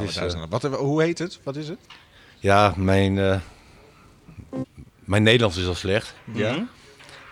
Is, 0.00 0.18
Wat, 0.48 0.62
hoe 0.62 1.02
heet 1.02 1.18
het? 1.18 1.38
Wat 1.42 1.56
is 1.56 1.68
het? 1.68 1.78
Ja, 2.38 2.72
mijn, 2.76 3.18
eh, 3.18 3.36
mijn 5.04 5.22
Nederlands 5.22 5.56
is 5.56 5.66
al 5.66 5.74
slecht. 5.74 6.14
Ja. 6.32 6.66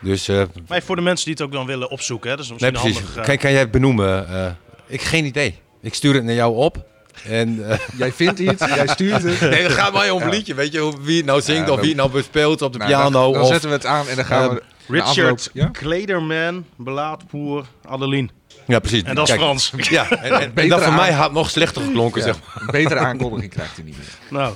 Dus 0.00 0.28
eh, 0.28 0.42
Maar 0.68 0.82
voor 0.82 0.96
de 0.96 1.02
mensen 1.02 1.24
die 1.24 1.34
het 1.34 1.42
ook 1.42 1.52
dan 1.52 1.66
willen 1.66 1.90
opzoeken, 1.90 2.30
hè, 2.30 2.36
dat 2.36 2.44
is 2.44 2.50
nee, 2.50 2.70
misschien 2.70 2.80
precies. 2.92 2.98
handig. 3.06 3.16
eh, 3.22 3.24
Kan, 3.28 3.36
kan 3.36 3.50
jij 3.50 3.60
het 3.60 3.70
benoemen? 3.70 4.28
Eh, 4.28 4.50
ik 4.86 5.02
geen 5.02 5.24
idee. 5.24 5.58
Ik 5.80 5.94
stuur 5.94 6.14
het 6.14 6.24
naar 6.24 6.34
jou 6.34 6.56
op. 6.56 6.84
En, 7.24 7.70
eh, 7.70 7.78
Jij 7.98 8.12
vindt 8.12 8.38
iets, 8.38 8.64
jij 8.74 8.86
stuurt 8.86 9.22
het. 9.22 9.40
nee, 9.40 9.62
het 9.62 9.72
gaat 9.72 9.92
mij 9.92 10.10
om 10.10 10.22
een 10.22 10.28
liedje. 10.30 10.54
Weet 10.54 10.72
je 10.72 10.78
hoe- 10.78 11.00
wie 11.00 11.16
het 11.16 11.26
nou 11.26 11.40
zingt 11.40 11.66
Ja, 11.66 11.72
of 11.72 11.78
wie 11.80 11.88
het 11.88 11.96
nou 11.96 12.10
bespeelt 12.10 12.62
op 12.62 12.72
de 12.72 12.78
Nou, 12.78 12.90
piano? 12.90 13.10
Dan, 13.10 13.32
dan 13.32 13.42
of, 13.42 13.48
zetten 13.48 13.68
we 13.68 13.74
het 13.74 13.86
aan 13.86 14.08
en 14.08 14.16
dan 14.16 14.24
gaan 14.24 14.48
we... 14.54 14.62
Richard 14.88 15.50
Ja? 15.52 15.66
Klederman, 15.72 16.64
Belaat 16.76 17.26
Poer, 17.26 17.66
Adeline. 17.88 18.28
ja, 18.66 18.78
precies. 18.78 19.02
En 19.02 19.14
dat 19.14 19.24
is 19.28 19.30
Kijk, 19.34 19.42
Frans. 19.44 19.72
Ja, 19.76 20.10
en, 20.10 20.32
en, 20.40 20.52
en 20.54 20.68
dat 20.68 20.82
voor 20.82 20.92
mij 20.92 21.12
had 21.12 21.32
nog 21.32 21.50
slechter 21.50 21.82
geklonken. 21.82 22.20
Ja, 22.20 22.26
Zeg 22.26 22.36
maar. 22.44 22.62
Een 22.62 22.70
betere 22.82 23.00
aankondiging 23.00 23.52
krijgt 23.52 23.76
hij 23.76 23.84
niet 23.84 23.96
meer. 23.98 24.06
Nou, 24.40 24.54